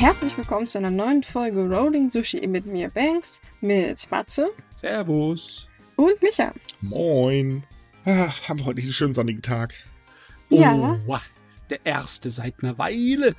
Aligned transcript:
Herzlich 0.00 0.38
willkommen 0.38 0.66
zu 0.66 0.78
einer 0.78 0.90
neuen 0.90 1.22
Folge 1.22 1.68
Rolling 1.68 2.08
Sushi 2.08 2.46
mit 2.46 2.64
mir, 2.64 2.88
Banks, 2.88 3.42
mit 3.60 4.10
Matze 4.10 4.48
Servus. 4.72 5.68
und 5.96 6.22
Micha. 6.22 6.54
Moin. 6.80 7.64
Ah, 8.06 8.32
haben 8.48 8.60
wir 8.60 8.64
heute 8.64 8.76
nicht 8.76 8.86
einen 8.86 8.94
schönen 8.94 9.12
sonnigen 9.12 9.42
Tag. 9.42 9.74
Ja. 10.48 10.98
Oh, 11.06 11.18
der 11.68 11.84
erste 11.84 12.30
seit 12.30 12.62
einer 12.62 12.78
Weile. 12.78 13.36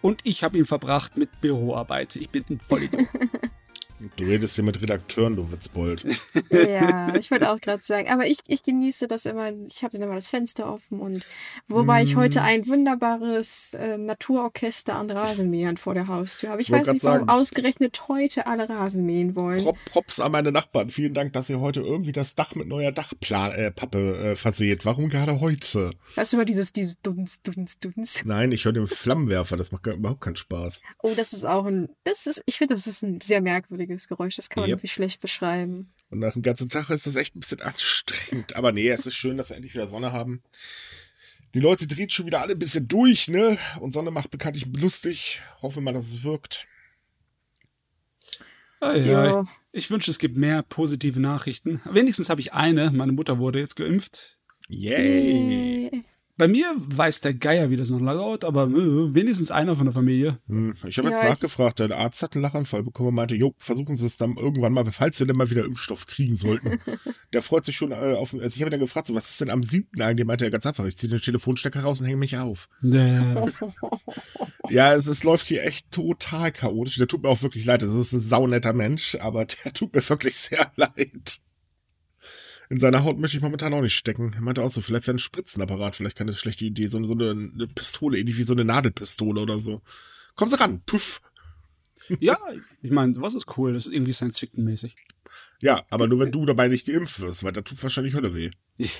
Und 0.00 0.20
ich 0.22 0.44
habe 0.44 0.58
ihn 0.58 0.64
verbracht 0.64 1.16
mit 1.16 1.40
Büroarbeit. 1.40 2.14
Ich 2.14 2.30
bin 2.30 2.44
ein 2.48 2.60
Vollidiot. 2.60 3.08
Du 4.16 4.24
redest 4.24 4.54
hier 4.54 4.64
mit 4.64 4.80
Redakteuren, 4.80 5.36
du 5.36 5.50
Witzbold. 5.52 6.04
Ja, 6.50 7.14
ich 7.14 7.30
wollte 7.30 7.50
auch 7.50 7.60
gerade 7.60 7.82
sagen, 7.82 8.08
aber 8.10 8.26
ich, 8.26 8.38
ich 8.46 8.62
genieße 8.62 9.06
das 9.06 9.26
immer. 9.26 9.52
Ich 9.66 9.82
habe 9.84 9.92
dann 9.92 10.02
immer 10.02 10.14
das 10.14 10.28
Fenster 10.28 10.72
offen 10.72 10.98
und 11.00 11.26
wobei 11.68 12.02
ich 12.02 12.14
Mm. 12.16 12.18
heute 12.18 12.42
ein 12.42 12.66
wunderbares 12.66 13.74
äh, 13.74 13.98
Naturorchester 13.98 14.94
an 14.96 15.10
Rasenmähern 15.10 15.76
vor 15.76 15.94
der 15.94 16.08
Haustür 16.08 16.50
habe. 16.50 16.62
Ich 16.62 16.70
Wollt 16.70 16.86
weiß 16.86 16.94
nicht, 16.94 17.04
warum 17.04 17.20
sagen. 17.20 17.30
ausgerechnet 17.30 18.08
heute 18.08 18.46
alle 18.46 18.68
Rasen 18.68 19.04
mähen 19.06 19.36
wollen. 19.36 19.62
Prop, 19.64 19.76
Props 19.86 20.18
an 20.20 20.32
meine 20.32 20.50
Nachbarn. 20.52 20.90
Vielen 20.90 21.14
Dank, 21.14 21.32
dass 21.34 21.50
ihr 21.50 21.60
heute 21.60 21.80
irgendwie 21.80 22.12
das 22.12 22.34
Dach 22.34 22.54
mit 22.54 22.68
neuer 22.68 22.92
Dachpappe 22.92 23.56
äh, 23.56 23.70
Pappe, 23.70 23.98
äh, 24.32 24.36
verseht. 24.36 24.84
Warum 24.86 25.08
gerade 25.08 25.40
heute? 25.40 25.92
Weißt 26.16 26.32
du 26.32 26.36
immer 26.38 26.44
dieses, 26.46 26.72
dieses 26.72 27.00
Dunst, 27.00 27.46
Dunst, 27.46 27.84
Dunst. 27.84 28.22
Nein, 28.24 28.50
ich 28.52 28.64
höre 28.64 28.72
den 28.72 28.86
Flammenwerfer. 28.86 29.56
Das 29.56 29.72
macht 29.72 29.82
gar- 29.84 29.94
überhaupt 29.94 30.20
keinen 30.22 30.36
Spaß. 30.36 30.82
Oh, 31.02 31.12
das 31.16 31.32
ist 31.32 31.44
auch 31.44 31.66
ein, 31.66 31.88
das 32.04 32.26
ist, 32.26 32.42
ich 32.46 32.56
finde, 32.58 32.74
das 32.74 32.86
ist 32.86 33.02
ein 33.02 33.20
sehr 33.20 33.40
merkwürdiges 33.40 33.89
Geräusch. 34.08 34.36
Das 34.36 34.48
kann 34.50 34.62
man 34.62 34.68
Yep. 34.70 34.78
irgendwie 34.78 34.88
schlecht 34.88 35.20
beschreiben. 35.20 35.92
Und 36.10 36.18
nach 36.20 36.32
dem 36.32 36.42
ganzen 36.42 36.68
Tag 36.68 36.90
ist 36.90 37.06
das 37.06 37.16
echt 37.16 37.36
ein 37.36 37.40
bisschen 37.40 37.60
anstrengend. 37.62 38.56
Aber 38.56 38.72
nee, 38.72 38.88
es 38.88 39.06
ist 39.06 39.14
schön, 39.14 39.36
dass 39.36 39.50
wir 39.50 39.56
endlich 39.56 39.74
wieder 39.74 39.86
Sonne 39.88 40.12
haben. 40.12 40.42
Die 41.54 41.60
Leute 41.60 41.86
drehen 41.86 42.10
schon 42.10 42.26
wieder 42.26 42.40
alle 42.40 42.52
ein 42.52 42.58
bisschen 42.58 42.86
durch, 42.88 43.28
ne? 43.28 43.58
Und 43.80 43.92
Sonne 43.92 44.10
macht 44.10 44.30
bekanntlich 44.30 44.66
lustig. 44.76 45.40
Hoffe 45.62 45.80
mal, 45.80 45.92
dass 45.92 46.06
es 46.06 46.22
wirkt. 46.22 46.66
Ah, 48.80 48.94
ja, 48.94 49.24
Ja. 49.26 49.40
ich, 49.72 49.84
ich 49.84 49.90
wünsche, 49.90 50.10
es 50.10 50.18
gibt 50.18 50.36
mehr 50.36 50.62
positive 50.62 51.20
Nachrichten. 51.20 51.80
Wenigstens 51.90 52.30
habe 52.30 52.40
ich 52.40 52.52
eine. 52.52 52.90
Meine 52.92 53.12
Mutter 53.12 53.38
wurde 53.38 53.58
jetzt 53.58 53.76
geimpft. 53.76 54.38
Yay! 54.68 55.88
Yay. 55.92 56.04
Bei 56.40 56.48
mir 56.48 56.64
weiß 56.74 57.20
der 57.20 57.34
Geier, 57.34 57.68
wie 57.68 57.76
das 57.76 57.90
noch 57.90 58.00
laut, 58.00 58.44
aber 58.46 58.62
äh, 58.64 59.14
wenigstens 59.14 59.50
einer 59.50 59.76
von 59.76 59.84
der 59.84 59.92
Familie. 59.92 60.38
Hm, 60.48 60.74
Ich 60.86 60.96
habe 60.96 61.10
jetzt 61.10 61.22
Ja, 61.22 61.28
nachgefragt, 61.28 61.80
der 61.80 61.94
Arzt 61.94 62.22
hat 62.22 62.34
einen 62.34 62.40
Lachanfall 62.40 62.82
bekommen 62.82 63.10
und 63.10 63.14
meinte, 63.16 63.34
jo, 63.34 63.54
versuchen 63.58 63.94
Sie 63.94 64.06
es 64.06 64.16
dann 64.16 64.38
irgendwann 64.38 64.72
mal, 64.72 64.86
falls 64.90 65.20
wir 65.20 65.26
denn 65.26 65.36
mal 65.36 65.50
wieder 65.50 65.66
Impfstoff 65.66 66.06
kriegen 66.06 66.34
sollten. 66.34 66.78
der 67.34 67.42
freut 67.42 67.66
sich 67.66 67.76
schon 67.76 67.92
äh, 67.92 68.14
auf, 68.16 68.32
also 68.32 68.46
ich 68.46 68.56
habe 68.62 68.68
ihn 68.68 68.70
dann 68.70 68.80
gefragt, 68.80 69.08
so, 69.08 69.14
was 69.14 69.28
ist 69.28 69.42
denn 69.42 69.50
am 69.50 69.62
siebten 69.62 70.00
eigentlich? 70.00 70.26
Meinte 70.26 70.46
er 70.46 70.50
ganz 70.50 70.64
einfach, 70.64 70.86
ich 70.86 70.96
ziehe 70.96 71.10
den 71.10 71.20
Telefonstecker 71.20 71.80
raus 71.82 72.00
und 72.00 72.06
hänge 72.06 72.16
mich 72.16 72.38
auf. 72.38 72.70
Äh, 72.82 73.20
Ja, 74.70 74.94
es, 74.94 75.06
es 75.08 75.24
läuft 75.24 75.48
hier 75.48 75.64
echt 75.64 75.90
total 75.90 76.52
chaotisch. 76.52 76.96
Der 76.96 77.08
tut 77.08 77.22
mir 77.22 77.28
auch 77.28 77.42
wirklich 77.42 77.64
leid, 77.66 77.82
das 77.82 77.90
ist 77.94 78.12
ein 78.12 78.20
saunetter 78.20 78.72
Mensch, 78.72 79.16
aber 79.20 79.44
der 79.44 79.74
tut 79.74 79.94
mir 79.94 80.08
wirklich 80.08 80.36
sehr 80.36 80.72
leid. 80.76 81.40
In 82.70 82.78
seiner 82.78 83.02
Haut 83.04 83.18
möchte 83.18 83.36
ich 83.36 83.42
momentan 83.42 83.74
auch 83.74 83.80
nicht 83.82 83.96
stecken. 83.96 84.32
Er 84.34 84.40
meinte 84.42 84.62
auch 84.62 84.70
so, 84.70 84.80
vielleicht 84.80 85.06
wäre 85.08 85.16
ein 85.16 85.18
Spritzenapparat, 85.18 85.96
vielleicht 85.96 86.16
keine 86.16 86.32
schlechte 86.34 86.64
Idee, 86.64 86.86
so, 86.86 87.02
so 87.04 87.14
eine, 87.14 87.30
eine 87.32 87.66
Pistole, 87.66 88.16
ähnlich 88.16 88.38
wie 88.38 88.44
so 88.44 88.52
eine 88.54 88.64
Nadelpistole 88.64 89.40
oder 89.40 89.58
so. 89.58 89.82
Kommen 90.36 90.50
Sie 90.50 90.58
ran, 90.58 90.80
puff. 90.86 91.20
ja, 92.20 92.38
ich 92.80 92.90
meine, 92.92 93.20
was 93.20 93.34
ist 93.34 93.46
cool? 93.58 93.74
Das 93.74 93.86
ist 93.86 93.92
irgendwie 93.92 94.12
Science-Fiction-mäßig. 94.12 94.94
Ja, 95.60 95.84
aber 95.90 96.06
nur 96.06 96.20
wenn 96.20 96.30
du 96.32 96.46
dabei 96.46 96.68
nicht 96.68 96.86
geimpft 96.86 97.20
wirst, 97.20 97.42
weil 97.44 97.52
da 97.52 97.60
tut 97.60 97.82
wahrscheinlich 97.82 98.14
Hölle 98.14 98.34
weh. 98.34 98.50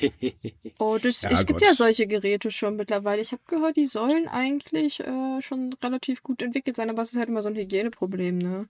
Oh, 0.79 0.99
das, 1.01 1.23
Ja, 1.23 1.31
es 1.31 1.47
gibt 1.47 1.61
Gott. 1.61 1.69
ja 1.69 1.75
solche 1.75 2.07
Geräte 2.07 2.51
schon 2.51 2.77
mittlerweile. 2.77 3.23
Ich 3.23 3.33
habe 3.33 3.43
gehört, 3.47 3.77
die 3.77 3.85
sollen 3.87 4.29
eigentlich 4.29 5.01
äh, 5.01 5.41
schon 5.43 5.73
relativ 5.83 6.23
gut 6.23 6.43
entwickelt 6.43 6.77
sein, 6.77 6.91
aber 6.91 7.03
es 7.03 7.13
ist 7.13 7.19
halt 7.19 7.29
immer 7.29 7.43
so 7.43 7.49
ein 7.49 7.57
Hygieneproblem, 7.57 8.37
ne? 8.39 8.67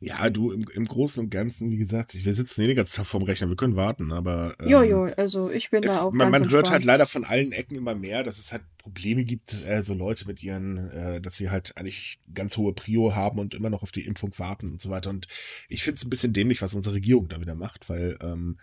Ja, 0.00 0.28
du, 0.28 0.52
im, 0.52 0.66
im 0.74 0.84
Großen 0.84 1.24
und 1.24 1.30
Ganzen, 1.30 1.70
wie 1.70 1.78
gesagt, 1.78 2.12
wir 2.22 2.34
sitzen 2.34 2.60
eh 2.60 2.66
den 2.66 2.76
ganzen 2.76 2.96
Tag 2.96 3.06
vorm 3.06 3.22
Rechner, 3.22 3.48
wir 3.48 3.56
können 3.56 3.76
warten, 3.76 4.12
aber. 4.12 4.54
ähm, 4.60 4.68
Jojo, 4.68 5.04
also 5.16 5.50
ich 5.50 5.70
bin 5.70 5.80
da 5.80 5.90
Es, 5.90 5.98
auch 6.00 6.12
man 6.12 6.30
ganz 6.30 6.38
man 6.38 6.50
hört 6.50 6.70
halt 6.70 6.84
leider 6.84 7.06
von 7.06 7.24
allen 7.24 7.52
Ecken 7.52 7.76
immer 7.76 7.94
mehr, 7.94 8.22
dass 8.22 8.38
es 8.38 8.52
halt 8.52 8.62
Probleme 8.76 9.24
gibt, 9.24 9.54
äh, 9.66 9.82
so 9.82 9.94
Leute 9.94 10.26
mit 10.26 10.42
ihren, 10.42 10.90
äh, 10.90 11.20
dass 11.22 11.38
sie 11.38 11.48
halt 11.48 11.78
eigentlich 11.78 12.20
ganz 12.34 12.58
hohe 12.58 12.74
Prio 12.74 13.14
haben 13.14 13.38
und 13.38 13.54
immer 13.54 13.70
noch 13.70 13.82
auf 13.82 13.90
die 13.90 14.04
Impfung 14.04 14.38
warten 14.38 14.72
und 14.72 14.82
so 14.82 14.90
weiter. 14.90 15.08
Und 15.08 15.28
ich 15.70 15.82
finde 15.82 15.96
es 15.96 16.04
ein 16.04 16.10
bisschen 16.10 16.34
dämlich, 16.34 16.60
was 16.60 16.74
unsere 16.74 16.96
Regierung 16.96 17.28
da 17.28 17.40
wieder 17.40 17.54
macht, 17.54 17.88
weil 17.88 18.18
ähm, 18.20 18.58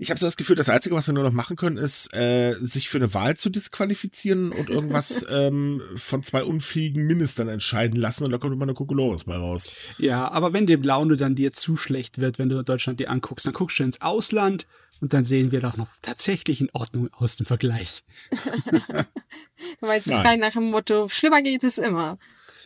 ich 0.00 0.08
habe 0.08 0.18
so 0.18 0.26
das 0.26 0.38
Gefühl, 0.38 0.56
das 0.56 0.70
Einzige, 0.70 0.94
was 0.94 1.06
wir 1.08 1.12
nur 1.12 1.24
noch 1.24 1.32
machen 1.32 1.56
können, 1.56 1.76
ist, 1.76 2.14
äh, 2.16 2.54
sich 2.58 2.88
für 2.88 2.96
eine 2.96 3.12
Wahl 3.12 3.36
zu 3.36 3.50
disqualifizieren 3.50 4.50
und 4.50 4.70
irgendwas 4.70 5.26
ähm, 5.30 5.82
von 5.94 6.22
zwei 6.22 6.42
unfähigen 6.42 7.06
Ministern 7.06 7.48
entscheiden 7.48 8.00
lassen 8.00 8.24
und 8.24 8.30
da 8.30 8.38
kommt 8.38 8.54
immer 8.54 8.62
eine 8.62 8.72
Kokolores 8.72 9.24
bei 9.24 9.36
raus. 9.36 9.70
Ja, 9.98 10.30
aber 10.30 10.54
wenn 10.54 10.66
die 10.66 10.76
Laune 10.76 11.18
dann 11.18 11.34
dir 11.34 11.52
zu 11.52 11.76
schlecht 11.76 12.18
wird, 12.18 12.38
wenn 12.38 12.48
du 12.48 12.62
Deutschland 12.64 12.98
dir 12.98 13.10
anguckst, 13.10 13.44
dann 13.44 13.52
guckst 13.52 13.78
du 13.78 13.82
ins 13.82 14.00
Ausland 14.00 14.66
und 15.02 15.12
dann 15.12 15.24
sehen 15.24 15.52
wir 15.52 15.60
doch 15.60 15.76
noch 15.76 15.88
tatsächlich 16.00 16.62
in 16.62 16.70
Ordnung 16.72 17.10
aus 17.12 17.36
dem 17.36 17.44
Vergleich. 17.44 18.02
Weil 19.80 19.98
es 19.98 20.06
frei 20.06 20.36
nach 20.36 20.54
dem 20.54 20.70
Motto, 20.70 21.08
schlimmer 21.08 21.42
geht 21.42 21.62
es 21.62 21.76
immer. 21.76 22.18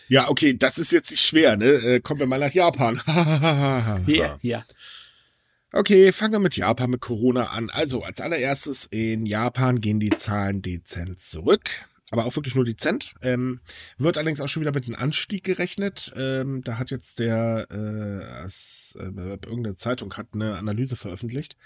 Ja, 0.08 0.28
okay, 0.28 0.56
das 0.56 0.78
ist 0.78 0.92
jetzt 0.92 1.10
nicht 1.10 1.24
schwer, 1.24 1.56
ne? 1.56 1.66
Äh, 1.66 2.00
kommen 2.00 2.20
wir 2.20 2.26
mal 2.26 2.38
nach 2.38 2.52
Japan. 2.52 3.00
Ja, 4.06 4.38
ja. 4.42 4.64
Okay, 5.76 6.12
fangen 6.12 6.34
wir 6.34 6.38
mit 6.38 6.56
Japan 6.56 6.88
mit 6.88 7.00
Corona 7.00 7.46
an. 7.46 7.68
Also 7.68 8.04
als 8.04 8.20
allererstes 8.20 8.86
in 8.86 9.26
Japan 9.26 9.80
gehen 9.80 9.98
die 9.98 10.10
Zahlen 10.10 10.62
dezent 10.62 11.18
zurück. 11.18 11.68
Aber 12.12 12.26
auch 12.26 12.36
wirklich 12.36 12.54
nur 12.54 12.64
dezent. 12.64 13.16
Ähm, 13.22 13.58
wird 13.98 14.16
allerdings 14.16 14.40
auch 14.40 14.46
schon 14.46 14.60
wieder 14.60 14.72
mit 14.72 14.84
einem 14.86 14.94
Anstieg 14.94 15.42
gerechnet. 15.42 16.14
Ähm, 16.16 16.62
da 16.62 16.78
hat 16.78 16.92
jetzt 16.92 17.18
der, 17.18 17.66
äh, 17.72 18.24
as, 18.40 18.94
äh, 19.00 19.02
irgendeine 19.02 19.74
Zeitung 19.74 20.14
hat 20.14 20.28
eine 20.32 20.54
Analyse 20.54 20.94
veröffentlicht 20.94 21.56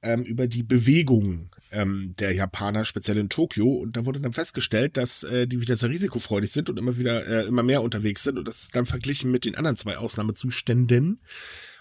ähm, 0.00 0.22
über 0.22 0.46
die 0.46 0.62
Bewegung 0.62 1.50
ähm, 1.72 2.14
der 2.20 2.32
Japaner, 2.32 2.84
speziell 2.84 3.18
in 3.18 3.30
Tokio. 3.30 3.66
Und 3.66 3.96
da 3.96 4.06
wurde 4.06 4.20
dann 4.20 4.32
festgestellt, 4.32 4.96
dass 4.96 5.24
äh, 5.24 5.48
die 5.48 5.60
wieder 5.60 5.74
sehr 5.74 5.90
risikofreudig 5.90 6.52
sind 6.52 6.70
und 6.70 6.78
immer 6.78 6.98
wieder 6.98 7.26
äh, 7.26 7.46
immer 7.48 7.64
mehr 7.64 7.82
unterwegs 7.82 8.22
sind. 8.22 8.38
Und 8.38 8.46
das 8.46 8.62
ist 8.62 8.76
dann 8.76 8.86
verglichen 8.86 9.32
mit 9.32 9.44
den 9.44 9.56
anderen 9.56 9.76
zwei 9.76 9.98
Ausnahmezuständen. 9.98 11.20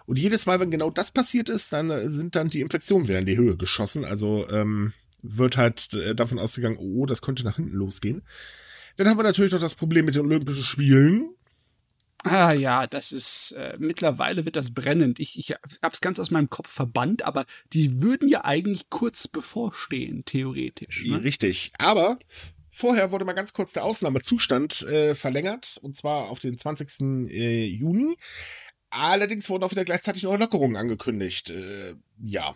Und 0.10 0.18
jedes 0.18 0.48
Mal, 0.48 0.60
wenn 0.60 0.72
genau 0.72 0.90
das 0.90 1.12
passiert 1.12 1.50
ist, 1.50 1.72
dann 1.72 1.92
äh, 1.92 2.10
sind 2.10 2.36
dann 2.36 2.50
die 2.50 2.62
Infektionen 2.62 3.08
wieder 3.08 3.20
in 3.20 3.28
die 3.28 3.38
Höhe 3.38 3.56
geschossen. 3.58 4.06
Also 4.06 4.50
ähm, 4.50 4.92
wird 5.22 5.56
halt 5.56 5.94
äh, 5.94 6.16
davon 6.16 6.40
ausgegangen, 6.40 6.78
oh, 6.80 7.06
das 7.06 7.22
könnte 7.22 7.44
nach 7.44 7.58
hinten 7.58 7.76
losgehen. 7.76 8.24
Dann 8.98 9.08
haben 9.08 9.20
wir 9.20 9.24
natürlich 9.24 9.52
noch 9.52 9.60
das 9.62 9.76
Problem 9.76 10.06
mit 10.06 10.16
den 10.16 10.26
Olympischen 10.26 10.64
Spielen. 10.64 11.30
Ah 12.24 12.56
ja, 12.56 12.88
das 12.88 13.12
ist 13.12 13.52
äh, 13.52 13.78
mittlerweile 13.78 14.46
wird 14.46 14.56
das 14.56 14.74
brennend. 14.74 15.20
Ich, 15.20 15.38
ich 15.38 15.54
hab's 15.84 16.02
ganz 16.02 16.18
aus 16.20 16.32
meinem 16.32 16.50
Kopf 16.50 16.72
verbannt, 16.72 17.22
aber 17.22 17.46
die 17.72 18.02
würden 18.02 18.30
ja 18.30 18.44
eigentlich 18.46 18.90
kurz 18.90 19.28
bevorstehen, 19.28 20.26
theoretisch. 20.26 21.06
Ne? 21.06 21.24
Richtig. 21.24 21.72
Aber 21.78 22.18
vorher 22.72 23.12
wurde 23.12 23.26
mal 23.26 23.34
ganz 23.34 23.54
kurz 23.54 23.74
der 23.74 23.84
Ausnahmezustand 23.84 24.82
äh, 24.88 25.14
verlängert. 25.14 25.78
Und 25.84 25.96
zwar 25.96 26.30
auf 26.30 26.40
den 26.40 26.58
20. 26.58 27.30
Äh, 27.30 27.66
Juni. 27.66 28.18
Allerdings 28.90 29.50
wurden 29.50 29.64
auch 29.64 29.72
wieder 29.72 29.86
gleichzeitig 29.86 30.24
neue 30.24 30.38
Lockerungen 30.38 30.76
angekündigt. 30.76 31.50
Äh, 31.50 31.96
ja. 32.24 32.56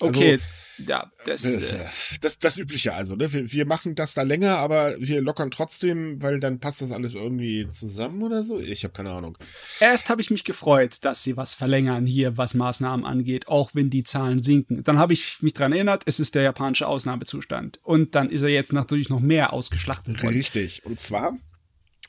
Also, 0.00 0.18
Okay, 0.18 0.38
ja, 0.78 1.10
das. 1.24 1.42
Das, 1.42 1.72
Äh, 1.72 1.76
äh, 1.76 1.86
das, 2.20 2.38
das 2.38 2.58
Übliche 2.58 2.94
also, 2.94 3.14
ne? 3.14 3.32
Wir, 3.32 3.52
wir 3.52 3.66
machen 3.66 3.94
das 3.94 4.14
da 4.14 4.22
länger, 4.22 4.58
aber 4.58 4.96
wir 4.98 5.22
lockern 5.22 5.50
trotzdem, 5.50 6.20
weil 6.20 6.40
dann 6.40 6.58
passt 6.58 6.82
das 6.82 6.90
alles 6.90 7.14
irgendwie 7.14 7.68
zusammen 7.68 8.22
oder 8.22 8.42
so. 8.42 8.58
Ich 8.58 8.82
habe 8.82 8.92
keine 8.92 9.12
Ahnung. 9.12 9.38
erst 9.80 10.08
habe 10.08 10.20
ich 10.20 10.30
mich 10.30 10.44
gefreut, 10.44 10.98
dass 11.02 11.22
sie 11.22 11.36
was 11.36 11.54
verlängern 11.54 12.06
hier, 12.06 12.36
was 12.36 12.54
Maßnahmen 12.54 13.06
angeht, 13.06 13.46
auch 13.48 13.70
wenn 13.74 13.90
die 13.90 14.02
Zahlen 14.02 14.42
sinken. 14.42 14.82
Dann 14.82 14.98
habe 14.98 15.12
ich 15.12 15.40
mich 15.42 15.54
dran 15.54 15.72
erinnert, 15.72 16.02
es 16.06 16.18
ist 16.18 16.34
der 16.34 16.42
japanische 16.42 16.88
Ausnahmezustand. 16.88 17.78
Und 17.82 18.14
dann 18.14 18.30
ist 18.30 18.42
er 18.42 18.48
jetzt 18.48 18.72
natürlich 18.72 19.10
noch 19.10 19.20
mehr 19.20 19.52
ausgeschlachtet 19.52 20.22
worden. 20.22 20.34
Richtig. 20.34 20.84
Und 20.84 20.98
zwar 20.98 21.38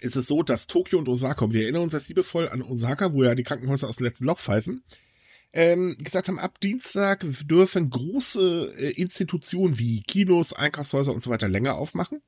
ist 0.01 0.15
es 0.15 0.27
so, 0.27 0.43
dass 0.43 0.67
Tokio 0.67 0.99
und 0.99 1.09
Osaka, 1.09 1.51
wir 1.51 1.63
erinnern 1.63 1.83
uns 1.83 1.93
jetzt 1.93 2.09
liebevoll 2.09 2.49
an 2.49 2.61
Osaka, 2.61 3.13
wo 3.13 3.23
ja 3.23 3.35
die 3.35 3.43
Krankenhäuser 3.43 3.87
aus 3.87 3.97
dem 3.97 4.05
letzten 4.05 4.25
Loch 4.25 4.39
pfeifen, 4.39 4.83
ähm, 5.53 5.95
gesagt 5.99 6.27
haben, 6.27 6.37
ab 6.37 6.59
Dienstag 6.59 7.25
dürfen 7.43 7.89
große 7.89 8.73
äh, 8.77 8.91
Institutionen 8.91 9.79
wie 9.79 10.01
Kinos, 10.03 10.51
Einkaufshäuser 10.51 11.13
und 11.13 11.21
so 11.21 11.29
weiter 11.29 11.47
länger 11.47 11.75
aufmachen. 11.75 12.21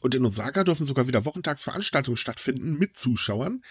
Und 0.00 0.14
in 0.14 0.24
Osaka 0.24 0.64
dürfen 0.64 0.84
sogar 0.84 1.06
wieder 1.06 1.24
wochentags 1.24 1.62
Veranstaltungen 1.62 2.16
stattfinden 2.16 2.76
mit 2.78 2.96
Zuschauern. 2.96 3.62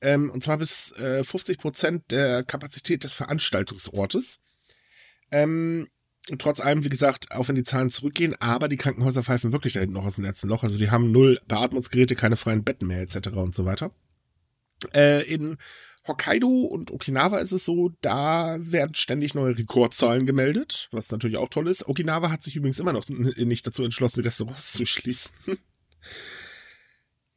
Ähm, 0.00 0.30
und 0.30 0.42
zwar 0.42 0.58
bis 0.58 0.92
äh, 0.92 1.22
50 1.22 1.58
Prozent 1.58 2.10
der 2.10 2.44
Kapazität 2.44 3.04
des 3.04 3.12
Veranstaltungsortes. 3.12 4.40
Ähm, 5.30 5.88
trotz 6.38 6.60
allem, 6.60 6.84
wie 6.84 6.88
gesagt, 6.88 7.32
auch 7.32 7.48
wenn 7.48 7.54
die 7.54 7.64
Zahlen 7.64 7.90
zurückgehen, 7.90 8.34
aber 8.40 8.68
die 8.68 8.76
Krankenhäuser 8.76 9.22
pfeifen 9.22 9.52
wirklich 9.52 9.74
da 9.74 9.80
hinten 9.80 9.94
noch 9.94 10.06
aus 10.06 10.16
dem 10.16 10.24
letzten 10.24 10.48
Loch. 10.48 10.62
Also 10.62 10.78
die 10.78 10.90
haben 10.90 11.10
null 11.10 11.38
Beatmungsgeräte, 11.48 12.14
keine 12.16 12.36
freien 12.36 12.64
Betten 12.64 12.88
mehr 12.88 13.02
etc. 13.02 13.28
und 13.34 13.54
so 13.54 13.64
weiter. 13.64 13.90
Äh, 14.94 15.22
in 15.32 15.58
Hokkaido 16.06 16.48
und 16.48 16.90
Okinawa 16.90 17.38
ist 17.38 17.52
es 17.52 17.64
so, 17.64 17.92
da 18.00 18.56
werden 18.58 18.94
ständig 18.94 19.34
neue 19.34 19.56
Rekordzahlen 19.56 20.26
gemeldet, 20.26 20.88
was 20.92 21.10
natürlich 21.10 21.38
auch 21.38 21.48
toll 21.48 21.68
ist. 21.68 21.88
Okinawa 21.88 22.30
hat 22.30 22.42
sich 22.42 22.56
übrigens 22.56 22.78
immer 22.78 22.92
noch 22.92 23.08
nicht 23.08 23.66
dazu 23.66 23.84
entschlossen, 23.84 24.22
Restaurants 24.22 24.72
zu 24.74 24.86
schließen. 24.86 25.32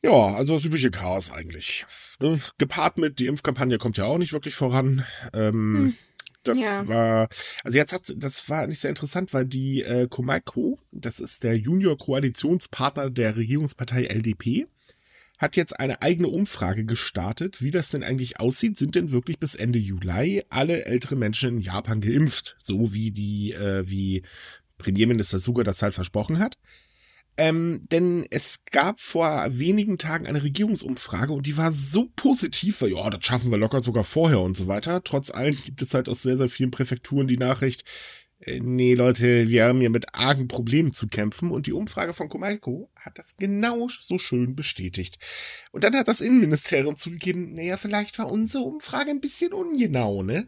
Ja, 0.01 0.35
also 0.35 0.53
das 0.53 0.65
übliche 0.65 0.91
Chaos 0.91 1.31
eigentlich. 1.31 1.85
Ne? 2.19 2.39
Gepaart 2.57 2.97
mit, 2.97 3.19
die 3.19 3.27
Impfkampagne 3.27 3.77
kommt 3.77 3.97
ja 3.97 4.05
auch 4.05 4.17
nicht 4.17 4.33
wirklich 4.33 4.55
voran. 4.55 5.05
Ähm, 5.33 5.75
Hm. 5.75 5.95
Das 6.47 6.59
Ja. 6.59 6.87
war, 6.87 7.29
also 7.63 7.77
jetzt 7.77 7.93
hat, 7.93 8.13
das 8.17 8.47
war 8.49 8.67
nicht 8.67 8.79
sehr 8.79 8.89
interessant, 8.89 9.33
weil 9.33 9.45
die 9.45 9.83
äh, 9.83 10.07
Comaco, 10.09 10.79
das 10.91 11.19
ist 11.19 11.43
der 11.43 11.57
Junior-Koalitionspartner 11.57 13.09
der 13.09 13.35
Regierungspartei 13.35 14.05
LDP, 14.05 14.67
hat 15.37 15.55
jetzt 15.55 15.79
eine 15.79 16.01
eigene 16.01 16.29
Umfrage 16.29 16.83
gestartet, 16.83 17.61
wie 17.61 17.69
das 17.71 17.91
denn 17.91 18.03
eigentlich 18.03 18.39
aussieht. 18.39 18.75
Sind 18.77 18.95
denn 18.95 19.11
wirklich 19.11 19.37
bis 19.39 19.53
Ende 19.53 19.77
Juli 19.77 20.43
alle 20.49 20.85
ältere 20.85 21.15
Menschen 21.15 21.57
in 21.57 21.59
Japan 21.59 22.01
geimpft? 22.01 22.55
So 22.59 22.93
wie 22.93 23.11
die, 23.11 23.53
äh, 23.53 23.87
wie 23.87 24.23
Premierminister 24.79 25.37
Suga 25.39 25.63
das 25.63 25.81
halt 25.83 25.93
versprochen 25.93 26.39
hat. 26.39 26.57
Ähm, 27.37 27.81
denn 27.91 28.25
es 28.31 28.65
gab 28.65 28.99
vor 28.99 29.45
wenigen 29.49 29.99
Tagen 29.99 30.25
eine 30.25 30.41
Regierungsumfrage 30.41 31.33
und 31.33 31.45
die 31.45 31.55
war 31.55 31.71
so 31.71 32.09
positiv, 32.15 32.81
weil 32.81 32.93
ja, 32.93 33.09
das 33.11 33.23
schaffen 33.23 33.51
wir 33.51 33.59
locker 33.59 33.81
sogar 33.81 34.03
vorher 34.03 34.39
und 34.39 34.57
so 34.57 34.67
weiter. 34.67 35.03
Trotz 35.03 35.29
allem 35.29 35.55
gibt 35.63 35.81
es 35.83 35.93
halt 35.93 36.09
aus 36.09 36.23
sehr, 36.23 36.35
sehr 36.35 36.49
vielen 36.49 36.71
Präfekturen 36.71 37.27
die 37.27 37.37
Nachricht, 37.37 37.83
äh, 38.39 38.59
nee 38.59 38.95
Leute, 38.95 39.49
wir 39.49 39.65
haben 39.65 39.79
hier 39.79 39.91
mit 39.91 40.15
argen 40.15 40.47
Problemen 40.47 40.93
zu 40.93 41.07
kämpfen 41.07 41.51
und 41.51 41.67
die 41.67 41.73
Umfrage 41.73 42.13
von 42.13 42.27
Komaiko 42.27 42.89
hat 42.95 43.19
das 43.19 43.37
genau 43.37 43.87
so 43.87 44.17
schön 44.17 44.55
bestätigt. 44.55 45.19
Und 45.71 45.83
dann 45.83 45.95
hat 45.95 46.07
das 46.07 46.21
Innenministerium 46.21 46.95
zugegeben, 46.95 47.53
naja, 47.53 47.77
vielleicht 47.77 48.17
war 48.17 48.31
unsere 48.31 48.63
Umfrage 48.63 49.11
ein 49.11 49.21
bisschen 49.21 49.53
ungenau, 49.53 50.23
ne? 50.23 50.47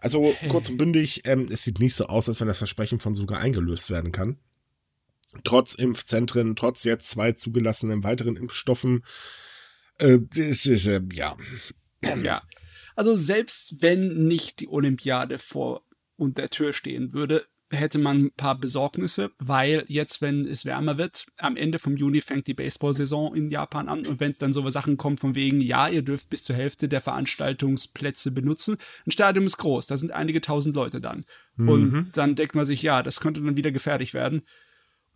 Also 0.00 0.34
kurz 0.48 0.68
und 0.68 0.78
bündig, 0.78 1.22
ähm, 1.24 1.48
es 1.50 1.64
sieht 1.64 1.80
nicht 1.80 1.94
so 1.94 2.06
aus, 2.06 2.28
als 2.28 2.40
wenn 2.40 2.48
das 2.48 2.58
Versprechen 2.58 3.00
von 3.00 3.14
sogar 3.14 3.40
eingelöst 3.40 3.90
werden 3.90 4.12
kann 4.12 4.38
trotz 5.44 5.74
Impfzentren, 5.74 6.56
trotz 6.56 6.84
jetzt 6.84 7.10
zwei 7.10 7.32
zugelassenen 7.32 8.02
weiteren 8.02 8.36
Impfstoffen. 8.36 9.04
Äh, 9.98 10.18
das 10.34 10.66
ist, 10.66 10.86
äh, 10.86 11.02
ja. 11.12 11.36
Ja. 12.22 12.42
Also 12.94 13.14
selbst 13.16 13.80
wenn 13.80 14.26
nicht 14.26 14.60
die 14.60 14.68
Olympiade 14.68 15.38
vor 15.38 15.82
und 16.16 16.38
der 16.38 16.50
Tür 16.50 16.72
stehen 16.72 17.12
würde, 17.12 17.46
hätte 17.70 17.98
man 17.98 18.24
ein 18.24 18.30
paar 18.32 18.58
Besorgnisse, 18.58 19.30
weil 19.38 19.84
jetzt, 19.88 20.22
wenn 20.22 20.46
es 20.46 20.64
wärmer 20.64 20.96
wird, 20.96 21.26
am 21.36 21.56
Ende 21.56 21.78
vom 21.78 21.96
Juni 21.96 22.20
fängt 22.22 22.46
die 22.46 22.54
Baseball-Saison 22.54 23.34
in 23.34 23.50
Japan 23.50 23.88
an 23.88 24.06
und 24.06 24.20
wenn 24.20 24.30
es 24.30 24.38
dann 24.38 24.52
so 24.52 24.68
Sachen 24.70 24.96
kommt 24.96 25.20
von 25.20 25.34
wegen, 25.34 25.60
ja, 25.60 25.88
ihr 25.88 26.02
dürft 26.02 26.30
bis 26.30 26.44
zur 26.44 26.56
Hälfte 26.56 26.88
der 26.88 27.00
Veranstaltungsplätze 27.00 28.30
benutzen, 28.30 28.78
ein 29.06 29.10
Stadion 29.10 29.44
ist 29.44 29.58
groß, 29.58 29.86
da 29.86 29.96
sind 29.96 30.12
einige 30.12 30.40
tausend 30.40 30.74
Leute 30.74 31.00
dann. 31.00 31.24
Und 31.58 32.16
dann 32.16 32.36
denkt 32.36 32.54
man 32.54 32.64
sich, 32.64 32.82
ja, 32.82 33.02
das 33.02 33.20
könnte 33.20 33.42
dann 33.42 33.56
wieder 33.56 33.72
gefährlich 33.72 34.14
werden. 34.14 34.42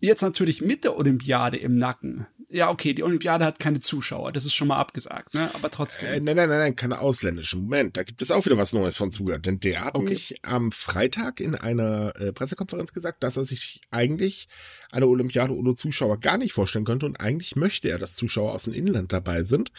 Jetzt 0.03 0.21
natürlich 0.23 0.61
mit 0.61 0.83
der 0.83 0.97
Olympiade 0.97 1.57
im 1.59 1.77
Nacken. 1.77 2.27
Ja, 2.51 2.71
okay, 2.71 2.93
die 2.93 3.05
Olympiade 3.05 3.45
hat 3.47 3.61
keine 3.61 3.79
Zuschauer, 3.79 4.33
das 4.33 4.45
ist 4.45 4.55
schon 4.55 4.67
mal 4.69 4.77
abgesagt, 4.77 5.33
ne? 5.33 5.49
Aber 5.55 5.71
trotzdem. 5.71 6.09
Äh, 6.09 6.21
nein, 6.21 6.37
nein, 6.37 6.49
nein, 6.49 6.59
nein, 6.59 6.77
keine 6.77 6.99
ausländischen. 6.99 7.63
Moment, 7.63 7.97
da 7.97 8.03
gibt 8.03 8.21
es 8.21 8.33
auch 8.33 8.45
wieder 8.45 8.59
was 8.59 8.73
Neues 8.73 8.97
von 8.97 9.13
Zuger. 9.13 9.39
Denn 9.39 9.61
der 9.61 9.85
hat 9.85 9.95
Okay. 9.95 10.09
mich 10.09 10.41
am 10.43 10.73
Freitag 10.73 11.39
in 11.41 11.55
einer 11.55 12.15
äh, 12.21 12.33
Pressekonferenz 12.33 12.93
gesagt, 12.93 13.23
dass 13.23 13.37
er 13.37 13.45
sich 13.45 13.81
eigentlich 13.93 14.49
eine 14.91 15.07
Olympiade 15.07 15.55
ohne 15.55 15.77
Zuschauer 15.77 16.19
gar 16.19 16.37
nicht 16.37 16.53
vorstellen 16.53 16.85
könnte 16.85 17.07
und 17.07 17.21
eigentlich 17.21 17.55
möchte 17.55 17.89
er, 17.89 17.99
dass 17.99 18.17
Zuschauer 18.17 18.53
aus 18.53 18.65
dem 18.65 18.75
Inland 18.75 19.13
dabei 19.13 19.45
sind. 19.45 19.71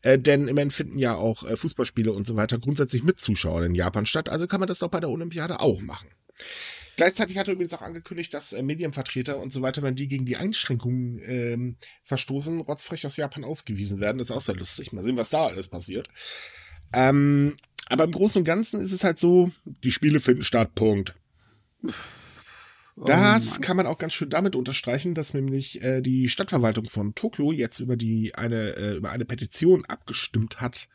Äh, 0.00 0.18
denn 0.18 0.48
immerhin 0.48 0.70
finden 0.70 0.98
ja 0.98 1.14
auch 1.14 1.48
äh, 1.48 1.56
Fußballspiele 1.56 2.10
und 2.10 2.24
so 2.26 2.36
weiter 2.36 2.58
grundsätzlich 2.58 3.04
mit 3.04 3.20
Zuschauern 3.20 3.64
in 3.64 3.74
Japan 3.74 4.06
statt. 4.06 4.28
Also 4.30 4.46
kann 4.46 4.60
man 4.60 4.68
das 4.68 4.78
doch 4.78 4.88
bei 4.88 5.00
der 5.00 5.10
Olympiade 5.10 5.60
auch 5.60 5.82
machen. 5.82 6.08
Gleichzeitig 6.98 7.38
hat 7.38 7.46
er 7.46 7.54
übrigens 7.54 7.74
auch 7.74 7.82
angekündigt, 7.82 8.34
dass 8.34 8.52
äh, 8.52 8.60
Medienvertreter 8.60 9.38
und 9.38 9.52
so 9.52 9.62
weiter, 9.62 9.82
wenn 9.84 9.94
die 9.94 10.08
gegen 10.08 10.24
die 10.24 10.36
Einschränkungen 10.36 11.20
ähm, 11.24 11.76
verstoßen, 12.02 12.60
rotzfrech 12.60 13.06
aus 13.06 13.16
Japan 13.16 13.44
ausgewiesen 13.44 14.00
werden. 14.00 14.18
Das 14.18 14.30
ist 14.30 14.36
auch 14.36 14.40
sehr 14.40 14.56
lustig. 14.56 14.92
Mal 14.92 15.04
sehen, 15.04 15.16
was 15.16 15.30
da 15.30 15.46
alles 15.46 15.68
passiert. 15.68 16.08
Ähm, 16.92 17.54
aber 17.86 18.02
im 18.02 18.10
Großen 18.10 18.40
und 18.40 18.44
Ganzen 18.44 18.80
ist 18.80 18.90
es 18.90 19.04
halt 19.04 19.16
so, 19.16 19.52
die 19.84 19.92
Spiele 19.92 20.18
finden 20.18 20.42
statt, 20.42 20.74
Punkt. 20.74 21.14
Oh 21.84 23.04
Das 23.04 23.52
Mann. 23.52 23.60
kann 23.60 23.76
man 23.76 23.86
auch 23.86 23.98
ganz 23.98 24.14
schön 24.14 24.30
damit 24.30 24.56
unterstreichen, 24.56 25.14
dass 25.14 25.34
nämlich 25.34 25.80
äh, 25.82 26.00
die 26.00 26.28
Stadtverwaltung 26.28 26.88
von 26.88 27.14
Tokio 27.14 27.52
jetzt 27.52 27.78
über 27.78 27.94
die 27.96 28.34
eine 28.34 28.74
äh, 28.74 28.96
über 28.96 29.10
eine 29.10 29.24
Petition 29.24 29.84
abgestimmt 29.84 30.60
hat, 30.60 30.88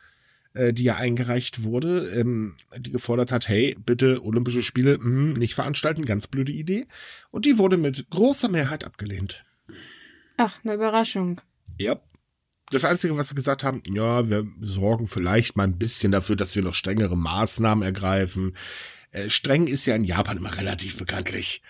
äh, 0.54 0.72
die 0.72 0.84
ja 0.84 0.96
eingereicht 0.96 1.64
wurde, 1.64 2.10
ähm, 2.16 2.56
die 2.78 2.90
gefordert 2.90 3.32
hat, 3.32 3.48
hey, 3.48 3.76
bitte 3.84 4.24
Olympische 4.24 4.62
Spiele 4.62 4.98
mh, 4.98 5.38
nicht 5.38 5.54
veranstalten, 5.54 6.04
ganz 6.04 6.26
blöde 6.26 6.52
Idee. 6.52 6.86
Und 7.30 7.44
die 7.44 7.58
wurde 7.58 7.76
mit 7.76 8.08
großer 8.10 8.48
Mehrheit 8.48 8.84
abgelehnt. 8.84 9.44
Ach, 10.36 10.58
eine 10.64 10.74
Überraschung. 10.74 11.40
Ja. 11.78 12.00
Das 12.70 12.84
Einzige, 12.84 13.16
was 13.16 13.28
sie 13.28 13.34
gesagt 13.34 13.62
haben, 13.62 13.82
ja, 13.92 14.30
wir 14.30 14.46
sorgen 14.60 15.06
vielleicht 15.06 15.56
mal 15.56 15.64
ein 15.64 15.78
bisschen 15.78 16.12
dafür, 16.12 16.34
dass 16.34 16.56
wir 16.56 16.62
noch 16.62 16.74
strengere 16.74 17.16
Maßnahmen 17.16 17.84
ergreifen. 17.84 18.56
Äh, 19.10 19.28
streng 19.28 19.66
ist 19.66 19.86
ja 19.86 19.94
in 19.94 20.04
Japan 20.04 20.38
immer 20.38 20.56
relativ 20.56 20.96
bekanntlich. 20.96 21.62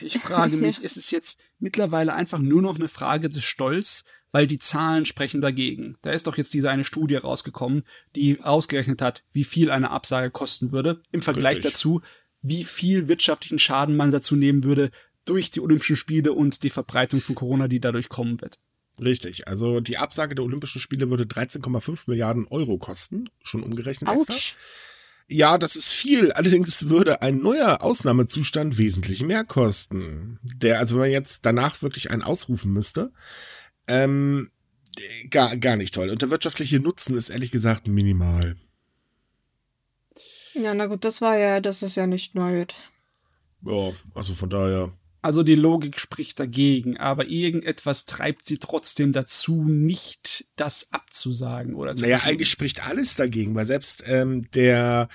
Ich 0.00 0.18
frage 0.18 0.56
mich, 0.56 0.82
ist 0.82 0.96
es 0.96 1.10
jetzt 1.10 1.38
mittlerweile 1.58 2.14
einfach 2.14 2.38
nur 2.38 2.62
noch 2.62 2.74
eine 2.74 2.88
Frage 2.88 3.28
des 3.28 3.44
Stolz, 3.44 4.04
weil 4.32 4.46
die 4.46 4.58
Zahlen 4.58 5.06
sprechen 5.06 5.40
dagegen. 5.40 5.96
Da 6.02 6.10
ist 6.10 6.26
doch 6.26 6.36
jetzt 6.36 6.54
diese 6.54 6.70
eine 6.70 6.84
Studie 6.84 7.16
rausgekommen, 7.16 7.84
die 8.14 8.42
ausgerechnet 8.42 9.02
hat, 9.02 9.24
wie 9.32 9.44
viel 9.44 9.70
eine 9.70 9.90
Absage 9.90 10.30
kosten 10.30 10.72
würde, 10.72 11.00
im 11.12 11.22
Vergleich 11.22 11.56
Richtig. 11.56 11.72
dazu, 11.72 12.02
wie 12.42 12.64
viel 12.64 13.08
wirtschaftlichen 13.08 13.58
Schaden 13.58 13.96
man 13.96 14.12
dazu 14.12 14.36
nehmen 14.36 14.64
würde 14.64 14.90
durch 15.24 15.50
die 15.50 15.60
Olympischen 15.60 15.96
Spiele 15.96 16.32
und 16.32 16.62
die 16.62 16.70
Verbreitung 16.70 17.20
von 17.20 17.34
Corona, 17.34 17.68
die 17.68 17.80
dadurch 17.80 18.08
kommen 18.08 18.40
wird. 18.40 18.58
Richtig. 19.02 19.46
Also 19.48 19.80
die 19.80 19.98
Absage 19.98 20.34
der 20.34 20.44
Olympischen 20.44 20.80
Spiele 20.80 21.10
würde 21.10 21.24
13,5 21.24 22.04
Milliarden 22.06 22.46
Euro 22.48 22.78
kosten, 22.78 23.28
schon 23.42 23.62
umgerechnet 23.62 24.10
extra. 24.10 24.32
Autsch. 24.34 24.54
Ja, 25.30 25.58
das 25.58 25.76
ist 25.76 25.92
viel. 25.92 26.32
Allerdings 26.32 26.88
würde 26.88 27.20
ein 27.20 27.38
neuer 27.38 27.82
Ausnahmezustand 27.82 28.78
wesentlich 28.78 29.22
mehr 29.22 29.44
kosten. 29.44 30.38
Der, 30.42 30.78
also 30.78 30.94
wenn 30.94 31.02
man 31.02 31.10
jetzt 31.10 31.44
danach 31.44 31.82
wirklich 31.82 32.10
einen 32.10 32.22
ausrufen 32.22 32.72
müsste, 32.72 33.12
ähm, 33.88 34.50
gar, 35.30 35.56
gar 35.56 35.76
nicht 35.76 35.94
toll. 35.94 36.10
Und 36.10 36.22
der 36.22 36.30
wirtschaftliche 36.30 36.80
Nutzen 36.80 37.16
ist 37.16 37.30
ehrlich 37.30 37.50
gesagt 37.50 37.88
minimal. 37.88 38.56
Ja, 40.54 40.74
na 40.74 40.86
gut, 40.86 41.04
das 41.04 41.20
war 41.20 41.36
ja, 41.36 41.60
das 41.60 41.82
ist 41.82 41.96
ja 41.96 42.06
nicht 42.06 42.34
neu. 42.34 42.64
Ja, 43.62 43.92
also 44.14 44.34
von 44.34 44.50
daher. 44.50 44.92
Also 45.20 45.42
die 45.42 45.56
Logik 45.56 45.98
spricht 45.98 46.38
dagegen, 46.38 46.96
aber 46.96 47.26
irgendetwas 47.26 48.04
treibt 48.04 48.46
sie 48.46 48.58
trotzdem 48.58 49.10
dazu, 49.10 49.64
nicht 49.64 50.46
das 50.54 50.92
abzusagen 50.92 51.74
oder 51.74 51.94
zu 51.94 52.02
Naja, 52.02 52.18
verschieben. 52.18 52.34
eigentlich 52.36 52.50
spricht 52.50 52.86
alles 52.86 53.16
dagegen, 53.16 53.54
weil 53.56 53.66
selbst 53.66 54.04
ähm, 54.06 54.48
der 54.52 55.08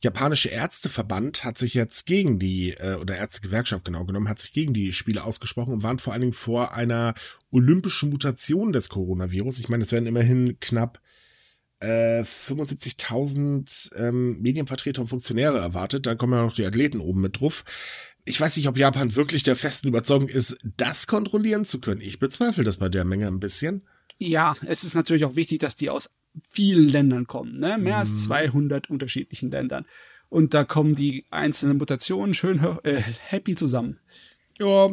japanische 0.00 0.48
Ärzteverband 0.50 1.42
hat 1.42 1.58
sich 1.58 1.74
jetzt 1.74 2.06
gegen 2.06 2.38
die, 2.38 2.70
äh, 2.70 2.94
oder 2.94 3.16
Ärztegewerkschaft 3.16 3.84
genau 3.84 4.04
genommen, 4.04 4.28
hat 4.28 4.38
sich 4.38 4.52
gegen 4.52 4.74
die 4.74 4.92
Spiele 4.92 5.24
ausgesprochen 5.24 5.72
und 5.72 5.82
warnt 5.82 6.00
vor 6.00 6.12
allen 6.12 6.22
Dingen 6.22 6.32
vor 6.32 6.74
einer 6.74 7.14
olympischen 7.50 8.10
Mutation 8.10 8.72
des 8.72 8.88
Coronavirus. 8.90 9.58
Ich 9.58 9.68
meine, 9.68 9.82
es 9.82 9.90
werden 9.90 10.06
immerhin 10.06 10.60
knapp 10.60 11.00
äh, 11.80 12.22
75.000 12.22 13.94
ähm, 13.96 14.40
Medienvertreter 14.40 15.00
und 15.00 15.06
Funktionäre 15.08 15.58
erwartet. 15.58 16.06
Dann 16.06 16.18
kommen 16.18 16.32
ja 16.34 16.42
noch 16.42 16.54
die 16.54 16.66
Athleten 16.66 17.00
oben 17.00 17.20
mit 17.20 17.40
drauf. 17.40 17.64
Ich 18.28 18.40
weiß 18.40 18.56
nicht, 18.56 18.68
ob 18.68 18.76
Japan 18.76 19.14
wirklich 19.16 19.42
der 19.42 19.56
festen 19.56 19.88
Überzeugung 19.88 20.28
ist, 20.28 20.58
das 20.76 21.06
kontrollieren 21.06 21.64
zu 21.64 21.80
können. 21.80 22.00
Ich 22.00 22.18
bezweifle 22.18 22.62
das 22.64 22.76
bei 22.76 22.88
der 22.88 23.04
Menge 23.04 23.26
ein 23.26 23.40
bisschen. 23.40 23.82
Ja, 24.18 24.54
es 24.66 24.84
ist 24.84 24.94
natürlich 24.94 25.24
auch 25.24 25.34
wichtig, 25.36 25.60
dass 25.60 25.76
die 25.76 25.90
aus 25.90 26.10
vielen 26.48 26.88
Ländern 26.88 27.26
kommen, 27.26 27.58
ne? 27.58 27.78
Mehr 27.78 27.94
Mhm. 27.94 28.00
als 28.00 28.24
200 28.24 28.90
unterschiedlichen 28.90 29.50
Ländern. 29.50 29.86
Und 30.28 30.52
da 30.52 30.64
kommen 30.64 30.94
die 30.94 31.24
einzelnen 31.30 31.78
Mutationen 31.78 32.34
schön 32.34 32.60
äh, 32.82 33.00
happy 33.28 33.54
zusammen. 33.54 33.98
Ja, 34.58 34.88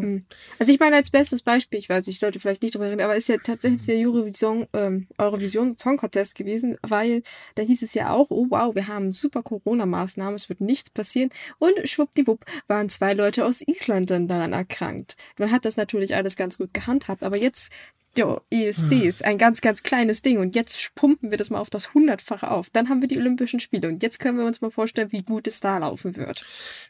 Also 0.60 0.72
ich 0.72 0.79
meine 0.79 0.95
als 0.95 1.10
bestes 1.10 1.41
Beispiel, 1.41 1.79
ich 1.79 1.89
weiß, 1.89 2.07
ich 2.07 2.19
sollte 2.19 2.39
vielleicht 2.39 2.62
nicht 2.62 2.75
drüber 2.75 2.89
reden, 2.89 3.01
aber 3.01 3.15
ist 3.15 3.29
ja 3.29 3.38
tatsächlich 3.38 3.86
der 3.86 3.98
Eurovision, 3.98 4.67
ähm, 4.74 5.07
Eurovision 5.17 5.77
Song 5.77 5.98
Contest 5.98 6.36
gewesen, 6.36 6.77
weil 6.81 7.24
da 7.55 7.63
hieß 7.63 7.81
es 7.81 7.93
ja 7.93 8.12
auch, 8.12 8.27
oh 8.29 8.48
wow, 8.50 8.75
wir 8.75 8.88
haben 8.88 9.12
super 9.12 9.41
Corona-Maßnahmen, 9.43 10.36
es 10.36 10.50
wird 10.50 10.62
nichts 10.62 10.89
passieren. 10.89 11.29
Und 11.57 11.74
schwuppdiwupp 11.88 12.45
waren 12.67 12.89
zwei 12.89 13.13
Leute 13.13 13.45
aus 13.45 13.63
Island 13.65 14.12
dann 14.12 14.27
daran 14.27 14.53
erkrankt. 14.53 15.15
Man 15.38 15.51
hat 15.51 15.65
das 15.65 15.77
natürlich 15.77 16.15
alles 16.15 16.36
ganz 16.36 16.57
gut 16.57 16.74
gehandhabt, 16.74 17.24
aber 17.24 17.38
jetzt, 17.38 17.72
jo, 18.17 18.41
ESC 18.50 19.03
ist 19.03 19.24
ein 19.24 19.38
ganz, 19.38 19.62
ganz 19.62 19.84
kleines 19.84 20.22
Ding 20.22 20.39
und 20.39 20.55
jetzt 20.55 20.93
pumpen 20.95 21.31
wir 21.31 21.38
das 21.38 21.50
mal 21.50 21.60
auf 21.60 21.69
das 21.69 21.93
Hundertfache 21.93 22.50
auf. 22.50 22.69
Dann 22.69 22.89
haben 22.89 23.01
wir 23.01 23.07
die 23.07 23.17
Olympischen 23.17 23.60
Spiele 23.60 23.88
und 23.88 24.03
jetzt 24.03 24.19
können 24.19 24.38
wir 24.38 24.45
uns 24.45 24.62
mal 24.62 24.72
vorstellen, 24.72 25.12
wie 25.12 25.24
gut 25.24 25.48
es 25.48 25.60
da 25.60 25.77
laufen 25.77 26.15
wird. 26.15 26.45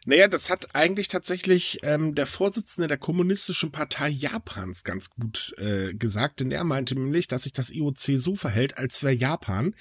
Naja, 0.06 0.28
das 0.28 0.50
hat 0.50 0.76
eigentlich 0.76 1.08
tatsächlich 1.08 1.80
ähm, 1.84 2.16
der 2.16 2.28
Vorsitzende 2.28 2.88
der 2.88 2.98
Kommunistischen 2.98 3.72
Partei 3.72 4.10
Japans 4.10 4.84
ganz 4.84 5.10
gut 5.10 5.56
äh, 5.58 5.94
gesagt, 5.94 6.40
denn 6.40 6.52
er 6.52 6.64
meinte 6.64 6.96
nämlich, 6.96 7.28
dass 7.28 7.44
sich 7.44 7.54
das 7.54 7.70
IOC 7.72 7.98
so 7.98 8.36
verhält, 8.36 8.78
als 8.78 9.04
wäre 9.04 9.14
Japan 9.14 9.74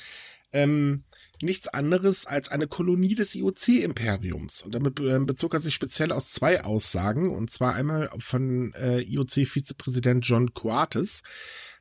ähm, 0.52 1.04
nichts 1.44 1.68
anderes 1.68 2.26
als 2.26 2.48
eine 2.48 2.66
Kolonie 2.66 3.14
des 3.14 3.34
IOC-Imperiums. 3.34 4.62
Und 4.62 4.74
damit 4.74 5.00
äh, 5.00 5.18
bezog 5.20 5.54
er 5.54 5.60
sich 5.60 5.74
speziell 5.74 6.12
aus 6.12 6.30
zwei 6.32 6.62
Aussagen, 6.64 7.30
und 7.30 7.50
zwar 7.50 7.74
einmal 7.74 8.10
von 8.18 8.72
äh, 8.74 9.00
IOC-Vizepräsident 9.00 10.24
John 10.24 10.54
Coates, 10.54 11.22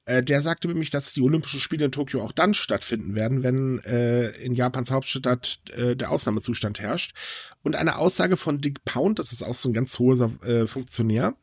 Äh, 0.05 0.21
der 0.23 0.41
sagte 0.41 0.67
nämlich, 0.67 0.89
dass 0.89 1.13
die 1.13 1.21
Olympischen 1.21 1.59
Spiele 1.59 1.85
in 1.85 1.91
Tokio 1.91 2.21
auch 2.21 2.33
dann 2.33 2.53
stattfinden 2.53 3.15
werden, 3.15 3.43
wenn 3.43 3.79
äh, 3.85 4.31
in 4.31 4.53
Japans 4.53 4.91
Hauptstadt 4.91 5.61
äh, 5.71 5.95
der 5.95 6.11
Ausnahmezustand 6.11 6.79
herrscht. 6.79 7.15
Und 7.63 7.75
eine 7.75 7.97
Aussage 7.97 8.35
von 8.35 8.59
Dick 8.59 8.83
Pound, 8.83 9.19
das 9.19 9.31
ist 9.31 9.43
auch 9.43 9.55
so 9.55 9.69
ein 9.69 9.73
ganz 9.73 9.97
hoher 9.99 10.29
äh, 10.43 10.67
Funktionär, 10.67 11.35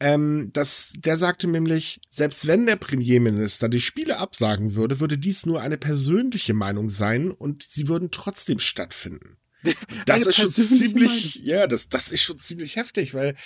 ähm, 0.00 0.50
das, 0.52 0.94
der 0.96 1.16
sagte 1.16 1.46
nämlich, 1.46 2.00
selbst 2.08 2.46
wenn 2.46 2.66
der 2.66 2.76
Premierminister 2.76 3.68
die 3.68 3.80
Spiele 3.80 4.18
absagen 4.18 4.74
würde, 4.74 4.98
würde 4.98 5.18
dies 5.18 5.44
nur 5.44 5.60
eine 5.60 5.76
persönliche 5.76 6.54
Meinung 6.54 6.88
sein 6.88 7.30
und 7.30 7.62
sie 7.62 7.86
würden 7.88 8.10
trotzdem 8.10 8.58
stattfinden. 8.58 9.36
Das 10.06 10.26
ist 10.26 10.36
schon 10.36 10.48
ziemlich, 10.48 11.36
Meinung. 11.36 11.48
ja, 11.48 11.66
das, 11.66 11.90
das 11.90 12.10
ist 12.10 12.22
schon 12.22 12.38
ziemlich 12.38 12.76
heftig, 12.76 13.12
weil, 13.12 13.36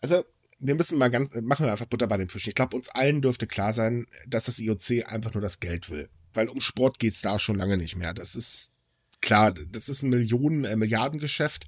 also, 0.00 0.24
wir 0.58 0.74
müssen 0.74 0.98
mal 0.98 1.08
ganz, 1.08 1.30
machen 1.42 1.66
wir 1.66 1.72
einfach 1.72 1.86
Butter 1.86 2.06
bei 2.06 2.16
den 2.16 2.28
Fischen. 2.28 2.48
Ich 2.48 2.54
glaube, 2.54 2.74
uns 2.74 2.88
allen 2.88 3.20
dürfte 3.20 3.46
klar 3.46 3.72
sein, 3.72 4.06
dass 4.26 4.44
das 4.44 4.58
IOC 4.58 5.06
einfach 5.06 5.34
nur 5.34 5.42
das 5.42 5.60
Geld 5.60 5.90
will. 5.90 6.08
Weil 6.32 6.48
um 6.48 6.60
Sport 6.60 6.98
geht's 6.98 7.20
da 7.20 7.38
schon 7.38 7.56
lange 7.56 7.76
nicht 7.76 7.96
mehr. 7.96 8.14
Das 8.14 8.34
ist 8.34 8.72
klar, 9.20 9.52
das 9.52 9.88
ist 9.88 10.02
ein 10.02 10.10
Millionen, 10.10 10.64
äh, 10.64 10.74
Milliardengeschäft. 10.74 11.66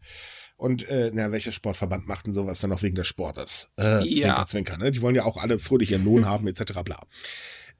Und 0.60 0.86
äh, 0.90 1.10
na, 1.14 1.32
welcher 1.32 1.52
Sportverband 1.52 2.06
macht 2.06 2.26
denn 2.26 2.34
sowas 2.34 2.60
dann 2.60 2.70
auch 2.70 2.82
wegen 2.82 2.94
des 2.94 3.06
Sportes? 3.06 3.70
Äh, 3.78 4.06
ja. 4.06 4.44
Zwinker, 4.44 4.46
Zwinker, 4.46 4.76
ne? 4.76 4.90
Die 4.90 5.00
wollen 5.00 5.14
ja 5.14 5.24
auch 5.24 5.38
alle 5.38 5.58
fröhlich 5.58 5.92
ihren 5.92 6.04
Lohn 6.04 6.26
haben, 6.26 6.46
etc. 6.46 6.82
bla. 6.84 7.00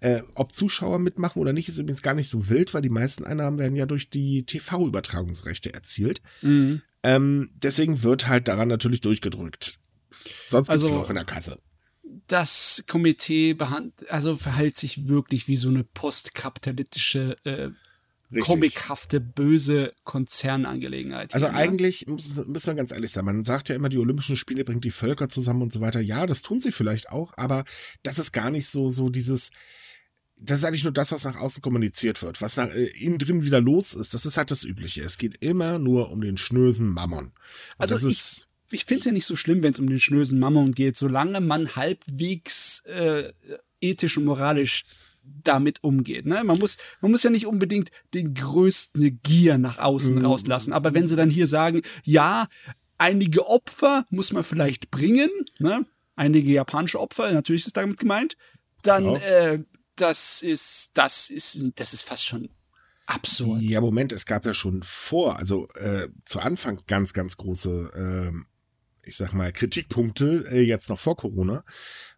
Äh, 0.00 0.22
ob 0.34 0.52
Zuschauer 0.52 0.98
mitmachen 0.98 1.42
oder 1.42 1.52
nicht, 1.52 1.68
ist 1.68 1.76
übrigens 1.76 2.00
gar 2.00 2.14
nicht 2.14 2.30
so 2.30 2.48
wild, 2.48 2.72
weil 2.72 2.80
die 2.80 2.88
meisten 2.88 3.26
Einnahmen 3.26 3.58
werden 3.58 3.76
ja 3.76 3.84
durch 3.84 4.08
die 4.08 4.46
TV-Übertragungsrechte 4.46 5.74
erzielt. 5.74 6.22
Mhm. 6.40 6.80
Ähm, 7.02 7.50
deswegen 7.54 8.02
wird 8.02 8.28
halt 8.28 8.48
daran 8.48 8.68
natürlich 8.68 9.02
durchgedrückt. 9.02 9.78
Sonst 10.46 10.70
gibt's 10.70 10.86
also, 10.86 11.00
auch 11.00 11.10
in 11.10 11.16
der 11.16 11.26
Kasse. 11.26 11.58
Das 12.28 12.82
Komitee 12.88 13.58
also 14.08 14.38
verhält 14.38 14.78
sich 14.78 15.06
wirklich 15.06 15.48
wie 15.48 15.56
so 15.56 15.68
eine 15.68 15.84
postkapitalistische 15.84 17.36
äh, 17.44 17.68
Richtig. 18.30 18.46
comichafte, 18.46 19.20
böse 19.20 19.92
Konzernangelegenheit. 20.04 21.34
Also 21.34 21.46
hier, 21.46 21.52
ne? 21.52 21.58
eigentlich 21.58 22.06
müssen 22.06 22.54
wir 22.54 22.74
ganz 22.74 22.92
ehrlich 22.92 23.10
sein. 23.10 23.24
Man 23.24 23.42
sagt 23.42 23.68
ja 23.68 23.74
immer, 23.74 23.88
die 23.88 23.98
Olympischen 23.98 24.36
Spiele 24.36 24.64
bringen 24.64 24.80
die 24.80 24.92
Völker 24.92 25.28
zusammen 25.28 25.62
und 25.62 25.72
so 25.72 25.80
weiter. 25.80 26.00
Ja, 26.00 26.26
das 26.26 26.42
tun 26.42 26.60
sie 26.60 26.70
vielleicht 26.70 27.10
auch, 27.10 27.32
aber 27.36 27.64
das 28.02 28.18
ist 28.18 28.32
gar 28.32 28.50
nicht 28.50 28.68
so, 28.68 28.88
so 28.88 29.08
dieses, 29.08 29.50
das 30.40 30.58
ist 30.58 30.64
eigentlich 30.64 30.84
nur 30.84 30.92
das, 30.92 31.10
was 31.10 31.24
nach 31.24 31.36
außen 31.36 31.60
kommuniziert 31.60 32.22
wird. 32.22 32.40
Was 32.40 32.56
nach 32.56 32.68
äh, 32.72 32.86
innen 33.00 33.18
drin 33.18 33.42
wieder 33.42 33.60
los 33.60 33.94
ist, 33.94 34.14
das 34.14 34.26
ist 34.26 34.36
halt 34.36 34.52
das 34.52 34.64
Übliche. 34.64 35.02
Es 35.02 35.18
geht 35.18 35.42
immer 35.42 35.78
nur 35.78 36.10
um 36.12 36.20
den 36.20 36.38
schnösen 36.38 36.88
Mammon. 36.88 37.26
Und 37.26 37.34
also 37.78 37.94
das 37.94 38.04
ist 38.04 38.46
ich 38.72 38.84
finde 38.84 39.00
es 39.00 39.04
ja 39.06 39.12
nicht 39.12 39.26
so 39.26 39.36
schlimm, 39.36 39.62
wenn 39.62 39.72
es 39.72 39.80
um 39.80 39.88
den 39.88 40.00
schnösen 40.00 40.38
Mammon 40.38 40.72
geht, 40.72 40.96
solange 40.96 41.40
man 41.40 41.74
halbwegs 41.74 42.84
äh, 42.86 43.32
ethisch 43.80 44.16
und 44.16 44.24
moralisch 44.24 44.84
damit 45.42 45.82
umgeht. 45.82 46.26
Ne? 46.26 46.42
Man, 46.44 46.58
muss, 46.58 46.78
man 47.00 47.10
muss 47.10 47.22
ja 47.22 47.30
nicht 47.30 47.46
unbedingt 47.46 47.90
den 48.14 48.34
größten 48.34 49.20
Gier 49.22 49.58
nach 49.58 49.78
außen 49.78 50.16
mhm. 50.16 50.24
rauslassen. 50.24 50.72
Aber 50.72 50.94
wenn 50.94 51.08
sie 51.08 51.16
dann 51.16 51.30
hier 51.30 51.46
sagen, 51.46 51.82
ja, 52.04 52.48
einige 52.98 53.46
Opfer 53.46 54.06
muss 54.10 54.32
man 54.32 54.44
vielleicht 54.44 54.90
bringen, 54.90 55.30
ne? 55.58 55.86
einige 56.16 56.50
japanische 56.50 57.00
Opfer, 57.00 57.32
natürlich 57.32 57.66
ist 57.66 57.76
damit 57.76 57.98
gemeint, 57.98 58.36
dann 58.82 59.04
ja. 59.04 59.16
äh, 59.18 59.64
das 59.96 60.42
ist, 60.42 60.90
das 60.94 61.28
ist, 61.30 61.64
das 61.76 61.92
ist 61.92 62.02
fast 62.02 62.24
schon 62.24 62.48
absurd. 63.06 63.60
Ja, 63.60 63.80
Moment, 63.80 64.12
es 64.12 64.26
gab 64.26 64.44
ja 64.44 64.54
schon 64.54 64.82
vor, 64.82 65.38
also 65.38 65.66
äh, 65.74 66.08
zu 66.24 66.40
Anfang 66.40 66.80
ganz, 66.86 67.12
ganz 67.12 67.36
große, 67.36 68.30
äh, 68.32 68.36
ich 69.02 69.16
sag 69.16 69.32
mal, 69.32 69.52
Kritikpunkte, 69.52 70.46
äh, 70.50 70.60
jetzt 70.60 70.88
noch 70.88 70.98
vor 70.98 71.16
Corona 71.16 71.64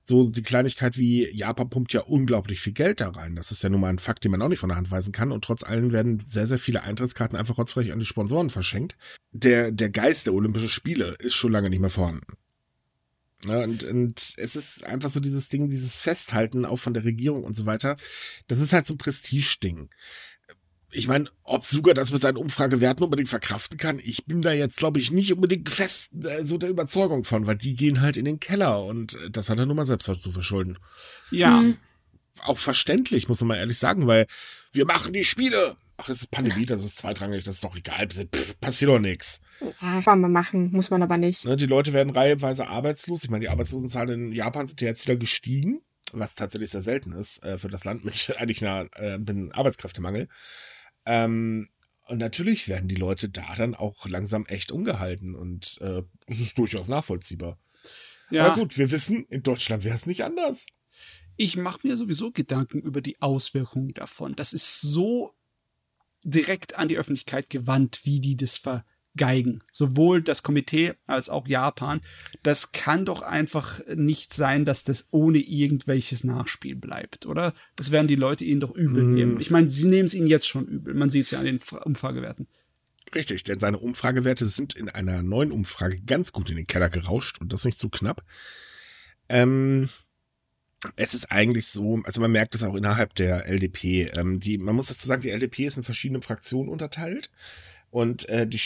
so 0.04 0.28
die 0.28 0.42
Kleinigkeit 0.42 0.98
wie 0.98 1.28
Japan 1.30 1.70
pumpt 1.70 1.92
ja 1.92 2.00
unglaublich 2.00 2.60
viel 2.60 2.72
Geld 2.72 3.00
da 3.00 3.10
rein. 3.10 3.36
Das 3.36 3.52
ist 3.52 3.62
ja 3.62 3.68
nun 3.68 3.80
mal 3.80 3.88
ein 3.88 3.98
Fakt, 3.98 4.24
den 4.24 4.32
man 4.32 4.42
auch 4.42 4.48
nicht 4.48 4.58
von 4.58 4.68
der 4.68 4.76
Hand 4.76 4.90
weisen 4.90 5.12
kann. 5.12 5.32
Und 5.32 5.44
trotz 5.44 5.62
allem 5.62 5.92
werden 5.92 6.18
sehr, 6.18 6.46
sehr 6.46 6.58
viele 6.58 6.82
Eintrittskarten 6.82 7.38
einfach 7.38 7.58
rotzfrech 7.58 7.92
an 7.92 8.00
die 8.00 8.06
Sponsoren 8.06 8.50
verschenkt. 8.50 8.96
Der, 9.30 9.70
der 9.70 9.90
Geist 9.90 10.26
der 10.26 10.34
Olympischen 10.34 10.68
Spiele 10.68 11.14
ist 11.18 11.34
schon 11.34 11.52
lange 11.52 11.70
nicht 11.70 11.80
mehr 11.80 11.90
vorhanden. 11.90 12.34
Ja, 13.46 13.64
und, 13.64 13.82
und 13.84 14.34
es 14.36 14.54
ist 14.54 14.86
einfach 14.86 15.08
so 15.08 15.18
dieses 15.18 15.48
Ding, 15.48 15.68
dieses 15.68 16.00
Festhalten 16.00 16.64
auch 16.64 16.76
von 16.76 16.94
der 16.94 17.04
Regierung 17.04 17.42
und 17.42 17.54
so 17.54 17.66
weiter. 17.66 17.96
Das 18.46 18.60
ist 18.60 18.72
halt 18.72 18.86
so 18.86 18.94
ein 18.94 18.98
Prestigeding 18.98 19.88
ich 20.92 21.08
meine, 21.08 21.28
ob 21.42 21.64
Suga 21.64 21.94
das 21.94 22.12
mit 22.12 22.22
seinen 22.22 22.36
Umfragewerten 22.36 23.04
unbedingt 23.04 23.28
verkraften 23.28 23.78
kann, 23.78 23.98
ich 24.02 24.26
bin 24.26 24.42
da 24.42 24.52
jetzt, 24.52 24.76
glaube 24.76 25.00
ich, 25.00 25.10
nicht 25.10 25.32
unbedingt 25.32 25.68
fest 25.68 26.12
äh, 26.24 26.44
so 26.44 26.58
der 26.58 26.70
Überzeugung 26.70 27.24
von, 27.24 27.46
weil 27.46 27.56
die 27.56 27.74
gehen 27.74 28.00
halt 28.00 28.16
in 28.16 28.24
den 28.24 28.40
Keller 28.40 28.84
und 28.84 29.14
äh, 29.14 29.30
das 29.30 29.50
hat 29.50 29.58
er 29.58 29.66
nur 29.66 29.74
mal 29.74 29.86
selbst 29.86 30.04
zu 30.04 30.32
verschulden. 30.32 30.78
Ja. 31.30 31.48
Ist 31.48 31.80
auch 32.44 32.58
verständlich, 32.58 33.28
muss 33.28 33.40
man 33.40 33.48
mal 33.48 33.56
ehrlich 33.56 33.78
sagen, 33.78 34.06
weil 34.06 34.26
wir 34.72 34.86
machen 34.86 35.12
die 35.12 35.24
Spiele. 35.24 35.76
Ach, 35.96 36.08
es 36.08 36.20
ist 36.20 36.30
Pandemie, 36.30 36.66
das 36.66 36.84
ist 36.84 36.98
zweitrangig, 36.98 37.44
das 37.44 37.56
ist 37.56 37.64
doch 37.64 37.76
egal. 37.76 38.08
Pff, 38.08 38.58
passiert 38.60 38.90
doch 38.90 38.98
nichts. 38.98 39.40
Ja, 39.80 40.00
kann 40.02 40.20
man 40.20 40.32
machen, 40.32 40.72
muss 40.72 40.90
man 40.90 41.02
aber 41.02 41.18
nicht. 41.18 41.44
Ne, 41.44 41.56
die 41.56 41.66
Leute 41.66 41.92
werden 41.92 42.10
reiheweise 42.10 42.66
arbeitslos. 42.66 43.24
Ich 43.24 43.30
meine, 43.30 43.44
die 43.44 43.50
Arbeitslosenzahlen 43.50 44.10
in 44.10 44.32
Japan 44.32 44.66
sind 44.66 44.80
ja 44.80 44.88
jetzt 44.88 45.06
wieder 45.06 45.16
gestiegen, 45.16 45.82
was 46.12 46.34
tatsächlich 46.34 46.70
sehr 46.70 46.82
selten 46.82 47.12
ist 47.12 47.44
äh, 47.44 47.58
für 47.58 47.68
das 47.68 47.84
Land 47.84 48.04
mit 48.04 48.34
eigentlich 48.38 48.66
einer 48.66 48.88
äh, 48.94 49.18
Arbeitskräftemangel. 49.52 50.28
Ähm, 51.06 51.68
und 52.06 52.18
natürlich 52.18 52.68
werden 52.68 52.88
die 52.88 52.96
Leute 52.96 53.28
da 53.28 53.54
dann 53.54 53.74
auch 53.74 54.06
langsam 54.06 54.44
echt 54.46 54.72
umgehalten 54.72 55.34
und 55.34 55.80
äh, 55.80 56.02
das 56.26 56.38
ist 56.38 56.58
durchaus 56.58 56.88
nachvollziehbar. 56.88 57.58
Ja. 58.30 58.46
Aber 58.46 58.60
gut, 58.60 58.76
wir 58.78 58.90
wissen, 58.90 59.26
in 59.26 59.42
Deutschland 59.42 59.84
wäre 59.84 59.94
es 59.94 60.06
nicht 60.06 60.24
anders. 60.24 60.66
Ich 61.36 61.56
mache 61.56 61.86
mir 61.86 61.96
sowieso 61.96 62.30
Gedanken 62.30 62.80
über 62.80 63.00
die 63.00 63.20
Auswirkungen 63.20 63.94
davon. 63.94 64.34
Das 64.34 64.52
ist 64.52 64.80
so 64.80 65.34
direkt 66.24 66.76
an 66.76 66.88
die 66.88 66.98
Öffentlichkeit 66.98 67.50
gewandt, 67.50 68.00
wie 68.04 68.20
die 68.20 68.36
das 68.36 68.58
ver 68.58 68.82
Geigen. 69.16 69.60
Sowohl 69.70 70.22
das 70.22 70.42
Komitee 70.42 70.94
als 71.06 71.28
auch 71.28 71.46
Japan. 71.46 72.00
Das 72.42 72.72
kann 72.72 73.04
doch 73.04 73.20
einfach 73.22 73.80
nicht 73.94 74.32
sein, 74.32 74.64
dass 74.64 74.84
das 74.84 75.08
ohne 75.10 75.38
irgendwelches 75.38 76.24
Nachspiel 76.24 76.76
bleibt, 76.76 77.26
oder? 77.26 77.54
Das 77.76 77.90
werden 77.90 78.08
die 78.08 78.16
Leute 78.16 78.44
ihnen 78.44 78.60
doch 78.60 78.74
übel 78.74 79.04
mm. 79.04 79.14
nehmen. 79.14 79.40
Ich 79.40 79.50
meine, 79.50 79.68
sie 79.68 79.86
nehmen 79.86 80.06
es 80.06 80.14
ihnen 80.14 80.26
jetzt 80.26 80.48
schon 80.48 80.66
übel. 80.66 80.94
Man 80.94 81.10
sieht 81.10 81.26
es 81.26 81.30
ja 81.32 81.38
an 81.38 81.44
den 81.44 81.60
Umfragewerten. 81.84 82.46
Richtig, 83.14 83.44
denn 83.44 83.60
seine 83.60 83.78
Umfragewerte 83.78 84.46
sind 84.46 84.74
in 84.74 84.88
einer 84.88 85.22
neuen 85.22 85.52
Umfrage 85.52 85.96
ganz 86.06 86.32
gut 86.32 86.48
in 86.48 86.56
den 86.56 86.66
Keller 86.66 86.88
gerauscht 86.88 87.40
und 87.40 87.52
das 87.52 87.64
nicht 87.64 87.78
zu 87.78 87.88
so 87.88 87.90
knapp. 87.90 88.24
Ähm, 89.28 89.90
es 90.96 91.14
ist 91.14 91.30
eigentlich 91.30 91.66
so, 91.66 92.00
also 92.04 92.20
man 92.20 92.32
merkt 92.32 92.54
es 92.54 92.62
auch 92.62 92.74
innerhalb 92.74 93.14
der 93.14 93.46
LDP. 93.46 94.10
Ähm, 94.16 94.40
die, 94.40 94.58
man 94.58 94.74
muss 94.74 94.88
dazu 94.88 95.06
sagen, 95.06 95.22
die 95.22 95.30
LDP 95.30 95.66
ist 95.66 95.76
in 95.76 95.84
verschiedene 95.84 96.22
Fraktionen 96.22 96.70
unterteilt. 96.70 97.30
Und 97.90 98.28
äh, 98.30 98.46
die, 98.46 98.60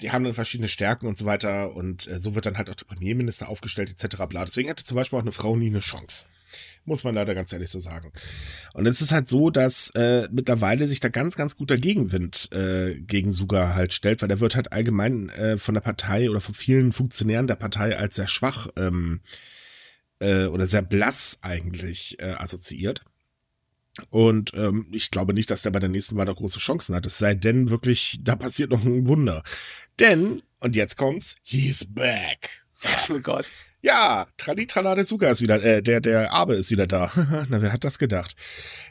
die 0.00 0.10
haben 0.10 0.24
dann 0.24 0.32
verschiedene 0.32 0.68
Stärken 0.68 1.06
und 1.06 1.18
so 1.18 1.26
weiter 1.26 1.74
und 1.74 2.06
äh, 2.08 2.18
so 2.18 2.34
wird 2.34 2.46
dann 2.46 2.58
halt 2.58 2.70
auch 2.70 2.74
der 2.74 2.86
Premierminister 2.86 3.48
aufgestellt 3.48 3.90
etc. 3.90 4.16
Bla. 4.28 4.44
Deswegen 4.44 4.70
hatte 4.70 4.84
zum 4.84 4.96
Beispiel 4.96 5.18
auch 5.18 5.22
eine 5.22 5.32
Frau 5.32 5.56
nie 5.56 5.68
eine 5.68 5.80
Chance. 5.80 6.26
Muss 6.84 7.02
man 7.02 7.14
leider 7.14 7.34
ganz 7.34 7.52
ehrlich 7.52 7.68
so 7.68 7.80
sagen. 7.80 8.12
Und 8.72 8.86
es 8.86 9.00
ist 9.00 9.10
halt 9.10 9.28
so, 9.28 9.50
dass 9.50 9.90
äh, 9.90 10.28
mittlerweile 10.30 10.86
sich 10.86 11.00
da 11.00 11.08
ganz, 11.08 11.34
ganz 11.34 11.56
guter 11.56 11.76
Gegenwind 11.76 12.50
äh, 12.52 12.94
gegen 13.00 13.32
Suga 13.32 13.74
halt 13.74 13.92
stellt, 13.92 14.22
weil 14.22 14.28
der 14.28 14.40
wird 14.40 14.54
halt 14.54 14.72
allgemein 14.72 15.28
äh, 15.30 15.58
von 15.58 15.74
der 15.74 15.80
Partei 15.80 16.30
oder 16.30 16.40
von 16.40 16.54
vielen 16.54 16.92
Funktionären 16.92 17.48
der 17.48 17.56
Partei 17.56 17.96
als 17.98 18.14
sehr 18.14 18.28
schwach 18.28 18.68
ähm, 18.76 19.20
äh, 20.20 20.46
oder 20.46 20.68
sehr 20.68 20.82
blass 20.82 21.38
eigentlich 21.42 22.20
äh, 22.20 22.32
assoziiert. 22.32 23.04
Und 24.10 24.52
ähm, 24.54 24.86
ich 24.92 25.10
glaube 25.10 25.32
nicht, 25.32 25.50
dass 25.50 25.62
der 25.62 25.70
bei 25.70 25.78
der 25.78 25.88
nächsten 25.88 26.16
Wahl 26.16 26.26
noch 26.26 26.36
große 26.36 26.58
Chancen 26.58 26.94
hat. 26.94 27.06
Es 27.06 27.18
sei 27.18 27.34
denn 27.34 27.70
wirklich, 27.70 28.18
da 28.22 28.36
passiert 28.36 28.70
noch 28.70 28.84
ein 28.84 29.06
Wunder. 29.06 29.42
Denn, 30.00 30.42
und 30.60 30.76
jetzt 30.76 30.96
kommt's, 30.96 31.36
he's 31.42 31.84
back. 31.84 32.64
Oh 33.10 33.18
Gott. 33.20 33.46
Ja, 33.82 34.26
Traditrala 34.36 34.94
der 34.94 35.06
Suga 35.06 35.30
ist 35.30 35.40
wieder, 35.40 35.62
äh, 35.62 35.82
der, 35.82 36.00
der 36.00 36.32
Abe 36.32 36.54
ist 36.54 36.70
wieder 36.70 36.86
da. 36.86 37.12
Na, 37.48 37.62
wer 37.62 37.72
hat 37.72 37.84
das 37.84 37.98
gedacht? 37.98 38.34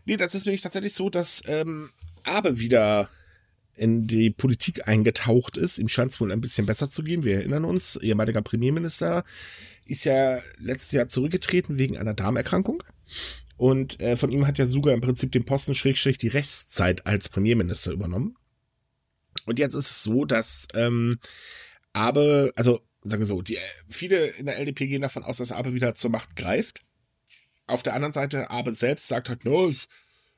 Nee, 0.05 0.17
das 0.17 0.35
ist 0.35 0.45
nämlich 0.45 0.61
tatsächlich 0.61 0.93
so, 0.93 1.09
dass 1.09 1.41
ähm, 1.47 1.89
Abe 2.23 2.59
wieder 2.59 3.09
in 3.77 4.07
die 4.07 4.29
Politik 4.29 4.87
eingetaucht 4.87 5.57
ist. 5.57 5.79
Ihm 5.79 5.89
scheint 5.89 6.11
es 6.11 6.21
wohl 6.21 6.31
ein 6.31 6.41
bisschen 6.41 6.65
besser 6.65 6.89
zu 6.89 7.03
gehen. 7.03 7.23
Wir 7.23 7.35
erinnern 7.35 7.65
uns, 7.65 7.97
ehemaliger 7.97 8.41
Premierminister 8.41 9.23
ist 9.85 10.05
ja 10.05 10.39
letztes 10.59 10.93
Jahr 10.93 11.07
zurückgetreten 11.07 11.77
wegen 11.77 11.97
einer 11.97 12.13
Darmerkrankung. 12.13 12.83
Und 13.57 13.99
äh, 14.01 14.15
von 14.15 14.31
ihm 14.31 14.47
hat 14.47 14.57
ja 14.57 14.65
Suga 14.65 14.93
im 14.93 15.01
Prinzip 15.01 15.31
den 15.31 15.45
Posten 15.45 15.75
Schrägstrich 15.75 16.17
die 16.17 16.27
Restzeit 16.27 17.05
als 17.05 17.29
Premierminister 17.29 17.91
übernommen. 17.91 18.37
Und 19.45 19.59
jetzt 19.59 19.75
ist 19.75 19.91
es 19.91 20.03
so, 20.03 20.25
dass 20.25 20.67
ähm, 20.73 21.17
Abe, 21.93 22.51
also 22.55 22.81
sagen 23.03 23.21
wir 23.21 23.25
so, 23.25 23.41
die, 23.41 23.57
viele 23.87 24.25
in 24.25 24.47
der 24.47 24.59
LDP 24.59 24.87
gehen 24.87 25.01
davon 25.01 25.23
aus, 25.23 25.37
dass 25.37 25.51
Abe 25.51 25.73
wieder 25.73 25.95
zur 25.95 26.11
Macht 26.11 26.35
greift. 26.35 26.81
Auf 27.67 27.83
der 27.83 27.93
anderen 27.93 28.13
Seite, 28.13 28.49
Abe 28.49 28.73
selbst 28.73 29.07
sagt 29.07 29.29
halt, 29.29 29.45
nö, 29.45 29.73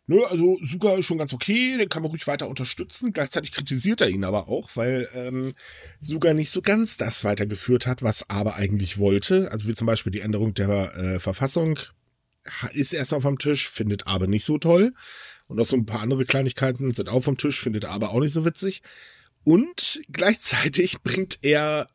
nö, 0.05 0.23
also 0.25 0.57
Suga 0.61 0.95
ist 0.95 1.05
schon 1.05 1.17
ganz 1.17 1.33
okay, 1.33 1.77
den 1.77 1.89
kann 1.89 2.01
man 2.01 2.11
ruhig 2.11 2.27
weiter 2.27 2.47
unterstützen. 2.47 3.13
Gleichzeitig 3.13 3.51
kritisiert 3.51 4.01
er 4.01 4.09
ihn 4.09 4.23
aber 4.23 4.47
auch, 4.47 4.69
weil 4.75 5.07
ähm, 5.13 5.53
Suga 5.99 6.33
nicht 6.33 6.51
so 6.51 6.61
ganz 6.61 6.97
das 6.97 7.23
weitergeführt 7.23 7.87
hat, 7.87 8.03
was 8.03 8.29
Abe 8.29 8.55
eigentlich 8.55 8.97
wollte. 8.97 9.51
Also 9.51 9.67
wie 9.67 9.75
zum 9.75 9.87
Beispiel 9.87 10.11
die 10.11 10.21
Änderung 10.21 10.53
der 10.53 10.95
äh, 10.95 11.19
Verfassung 11.19 11.79
ist 12.73 12.93
erstmal 12.93 13.21
vom 13.21 13.37
Tisch, 13.37 13.69
findet 13.69 14.07
aber 14.07 14.27
nicht 14.27 14.45
so 14.45 14.57
toll. 14.57 14.93
Und 15.47 15.59
auch 15.59 15.65
so 15.65 15.75
ein 15.75 15.85
paar 15.85 16.01
andere 16.01 16.25
Kleinigkeiten 16.25 16.93
sind 16.93 17.09
auch 17.09 17.23
vom 17.23 17.37
Tisch, 17.37 17.59
findet 17.59 17.85
aber 17.85 18.11
auch 18.11 18.19
nicht 18.19 18.33
so 18.33 18.45
witzig. 18.45 18.81
Und 19.43 20.01
gleichzeitig 20.11 20.99
bringt 21.03 21.39
er 21.41 21.87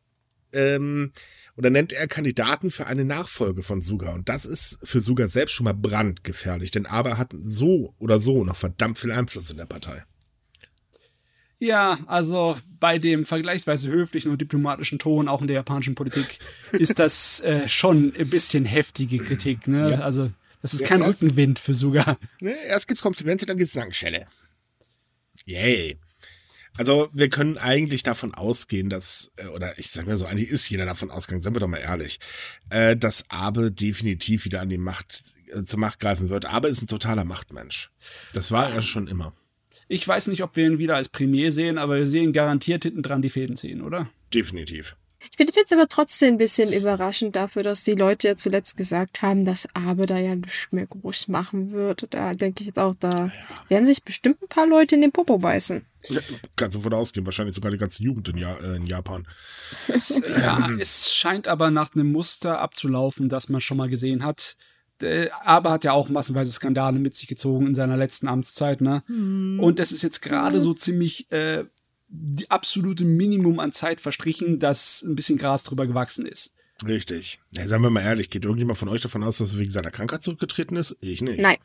ähm, 0.51 1.11
oder 1.55 1.69
nennt 1.69 1.93
er 1.93 2.07
Kandidaten 2.07 2.71
für 2.71 2.87
eine 2.87 3.05
Nachfolge 3.05 3.61
von 3.61 3.81
Suga. 3.81 4.11
Und 4.13 4.27
das 4.29 4.45
ist 4.45 4.79
für 4.83 4.99
Suga 4.99 5.27
selbst 5.27 5.53
schon 5.53 5.65
mal 5.65 5.73
brandgefährlich, 5.73 6.71
denn 6.71 6.87
Aber 6.87 7.17
hat 7.17 7.33
so 7.41 7.93
oder 7.99 8.19
so 8.19 8.43
noch 8.43 8.55
verdammt 8.55 8.97
viel 8.97 9.11
Einfluss 9.11 9.51
in 9.51 9.57
der 9.57 9.65
Partei. 9.65 10.03
Ja, 11.59 11.99
also 12.07 12.57
bei 12.79 12.97
dem 12.99 13.25
vergleichsweise 13.25 13.87
höflichen 13.87 14.31
und 14.31 14.41
diplomatischen 14.41 14.99
Ton 14.99 15.29
auch 15.29 15.39
in 15.39 15.47
der 15.47 15.55
japanischen 15.55 15.95
Politik 15.95 16.39
ist 16.73 16.99
das 16.99 17.39
äh, 17.41 17.69
schon 17.69 18.13
ein 18.17 18.29
bisschen 18.29 18.65
heftige 18.65 19.19
Kritik. 19.19 19.67
Ne? 19.67 19.91
Ja. 19.91 19.99
Also 19.99 20.31
das 20.63 20.73
ist 20.73 20.79
ja, 20.79 20.87
kein 20.87 21.01
erst, 21.01 21.21
Rückenwind 21.21 21.59
für 21.59 21.73
Suga. 21.73 22.17
Ne, 22.41 22.55
erst 22.67 22.87
gibt's 22.87 23.03
Komplimente, 23.03 23.45
dann 23.45 23.57
gibt's 23.57 23.75
Nackenschelle. 23.75 24.25
Yay. 25.45 25.99
Also 26.77 27.09
wir 27.11 27.29
können 27.29 27.57
eigentlich 27.57 28.01
davon 28.01 28.33
ausgehen, 28.33 28.89
dass, 28.89 29.31
äh, 29.35 29.47
oder 29.47 29.77
ich 29.77 29.91
sage 29.91 30.07
mal 30.07 30.15
so, 30.15 30.25
eigentlich 30.25 30.49
ist 30.49 30.67
jeder 30.69 30.85
davon 30.85 31.11
ausgegangen, 31.11 31.41
seien 31.41 31.53
wir 31.53 31.59
doch 31.59 31.67
mal 31.67 31.77
ehrlich, 31.77 32.19
äh, 32.69 32.95
dass 32.95 33.29
Abe 33.29 33.71
definitiv 33.71 34.45
wieder 34.45 34.61
an 34.61 34.69
die 34.69 34.77
Macht, 34.77 35.21
äh, 35.53 35.63
zur 35.63 35.79
Macht 35.79 35.99
greifen 35.99 36.29
wird. 36.29 36.45
Abe 36.45 36.69
ist 36.69 36.81
ein 36.81 36.87
totaler 36.87 37.25
Machtmensch. 37.25 37.91
Das 38.31 38.51
war 38.51 38.71
er 38.71 38.81
schon 38.81 39.07
immer. 39.07 39.33
Ich 39.89 40.07
weiß 40.07 40.27
nicht, 40.27 40.43
ob 40.43 40.55
wir 40.55 40.65
ihn 40.65 40.79
wieder 40.79 40.95
als 40.95 41.09
Premier 41.09 41.51
sehen, 41.51 41.77
aber 41.77 41.97
wir 41.97 42.07
sehen 42.07 42.31
garantiert 42.31 42.83
hinten 42.83 43.03
dran 43.03 43.21
die 43.21 43.29
Fäden 43.29 43.57
ziehen, 43.57 43.81
oder? 43.81 44.09
Definitiv. 44.33 44.95
Ich 45.31 45.37
finde 45.37 45.53
jetzt 45.55 45.73
aber 45.73 45.87
trotzdem 45.87 46.35
ein 46.35 46.37
bisschen 46.37 46.71
überraschend 46.73 47.35
dafür, 47.35 47.63
dass 47.63 47.83
die 47.83 47.95
Leute 47.95 48.27
ja 48.29 48.35
zuletzt 48.35 48.77
gesagt 48.77 49.21
haben, 49.21 49.45
dass 49.45 49.67
Abe 49.73 50.05
da 50.05 50.17
ja 50.17 50.35
nichts 50.35 50.71
mehr 50.71 50.85
groß 50.85 51.27
machen 51.27 51.71
wird. 51.71 52.07
Da 52.11 52.33
denke 52.33 52.61
ich 52.61 52.67
jetzt 52.67 52.79
auch, 52.79 52.95
da 52.99 53.09
ja. 53.09 53.31
werden 53.69 53.85
sich 53.85 54.03
bestimmt 54.03 54.41
ein 54.41 54.47
paar 54.47 54.67
Leute 54.67 54.95
in 54.95 55.01
den 55.01 55.11
Popo 55.11 55.37
beißen. 55.37 55.85
Ja, 56.09 56.19
kannst 56.55 56.75
du 56.75 56.79
davon 56.79 56.93
ausgehen, 56.93 57.25
wahrscheinlich 57.25 57.55
sogar 57.55 57.71
die 57.71 57.77
ganze 57.77 58.03
Jugend 58.03 58.27
in, 58.29 58.37
ja 58.37 58.53
äh, 58.57 58.75
in 58.75 58.85
Japan. 58.85 59.25
Es, 59.87 60.21
ja, 60.27 60.69
es 60.79 61.13
scheint 61.13 61.47
aber 61.47 61.71
nach 61.71 61.95
einem 61.95 62.11
Muster 62.11 62.59
abzulaufen, 62.59 63.29
das 63.29 63.49
man 63.49 63.61
schon 63.61 63.77
mal 63.77 63.89
gesehen 63.89 64.23
hat. 64.23 64.57
Aber 65.43 65.71
hat 65.71 65.83
ja 65.83 65.91
auch 65.91 66.07
massenweise 66.07 66.51
Skandale 66.51 66.99
mit 66.99 67.15
sich 67.15 67.27
gezogen 67.27 67.67
in 67.67 67.75
seiner 67.75 67.97
letzten 67.97 68.27
Amtszeit, 68.27 68.79
ne? 68.79 69.03
Hm. 69.07 69.59
Und 69.59 69.79
das 69.79 69.91
ist 69.91 70.01
jetzt 70.01 70.21
gerade 70.21 70.61
so 70.61 70.73
ziemlich 70.73 71.29
äh, 71.31 71.65
die 72.15 72.49
absolute 72.51 73.05
Minimum 73.05 73.59
an 73.59 73.71
Zeit 73.71 73.99
verstrichen, 73.99 74.59
dass 74.59 75.01
ein 75.01 75.15
bisschen 75.15 75.37
Gras 75.39 75.63
drüber 75.63 75.87
gewachsen 75.87 76.27
ist. 76.27 76.53
Richtig. 76.85 77.39
Ja, 77.51 77.67
sagen 77.67 77.81
wir 77.81 77.89
mal 77.89 78.03
ehrlich, 78.03 78.29
geht 78.29 78.45
irgendjemand 78.45 78.77
von 78.77 78.89
euch 78.89 79.01
davon 79.01 79.23
aus, 79.23 79.39
dass 79.39 79.53
er 79.53 79.59
wegen 79.59 79.71
seiner 79.71 79.91
Krankheit 79.91 80.21
zurückgetreten 80.21 80.77
ist? 80.77 80.95
Ich 81.01 81.21
nicht. 81.21 81.39
Nein. 81.39 81.57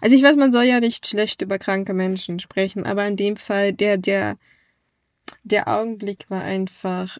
Also 0.00 0.16
ich 0.16 0.22
weiß, 0.22 0.36
man 0.36 0.52
soll 0.52 0.64
ja 0.64 0.80
nicht 0.80 1.06
schlecht 1.06 1.42
über 1.42 1.58
kranke 1.58 1.94
Menschen 1.94 2.40
sprechen, 2.40 2.84
aber 2.84 3.06
in 3.06 3.16
dem 3.16 3.36
Fall, 3.36 3.72
der, 3.72 3.96
der, 3.96 4.36
der 5.42 5.68
Augenblick 5.68 6.28
war 6.28 6.42
einfach 6.42 7.18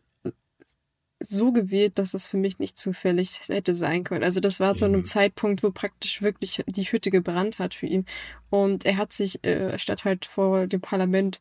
so 1.21 1.53
gewählt, 1.53 1.99
dass 1.99 2.11
das 2.11 2.27
für 2.27 2.37
mich 2.37 2.59
nicht 2.59 2.77
zufällig 2.77 3.41
hätte 3.47 3.75
sein 3.75 4.05
können. 4.05 4.25
Also 4.25 4.41
das 4.41 4.61
war 4.61 4.75
zu 4.75 4.85
einem 4.85 5.05
Zeitpunkt, 5.05 5.63
wo 5.63 5.71
praktisch 5.71 6.23
wirklich 6.23 6.63
die 6.67 6.85
Hütte 6.85 7.11
gebrannt 7.11 7.59
hat 7.59 7.75
für 7.75 7.87
ihn. 7.87 8.05
Und 8.51 8.85
er 8.85 8.97
hat 8.97 9.13
sich, 9.13 9.45
äh, 9.45 9.79
statt 9.79 10.05
halt 10.05 10.27
vor 10.27 10.67
dem 10.67 10.81
Parlament 10.81 11.41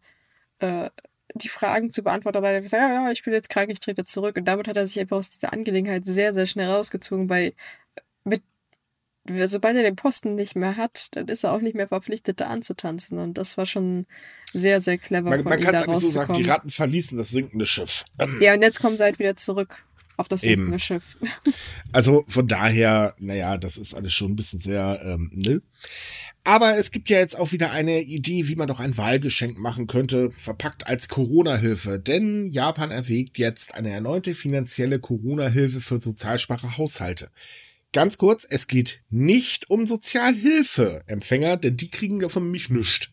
äh, 0.59 0.89
die 1.35 1.49
Fragen 1.49 1.91
zu 1.91 2.03
beantworten, 2.03 2.37
aber 2.37 2.49
er 2.49 2.57
hat 2.57 2.63
gesagt, 2.63 2.81
ja, 2.81 3.05
ja, 3.05 3.11
ich 3.11 3.23
bin 3.23 3.33
jetzt 3.33 3.49
krank, 3.49 3.71
ich 3.71 3.79
trete 3.79 4.05
zurück. 4.05 4.37
Und 4.37 4.45
damit 4.45 4.67
hat 4.67 4.77
er 4.77 4.85
sich 4.85 4.99
einfach 4.99 5.17
aus 5.17 5.29
dieser 5.29 5.53
Angelegenheit 5.53 6.05
sehr, 6.05 6.33
sehr 6.33 6.45
schnell 6.45 6.69
rausgezogen, 6.69 7.29
weil 7.29 7.53
mit, 8.23 8.43
sobald 9.45 9.75
er 9.77 9.83
den 9.83 9.95
Posten 9.95 10.35
nicht 10.35 10.55
mehr 10.55 10.77
hat, 10.77 11.07
dann 11.11 11.27
ist 11.27 11.43
er 11.43 11.53
auch 11.53 11.61
nicht 11.61 11.75
mehr 11.75 11.87
verpflichtet, 11.87 12.39
da 12.39 12.47
anzutanzen. 12.47 13.17
Und 13.17 13.37
das 13.37 13.57
war 13.57 13.65
schon 13.65 14.05
sehr, 14.51 14.81
sehr 14.81 14.97
clever. 14.97 15.29
Man, 15.29 15.43
man 15.43 15.59
kann 15.59 15.75
es 15.75 15.83
eigentlich 15.83 15.99
so 15.99 16.09
sagen, 16.09 16.33
die 16.33 16.43
Ratten 16.43 16.69
verließen 16.69 17.17
das 17.17 17.29
sinkende 17.29 17.65
Schiff. 17.65 18.03
Ja, 18.39 18.53
und 18.53 18.61
jetzt 18.61 18.79
kommen 18.79 18.97
sie 18.97 19.03
halt 19.03 19.19
wieder 19.19 19.35
zurück 19.35 19.83
auf 20.17 20.27
das 20.27 20.41
sinkende 20.41 20.71
Eben. 20.71 20.79
Schiff. 20.79 21.17
Also 21.91 22.23
von 22.27 22.47
daher, 22.47 23.13
naja, 23.19 23.57
das 23.57 23.77
ist 23.77 23.93
alles 23.93 24.13
schon 24.13 24.31
ein 24.31 24.35
bisschen 24.35 24.59
sehr, 24.59 24.99
ähm, 25.03 25.31
ne? 25.33 25.61
Aber 26.45 26.77
es 26.77 26.91
gibt 26.91 27.09
ja 27.09 27.19
jetzt 27.19 27.37
auch 27.39 27.53
wieder 27.53 27.71
eine 27.71 28.01
Idee, 28.01 28.49
wie 28.49 28.57
man 28.57 28.67
doch 28.67 28.81
ein 28.81 28.97
Wahlgeschenk 28.97 29.57
machen 29.57 29.87
könnte, 29.87 30.29
verpackt 30.31 30.87
als 30.87 31.07
Corona-Hilfe. 31.07 31.99
Denn 31.99 32.49
Japan 32.49 32.91
erwägt 32.91 33.37
jetzt 33.37 33.73
eine 33.75 33.91
erneute 33.91 34.35
finanzielle 34.35 34.99
Corona-Hilfe 34.99 35.79
für 35.79 35.99
sozialschwache 35.99 36.77
Haushalte. 36.77 37.29
Ganz 37.93 38.17
kurz, 38.17 38.45
es 38.49 38.67
geht 38.67 39.03
nicht 39.09 39.69
um 39.69 39.85
Sozialhilfeempfänger, 39.85 41.57
denn 41.57 41.77
die 41.77 41.89
kriegen 41.89 42.19
davon 42.19 42.51
mich 42.51 42.69
nichts. 42.69 43.09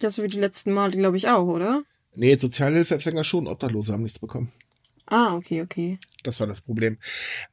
Das 0.00 0.20
wie 0.20 0.26
die 0.26 0.40
letzten 0.40 0.72
Male, 0.72 0.96
glaube 0.96 1.16
ich, 1.16 1.28
auch, 1.28 1.46
oder? 1.46 1.82
Nee, 2.14 2.36
Sozialhilfeempfänger 2.36 3.24
schon, 3.24 3.46
Obdachlose 3.46 3.92
haben 3.92 4.02
nichts 4.02 4.18
bekommen. 4.18 4.50
Ah, 5.06 5.36
okay, 5.36 5.62
okay. 5.62 5.98
Das 6.24 6.40
war 6.40 6.46
das 6.48 6.60
Problem. 6.60 6.98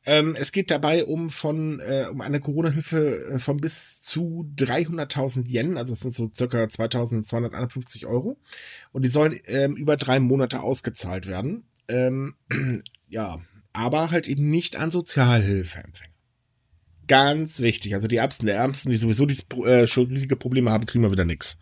Ähm, 0.05 0.35
es 0.39 0.51
geht 0.51 0.71
dabei 0.71 1.05
um 1.05 1.29
von 1.29 1.79
äh, 1.79 2.07
um 2.09 2.21
eine 2.21 2.39
Corona-Hilfe 2.39 3.33
äh, 3.33 3.39
von 3.39 3.57
bis 3.57 4.01
zu 4.01 4.51
300.000 4.57 5.47
Yen, 5.47 5.77
also 5.77 5.93
das 5.93 5.99
sind 5.99 6.13
so 6.13 6.29
circa 6.33 6.63
2.251 6.63 8.07
Euro. 8.07 8.37
Und 8.91 9.03
die 9.03 9.09
sollen 9.09 9.39
ähm, 9.45 9.75
über 9.75 9.97
drei 9.97 10.19
Monate 10.19 10.61
ausgezahlt 10.61 11.27
werden. 11.27 11.65
Ähm, 11.87 12.35
ja, 13.07 13.37
aber 13.71 14.09
halt 14.09 14.27
eben 14.27 14.49
nicht 14.49 14.77
an 14.77 14.89
Sozialhilfeempfänger. 14.89 16.11
Ganz 17.07 17.59
wichtig. 17.59 17.93
Also 17.93 18.07
die 18.07 18.17
Ärmsten 18.17 18.47
der 18.47 18.55
Ärmsten, 18.55 18.89
die 18.89 18.97
sowieso 18.97 19.27
die, 19.27 19.37
äh, 19.63 19.85
schon 19.85 20.07
riesige 20.07 20.35
Probleme 20.35 20.71
haben, 20.71 20.87
kriegen 20.87 21.03
wir 21.03 21.11
wieder 21.11 21.25
nix. 21.25 21.59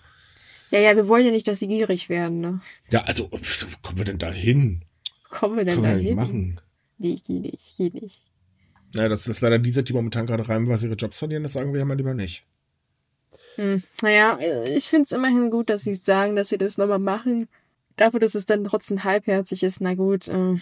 Ja, 0.71 0.79
ja, 0.79 0.95
wir 0.95 1.09
wollen 1.09 1.25
ja 1.25 1.31
nicht, 1.31 1.47
dass 1.47 1.59
sie 1.59 1.67
gierig 1.67 2.07
werden, 2.07 2.39
ne? 2.39 2.61
Ja, 2.91 3.01
also, 3.01 3.29
wo 3.29 3.77
kommen 3.81 3.97
wir 3.97 4.05
denn 4.05 4.17
da 4.17 4.31
hin? 4.31 4.85
kommen 5.33 5.57
wir 5.57 5.65
denn 5.65 5.83
da 5.83 5.89
hin? 5.89 6.15
machen. 6.15 6.61
Nee, 6.97 7.15
geht 7.15 7.41
nicht, 7.41 7.77
geht 7.77 7.93
nicht. 7.95 8.21
Naja, 8.93 9.09
das 9.09 9.27
ist 9.27 9.41
leider 9.41 9.59
diese, 9.59 9.83
die 9.83 9.93
momentan 9.93 10.25
gerade 10.27 10.47
rein, 10.47 10.67
weil 10.67 10.77
sie 10.77 10.87
ihre 10.87 10.95
Jobs 10.95 11.19
verlieren, 11.19 11.43
das 11.43 11.53
sagen 11.53 11.73
wir 11.73 11.79
ja 11.79 11.85
mal 11.85 11.97
lieber 11.97 12.13
nicht. 12.13 12.45
Hm, 13.55 13.81
naja, 14.01 14.37
ich 14.67 14.87
finde 14.87 15.05
es 15.05 15.11
immerhin 15.11 15.49
gut, 15.49 15.69
dass 15.69 15.81
sie 15.81 15.95
sagen, 15.95 16.35
dass 16.35 16.49
sie 16.49 16.57
das 16.57 16.77
nochmal 16.77 16.99
machen. 16.99 17.47
Dafür, 17.95 18.19
dass 18.19 18.35
es 18.35 18.45
dann 18.45 18.63
trotzdem 18.63 19.03
halbherzig 19.03 19.63
ist, 19.63 19.81
na 19.81 19.95
gut. 19.95 20.27
Äh, 20.27 20.57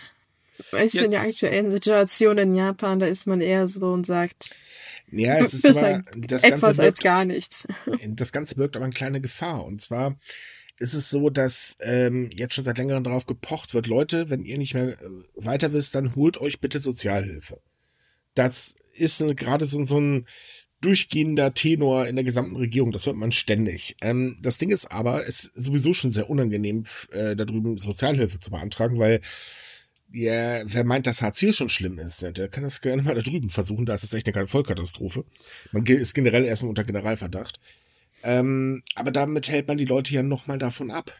weißt 0.71 0.99
du, 0.99 1.05
in 1.05 1.11
der 1.11 1.21
aktuellen 1.21 1.69
Situation 1.69 2.37
in 2.37 2.55
Japan, 2.55 2.99
da 2.99 3.05
ist 3.05 3.27
man 3.27 3.41
eher 3.41 3.67
so 3.67 3.91
und 3.91 4.05
sagt, 4.05 4.51
ja, 5.11 5.37
es 5.43 5.53
ist 5.53 5.65
aber, 5.65 6.03
das 6.17 6.43
etwas 6.43 6.61
Ganze 6.61 6.77
wirkt, 6.77 6.79
als 6.79 6.99
gar 6.99 7.25
nichts. 7.25 7.67
Das 8.07 8.31
Ganze 8.31 8.55
birgt 8.55 8.75
aber 8.75 8.85
eine 8.85 8.93
kleine 8.93 9.21
Gefahr. 9.21 9.65
Und 9.65 9.81
zwar 9.81 10.17
ist 10.81 10.95
es 10.95 11.09
so, 11.09 11.29
dass 11.29 11.77
ähm, 11.79 12.29
jetzt 12.33 12.55
schon 12.55 12.63
seit 12.63 12.79
längerem 12.79 13.03
darauf 13.03 13.27
gepocht 13.27 13.73
wird, 13.73 13.85
Leute, 13.85 14.29
wenn 14.29 14.43
ihr 14.43 14.57
nicht 14.57 14.73
mehr 14.73 14.99
äh, 14.99 15.09
weiter 15.35 15.73
wisst, 15.73 15.93
dann 15.93 16.15
holt 16.15 16.41
euch 16.41 16.59
bitte 16.59 16.79
Sozialhilfe. 16.79 17.61
Das 18.33 18.73
ist 18.93 19.23
gerade 19.37 19.65
so, 19.65 19.85
so 19.85 19.99
ein 19.99 20.25
durchgehender 20.81 21.53
Tenor 21.53 22.07
in 22.07 22.15
der 22.15 22.25
gesamten 22.25 22.55
Regierung. 22.55 22.91
Das 22.91 23.05
hört 23.05 23.15
man 23.15 23.31
ständig. 23.31 23.95
Ähm, 24.01 24.37
das 24.41 24.57
Ding 24.57 24.71
ist 24.71 24.91
aber, 24.91 25.27
es 25.27 25.43
ist 25.43 25.53
sowieso 25.53 25.93
schon 25.93 26.11
sehr 26.11 26.29
unangenehm, 26.29 26.83
äh, 27.11 27.35
da 27.35 27.45
drüben 27.45 27.77
Sozialhilfe 27.77 28.39
zu 28.39 28.49
beantragen, 28.49 28.97
weil 28.97 29.21
ja, 30.11 30.61
wer 30.65 30.83
meint, 30.83 31.07
dass 31.07 31.21
Hartz 31.21 31.41
IV 31.41 31.55
schon 31.55 31.69
schlimm 31.69 31.97
ist, 31.99 32.21
der 32.21 32.49
kann 32.49 32.63
das 32.63 32.81
gerne 32.81 33.03
mal 33.03 33.15
da 33.15 33.21
drüben 33.21 33.49
versuchen. 33.49 33.85
Da 33.85 33.93
ist 33.93 34.03
es 34.03 34.13
echt 34.13 34.27
eine 34.27 34.47
Vollkatastrophe. 34.47 35.23
Man 35.71 35.85
ist 35.85 36.13
generell 36.15 36.43
erstmal 36.43 36.69
unter 36.69 36.83
Generalverdacht. 36.83 37.59
Ähm, 38.23 38.83
aber 38.95 39.11
damit 39.11 39.49
hält 39.49 39.67
man 39.67 39.77
die 39.77 39.85
Leute 39.85 40.13
ja 40.13 40.23
nochmal 40.23 40.57
davon 40.57 40.91
ab. 40.91 41.11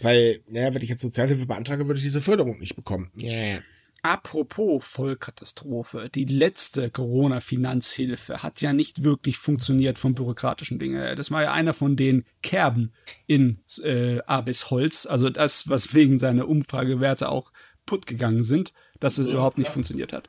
Weil, 0.00 0.40
naja, 0.48 0.74
wenn 0.74 0.82
ich 0.82 0.90
jetzt 0.90 1.00
Sozialhilfe 1.00 1.46
beantrage, 1.46 1.86
würde 1.86 1.98
ich 1.98 2.04
diese 2.04 2.20
Förderung 2.20 2.58
nicht 2.58 2.76
bekommen. 2.76 3.10
Yeah. 3.20 3.62
Apropos 4.02 4.86
Vollkatastrophe, 4.86 6.08
die 6.14 6.26
letzte 6.26 6.90
Corona-Finanzhilfe 6.90 8.42
hat 8.42 8.60
ja 8.60 8.72
nicht 8.72 9.02
wirklich 9.02 9.36
funktioniert 9.36 9.98
vom 9.98 10.14
bürokratischen 10.14 10.78
Dinge. 10.78 11.16
Das 11.16 11.32
war 11.32 11.42
ja 11.42 11.52
einer 11.52 11.74
von 11.74 11.96
den 11.96 12.24
Kerben 12.42 12.92
in 13.26 13.62
äh, 13.82 14.20
Abis 14.26 14.70
Holz, 14.70 15.06
also 15.06 15.28
das, 15.28 15.68
was 15.68 15.92
wegen 15.92 16.20
seiner 16.20 16.46
Umfragewerte 16.46 17.28
auch 17.28 17.50
putt 17.84 18.06
gegangen 18.06 18.44
sind, 18.44 18.72
dass 19.00 19.18
es 19.18 19.26
ja, 19.26 19.32
überhaupt 19.32 19.58
nicht 19.58 19.68
ja. 19.68 19.72
funktioniert 19.72 20.12
hat. 20.12 20.28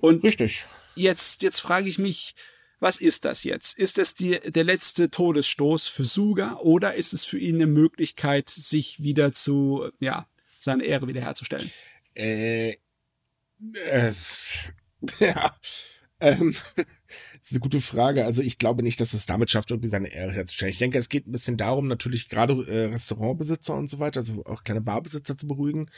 Und 0.00 0.24
Richtig. 0.24 0.66
Jetzt, 0.96 1.42
jetzt 1.42 1.60
frage 1.60 1.88
ich 1.88 2.00
mich, 2.00 2.34
was 2.80 2.96
ist 2.96 3.24
das 3.24 3.44
jetzt? 3.44 3.78
Ist 3.78 3.98
es 3.98 4.14
die, 4.14 4.40
der 4.40 4.64
letzte 4.64 5.10
Todesstoß 5.10 5.88
für 5.88 6.04
Suga 6.04 6.56
oder 6.56 6.94
ist 6.94 7.12
es 7.12 7.24
für 7.24 7.38
ihn 7.38 7.56
eine 7.56 7.66
Möglichkeit, 7.66 8.50
sich 8.50 9.02
wieder 9.02 9.32
zu, 9.32 9.90
ja, 10.00 10.26
seine 10.58 10.84
Ehre 10.84 11.06
wiederherzustellen? 11.06 11.70
Äh, 12.14 12.70
äh 12.70 14.12
ja, 15.20 15.56
ähm, 16.20 16.54
Das 17.40 17.48
ist 17.48 17.52
eine 17.52 17.60
gute 17.60 17.80
Frage. 17.80 18.26
Also 18.26 18.42
ich 18.42 18.58
glaube 18.58 18.82
nicht, 18.82 19.00
dass 19.00 19.14
es 19.14 19.24
damit 19.24 19.50
schafft, 19.50 19.70
irgendwie 19.70 19.88
seine 19.88 20.12
Ehre 20.12 20.32
herzustellen. 20.32 20.70
Ich 20.70 20.78
denke, 20.78 20.98
es 20.98 21.08
geht 21.08 21.26
ein 21.26 21.32
bisschen 21.32 21.56
darum, 21.56 21.88
natürlich 21.88 22.28
gerade 22.28 22.52
äh, 22.66 22.92
Restaurantbesitzer 22.92 23.74
und 23.74 23.88
so 23.88 23.98
weiter, 23.98 24.20
also 24.20 24.44
auch 24.44 24.62
kleine 24.62 24.82
Barbesitzer 24.82 25.38
zu 25.38 25.46
beruhigen, 25.46 25.88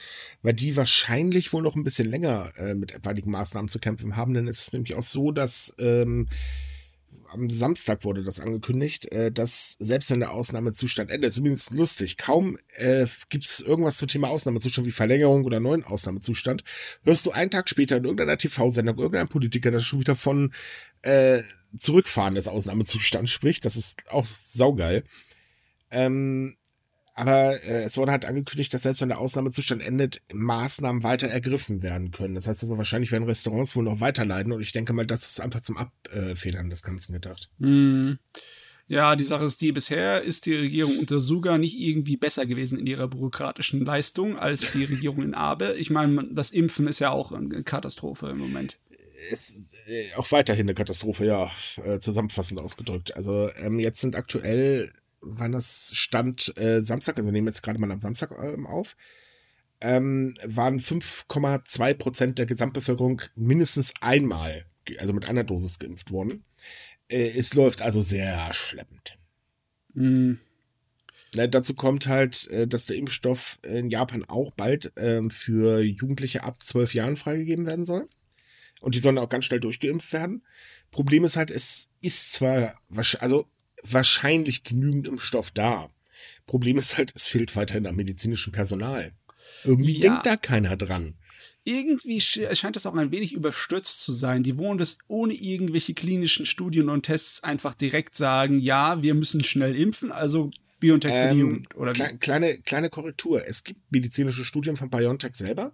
weil 0.42 0.54
die 0.54 0.76
wahrscheinlich 0.76 1.52
wohl 1.52 1.62
noch 1.62 1.74
ein 1.74 1.82
bisschen 1.82 2.08
länger 2.08 2.52
äh, 2.58 2.74
mit 2.76 2.92
etwaigen 2.92 3.32
Maßnahmen 3.32 3.68
zu 3.68 3.80
kämpfen 3.80 4.14
haben. 4.14 4.34
Denn 4.34 4.46
es 4.46 4.60
ist 4.60 4.72
nämlich 4.72 4.94
auch 4.94 5.02
so, 5.02 5.32
dass 5.32 5.74
ähm, 5.80 6.28
am 7.32 7.48
Samstag 7.50 8.04
wurde 8.04 8.22
das 8.22 8.40
angekündigt, 8.40 9.10
äh, 9.12 9.32
dass 9.32 9.76
selbst 9.78 10.10
wenn 10.10 10.20
der 10.20 10.32
Ausnahmezustand 10.32 11.10
endet, 11.10 11.32
zumindest 11.32 11.72
lustig, 11.72 12.16
kaum 12.16 12.58
äh, 12.76 13.06
gibt 13.28 13.44
es 13.44 13.60
irgendwas 13.60 13.96
zum 13.96 14.08
Thema 14.08 14.28
Ausnahmezustand 14.28 14.86
wie 14.86 14.92
Verlängerung 14.92 15.44
oder 15.44 15.60
neuen 15.60 15.84
Ausnahmezustand, 15.84 16.64
hörst 17.04 17.26
du 17.26 17.32
einen 17.32 17.50
Tag 17.50 17.68
später 17.68 17.96
in 17.96 18.04
irgendeiner 18.04 18.38
TV-Sendung 18.38 18.98
irgendein 18.98 19.28
Politiker, 19.28 19.70
der 19.70 19.80
schon 19.80 20.00
wieder 20.00 20.16
von 20.16 20.52
äh, 21.02 21.42
Zurückfahren 21.76 22.34
des 22.34 22.48
Ausnahmezustands 22.48 23.30
spricht. 23.30 23.64
Das 23.64 23.76
ist 23.76 24.08
auch 24.10 24.26
saugeil. 24.26 25.04
Ähm, 25.90 26.56
aber 27.14 27.62
äh, 27.64 27.84
es 27.84 27.96
wurde 27.96 28.12
halt 28.12 28.24
angekündigt, 28.24 28.72
dass 28.72 28.82
selbst 28.82 29.02
wenn 29.02 29.10
der 29.10 29.18
Ausnahmezustand 29.18 29.82
endet, 29.82 30.22
Maßnahmen 30.32 31.02
weiter 31.02 31.28
ergriffen 31.28 31.82
werden 31.82 32.10
können. 32.10 32.34
Das 32.34 32.48
heißt 32.48 32.62
also, 32.62 32.78
wahrscheinlich 32.78 33.12
werden 33.12 33.28
Restaurants 33.28 33.76
wohl 33.76 33.84
noch 33.84 34.00
weiterleiden 34.00 34.52
und 34.52 34.60
ich 34.60 34.72
denke 34.72 34.92
mal, 34.92 35.06
das 35.06 35.22
ist 35.22 35.40
einfach 35.40 35.60
zum 35.60 35.76
Abfedern 35.76 36.70
des 36.70 36.82
Ganzen 36.82 37.12
gedacht. 37.12 37.50
Mm. 37.58 38.12
Ja, 38.88 39.16
die 39.16 39.24
Sache 39.24 39.44
ist 39.44 39.60
die, 39.60 39.72
bisher 39.72 40.22
ist 40.22 40.44
die 40.44 40.54
Regierung 40.54 40.98
unter 40.98 41.20
Suga 41.20 41.56
nicht 41.56 41.78
irgendwie 41.78 42.16
besser 42.16 42.44
gewesen 42.44 42.78
in 42.78 42.86
ihrer 42.86 43.08
bürokratischen 43.08 43.84
Leistung 43.84 44.36
als 44.36 44.72
die 44.72 44.84
Regierung 44.84 45.22
in 45.22 45.34
Abe. 45.34 45.76
Ich 45.78 45.88
meine, 45.88 46.28
das 46.32 46.50
Impfen 46.50 46.88
ist 46.88 46.98
ja 46.98 47.10
auch 47.10 47.32
eine 47.32 47.62
Katastrophe 47.62 48.28
im 48.30 48.38
Moment. 48.38 48.78
Es 49.30 49.54
äh, 49.86 50.04
auch 50.16 50.30
weiterhin 50.32 50.66
eine 50.66 50.74
Katastrophe, 50.74 51.24
ja, 51.24 51.50
äh, 51.84 52.00
zusammenfassend 52.00 52.60
ausgedrückt. 52.60 53.16
Also 53.16 53.50
ähm, 53.56 53.78
jetzt 53.78 54.00
sind 54.00 54.16
aktuell 54.16 54.92
wann 55.22 55.52
das 55.52 55.92
stand, 55.94 56.56
äh, 56.58 56.82
Samstag, 56.82 57.16
also 57.16 57.26
wir 57.26 57.32
nehmen 57.32 57.46
jetzt 57.46 57.62
gerade 57.62 57.80
mal 57.80 57.90
am 57.90 58.00
Samstag 58.00 58.32
ähm, 58.42 58.66
auf, 58.66 58.96
ähm, 59.80 60.34
waren 60.44 60.78
5,2 60.78 61.94
Prozent 61.94 62.38
der 62.38 62.46
Gesamtbevölkerung 62.46 63.22
mindestens 63.34 63.94
einmal, 64.00 64.66
also 64.98 65.12
mit 65.12 65.24
einer 65.24 65.44
Dosis 65.44 65.78
geimpft 65.78 66.10
worden. 66.10 66.44
Äh, 67.08 67.30
es 67.36 67.54
läuft 67.54 67.82
also 67.82 68.02
sehr 68.02 68.52
schleppend. 68.52 69.18
Mhm. 69.94 70.38
Na, 71.34 71.46
dazu 71.46 71.74
kommt 71.74 72.08
halt, 72.08 72.48
äh, 72.48 72.66
dass 72.66 72.86
der 72.86 72.96
Impfstoff 72.96 73.58
in 73.62 73.90
Japan 73.90 74.24
auch 74.24 74.52
bald 74.52 74.92
ähm, 74.96 75.30
für 75.30 75.80
Jugendliche 75.80 76.44
ab 76.44 76.62
12 76.62 76.94
Jahren 76.94 77.16
freigegeben 77.16 77.66
werden 77.66 77.84
soll. 77.84 78.06
Und 78.80 78.94
die 78.94 79.00
sollen 79.00 79.18
auch 79.18 79.28
ganz 79.28 79.44
schnell 79.44 79.60
durchgeimpft 79.60 80.12
werden. 80.12 80.44
Problem 80.90 81.24
ist 81.24 81.36
halt, 81.36 81.50
es 81.50 81.88
ist 82.02 82.32
zwar, 82.32 82.74
also 83.20 83.46
wahrscheinlich 83.82 84.64
genügend 84.64 85.08
Impfstoff 85.08 85.50
da. 85.50 85.90
Problem 86.46 86.76
ist 86.76 86.98
halt, 86.98 87.12
es 87.14 87.26
fehlt 87.26 87.56
weiterhin 87.56 87.86
am 87.86 87.96
medizinischen 87.96 88.52
Personal. 88.52 89.12
Irgendwie 89.64 89.94
ja. 89.94 90.00
denkt 90.00 90.26
da 90.26 90.36
keiner 90.36 90.76
dran. 90.76 91.14
Irgendwie 91.64 92.20
scheint 92.20 92.74
das 92.74 92.86
auch 92.86 92.94
ein 92.94 93.12
wenig 93.12 93.32
überstürzt 93.32 94.02
zu 94.02 94.12
sein. 94.12 94.42
Die 94.42 94.58
wollen 94.58 94.78
das 94.78 94.98
ohne 95.06 95.32
irgendwelche 95.32 95.94
klinischen 95.94 96.44
Studien 96.44 96.88
und 96.88 97.04
Tests 97.04 97.44
einfach 97.44 97.74
direkt 97.74 98.16
sagen, 98.16 98.58
ja, 98.58 99.00
wir 99.02 99.14
müssen 99.14 99.44
schnell 99.44 99.76
impfen, 99.76 100.10
also 100.10 100.50
BioNTech 100.80 101.12
für 101.12 101.34
die 101.34 101.40
Jugend. 101.40 101.76
Oder 101.76 101.92
kle 101.92 102.18
kleine, 102.18 102.58
kleine 102.58 102.90
Korrektur. 102.90 103.46
Es 103.46 103.62
gibt 103.62 103.80
medizinische 103.92 104.44
Studien 104.44 104.76
von 104.76 104.90
BioNTech 104.90 105.36
selber. 105.36 105.72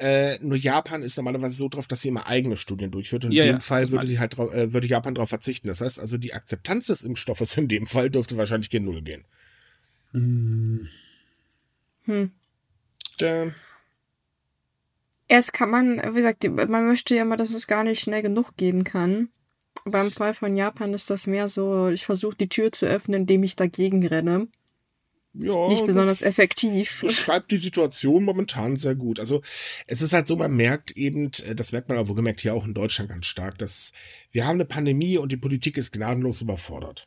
Äh, 0.00 0.38
nur 0.40 0.56
Japan 0.56 1.02
ist 1.02 1.18
normalerweise 1.18 1.58
so 1.58 1.68
drauf, 1.68 1.86
dass 1.86 2.00
sie 2.00 2.08
immer 2.08 2.26
eigene 2.26 2.56
Studien 2.56 2.90
durchführt. 2.90 3.26
Und 3.26 3.32
in 3.32 3.36
ja, 3.36 3.42
dem 3.44 3.56
ja, 3.56 3.60
Fall 3.60 3.90
würde 3.90 4.06
sie 4.06 4.18
halt 4.18 4.34
drauf, 4.34 4.50
äh, 4.54 4.72
würde 4.72 4.86
Japan 4.86 5.14
darauf 5.14 5.28
verzichten. 5.28 5.68
Das 5.68 5.82
heißt 5.82 6.00
also, 6.00 6.16
die 6.16 6.32
Akzeptanz 6.32 6.86
des 6.86 7.02
Impfstoffes 7.02 7.58
in 7.58 7.68
dem 7.68 7.86
Fall 7.86 8.08
dürfte 8.08 8.38
wahrscheinlich 8.38 8.70
gen 8.70 8.86
Null 8.86 9.02
gehen. 9.02 9.24
Hm. 10.12 10.88
hm. 12.04 12.30
Äh, 13.20 13.48
Erst 15.28 15.52
kann 15.52 15.68
man, 15.68 15.98
wie 15.98 16.16
gesagt, 16.16 16.48
man 16.48 16.86
möchte 16.86 17.14
ja 17.14 17.26
mal, 17.26 17.36
dass 17.36 17.52
es 17.52 17.66
gar 17.66 17.84
nicht 17.84 18.00
schnell 18.00 18.22
genug 18.22 18.56
gehen 18.56 18.84
kann. 18.84 19.28
Beim 19.84 20.12
Fall 20.12 20.32
von 20.32 20.56
Japan 20.56 20.94
ist 20.94 21.10
das 21.10 21.26
mehr 21.26 21.46
so, 21.46 21.88
ich 21.88 22.06
versuche 22.06 22.36
die 22.36 22.48
Tür 22.48 22.72
zu 22.72 22.86
öffnen, 22.86 23.20
indem 23.20 23.42
ich 23.42 23.54
dagegen 23.54 24.06
renne 24.06 24.48
ja, 25.34 25.68
nicht 25.68 25.86
besonders 25.86 26.22
effektiv. 26.22 27.04
Schreibt 27.08 27.50
die 27.52 27.58
Situation 27.58 28.24
momentan 28.24 28.76
sehr 28.76 28.94
gut. 28.94 29.20
Also 29.20 29.42
es 29.86 30.02
ist 30.02 30.12
halt 30.12 30.26
so, 30.26 30.36
man 30.36 30.54
merkt 30.54 30.92
eben, 30.92 31.30
äh, 31.46 31.54
das 31.54 31.72
merkt 31.72 31.88
man 31.88 31.98
aber 31.98 32.08
wohlgemerkt 32.08 32.40
hier 32.40 32.54
auch 32.54 32.66
in 32.66 32.74
Deutschland 32.74 33.10
ganz 33.10 33.26
stark, 33.26 33.58
dass 33.58 33.92
wir 34.32 34.46
haben 34.46 34.56
eine 34.56 34.64
Pandemie 34.64 35.18
und 35.18 35.30
die 35.30 35.36
Politik 35.36 35.76
ist 35.76 35.92
gnadenlos 35.92 36.42
überfordert. 36.42 37.06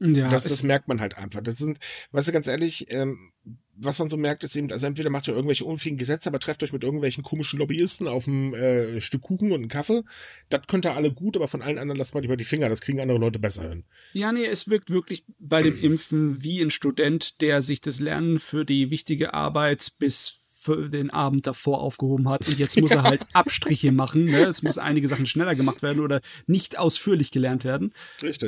Ja, 0.00 0.28
das, 0.28 0.44
das 0.44 0.64
merkt 0.64 0.88
man 0.88 1.00
halt 1.00 1.16
einfach. 1.16 1.42
Das 1.42 1.58
sind, 1.58 1.78
weißt 2.10 2.28
du, 2.28 2.32
ganz 2.32 2.48
ehrlich, 2.48 2.92
ähm, 2.92 3.31
was 3.74 3.98
man 3.98 4.08
so 4.08 4.16
merkt, 4.16 4.44
ist 4.44 4.54
eben, 4.56 4.70
also 4.70 4.86
entweder 4.86 5.10
macht 5.10 5.28
ihr 5.28 5.34
irgendwelche 5.34 5.64
unfähigen 5.64 5.98
Gesetze, 5.98 6.28
aber 6.28 6.38
trefft 6.38 6.62
euch 6.62 6.72
mit 6.72 6.84
irgendwelchen 6.84 7.22
komischen 7.22 7.58
Lobbyisten 7.58 8.06
auf 8.06 8.26
ein 8.26 8.54
äh, 8.54 9.00
Stück 9.00 9.22
Kuchen 9.22 9.52
und 9.52 9.60
einen 9.60 9.68
Kaffee. 9.68 10.02
Das 10.48 10.66
könnt 10.66 10.84
ihr 10.84 10.94
alle 10.94 11.12
gut, 11.12 11.36
aber 11.36 11.48
von 11.48 11.62
allen 11.62 11.78
anderen 11.78 11.98
lasst 11.98 12.14
mal 12.14 12.20
lieber 12.20 12.36
die 12.36 12.44
Finger. 12.44 12.68
Das 12.68 12.80
kriegen 12.80 13.00
andere 13.00 13.18
Leute 13.18 13.38
besser 13.38 13.68
hin. 13.68 13.84
Ja, 14.12 14.32
nee, 14.32 14.44
es 14.44 14.68
wirkt 14.68 14.90
wirklich 14.90 15.24
bei 15.38 15.62
dem 15.62 15.80
Impfen 15.80 16.42
wie 16.42 16.60
ein 16.60 16.70
Student, 16.70 17.40
der 17.40 17.62
sich 17.62 17.80
das 17.80 18.00
Lernen 18.00 18.38
für 18.38 18.64
die 18.64 18.90
wichtige 18.90 19.34
Arbeit 19.34 19.92
bis 19.98 20.41
für 20.62 20.88
den 20.88 21.10
Abend 21.10 21.46
davor 21.46 21.80
aufgehoben 21.82 22.28
hat 22.28 22.46
und 22.46 22.58
jetzt 22.58 22.80
muss 22.80 22.92
er 22.92 23.02
halt 23.02 23.26
Abstriche 23.32 23.92
machen. 23.92 24.26
Ne? 24.26 24.44
Es 24.44 24.62
muss 24.62 24.78
einige 24.78 25.08
Sachen 25.08 25.26
schneller 25.26 25.54
gemacht 25.54 25.82
werden 25.82 26.00
oder 26.00 26.20
nicht 26.46 26.78
ausführlich 26.78 27.30
gelernt 27.30 27.64
werden, 27.64 27.92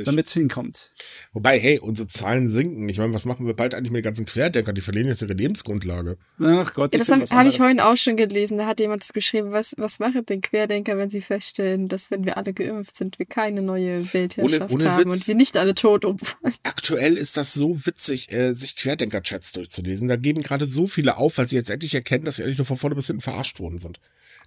damit 0.05 0.27
es 0.27 0.33
hinkommt. 0.33 0.91
Wobei, 1.33 1.59
hey, 1.59 1.79
unsere 1.79 2.07
Zahlen 2.09 2.49
sinken. 2.49 2.89
Ich 2.89 2.99
meine, 2.99 3.13
was 3.13 3.25
machen 3.25 3.47
wir 3.47 3.55
bald 3.55 3.75
eigentlich 3.75 3.91
mit 3.91 4.01
den 4.01 4.05
ganzen 4.05 4.27
Querdenkern? 4.27 4.75
Die 4.75 4.81
verlieren 4.81 5.09
jetzt 5.09 5.23
ihre 5.23 5.33
Lebensgrundlage. 5.33 6.17
Ach 6.41 6.75
Gott. 6.75 6.93
Ja, 6.93 6.99
das 6.99 7.11
habe 7.11 7.25
hab 7.25 7.47
ich 7.47 7.59
vorhin 7.59 7.81
auch 7.81 7.97
schon 7.97 8.17
gelesen. 8.17 8.59
Da 8.59 8.67
hat 8.67 8.81
jemand 8.81 9.03
das 9.03 9.13
geschrieben, 9.13 9.51
was, 9.51 9.75
was 9.77 9.99
machen 9.99 10.25
denn 10.27 10.41
Querdenker, 10.41 10.97
wenn 10.97 11.11
sie 11.11 11.21
feststellen, 11.21 11.89
dass 11.89 12.11
wenn 12.11 12.25
wir 12.25 12.37
alle 12.37 12.53
geimpft 12.53 12.97
sind, 12.97 13.19
wir 13.19 13.27
keine 13.27 13.63
neue 13.63 14.13
Weltherrschaft 14.13 14.73
ohne, 14.73 14.73
ohne 14.73 14.93
haben 14.93 15.05
Witz. 15.07 15.13
und 15.13 15.29
wir 15.29 15.35
nicht 15.35 15.57
alle 15.57 15.75
tot 15.75 16.05
umfallen. 16.05 16.55
Aktuell 16.63 17.17
ist 17.17 17.37
das 17.37 17.55
so 17.55 17.87
witzig, 17.87 18.33
äh, 18.33 18.53
sich 18.53 18.77
Querdenker-Chats 18.77 19.53
durchzulesen. 19.53 20.09
Da 20.09 20.17
geben 20.17 20.43
gerade 20.43 20.67
so 20.67 20.87
viele 20.87 21.17
auf, 21.17 21.39
weil 21.39 21.49
sie 21.49 21.57
jetzt 21.57 21.71
endlich 21.71 21.95
erkennen, 22.05 22.25
dass 22.25 22.37
sie 22.37 22.45
eigentlich 22.45 22.59
nur 22.59 22.67
von 22.67 22.77
vorne 22.77 22.95
bis 22.95 23.07
hinten 23.07 23.23
verarscht 23.23 23.61
worden 23.61 23.79
sind. 23.79 24.01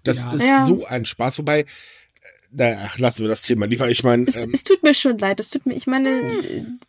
Das 0.04 0.24
ja. 0.24 0.34
ist 0.34 0.44
ja. 0.44 0.66
so 0.66 0.86
ein 0.86 1.06
Spaß. 1.06 1.40
Wobei, 1.40 1.66
naja, 2.52 2.90
lassen 2.98 3.24
wir 3.24 3.30
das 3.30 3.42
Thema 3.42 3.66
lieber. 3.66 3.90
Ich 3.90 4.04
meine. 4.04 4.26
Es, 4.28 4.44
ähm, 4.44 4.52
es, 4.54 4.64
tut 4.64 4.84
mir 4.84 4.94
schon 4.94 5.18
leid. 5.18 5.40
Es 5.40 5.50
tut 5.50 5.66
mir, 5.66 5.76
ich 5.76 5.88
meine, 5.88 6.22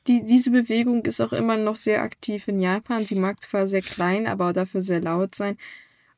die, 0.06 0.24
diese 0.24 0.50
Bewegung 0.50 1.04
ist 1.04 1.20
auch 1.20 1.32
immer 1.32 1.56
noch 1.56 1.76
sehr 1.76 2.02
aktiv 2.02 2.46
in 2.48 2.60
Japan. 2.60 3.06
Sie 3.06 3.16
mag 3.16 3.42
zwar 3.42 3.66
sehr 3.66 3.82
klein, 3.82 4.26
aber 4.26 4.52
dafür 4.52 4.80
sehr 4.80 5.00
laut 5.00 5.34
sein. 5.34 5.56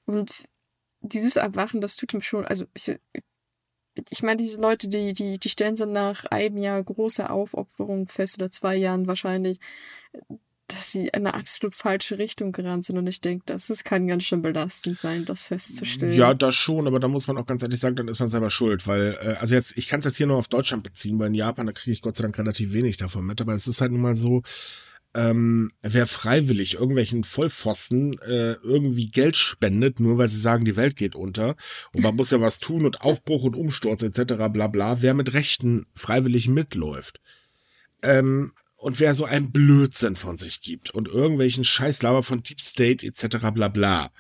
Und 0.04 0.44
dieses 1.00 1.36
Erwachen, 1.36 1.80
das 1.80 1.96
tut 1.96 2.12
mir 2.12 2.22
schon, 2.22 2.44
also 2.44 2.66
ich, 2.74 2.98
ich 4.10 4.22
meine, 4.22 4.36
diese 4.36 4.60
Leute, 4.60 4.88
die, 4.88 5.12
die, 5.12 5.38
die 5.38 5.48
stellen 5.48 5.76
so 5.76 5.86
nach 5.86 6.24
einem 6.26 6.58
Jahr 6.58 6.82
große 6.82 7.30
Aufopferung 7.30 8.08
fest 8.08 8.36
oder 8.36 8.50
zwei 8.50 8.76
Jahren 8.76 9.06
wahrscheinlich 9.06 9.58
dass 10.74 10.92
sie 10.92 11.08
in 11.08 11.14
eine 11.14 11.34
absolut 11.34 11.74
falsche 11.74 12.18
Richtung 12.18 12.52
gerannt 12.52 12.86
sind. 12.86 12.98
Und 12.98 13.06
ich 13.06 13.20
denke, 13.20 13.44
das, 13.46 13.66
das 13.66 13.84
kann 13.84 14.06
ganz 14.06 14.24
schön 14.24 14.42
belastend 14.42 14.98
sein, 14.98 15.24
das 15.24 15.48
festzustellen. 15.48 16.14
Ja, 16.14 16.34
das 16.34 16.54
schon, 16.54 16.86
aber 16.86 17.00
da 17.00 17.08
muss 17.08 17.26
man 17.26 17.38
auch 17.38 17.46
ganz 17.46 17.62
ehrlich 17.62 17.80
sagen, 17.80 17.96
dann 17.96 18.08
ist 18.08 18.20
man 18.20 18.28
selber 18.28 18.50
schuld. 18.50 18.86
Weil, 18.86 19.18
äh, 19.20 19.36
also 19.40 19.54
jetzt, 19.54 19.76
ich 19.76 19.88
kann 19.88 20.00
es 20.00 20.06
jetzt 20.06 20.16
hier 20.16 20.26
nur 20.26 20.36
auf 20.36 20.48
Deutschland 20.48 20.82
beziehen, 20.82 21.18
weil 21.18 21.28
in 21.28 21.34
Japan, 21.34 21.66
da 21.66 21.72
kriege 21.72 21.92
ich 21.92 22.02
Gott 22.02 22.16
sei 22.16 22.22
Dank 22.22 22.38
relativ 22.38 22.72
wenig 22.72 22.96
davon 22.96 23.26
mit. 23.26 23.40
Aber 23.40 23.54
es 23.54 23.66
ist 23.66 23.80
halt 23.80 23.92
nun 23.92 24.00
mal 24.00 24.16
so, 24.16 24.42
ähm, 25.12 25.72
wer 25.82 26.06
freiwillig 26.06 26.74
irgendwelchen 26.74 27.24
Vollpfosten 27.24 28.18
äh, 28.20 28.52
irgendwie 28.62 29.08
Geld 29.08 29.36
spendet, 29.36 29.98
nur 29.98 30.18
weil 30.18 30.28
sie 30.28 30.40
sagen, 30.40 30.64
die 30.64 30.76
Welt 30.76 30.96
geht 30.96 31.16
unter 31.16 31.56
und 31.92 32.02
man 32.02 32.14
muss 32.14 32.30
ja 32.30 32.40
was 32.40 32.60
tun 32.60 32.86
und 32.86 33.00
Aufbruch 33.00 33.42
und 33.42 33.56
Umsturz 33.56 34.02
etc. 34.04 34.34
bla 34.52 34.68
bla, 34.68 35.02
wer 35.02 35.14
mit 35.14 35.34
Rechten 35.34 35.86
freiwillig 35.96 36.48
mitläuft. 36.48 37.20
Ähm, 38.02 38.52
und 38.80 38.98
wer 38.98 39.14
so 39.14 39.24
einen 39.24 39.52
Blödsinn 39.52 40.16
von 40.16 40.36
sich 40.36 40.62
gibt 40.62 40.90
und 40.90 41.08
irgendwelchen 41.08 41.64
Scheißlaber 41.64 42.22
von 42.22 42.42
Deep 42.42 42.60
State 42.60 43.06
etc. 43.06 43.50
bla 43.52 43.68
bla. 43.68 44.10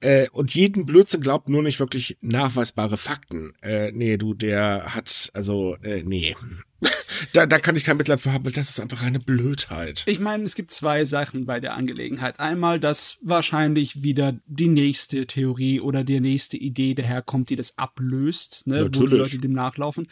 Äh, 0.00 0.28
und 0.32 0.54
jeden 0.54 0.84
Blödsinn 0.84 1.20
glaubt 1.20 1.48
nur 1.48 1.62
nicht 1.62 1.80
wirklich 1.80 2.18
nachweisbare 2.20 2.96
Fakten. 2.96 3.52
Äh, 3.62 3.92
nee, 3.92 4.16
du, 4.16 4.34
der 4.34 4.94
hat, 4.94 5.30
also, 5.32 5.76
äh, 5.82 6.02
nee. 6.02 6.36
da, 7.32 7.46
da 7.46 7.58
kann 7.58 7.76
ich 7.76 7.84
kein 7.84 7.96
Mitleid 7.96 8.20
für 8.20 8.32
haben, 8.32 8.44
weil 8.44 8.52
das 8.52 8.68
ist 8.68 8.80
einfach 8.80 9.02
eine 9.02 9.20
Blödheit. 9.20 10.02
Ich 10.06 10.18
meine, 10.18 10.44
es 10.44 10.56
gibt 10.56 10.72
zwei 10.72 11.04
Sachen 11.04 11.46
bei 11.46 11.60
der 11.60 11.74
Angelegenheit. 11.74 12.40
Einmal, 12.40 12.80
dass 12.80 13.18
wahrscheinlich 13.22 14.02
wieder 14.02 14.38
die 14.46 14.68
nächste 14.68 15.26
Theorie 15.26 15.80
oder 15.80 16.02
die 16.04 16.20
nächste 16.20 16.56
Idee 16.56 16.94
daherkommt, 16.94 17.48
die 17.48 17.56
das 17.56 17.78
ablöst, 17.78 18.66
ne, 18.66 18.82
Natürlich. 18.82 18.98
wo 18.98 19.06
die 19.06 19.16
Leute 19.16 19.38
dem 19.38 19.52
nachlaufen. 19.52 20.08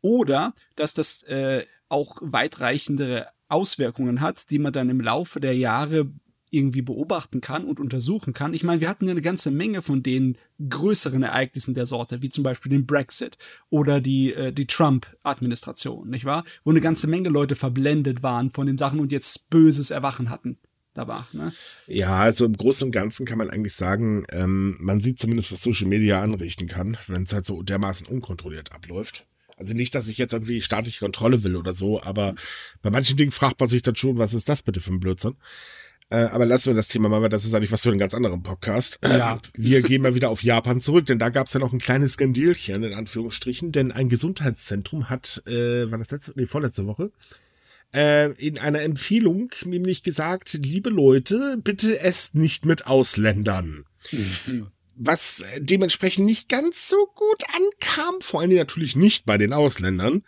Oder, 0.00 0.54
dass 0.76 0.94
das 0.94 1.22
äh, 1.24 1.66
auch 1.88 2.16
weitreichendere 2.20 3.28
Auswirkungen 3.48 4.20
hat, 4.20 4.50
die 4.50 4.58
man 4.58 4.72
dann 4.72 4.90
im 4.90 5.00
Laufe 5.00 5.40
der 5.40 5.56
Jahre 5.56 6.10
irgendwie 6.54 6.82
beobachten 6.82 7.40
kann 7.40 7.64
und 7.64 7.80
untersuchen 7.80 8.32
kann. 8.32 8.54
Ich 8.54 8.62
meine, 8.62 8.80
wir 8.80 8.88
hatten 8.88 9.06
ja 9.06 9.10
eine 9.10 9.22
ganze 9.22 9.50
Menge 9.50 9.82
von 9.82 10.02
den 10.02 10.38
größeren 10.66 11.22
Ereignissen 11.22 11.74
der 11.74 11.84
Sorte, 11.84 12.22
wie 12.22 12.30
zum 12.30 12.44
Beispiel 12.44 12.70
den 12.70 12.86
Brexit 12.86 13.36
oder 13.70 14.00
die, 14.00 14.32
äh, 14.32 14.52
die 14.52 14.66
Trump-Administration, 14.66 16.08
nicht 16.08 16.24
wahr? 16.24 16.44
Wo 16.62 16.70
eine 16.70 16.80
ganze 16.80 17.08
Menge 17.08 17.28
Leute 17.28 17.56
verblendet 17.56 18.22
waren 18.22 18.50
von 18.52 18.66
den 18.66 18.78
Sachen 18.78 19.00
und 19.00 19.10
jetzt 19.10 19.50
böses 19.50 19.90
Erwachen 19.90 20.30
hatten. 20.30 20.58
Da 20.94 21.08
war, 21.08 21.26
ne? 21.32 21.52
Ja, 21.88 22.14
also 22.20 22.44
im 22.44 22.56
Großen 22.56 22.86
und 22.86 22.92
Ganzen 22.92 23.26
kann 23.26 23.38
man 23.38 23.50
eigentlich 23.50 23.74
sagen, 23.74 24.24
ähm, 24.30 24.76
man 24.78 25.00
sieht 25.00 25.18
zumindest, 25.18 25.50
was 25.50 25.60
Social 25.60 25.88
Media 25.88 26.22
anrichten 26.22 26.68
kann, 26.68 26.96
wenn 27.08 27.24
es 27.24 27.32
halt 27.32 27.44
so 27.44 27.64
dermaßen 27.64 28.06
unkontrolliert 28.06 28.70
abläuft. 28.70 29.26
Also 29.56 29.74
nicht, 29.74 29.94
dass 29.94 30.08
ich 30.08 30.18
jetzt 30.18 30.32
irgendwie 30.32 30.60
staatliche 30.60 31.00
Kontrolle 31.00 31.44
will 31.44 31.56
oder 31.56 31.74
so, 31.74 32.02
aber 32.02 32.34
bei 32.82 32.90
manchen 32.90 33.16
Dingen 33.16 33.32
fragt 33.32 33.60
man 33.60 33.68
sich 33.68 33.82
dann 33.82 33.96
schon, 33.96 34.18
was 34.18 34.34
ist 34.34 34.48
das 34.48 34.62
bitte 34.62 34.80
für 34.80 34.92
ein 34.92 35.00
Blödsinn? 35.00 35.36
Äh, 36.10 36.26
aber 36.26 36.44
lassen 36.44 36.66
wir 36.66 36.74
das 36.74 36.88
Thema 36.88 37.08
mal, 37.08 37.22
weil 37.22 37.28
das 37.28 37.44
ist 37.44 37.54
eigentlich 37.54 37.72
was 37.72 37.82
für 37.82 37.88
einen 37.88 37.98
ganz 37.98 38.14
anderen 38.14 38.42
Podcast. 38.42 38.98
Ja. 39.02 39.40
Wir 39.54 39.82
gehen 39.82 40.02
mal 40.02 40.14
wieder 40.14 40.30
auf 40.30 40.42
Japan 40.42 40.80
zurück, 40.80 41.06
denn 41.06 41.18
da 41.18 41.30
gab 41.30 41.46
es 41.46 41.54
ja 41.54 41.60
noch 41.60 41.72
ein 41.72 41.78
kleines 41.78 42.12
Skandilchen, 42.12 42.82
in 42.82 42.94
Anführungsstrichen, 42.94 43.72
denn 43.72 43.90
ein 43.90 44.08
Gesundheitszentrum 44.08 45.08
hat, 45.08 45.42
äh, 45.46 45.90
war 45.90 45.98
das 45.98 46.10
letzte, 46.10 46.32
nee, 46.36 46.46
vorletzte 46.46 46.86
Woche, 46.86 47.10
äh, 47.94 48.32
in 48.32 48.58
einer 48.58 48.82
Empfehlung 48.82 49.50
nämlich 49.64 50.02
gesagt, 50.02 50.58
liebe 50.62 50.90
Leute, 50.90 51.58
bitte 51.62 52.00
esst 52.00 52.34
nicht 52.34 52.66
mit 52.66 52.86
Ausländern. 52.86 53.84
Was 54.96 55.42
dementsprechend 55.58 56.26
nicht 56.26 56.48
ganz 56.48 56.88
so 56.88 57.06
gut 57.14 57.42
ankam, 57.54 58.20
vor 58.20 58.40
allem 58.40 58.54
natürlich 58.54 58.96
nicht 58.96 59.26
bei 59.26 59.38
den 59.38 59.52
Ausländern. 59.52 60.22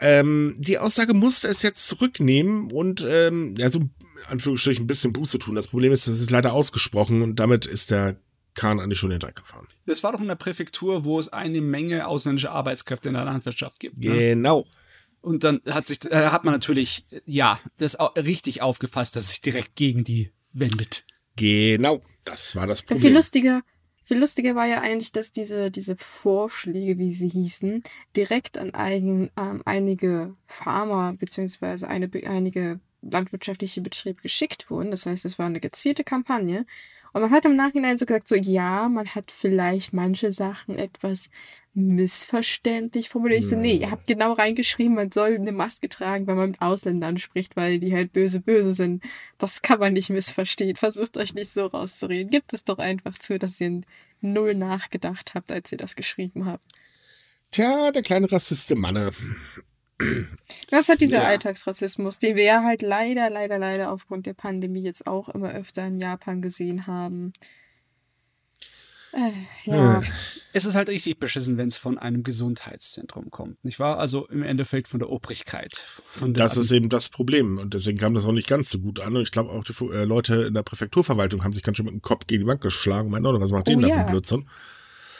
Ähm, 0.00 0.56
die 0.58 0.78
Aussage 0.78 1.14
musste 1.14 1.48
es 1.48 1.62
jetzt 1.62 1.86
zurücknehmen 1.88 2.72
und 2.72 3.06
ähm, 3.08 3.54
ja, 3.56 3.70
so 3.70 3.88
Anführungsstrichen 4.28 4.84
ein 4.84 4.88
bisschen 4.88 5.12
Buße 5.12 5.38
tun. 5.38 5.54
Das 5.54 5.68
Problem 5.68 5.92
ist, 5.92 6.08
das 6.08 6.20
ist 6.20 6.30
leider 6.30 6.52
ausgesprochen 6.52 7.22
und 7.22 7.38
damit 7.38 7.66
ist 7.66 7.90
der 7.90 8.16
Kahn 8.54 8.80
eigentlich 8.80 8.98
schon 8.98 9.10
in 9.10 9.18
den 9.18 9.20
Dreck 9.20 9.36
gefahren. 9.36 9.66
Das 9.86 10.02
war 10.02 10.12
doch 10.12 10.20
in 10.20 10.28
der 10.28 10.34
Präfektur, 10.34 11.04
wo 11.04 11.18
es 11.18 11.32
eine 11.32 11.60
Menge 11.60 12.06
ausländische 12.06 12.50
Arbeitskräfte 12.50 13.08
in 13.08 13.14
der 13.14 13.24
Landwirtschaft 13.24 13.80
gibt. 13.80 13.98
Ne? 13.98 14.10
Genau. 14.16 14.66
Und 15.20 15.42
dann 15.42 15.60
hat 15.68 15.86
sich, 15.86 16.04
äh, 16.10 16.26
hat 16.28 16.44
man 16.44 16.52
natürlich, 16.52 17.06
ja, 17.24 17.58
das 17.78 17.96
richtig 18.16 18.62
aufgefasst, 18.62 19.16
dass 19.16 19.24
es 19.24 19.30
sich 19.30 19.40
direkt 19.40 19.74
gegen 19.74 20.04
die 20.04 20.30
wendet. 20.52 21.04
Genau. 21.36 22.00
Das 22.24 22.54
war 22.56 22.66
das 22.66 22.80
Ja, 22.80 22.86
viel 22.88 22.96
Problem. 22.96 23.14
lustiger, 23.14 23.62
viel 24.04 24.18
lustiger 24.18 24.54
war 24.54 24.66
ja 24.66 24.80
eigentlich, 24.80 25.12
dass 25.12 25.32
diese, 25.32 25.70
diese 25.70 25.96
Vorschläge, 25.96 26.98
wie 26.98 27.12
sie 27.12 27.28
hießen, 27.28 27.82
direkt 28.16 28.58
an 28.58 28.74
ein, 28.74 29.30
ähm, 29.36 29.62
einige 29.64 30.34
Farmer 30.46 31.14
beziehungsweise 31.14 31.88
eine, 31.88 32.10
einige 32.26 32.80
landwirtschaftliche 33.02 33.80
Betriebe 33.80 34.22
geschickt 34.22 34.70
wurden. 34.70 34.90
Das 34.90 35.06
heißt, 35.06 35.24
es 35.24 35.38
war 35.38 35.46
eine 35.46 35.60
gezielte 35.60 36.04
Kampagne. 36.04 36.64
Und 37.12 37.22
man 37.22 37.30
hat 37.30 37.44
im 37.44 37.56
Nachhinein 37.56 37.96
so 37.96 38.06
gesagt, 38.06 38.28
so 38.28 38.34
ja, 38.34 38.88
man 38.88 39.06
hat 39.06 39.30
vielleicht 39.30 39.92
manche 39.92 40.32
Sachen 40.32 40.76
etwas 40.78 41.30
missverständlich 41.74 43.08
formuliert. 43.08 43.40
Ich 43.40 43.48
so, 43.48 43.56
nee, 43.56 43.74
ihr 43.76 43.90
habt 43.90 44.06
genau 44.06 44.32
reingeschrieben, 44.32 44.94
man 44.94 45.10
soll 45.10 45.34
eine 45.34 45.52
Maske 45.52 45.88
tragen, 45.88 46.26
wenn 46.26 46.36
man 46.36 46.50
mit 46.52 46.62
Ausländern 46.62 47.18
spricht, 47.18 47.56
weil 47.56 47.80
die 47.80 47.92
halt 47.92 48.12
böse, 48.12 48.40
böse 48.40 48.72
sind. 48.72 49.02
Das 49.38 49.60
kann 49.60 49.80
man 49.80 49.92
nicht 49.92 50.10
missverstehen. 50.10 50.76
Versucht 50.76 51.16
euch 51.16 51.34
nicht 51.34 51.50
so 51.50 51.66
rauszureden. 51.66 52.30
Gibt 52.30 52.52
es 52.52 52.64
doch 52.64 52.78
einfach 52.78 53.18
zu, 53.18 53.38
dass 53.38 53.60
ihr 53.60 53.80
null 54.20 54.54
nachgedacht 54.54 55.34
habt, 55.34 55.50
als 55.50 55.72
ihr 55.72 55.78
das 55.78 55.96
geschrieben 55.96 56.46
habt. 56.46 56.64
Tja, 57.50 57.90
der 57.92 58.02
kleine 58.02 58.30
Rassist 58.30 58.70
im 58.70 58.80
Manne. 58.80 59.12
Das 60.70 60.88
hat 60.88 61.00
dieser 61.00 61.22
Ja. 61.22 61.28
Alltagsrassismus, 61.28 62.18
den 62.18 62.36
wir 62.36 62.44
ja 62.44 62.62
halt 62.62 62.82
leider, 62.82 63.30
leider, 63.30 63.58
leider 63.58 63.92
aufgrund 63.92 64.26
der 64.26 64.34
Pandemie 64.34 64.82
jetzt 64.82 65.06
auch 65.06 65.28
immer 65.28 65.52
öfter 65.52 65.86
in 65.86 65.98
Japan 65.98 66.42
gesehen 66.42 66.86
haben. 66.86 67.32
Äh, 69.14 69.70
ja. 69.70 70.02
Es 70.52 70.64
ist 70.64 70.74
halt 70.74 70.88
richtig 70.88 71.18
beschissen, 71.18 71.56
wenn 71.56 71.68
es 71.68 71.76
von 71.76 71.98
einem 71.98 72.22
Gesundheitszentrum 72.22 73.30
kommt, 73.30 73.64
nicht 73.64 73.78
wahr? 73.78 73.98
Also 73.98 74.26
im 74.28 74.42
Endeffekt 74.42 74.88
von 74.88 74.98
der 75.00 75.10
Obrigkeit. 75.10 75.72
Von 75.74 76.34
der 76.34 76.44
Das 76.44 76.56
ist 76.56 76.70
eben 76.72 76.88
das 76.88 77.08
Problem. 77.08 77.58
Und 77.58 77.74
deswegen 77.74 77.98
kam 77.98 78.14
das 78.14 78.24
auch 78.24 78.32
nicht 78.32 78.48
ganz 78.48 78.70
so 78.70 78.78
gut 78.78 79.00
an. 79.00 79.16
Und 79.16 79.22
ich 79.22 79.30
glaube 79.30 79.50
auch, 79.50 79.64
die 79.64 79.72
äh, 79.92 80.04
Leute 80.04 80.42
in 80.42 80.54
der 80.54 80.62
Präfekturverwaltung 80.62 81.44
haben 81.44 81.52
sich 81.52 81.62
ganz 81.62 81.76
schön 81.76 81.86
mit 81.86 81.94
dem 81.94 82.02
Kopf 82.02 82.26
gegen 82.26 82.42
die 82.42 82.46
Wand 82.46 82.60
geschlagen. 82.60 83.10
Mein 83.10 83.22
Gott, 83.22 83.40
was 83.40 83.52
macht 83.52 83.68
Oh 83.68 83.70
den 83.70 83.82
da 83.82 83.88
für 83.88 84.10
Blödsinn? 84.10 84.46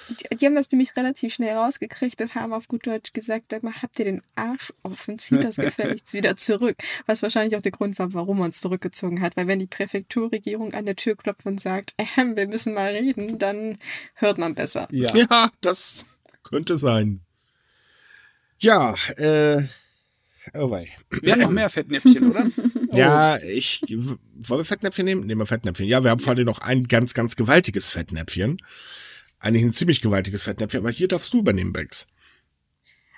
Die, 0.09 0.37
die 0.37 0.47
haben 0.47 0.55
das 0.55 0.71
nämlich 0.71 0.97
relativ 0.97 1.35
schnell 1.35 1.57
rausgekriegt 1.57 2.21
und 2.21 2.35
haben 2.35 2.53
auf 2.53 2.69
gut 2.69 2.87
Deutsch 2.87 3.13
gesagt, 3.13 3.47
sag 3.51 3.63
mal, 3.63 3.73
habt 3.83 3.99
ihr 3.99 4.05
den 4.05 4.23
Arsch 4.35 4.73
offen, 4.83 5.19
zieht 5.19 5.45
das 5.45 5.57
gefälligst 5.57 6.13
wieder 6.13 6.37
zurück. 6.37 6.77
Was 7.07 7.23
wahrscheinlich 7.23 7.57
auch 7.57 7.63
der 7.63 7.73
Grund 7.73 7.99
war, 7.99 8.13
warum 8.13 8.39
man 8.39 8.51
es 8.51 8.61
zurückgezogen 8.61 9.21
hat. 9.21 9.37
Weil 9.37 9.47
wenn 9.47 9.59
die 9.59 9.67
Präfekturregierung 9.67 10.75
an 10.75 10.87
der 10.87 10.97
Tür 10.97 11.17
klopft 11.17 11.47
und 11.47 11.61
sagt, 11.61 11.95
ähm, 12.17 12.37
wir 12.37 12.47
müssen 12.47 12.75
mal 12.75 12.93
reden, 12.93 13.39
dann 13.39 13.79
hört 14.15 14.39
man 14.39 14.55
besser. 14.55 14.89
Ja. 14.91 15.13
Ja, 15.31 15.51
das 15.63 16.05
könnte 16.43 16.77
sein. 16.77 17.21
Ja, 18.59 18.95
äh, 19.17 19.63
oh 20.55 20.71
wei. 20.71 20.89
Wir 21.23 21.33
haben 21.33 21.41
noch 21.41 21.51
mehr 21.51 21.71
Fettnäpfchen, 21.71 22.31
oder? 22.31 22.47
Ja, 22.93 23.39
ich, 23.39 23.83
wollen 23.89 24.61
wir 24.61 24.65
Fettnäpfchen 24.65 25.05
nehmen? 25.05 25.27
Nehmen 25.27 25.41
wir 25.41 25.47
Fettnäpfchen. 25.47 25.87
Ja, 25.87 26.05
wir 26.05 26.11
haben 26.11 26.21
vor 26.21 26.35
allem 26.35 26.45
noch 26.45 26.61
ein 26.61 26.85
ganz, 26.85 27.15
ganz 27.15 27.35
gewaltiges 27.35 27.91
Fettnäpfchen. 27.91 28.59
Eigentlich 29.45 29.63
ein 29.63 29.73
ziemlich 29.73 30.01
gewaltiges 30.01 30.45
Fettnäpfchen, 30.45 30.81
aber 30.81 30.91
hier 30.91 31.07
darfst 31.07 31.35
du 31.35 31.41
übernehmen, 31.41 31.75
Bex. 31.75 32.07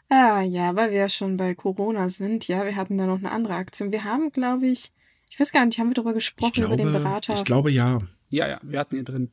Ah 0.09 0.43
ja, 0.43 0.75
weil 0.75 0.91
wir 0.91 0.99
ja 0.99 1.09
schon 1.09 1.37
bei 1.37 1.55
Corona 1.55 2.11
sind, 2.11 2.49
ja, 2.49 2.65
wir 2.65 2.75
hatten 2.75 2.99
da 2.99 3.07
noch 3.07 3.19
eine 3.19 3.31
andere 3.31 3.55
Aktion. 3.55 3.93
Wir 3.93 4.03
haben, 4.03 4.33
glaube 4.33 4.67
ich, 4.67 4.91
ich 5.31 5.39
weiß 5.39 5.53
gar 5.53 5.65
nicht, 5.65 5.79
haben 5.79 5.89
wir 5.91 5.95
darüber 5.95 6.15
gesprochen, 6.15 6.53
glaube, 6.53 6.75
über 6.75 6.83
den 6.83 6.93
Berater? 6.93 7.33
ich 7.33 7.45
glaube 7.45 7.71
ja. 7.71 8.01
Ja, 8.29 8.49
ja, 8.49 8.59
wir 8.65 8.81
hatten 8.81 8.97
hier 8.97 9.05
drin. 9.05 9.31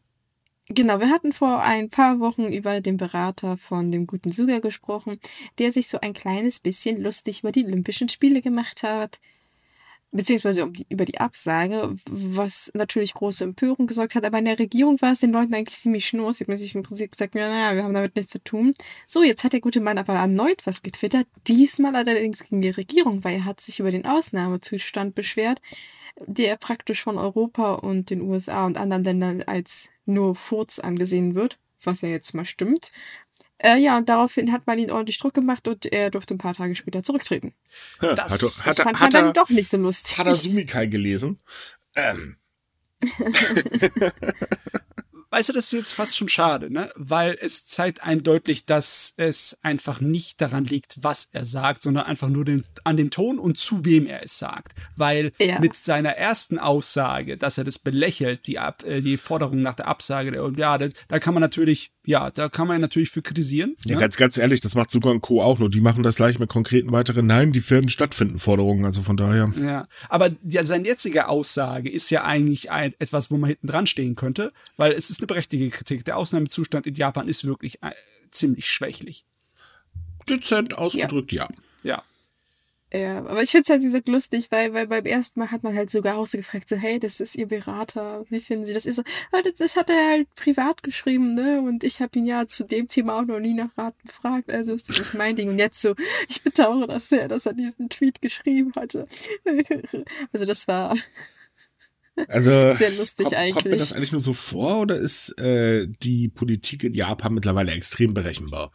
Genau, 0.67 0.99
wir 0.99 1.10
hatten 1.10 1.34
vor 1.34 1.63
ein 1.63 1.89
paar 1.89 2.19
Wochen 2.19 2.53
über 2.53 2.79
den 2.79 2.97
Berater 2.97 3.58
von 3.58 3.91
dem 3.91 4.06
guten 4.06 4.32
Suga 4.32 4.60
gesprochen, 4.60 5.19
der 5.58 5.71
sich 5.71 5.88
so 5.88 5.99
ein 5.99 6.13
kleines 6.13 6.60
bisschen 6.60 7.01
lustig 7.01 7.39
über 7.39 7.51
die 7.51 7.65
Olympischen 7.65 8.08
Spiele 8.08 8.43
gemacht 8.43 8.84
hat, 8.84 9.19
beziehungsweise 10.13 10.63
um 10.63 10.73
die, 10.73 10.86
über 10.89 11.06
die 11.06 11.19
Absage, 11.19 11.95
was 12.10 12.71
natürlich 12.73 13.15
große 13.15 13.43
Empörung 13.43 13.88
gesorgt 13.88 14.15
hat. 14.15 14.23
Aber 14.23 14.38
in 14.38 14.45
der 14.45 14.60
Regierung 14.60 15.02
war 15.02 15.12
es 15.12 15.19
den 15.19 15.32
Leuten 15.32 15.54
eigentlich 15.54 15.78
ziemlich 15.78 16.06
schnurz. 16.06 16.38
Sie 16.38 16.45
haben 16.45 16.56
sich 16.56 16.76
im 16.76 16.84
Prinzip 16.84 17.12
gesagt, 17.12 17.36
ja, 17.36 17.49
naja, 17.49 17.76
wir 17.76 17.84
haben 17.84 17.93
damit 17.93 18.15
nichts 18.15 18.32
zu 18.32 18.43
tun. 18.43 18.73
So, 19.08 19.23
jetzt 19.23 19.43
hat 19.43 19.54
der 19.54 19.60
gute 19.60 19.82
Mann 19.82 19.97
aber 19.97 20.13
erneut 20.13 20.65
was 20.65 20.84
getwittert, 20.84 21.28
diesmal 21.47 21.95
allerdings 21.95 22.47
gegen 22.47 22.62
die 22.62 22.69
Regierung, 22.69 23.23
weil 23.23 23.36
er 23.36 23.45
hat 23.45 23.60
sich 23.60 23.80
über 23.80 23.91
den 23.91 24.06
Ausnahmezustand 24.06 25.15
beschwert, 25.15 25.62
der 26.26 26.58
praktisch 26.58 27.02
von 27.02 27.17
Europa 27.17 27.73
und 27.73 28.10
den 28.12 28.21
USA 28.21 28.65
und 28.65 28.78
anderen 28.78 29.04
Ländern 29.04 29.41
als 29.41 29.89
nur 30.06 30.36
Furz 30.36 30.80
angesehen 30.80 31.34
wird, 31.34 31.58
was 31.82 32.02
ja 32.02 32.10
jetzt 32.10 32.34
mal 32.34 32.45
stimmt. 32.45 32.91
Äh, 33.63 33.78
ja, 33.78 33.97
und 33.97 34.10
daraufhin 34.10 34.52
hat 34.52 34.67
man 34.67 34.78
ihn 34.78 34.91
ordentlich 34.91 35.17
Druck 35.19 35.34
gemacht 35.34 35.67
und 35.67 35.86
er 35.86 36.12
durfte 36.12 36.36
ein 36.36 36.38
paar 36.38 36.54
Tage 36.54 36.76
später 36.76 37.02
zurücktreten. 37.04 37.54
Ha, 38.02 38.13
Das- 38.13 38.34
hat, 38.34 38.41
Das 38.41 38.65
hat, 38.65 38.80
er- 38.80 38.84
fand 38.84 38.95
hat, 38.99 39.02
man 39.02 39.12
dann 39.12 39.26
er, 39.28 39.34
doch 39.34 39.49
nicht 39.49 39.69
so 39.69 39.78
lustig. 39.78 40.17
hat 40.17 40.28
er 40.28 40.36
Sumikai 40.36 40.88
gelesen? 40.88 41.39
Ähm, 41.95 42.36
Weißt 45.30 45.49
du, 45.49 45.54
das 45.54 45.65
ist 45.65 45.71
jetzt 45.71 45.93
fast 45.93 46.15
schon 46.15 46.30
schade, 46.30 46.71
ne? 46.71 46.91
Weil 46.95 47.36
es 47.41 47.65
zeigt 47.65 48.04
eindeutig, 48.04 48.67
dass 48.67 49.15
es 49.17 49.58
einfach 49.63 49.99
nicht 49.99 50.39
daran 50.39 50.63
liegt, 50.63 50.97
was 51.02 51.28
er 51.32 51.47
sagt, 51.47 51.82
sondern 51.82 52.04
einfach 52.06 52.30
nur 52.30 52.45
den, 52.45 52.63
an 52.84 52.97
dem 52.97 53.10
Ton 53.10 53.39
und 53.39 53.58
zu 53.58 53.84
wem 53.84 54.06
er 54.06 54.21
es 54.21 54.38
sagt. 54.38 54.73
Weil 54.95 55.32
Ja. 55.39 55.60
mit 55.60 55.73
seiner 55.73 56.12
ersten 56.12 56.60
Aussage, 56.60 57.36
dass 57.36 57.58
er 57.58 57.63
das 57.63 57.80
belächelt, 57.80 58.45
die, 58.45 58.60
Ab, 58.60 58.84
äh, 58.84 59.02
die 59.02 59.17
Forderung 59.17 59.63
nach 59.63 59.73
der 59.73 59.88
Absage 59.88 60.30
der 60.32 60.43
Olympiade, 60.43 60.91
da 61.08 61.17
kann 61.17 61.34
man 61.34 61.41
natürlich, 61.41 61.89
ja, 62.06 62.32
da 62.32 62.50
kann 62.50 62.68
man 62.68 62.82
natürlich 62.82 63.10
für 63.10 63.22
kritisieren. 63.22 63.76
ja, 63.86 63.96
ne? 63.96 64.02
ganz, 64.02 64.18
ganz 64.18 64.38
ehrlich, 64.38 64.60
das 64.62 64.76
macht 64.76 64.92
Suga 64.92 65.10
und 65.10 65.22
Co. 65.22 65.42
auch 65.42 65.60
nur. 65.60 65.70
Die 65.70 65.80
machen 65.80 66.04
das 66.04 66.18
gleich 66.18 66.38
mit 66.38 66.50
konkreten 66.50 66.92
weiteren 66.92 67.26
Nein, 67.26 67.54
die 67.54 67.70
werden 67.70 67.89
stattfinden, 67.89 68.39
Forderungen. 68.39 68.84
Also 68.86 69.02
von 69.02 69.16
daher. 69.16 69.54
Ja, 69.62 69.88
aber 70.10 70.32
ja, 70.44 70.66
seine 70.66 70.88
jetzige 70.88 71.30
Aussage 71.30 71.89
ist 71.89 72.10
ja 72.10 72.26
eigentlich 72.26 72.72
ein, 72.72 72.94
etwas, 73.00 73.32
wo 73.32 73.38
man 73.38 73.50
hinten 73.50 73.68
dran 73.68 73.88
stehen 73.88 74.16
könnte, 74.16 74.52
weil 74.76 74.92
es 74.92 75.10
ist 75.10 75.20
eine 75.20 75.28
berechtigte 75.28 75.70
Kritik. 75.70 76.04
Der 76.04 76.18
Ausnahmezustand 76.18 76.86
in 76.88 76.96
Japan 76.96 77.28
ist 77.30 77.46
wirklich 77.46 77.82
äh, 77.82 77.92
ziemlich 78.32 78.68
schwächlich. 78.70 79.26
Dezent 80.28 80.78
ausgedrückt, 80.78 81.32
ja. 81.32 81.44
Ja. 81.44 81.56
Ja, 81.84 82.04
aber 82.95 83.41
ich 83.41 83.49
find's 83.49 83.69
halt 83.69 83.82
wie 83.82 83.86
gesagt 83.86 84.08
lustig, 84.08 84.47
weil, 84.51 84.73
weil 84.73 84.86
beim 84.88 85.06
ersten 85.06 85.39
Mal 85.39 85.49
hat 85.49 85.63
man 85.63 85.75
halt 85.75 85.89
sogar 85.89 86.17
auch 86.17 86.27
so 86.27 86.38
gefragt, 86.38 86.69
so, 86.69 86.75
hey, 86.75 86.99
das 86.99 87.19
ist 87.19 87.36
Ihr 87.36 87.47
Berater, 87.47 88.23
wie 88.29 88.39
finden 88.39 88.65
Sie 88.65 88.73
das? 88.73 88.86
Ist 88.86 88.97
so, 88.97 89.03
"Ah, 89.32 89.41
das, 89.43 89.56
das 89.56 89.75
hat 89.75 89.89
er 89.89 90.10
halt 90.12 90.36
privat 90.36 90.84
geschrieben, 90.84 91.34
ne? 91.34 91.60
Und 91.62 91.84
ich 91.84 92.01
habe 92.01 92.19
ihn 92.19 92.25
ja 92.27 92.45
zu 92.47 92.63
dem 92.65 92.88
Thema 92.88 93.17
auch 93.19 93.25
noch 93.25 93.39
nie 93.39 93.53
nach 93.56 93.75
Rat 93.77 93.95
gefragt, 94.06 94.51
also 94.51 94.73
ist 94.73 94.89
das 94.89 94.99
nicht 94.99 95.13
mein 95.15 95.36
Ding. 95.36 95.49
Und 95.49 95.58
jetzt 95.58 95.82
so, 95.82 95.95
ich 96.29 96.43
bedauere 96.43 96.86
das 96.86 97.10
sehr, 97.10 97.27
dass 97.27 97.45
er 97.47 97.53
diesen 97.53 97.89
Tweet 97.89 98.21
geschrieben 98.21 98.71
hatte. 98.75 99.08
Also 100.32 100.45
das 100.45 100.67
war 100.67 100.95
Also 102.27 102.69
sehr 102.75 102.91
lustig 102.91 103.25
kommt, 103.25 103.36
eigentlich. 103.38 103.53
kommt 103.56 103.65
mir 103.71 103.77
das 103.77 103.93
eigentlich 103.93 104.12
nur 104.12 104.21
so 104.21 104.34
vor 104.34 104.82
oder 104.82 104.95
ist 104.97 105.38
äh, 105.39 105.88
die 106.03 106.29
Politik 106.29 106.84
in 106.84 106.93
Japan 106.93 107.34
mittlerweile 107.34 107.71
extrem 107.71 108.13
berechenbar? 108.13 108.71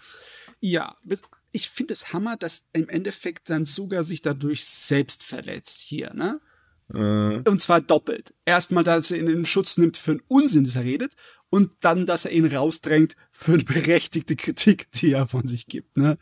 Ja, 0.61 0.97
bis- 1.05 1.23
ich 1.53 1.69
finde 1.69 1.95
es 1.95 2.13
Hammer, 2.13 2.37
dass 2.37 2.67
im 2.73 2.89
Endeffekt 2.89 3.51
dann 3.51 3.65
sogar 3.65 4.05
sich 4.05 4.23
dadurch 4.23 4.65
selbst 4.65 5.25
verletzt 5.25 5.81
hier, 5.81 6.13
ne? 6.15 6.41
Äh, 6.93 7.49
Und 7.49 7.61
zwar 7.61 7.81
doppelt. 7.81 8.35
Erstmal, 8.45 8.85
dass 8.85 9.11
er 9.11 9.19
ihn 9.19 9.29
in 9.29 9.45
Schutz 9.45 9.77
nimmt 9.77 9.97
für 9.97 10.13
einen 10.13 10.23
Unsinn, 10.29 10.65
das 10.65 10.77
er 10.77 10.85
redet. 10.85 11.15
Und 11.51 11.73
dann, 11.81 12.05
dass 12.05 12.27
er 12.27 12.33
ihn 12.33 12.45
rausdrängt 12.45 13.17
für 13.31 13.55
eine 13.55 13.65
berechtigte 13.65 14.37
Kritik, 14.37 14.91
die 14.93 15.13
er 15.13 15.27
von 15.27 15.47
sich 15.47 15.67
gibt. 15.67 15.97
Ne? 15.97 16.19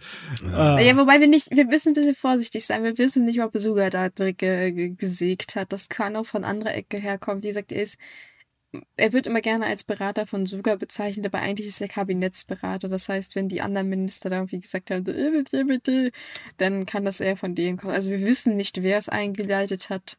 Äh, 0.55 0.87
Ja, 0.87 0.97
wobei 0.97 1.21
wir 1.21 1.27
nicht, 1.27 1.51
wir 1.51 1.67
müssen 1.67 1.91
ein 1.91 1.95
bisschen 1.95 2.15
vorsichtig 2.15 2.65
sein. 2.65 2.85
Wir 2.85 2.97
wissen 2.97 3.25
nicht, 3.25 3.43
ob 3.43 3.57
Suga 3.57 3.91
da 3.91 4.09
direkt 4.09 4.39
ge 4.39 4.91
gesägt 4.91 5.57
hat. 5.57 5.73
Das 5.73 5.89
kann 5.89 6.15
auch 6.15 6.27
von 6.27 6.45
anderer 6.45 6.75
Ecke 6.75 6.99
herkommen. 6.99 7.43
Wie 7.43 7.49
gesagt, 7.49 7.73
er 7.73 7.83
ist, 7.83 7.99
er 8.97 9.13
wird 9.13 9.27
immer 9.27 9.41
gerne 9.41 9.67
als 9.67 9.85
Berater 9.85 10.27
von 10.27 10.47
Suga 10.47 10.77
bezeichnet, 10.77 11.27
aber 11.27 11.39
eigentlich 11.41 11.67
ist 11.67 11.81
er 11.81 11.89
Kabinettsberater. 11.89 12.89
Das 12.89 13.09
heißt, 13.09 13.35
wenn 13.37 13.49
die 13.49 13.61
anderen 13.61 13.89
Minister 13.89 14.31
da 14.31 14.37
irgendwie 14.37 14.61
gesagt 14.61 14.91
haben, 14.91 15.05
so, 15.05 15.13
äh, 15.13 15.31
bitte, 15.31 15.65
bitte, 15.65 16.11
dann 16.59 16.87
kann 16.87 17.05
das 17.05 17.21
eher 17.21 17.37
von 17.37 17.55
denen 17.55 17.77
kommen. 17.79 17.95
Also 17.95 18.11
wir 18.11 18.21
wissen 18.25 18.57
nicht, 18.57 18.83
wer 18.83 18.99
es 18.99 19.09
eingeleitet 19.09 19.91
hat. 19.91 20.17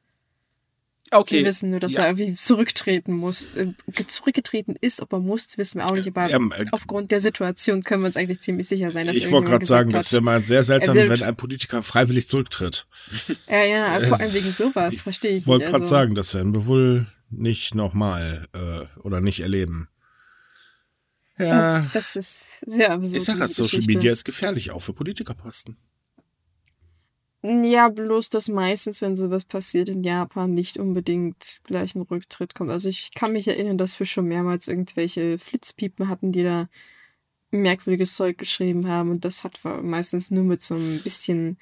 okay. 1.11 1.37
Wir 1.39 1.45
wissen 1.45 1.69
nur, 1.69 1.79
dass 1.79 1.93
Ja. 1.93 2.03
er 2.03 2.09
irgendwie 2.09 2.35
zurücktreten 2.35 3.13
muss. 3.13 3.47
Äh, 3.55 3.73
zurückgetreten 4.07 4.75
ist, 4.81 5.01
ob 5.01 5.13
er 5.13 5.19
muss, 5.19 5.57
wissen 5.57 5.79
wir 5.79 5.87
auch 5.87 5.95
nicht. 5.95 6.07
Aber 6.09 6.29
Ähm, 6.29 6.51
äh, 6.57 6.65
aufgrund 6.71 7.11
der 7.11 7.21
Situation 7.21 7.81
können 7.83 8.01
wir 8.01 8.07
uns 8.07 8.17
eigentlich 8.17 8.41
ziemlich 8.41 8.67
sicher 8.67 8.91
sein, 8.91 9.07
dass 9.07 9.15
ich 9.15 9.31
wollte 9.31 9.49
gerade 9.51 9.65
sagen, 9.65 9.89
gesagt 9.89 10.05
das 10.05 10.11
wäre 10.11 10.21
mal 10.21 10.41
sehr 10.41 10.63
seltsam, 10.65 10.97
wenn 10.97 11.23
ein 11.23 11.35
Politiker 11.37 11.81
freiwillig 11.81 12.27
zurücktritt. 12.27 12.87
Ja, 13.49 13.63
ja, 13.63 13.99
vor 14.01 14.19
allem 14.19 14.33
wegen 14.33 14.45
sowas, 14.51 15.01
verstehe 15.01 15.31
ich 15.31 15.37
Ich 15.43 15.47
wollte 15.47 15.65
gerade 15.65 15.75
Also, 15.75 15.85
sagen, 15.87 16.13
das 16.13 16.33
werden 16.33 16.53
wir 16.53 16.65
wohl 16.65 17.07
nicht 17.29 17.75
nochmal 17.75 18.47
äh, 18.53 18.99
oder 18.99 19.21
nicht 19.21 19.41
erleben. 19.41 19.89
Ja, 21.37 21.85
Das 21.93 22.15
ist 22.15 22.59
sehr 22.65 22.91
absurd. 22.91 23.15
ich 23.15 23.23
sag 23.23 23.37
ja, 23.39 23.45
diese 23.47 23.63
Social. 23.63 23.83
Media 23.85 24.11
ist 24.11 24.25
gefährlich, 24.25 24.71
auch 24.71 24.81
für 24.81 24.93
Politikerposten. 24.93 25.77
Ja, 27.43 27.89
bloß, 27.89 28.29
dass 28.29 28.49
meistens, 28.49 29.01
wenn 29.01 29.15
sowas 29.15 29.45
passiert 29.45 29.89
in 29.89 30.03
Japan, 30.03 30.53
nicht 30.53 30.77
unbedingt 30.77 31.59
gleich 31.63 31.93
ein 31.95 32.01
Rücktritt 32.01 32.55
kommt. 32.55 32.71
Also 32.71 32.89
ich 32.89 33.13
kann 33.13 33.31
mich 33.33 33.47
erinnern, 33.47 33.77
dass 33.77 33.99
wir 33.99 34.07
schon 34.07 34.25
mehrmals 34.27 34.67
irgendwelche 34.67 35.37
Flitzpiepen 35.37 36.09
hatten, 36.09 36.31
die 36.31 36.43
da 36.43 36.67
merkwürdiges 37.51 38.15
Zeug 38.15 38.37
geschrieben 38.39 38.87
haben. 38.87 39.11
Und 39.11 39.23
das 39.23 39.43
hat 39.43 39.59
meistens 39.83 40.31
nur 40.31 40.43
mit 40.43 40.61
so 40.63 40.75
ein 40.75 40.99
bisschen 41.03 41.57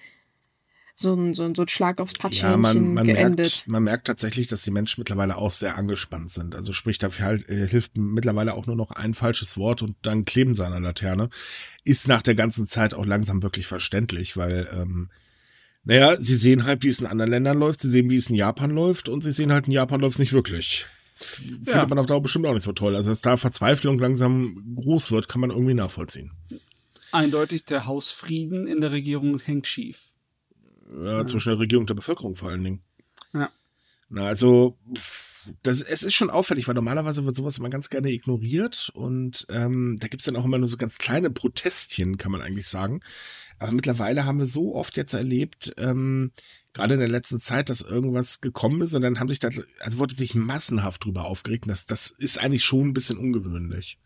so 0.97 1.13
ein, 1.13 1.33
so 1.33 1.43
ein, 1.43 1.53
so 1.55 1.63
ein 1.63 1.67
Schlag 1.67 1.99
aufs 1.99 2.13
Ja, 2.15 2.21
Patschhähnchen 2.21 2.61
man, 2.61 2.93
man, 2.93 3.05
geendet. 3.07 3.37
merkt, 3.47 3.67
man 3.67 3.83
merkt 3.83 4.07
tatsächlich, 4.07 4.47
dass 4.47 4.63
die 4.63 4.71
Menschen 4.71 5.01
mittlerweile 5.01 5.37
auch 5.37 5.51
sehr 5.51 5.77
angespannt 5.77 6.31
sind. 6.31 6.55
Also 6.55 6.71
sprich, 6.71 6.97
dafür 6.97 7.25
halt, 7.25 7.49
äh, 7.49 7.67
hilft 7.67 7.97
mittlerweile 7.97 8.53
auch 8.53 8.65
nur 8.65 8.77
noch 8.77 8.91
ein 8.91 9.13
falsches 9.13 9.57
Wort 9.57 9.81
und 9.81 9.97
dann 10.03 10.23
kleben 10.23 10.55
sie 10.55 10.65
an 10.65 10.71
der 10.71 10.79
Laterne. 10.79 11.29
Ist 11.83 12.07
nach 12.07 12.23
der 12.23 12.35
ganzen 12.35 12.65
Zeit 12.67 12.93
auch 12.93 13.05
langsam 13.05 13.43
wirklich 13.43 13.67
verständlich, 13.67 14.37
weil, 14.37 14.69
ähm, 14.73 15.09
naja, 15.83 16.15
sie 16.19 16.35
sehen 16.35 16.63
halt, 16.63 16.83
wie 16.83 16.87
es 16.87 16.99
in 16.99 17.05
anderen 17.05 17.29
Ländern 17.29 17.59
läuft, 17.59 17.81
sie 17.81 17.89
sehen, 17.89 18.09
wie 18.09 18.15
es 18.15 18.29
in 18.29 18.35
Japan 18.35 18.71
läuft 18.71 19.09
und 19.09 19.21
sie 19.21 19.33
sehen 19.33 19.51
halt, 19.51 19.67
in 19.67 19.73
Japan 19.73 19.99
läuft 19.99 20.15
es 20.15 20.19
nicht 20.19 20.33
wirklich. 20.33 20.85
Findet 21.13 21.67
Ja. 21.67 21.85
man 21.87 21.99
auf 21.99 22.05
Dauer 22.07 22.21
bestimmt 22.21 22.45
auch 22.45 22.53
nicht 22.53 22.63
so 22.63 22.71
toll. 22.73 22.95
Also, 22.95 23.09
dass 23.09 23.21
da 23.21 23.37
Verzweiflung 23.37 23.99
langsam 23.99 24.75
groß 24.75 25.11
wird, 25.11 25.27
kann 25.27 25.41
man 25.41 25.49
irgendwie 25.49 25.73
nachvollziehen. 25.73 26.31
Eindeutig, 27.11 27.65
der 27.65 27.85
Hausfrieden 27.85 28.65
in 28.67 28.81
der 28.81 28.91
Regierung 28.91 29.39
hängt 29.39 29.67
schief. 29.67 30.09
Ja, 30.91 31.25
zwischen 31.25 31.49
der 31.49 31.59
Regierung 31.59 31.83
und 31.83 31.89
der 31.89 31.95
Bevölkerung 31.95 32.35
vor 32.35 32.49
allen 32.49 32.63
Dingen. 32.63 32.81
Ja. 33.33 33.49
Na, 34.09 34.27
also, 34.27 34.77
pff, 34.95 35.51
das, 35.63 35.81
es 35.81 36.03
ist 36.03 36.13
schon 36.13 36.29
auffällig, 36.29 36.67
weil 36.67 36.75
normalerweise 36.75 37.25
wird 37.25 37.35
sowas 37.35 37.57
immer 37.57 37.69
ganz 37.69 37.89
gerne 37.89 38.11
ignoriert 38.11 38.91
und 38.93 39.45
ähm, 39.49 39.97
da 39.99 40.07
gibt's 40.07 40.25
dann 40.25 40.35
auch 40.35 40.45
immer 40.45 40.57
nur 40.57 40.67
so 40.67 40.77
ganz 40.77 40.97
kleine 40.97 41.29
Protestchen, 41.29 42.17
kann 42.17 42.31
man 42.31 42.41
eigentlich 42.41 42.67
sagen. 42.67 43.01
Aber 43.57 43.71
mittlerweile 43.71 44.25
haben 44.25 44.39
wir 44.39 44.47
so 44.47 44.75
oft 44.75 44.97
jetzt 44.97 45.13
erlebt, 45.13 45.73
ähm, 45.77 46.31
gerade 46.73 46.95
in 46.95 46.99
der 46.99 47.09
letzten 47.09 47.39
Zeit, 47.39 47.69
dass 47.69 47.81
irgendwas 47.81 48.41
gekommen 48.41 48.81
ist 48.81 48.93
und 48.93 49.01
dann 49.01 49.19
haben 49.19 49.29
sich 49.29 49.39
da, 49.39 49.49
also 49.79 49.97
wurde 49.97 50.13
sich 50.13 50.35
massenhaft 50.35 51.05
drüber 51.05 51.25
aufgeregt. 51.25 51.65
Und 51.65 51.69
das, 51.69 51.85
das 51.85 52.09
ist 52.09 52.37
eigentlich 52.37 52.65
schon 52.65 52.89
ein 52.89 52.93
bisschen 52.93 53.17
ungewöhnlich. 53.17 53.97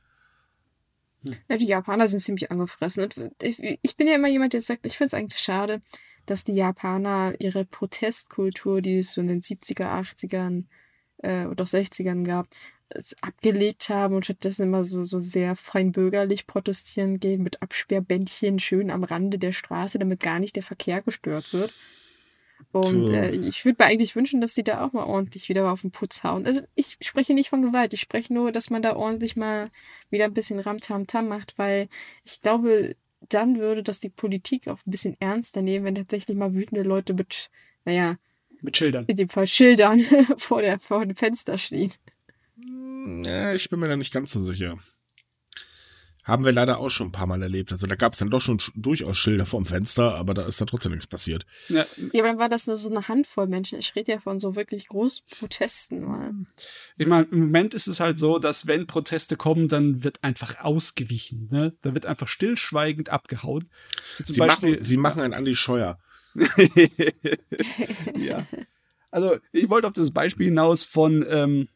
Ja, 1.49 1.57
die 1.57 1.65
Japaner 1.65 2.07
sind 2.07 2.21
ziemlich 2.21 2.51
angefressen. 2.51 3.03
Und 3.03 3.33
ich, 3.41 3.59
ich 3.81 3.97
bin 3.97 4.07
ja 4.07 4.15
immer 4.15 4.29
jemand, 4.29 4.53
der 4.53 4.61
sagt, 4.61 4.85
ich 4.85 4.97
finde 4.97 5.07
es 5.07 5.13
eigentlich 5.15 5.41
schade, 5.41 5.81
dass 6.29 6.43
die 6.43 6.53
Japaner 6.53 7.33
ihre 7.39 7.65
Protestkultur, 7.65 8.81
die 8.81 8.99
es 8.99 9.13
so 9.13 9.21
in 9.21 9.27
den 9.27 9.41
70er, 9.41 9.85
80ern 9.85 10.65
äh, 11.17 11.45
oder 11.45 11.63
auch 11.63 11.67
60ern 11.67 12.23
gab, 12.23 12.47
abgelegt 13.21 13.89
haben 13.89 14.15
und 14.15 14.25
stattdessen 14.25 14.63
immer 14.63 14.83
so, 14.83 15.03
so 15.03 15.19
sehr 15.19 15.55
fein 15.55 15.91
bürgerlich 15.91 16.47
protestieren 16.47 17.19
gehen 17.19 17.43
mit 17.43 17.61
Absperrbändchen 17.61 18.59
schön 18.59 18.89
am 18.89 19.03
Rande 19.03 19.37
der 19.37 19.51
Straße, 19.51 19.99
damit 19.99 20.21
gar 20.21 20.39
nicht 20.39 20.55
der 20.55 20.63
Verkehr 20.63 21.01
gestört 21.01 21.53
wird. 21.53 21.73
Und 22.71 23.09
äh, 23.09 23.31
ich 23.31 23.63
würde 23.63 23.83
mir 23.83 23.89
eigentlich 23.89 24.15
wünschen, 24.15 24.41
dass 24.41 24.53
die 24.53 24.63
da 24.63 24.83
auch 24.83 24.91
mal 24.91 25.05
ordentlich 25.05 25.49
wieder 25.49 25.71
auf 25.71 25.81
den 25.81 25.91
Putz 25.91 26.23
hauen. 26.23 26.45
Also 26.45 26.61
ich 26.75 26.97
spreche 27.01 27.33
nicht 27.33 27.49
von 27.49 27.61
Gewalt, 27.61 27.93
ich 27.93 28.01
spreche 28.01 28.33
nur, 28.33 28.51
dass 28.51 28.69
man 28.69 28.81
da 28.81 28.95
ordentlich 28.95 29.35
mal 29.35 29.69
wieder 30.09 30.25
ein 30.25 30.33
bisschen 30.33 30.59
Ramtam-Tam 30.59 31.27
macht, 31.27 31.57
weil 31.57 31.87
ich 32.23 32.41
glaube, 32.41 32.95
dann 33.29 33.59
würde 33.59 33.83
das 33.83 33.99
die 33.99 34.09
Politik 34.09 34.67
auch 34.67 34.77
ein 34.85 34.91
bisschen 34.91 35.15
ernster 35.19 35.61
nehmen, 35.61 35.85
wenn 35.85 35.95
tatsächlich 35.95 36.37
mal 36.37 36.53
wütende 36.53 36.83
Leute 36.83 37.13
mit, 37.13 37.49
naja, 37.85 38.17
Mit 38.61 38.77
Schildern. 38.77 39.05
in 39.05 39.15
dem 39.15 39.29
Fall 39.29 39.47
Schildern 39.47 39.99
vor, 40.37 40.61
der, 40.61 40.79
vor 40.79 41.05
dem 41.05 41.15
Fenster 41.15 41.57
stehen. 41.57 41.91
Ja, 43.23 43.53
ich 43.53 43.69
bin 43.69 43.79
mir 43.79 43.87
da 43.87 43.95
nicht 43.97 44.13
ganz 44.13 44.31
so 44.31 44.39
sicher. 44.41 44.77
Haben 46.29 46.45
wir 46.45 46.51
leider 46.51 46.77
auch 46.79 46.89
schon 46.89 47.07
ein 47.07 47.11
paar 47.11 47.27
Mal 47.27 47.41
erlebt. 47.41 47.71
Also 47.71 47.87
da 47.87 47.95
gab 47.95 48.13
es 48.13 48.19
dann 48.19 48.29
doch 48.29 48.41
schon 48.41 48.59
sch- 48.59 48.71
durchaus 48.75 49.17
Schilder 49.17 49.45
vorm 49.45 49.65
Fenster, 49.65 50.15
aber 50.15 50.33
da 50.33 50.43
ist 50.45 50.61
dann 50.61 50.67
trotzdem 50.67 50.91
nichts 50.91 51.07
passiert. 51.07 51.45
Ja, 51.67 51.85
Ja, 52.13 52.21
aber 52.21 52.29
dann 52.29 52.39
war 52.39 52.49
das 52.49 52.67
nur 52.67 52.75
so 52.75 52.89
eine 52.89 53.07
Handvoll 53.07 53.47
Menschen. 53.47 53.79
Ich 53.79 53.95
rede 53.95 54.11
ja 54.13 54.19
von 54.19 54.39
so 54.39 54.55
wirklich 54.55 54.87
großen 54.87 55.25
Protesten 55.39 56.01
mal. 56.05 56.31
ich 56.97 57.07
meine, 57.07 57.27
im 57.31 57.39
Moment 57.39 57.73
ist 57.73 57.87
es 57.87 57.99
halt 57.99 58.17
so, 58.19 58.39
dass 58.39 58.67
wenn 58.67 58.87
Proteste 58.87 59.35
kommen, 59.37 59.67
dann 59.67 60.03
wird 60.03 60.23
einfach 60.23 60.59
ausgewichen. 60.63 61.49
Ne? 61.51 61.73
Da 61.81 61.93
wird 61.93 62.05
einfach 62.05 62.27
stillschweigend 62.27 63.09
abgehauen. 63.09 63.69
Zum 64.23 64.35
Sie 64.35 64.41
machen, 64.41 64.77
sie 64.83 64.97
machen 64.97 65.21
einen 65.21 65.33
Andi 65.33 65.55
Scheuer. 65.55 65.97
ja. 68.15 68.45
Also, 69.11 69.37
ich 69.51 69.69
wollte 69.69 69.87
auf 69.87 69.93
das 69.93 70.11
Beispiel 70.11 70.45
hinaus 70.47 70.83
von 70.83 71.25
ähm, 71.29 71.67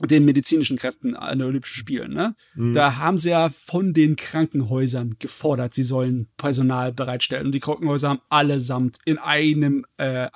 den 0.00 0.24
medizinischen 0.24 0.76
Kräften 0.76 1.16
an 1.16 1.38
den 1.38 1.48
Olympischen 1.48 1.78
Spielen. 1.78 2.12
Ne? 2.12 2.34
Da 2.74 2.96
haben 2.98 3.18
sie 3.18 3.30
ja 3.30 3.48
von 3.50 3.92
den 3.92 4.16
Krankenhäusern 4.16 5.16
gefordert, 5.18 5.74
sie 5.74 5.82
sollen 5.82 6.28
Personal 6.36 6.92
bereitstellen. 6.92 7.46
Und 7.46 7.52
die 7.52 7.60
Krankenhäuser 7.60 8.10
haben 8.10 8.20
allesamt 8.28 8.98
in 9.04 9.18
einem 9.18 9.84
äh, 9.96 10.28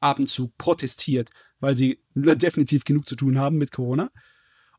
Abendzug 0.00 0.56
protestiert, 0.58 1.30
weil 1.60 1.76
sie 1.76 2.00
definitiv 2.14 2.84
genug 2.84 3.06
zu 3.06 3.16
tun 3.16 3.38
haben 3.38 3.56
mit 3.56 3.72
Corona. 3.72 4.10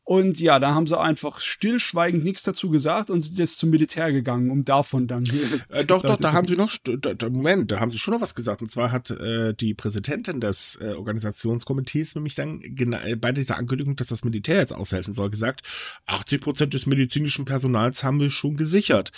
Und 0.08 0.40
ja, 0.40 0.58
da 0.58 0.72
haben 0.72 0.86
sie 0.86 0.98
einfach 0.98 1.38
stillschweigend 1.38 2.24
nichts 2.24 2.42
dazu 2.42 2.70
gesagt 2.70 3.10
und 3.10 3.20
sind 3.20 3.36
jetzt 3.36 3.58
zum 3.58 3.68
Militär 3.68 4.10
gegangen, 4.10 4.50
um 4.50 4.64
davon 4.64 5.06
dann. 5.06 5.24
Äh, 5.68 5.84
doch, 5.84 6.00
doch, 6.00 6.10
Leute 6.10 6.22
da 6.22 6.32
haben 6.32 6.48
sie 6.48 6.56
noch, 6.56 6.74
da, 6.82 7.12
da, 7.12 7.28
Moment, 7.28 7.70
da 7.70 7.80
haben 7.80 7.90
sie 7.90 7.98
schon 7.98 8.14
noch 8.14 8.22
was 8.22 8.34
gesagt. 8.34 8.62
Und 8.62 8.68
zwar 8.68 8.90
hat 8.90 9.10
äh, 9.10 9.52
die 9.52 9.74
Präsidentin 9.74 10.40
des 10.40 10.78
äh, 10.80 10.92
Organisationskomitees 10.92 12.14
nämlich 12.14 12.34
dann 12.36 12.62
äh, 12.62 13.16
bei 13.16 13.32
dieser 13.32 13.58
Ankündigung, 13.58 13.96
dass 13.96 14.06
das 14.06 14.24
Militär 14.24 14.60
jetzt 14.60 14.72
aushelfen 14.72 15.12
soll, 15.12 15.28
gesagt, 15.28 15.60
80 16.06 16.40
Prozent 16.40 16.74
des 16.74 16.86
medizinischen 16.86 17.44
Personals 17.44 18.02
haben 18.02 18.18
wir 18.18 18.30
schon 18.30 18.56
gesichert. 18.56 19.10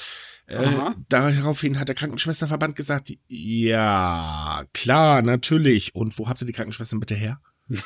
Äh, 0.47 0.67
daraufhin 1.09 1.79
hat 1.79 1.89
der 1.89 1.95
Krankenschwesterverband 1.95 2.75
gesagt, 2.75 3.13
ja, 3.29 4.65
klar, 4.73 5.23
natürlich. 5.23 5.95
Und 5.95 6.19
wo 6.19 6.29
habt 6.29 6.43
ihr 6.43 6.47
die 6.47 6.53
Krankenschwestern 6.53 6.99
bitte 6.99 7.15
her? 7.15 7.41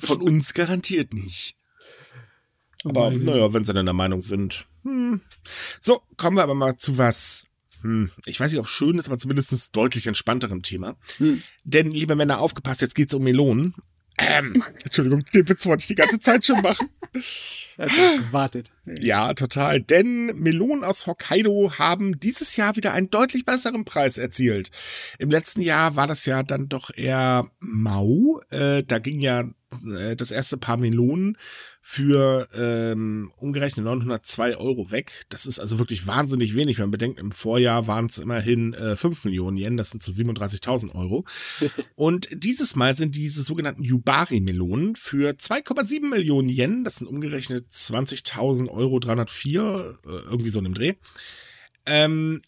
Von 0.00 0.22
uns 0.22 0.54
garantiert 0.54 1.12
nicht. 1.12 1.54
Aber 2.88 3.10
naja, 3.10 3.52
wenn 3.52 3.64
sie 3.64 3.72
dann 3.72 3.86
der 3.86 3.94
Meinung 3.94 4.22
sind. 4.22 4.66
Hm. 4.82 5.20
So, 5.80 6.02
kommen 6.16 6.36
wir 6.36 6.42
aber 6.42 6.54
mal 6.54 6.76
zu 6.76 6.98
was. 6.98 7.44
Hm, 7.82 8.10
ich 8.24 8.40
weiß 8.40 8.50
nicht, 8.50 8.60
ob 8.60 8.68
schön 8.68 8.98
ist, 8.98 9.08
aber 9.08 9.18
zumindest 9.18 9.74
deutlich 9.76 10.06
entspannterem 10.06 10.62
Thema. 10.62 10.96
Hm. 11.18 11.42
Denn, 11.64 11.90
liebe 11.90 12.16
Männer, 12.16 12.40
aufgepasst, 12.40 12.82
jetzt 12.82 12.94
geht's 12.94 13.14
um 13.14 13.22
Melonen. 13.22 13.74
Ähm, 14.18 14.62
Entschuldigung, 14.82 15.24
den 15.34 15.48
Witz 15.48 15.66
wollte 15.66 15.82
ich 15.82 15.88
die 15.88 15.94
ganze 15.94 16.18
Zeit 16.18 16.46
schon 16.46 16.62
machen. 16.62 16.88
Gewartet. 17.76 18.70
Ja, 19.00 19.34
total. 19.34 19.82
Denn 19.82 20.26
Melonen 20.38 20.84
aus 20.84 21.06
Hokkaido 21.06 21.72
haben 21.78 22.18
dieses 22.18 22.56
Jahr 22.56 22.76
wieder 22.76 22.92
einen 22.92 23.10
deutlich 23.10 23.44
besseren 23.44 23.84
Preis 23.84 24.16
erzielt. 24.16 24.70
Im 25.18 25.30
letzten 25.30 25.60
Jahr 25.60 25.96
war 25.96 26.06
das 26.06 26.24
ja 26.24 26.42
dann 26.42 26.68
doch 26.68 26.90
eher 26.94 27.50
mau. 27.58 28.40
Äh, 28.48 28.84
da 28.84 28.98
ging 28.98 29.20
ja 29.20 29.44
äh, 29.98 30.16
das 30.16 30.30
erste 30.30 30.56
Paar 30.56 30.78
Melonen 30.78 31.36
für 31.88 32.48
ähm, 32.52 33.30
umgerechnet 33.36 33.84
902 33.84 34.56
Euro 34.56 34.90
weg. 34.90 35.24
Das 35.28 35.46
ist 35.46 35.60
also 35.60 35.78
wirklich 35.78 36.08
wahnsinnig 36.08 36.56
wenig, 36.56 36.78
wenn 36.78 36.86
man 36.86 36.90
bedenkt, 36.90 37.20
im 37.20 37.30
Vorjahr 37.30 37.86
waren 37.86 38.06
es 38.06 38.18
immerhin 38.18 38.74
äh, 38.74 38.96
5 38.96 39.24
Millionen 39.24 39.56
Yen, 39.56 39.76
das 39.76 39.90
sind 39.90 40.02
so 40.02 40.10
37.000 40.10 40.96
Euro. 40.96 41.24
Und 41.94 42.28
dieses 42.32 42.74
Mal 42.74 42.96
sind 42.96 43.14
diese 43.14 43.44
sogenannten 43.44 43.84
Yubari-Melonen 43.84 44.96
für 44.96 45.30
2,7 45.30 46.08
Millionen 46.08 46.48
Yen, 46.48 46.82
das 46.82 46.96
sind 46.96 47.06
umgerechnet 47.06 47.68
20.000 47.68 48.68
Euro 48.68 48.98
304, 48.98 49.98
äh, 50.04 50.08
irgendwie 50.08 50.50
so 50.50 50.58
in 50.58 50.64
dem 50.64 50.74
Dreh, 50.74 50.94
ähm, 51.86 52.42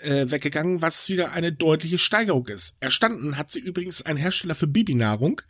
äh, 0.00 0.30
weggegangen, 0.30 0.80
was 0.80 1.10
wieder 1.10 1.32
eine 1.32 1.52
deutliche 1.52 1.98
Steigerung 1.98 2.46
ist. 2.46 2.78
Erstanden 2.80 3.36
hat 3.36 3.50
sie 3.50 3.60
übrigens 3.60 4.00
ein 4.00 4.16
Hersteller 4.16 4.54
für 4.54 4.66
Babynahrung, 4.66 5.42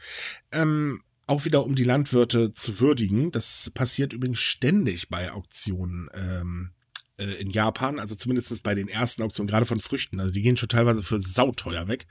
ähm, 0.50 1.02
auch 1.28 1.44
wieder 1.44 1.64
um 1.64 1.74
die 1.74 1.84
Landwirte 1.84 2.52
zu 2.52 2.80
würdigen. 2.80 3.30
Das 3.30 3.70
passiert 3.70 4.12
übrigens 4.12 4.40
ständig 4.40 5.08
bei 5.08 5.30
Auktionen 5.30 6.08
ähm, 6.14 6.70
äh, 7.18 7.40
in 7.40 7.50
Japan, 7.50 7.98
also 7.98 8.14
zumindest 8.14 8.62
bei 8.62 8.74
den 8.74 8.88
ersten 8.88 9.22
Auktionen, 9.22 9.48
gerade 9.48 9.66
von 9.66 9.80
Früchten. 9.80 10.18
Also 10.20 10.32
die 10.32 10.42
gehen 10.42 10.56
schon 10.56 10.68
teilweise 10.68 11.02
für 11.02 11.18
sauteuer 11.18 11.86
weg. 11.86 12.06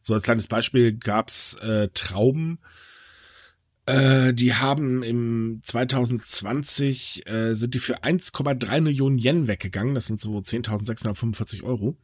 So 0.00 0.14
als 0.14 0.22
kleines 0.22 0.46
Beispiel 0.46 0.96
gab's 0.96 1.54
äh, 1.54 1.88
Trauben, 1.92 2.58
äh, 3.86 4.34
die 4.34 4.52
haben 4.54 5.02
im 5.02 5.60
2020 5.62 7.28
äh, 7.28 7.54
sind 7.54 7.74
die 7.74 7.78
für 7.78 8.02
1,3 8.02 8.80
Millionen 8.80 9.18
Yen 9.18 9.46
weggegangen. 9.46 9.94
Das 9.94 10.06
sind 10.06 10.18
so 10.18 10.36
10.645 10.36 11.62
Euro. 11.62 11.96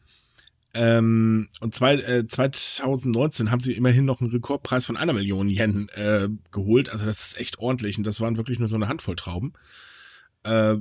Ähm, 0.75 1.49
und 1.61 1.75
zwei, 1.75 1.97
äh, 1.97 2.27
2019 2.27 3.51
haben 3.51 3.61
sie 3.61 3.75
immerhin 3.75 4.05
noch 4.05 4.21
einen 4.21 4.31
Rekordpreis 4.31 4.87
von 4.87 4.97
einer 4.97 5.13
Million 5.13 5.49
Yen 5.49 5.89
äh, 5.95 6.29
geholt. 6.51 6.91
Also 6.91 7.05
das 7.05 7.21
ist 7.27 7.41
echt 7.41 7.59
ordentlich. 7.59 7.99
Und 7.99 8.05
das 8.05 8.21
waren 8.21 8.37
wirklich 8.37 8.59
nur 8.59 8.69
so 8.69 8.77
eine 8.77 8.89
Handvoll 8.89 9.17
Trauben. 9.17 9.53
Äh, 10.45 10.77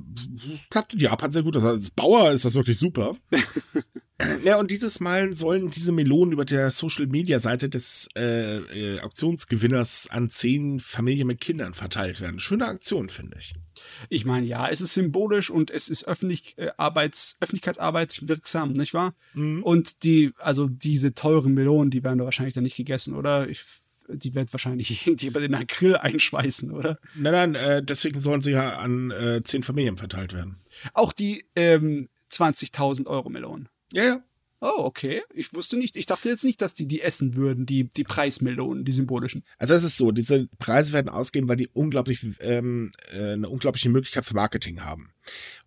klappt 0.69 0.93
in 0.93 0.99
Japan 0.99 1.31
sehr 1.31 1.43
gut. 1.43 1.55
Also 1.55 1.69
als 1.69 1.91
Bauer 1.91 2.31
ist 2.31 2.45
das 2.45 2.55
wirklich 2.55 2.79
super. 2.79 3.15
ja, 4.43 4.57
und 4.57 4.71
dieses 4.71 4.99
Mal 4.99 5.33
sollen 5.33 5.69
diese 5.69 5.91
Melonen 5.91 6.33
über 6.33 6.45
der 6.45 6.71
Social 6.71 7.07
Media 7.07 7.37
Seite 7.37 7.69
des 7.69 8.07
äh, 8.15 8.57
äh, 8.57 9.01
Auktionsgewinners 9.01 10.07
an 10.09 10.29
zehn 10.29 10.79
Familien 10.79 11.27
mit 11.27 11.41
Kindern 11.41 11.73
verteilt 11.73 12.21
werden. 12.21 12.39
Schöne 12.39 12.67
Aktion, 12.67 13.09
finde 13.09 13.37
ich. 13.39 13.53
Ich 14.09 14.25
meine, 14.25 14.45
ja, 14.45 14.67
es 14.69 14.81
ist 14.81 14.93
symbolisch 14.93 15.49
und 15.49 15.71
es 15.71 15.89
ist 15.89 16.07
öffentlich, 16.07 16.57
äh, 16.57 16.69
Arbeits, 16.77 17.37
Öffentlichkeitsarbeit 17.39 18.27
wirksam, 18.27 18.73
nicht 18.73 18.93
wahr? 18.93 19.13
Mhm. 19.33 19.63
Und 19.63 20.03
die, 20.03 20.33
also 20.37 20.67
diese 20.67 21.13
teuren 21.13 21.53
Melonen, 21.53 21.91
die 21.91 22.03
werden 22.03 22.19
da 22.19 22.25
wahrscheinlich 22.25 22.53
dann 22.53 22.63
nicht 22.63 22.77
gegessen, 22.77 23.15
oder? 23.15 23.47
Ich 23.47 23.63
die 24.13 24.35
wird 24.35 24.51
wahrscheinlich 24.53 24.89
irgendjemand 25.07 25.45
in 25.45 25.55
einen 25.55 25.67
Grill 25.67 25.95
einschweißen, 25.95 26.71
oder? 26.71 26.97
Nein, 27.15 27.33
nein, 27.33 27.55
äh, 27.55 27.83
deswegen 27.83 28.19
sollen 28.19 28.41
sie 28.41 28.51
ja 28.51 28.77
an 28.77 29.11
äh, 29.11 29.41
zehn 29.43 29.63
Familien 29.63 29.97
verteilt 29.97 30.33
werden. 30.33 30.57
Auch 30.93 31.13
die 31.13 31.45
ähm, 31.55 32.09
20.000 32.31 33.07
Euro 33.07 33.29
Melonen. 33.29 33.69
Ja, 33.93 34.03
ja. 34.03 34.23
Oh, 34.63 34.83
okay. 34.83 35.23
Ich 35.33 35.55
wusste 35.55 35.75
nicht. 35.75 35.95
Ich 35.95 36.05
dachte 36.05 36.29
jetzt 36.29 36.43
nicht, 36.43 36.61
dass 36.61 36.75
die 36.75 36.87
die 36.87 37.01
essen 37.01 37.35
würden, 37.35 37.65
die, 37.65 37.85
die 37.85 38.03
Preismelonen, 38.03 38.85
die 38.85 38.91
symbolischen. 38.91 39.43
Also 39.57 39.73
es 39.73 39.83
ist 39.83 39.97
so, 39.97 40.11
diese 40.11 40.47
Preise 40.59 40.93
werden 40.93 41.09
ausgeben, 41.09 41.49
weil 41.49 41.55
die 41.55 41.67
unglaublich 41.73 42.23
ähm, 42.41 42.91
äh, 43.11 43.33
eine 43.33 43.49
unglaubliche 43.49 43.89
Möglichkeit 43.89 44.23
für 44.23 44.35
Marketing 44.35 44.83
haben. 44.83 45.09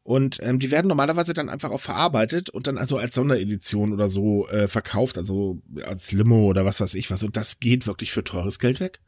Und 0.05 0.39
ähm, 0.43 0.61
die 0.61 0.71
werden 0.71 0.87
normalerweise 0.87 1.35
dann 1.35 1.49
einfach 1.49 1.73
auch 1.73 1.81
verarbeitet 1.81 2.51
und 2.51 2.69
dann 2.69 2.79
also 2.79 2.97
als 2.97 3.17
Sonderedition 3.17 3.93
oder 3.93 4.09
so 4.09 4.47
äh, 4.49 4.69
verkauft, 4.69 5.19
also 5.19 5.61
als 5.83 6.13
Limo 6.13 6.47
oder 6.47 6.65
was 6.65 6.81
weiß 6.81 6.95
ich 6.95 7.11
was. 7.11 7.25
Und 7.25 7.37
das 7.37 7.59
geht 7.59 7.89
wirklich 7.89 8.13
für 8.13 8.23
teures 8.23 8.61
Geld 8.61 8.79
weg. 8.79 9.01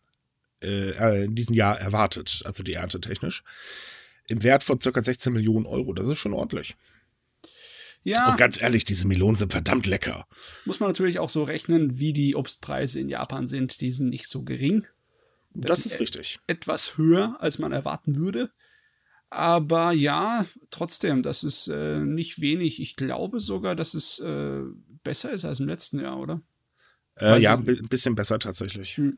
äh, 0.63 1.25
in 1.25 1.35
diesem 1.35 1.55
Jahr 1.55 1.81
erwartet, 1.81 2.43
also 2.45 2.63
die 2.63 2.75
Ernte 2.75 3.01
technisch. 3.01 3.43
Im 4.29 4.43
Wert 4.43 4.65
von 4.65 4.79
ca. 4.79 5.03
16 5.03 5.33
Millionen 5.33 5.67
Euro. 5.67 5.93
Das 5.93 6.09
ist 6.09 6.19
schon 6.19 6.33
ordentlich. 6.33 6.77
Ja. 8.05 8.31
Und 8.31 8.39
ganz 8.39 8.61
ehrlich, 8.61 8.85
diese 8.85 9.07
Melonen 9.07 9.37
sind 9.37 9.53
verdammt 9.53 9.87
lecker. 9.87 10.27
Muss 10.65 10.81
man 10.81 10.89
natürlich 10.89 11.19
auch 11.19 11.31
so 11.31 11.45
rechnen, 11.45 11.99
wie 11.99 12.13
die 12.13 12.35
Obstpreise 12.35 13.01
in 13.01 13.09
Japan 13.09 13.47
sind. 13.47 13.81
Die 13.81 13.93
sind 13.93 14.09
nicht 14.09 14.29
so 14.29 14.43
gering. 14.43 14.87
Das, 15.55 15.83
das 15.83 15.87
ist 15.87 16.01
richtig. 16.01 16.41
Etwas 16.47 16.97
höher, 16.97 17.37
als 17.41 17.59
man 17.59 17.73
erwarten 17.73 18.17
würde. 18.17 18.51
Aber 19.35 19.93
ja, 19.93 20.45
trotzdem, 20.71 21.23
das 21.23 21.43
ist 21.43 21.67
äh, 21.69 22.01
nicht 22.01 22.43
wenig. 22.43 22.83
Ich 22.83 22.97
glaube 22.97 23.41
sogar, 23.41 23.75
dass 23.75 23.95
es 23.95 24.19
äh, 24.19 24.61
besser 25.03 25.31
ist 25.31 25.47
als 25.47 25.59
im 25.59 25.69
letzten 25.69 26.01
Jahr, 26.01 26.21
oder? 26.21 26.43
Äh, 27.19 27.41
ja, 27.41 27.57
ein 27.57 27.65
bisschen 27.65 28.15
besser 28.15 28.39
tatsächlich. 28.39 28.99
Hm. 28.99 29.17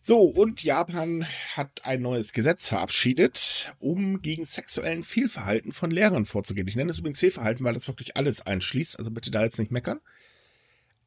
So, 0.00 0.22
und 0.22 0.64
Japan 0.64 1.24
hat 1.54 1.84
ein 1.84 2.02
neues 2.02 2.32
Gesetz 2.32 2.68
verabschiedet, 2.68 3.72
um 3.78 4.22
gegen 4.22 4.44
sexuellen 4.44 5.04
Fehlverhalten 5.04 5.70
von 5.70 5.92
Lehrern 5.92 6.26
vorzugehen. 6.26 6.66
Ich 6.66 6.74
nenne 6.74 6.90
es 6.90 6.98
übrigens 6.98 7.20
Fehlverhalten, 7.20 7.64
weil 7.64 7.74
das 7.74 7.86
wirklich 7.86 8.16
alles 8.16 8.44
einschließt. 8.44 8.98
Also 8.98 9.12
bitte 9.12 9.30
da 9.30 9.44
jetzt 9.44 9.60
nicht 9.60 9.70
meckern. 9.70 10.00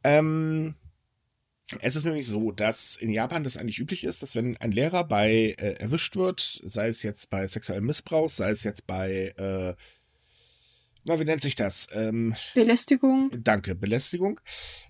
Ähm, 0.06 0.76
es 1.80 1.96
ist 1.96 2.04
nämlich 2.04 2.28
so, 2.28 2.52
dass 2.52 2.96
in 2.96 3.12
Japan 3.12 3.44
das 3.44 3.58
eigentlich 3.58 3.80
üblich 3.80 4.04
ist, 4.04 4.22
dass 4.22 4.36
wenn 4.36 4.58
ein 4.58 4.72
Lehrer 4.72 5.04
bei 5.04 5.56
äh, 5.58 5.74
erwischt 5.80 6.16
wird, 6.16 6.62
sei 6.64 6.90
es 6.90 7.04
jetzt 7.04 7.30
bei 7.30 7.48
sexuellem 7.48 7.86
Missbrauch, 7.86 8.30
sei 8.30 8.50
es 8.52 8.64
jetzt 8.64 8.88
bei, 8.88 9.34
äh, 9.38 9.76
na, 11.04 11.20
wie 11.20 11.26
nennt 11.26 11.42
sich 11.42 11.56
das? 11.56 11.88
Ähm, 11.94 12.36
Belästigung. 12.54 13.32
Danke, 13.44 13.76
Belästigung. 13.76 14.40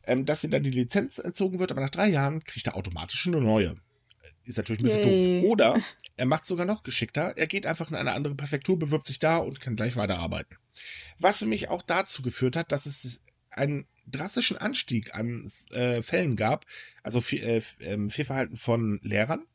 Ähm, 0.05 0.25
dass 0.25 0.43
ihm 0.43 0.51
dann 0.51 0.63
die 0.63 0.71
Lizenz 0.71 1.19
entzogen 1.19 1.59
wird, 1.59 1.71
aber 1.71 1.81
nach 1.81 1.89
drei 1.89 2.07
Jahren 2.07 2.43
kriegt 2.43 2.67
er 2.67 2.75
automatisch 2.75 3.27
eine 3.27 3.39
neue. 3.39 3.77
Ist 4.43 4.57
natürlich 4.57 4.81
ein 4.81 4.85
bisschen 4.85 5.03
Yay. 5.03 5.41
doof. 5.41 5.49
Oder 5.51 5.81
er 6.17 6.25
macht 6.25 6.45
sogar 6.45 6.65
noch 6.65 6.83
geschickter. 6.83 7.37
Er 7.37 7.47
geht 7.47 7.65
einfach 7.65 7.89
in 7.89 7.95
eine 7.95 8.13
andere 8.13 8.35
Präfektur, 8.35 8.77
bewirbt 8.77 9.07
sich 9.07 9.19
da 9.19 9.37
und 9.37 9.61
kann 9.61 9.75
gleich 9.75 9.95
weiterarbeiten. 9.95 10.57
Was 11.19 11.41
nämlich 11.41 11.69
auch 11.69 11.83
dazu 11.83 12.23
geführt 12.23 12.55
hat, 12.55 12.71
dass 12.71 12.85
es 12.85 13.21
einen 13.51 13.85
drastischen 14.11 14.57
Anstieg 14.57 15.15
an 15.15 15.49
äh, 15.71 16.01
Fällen 16.01 16.35
gab, 16.35 16.65
also 17.03 17.21
äh, 17.35 17.61
ähm, 17.79 18.09
Fehlverhalten 18.09 18.57
von 18.57 18.99
Lehrern, 19.03 19.45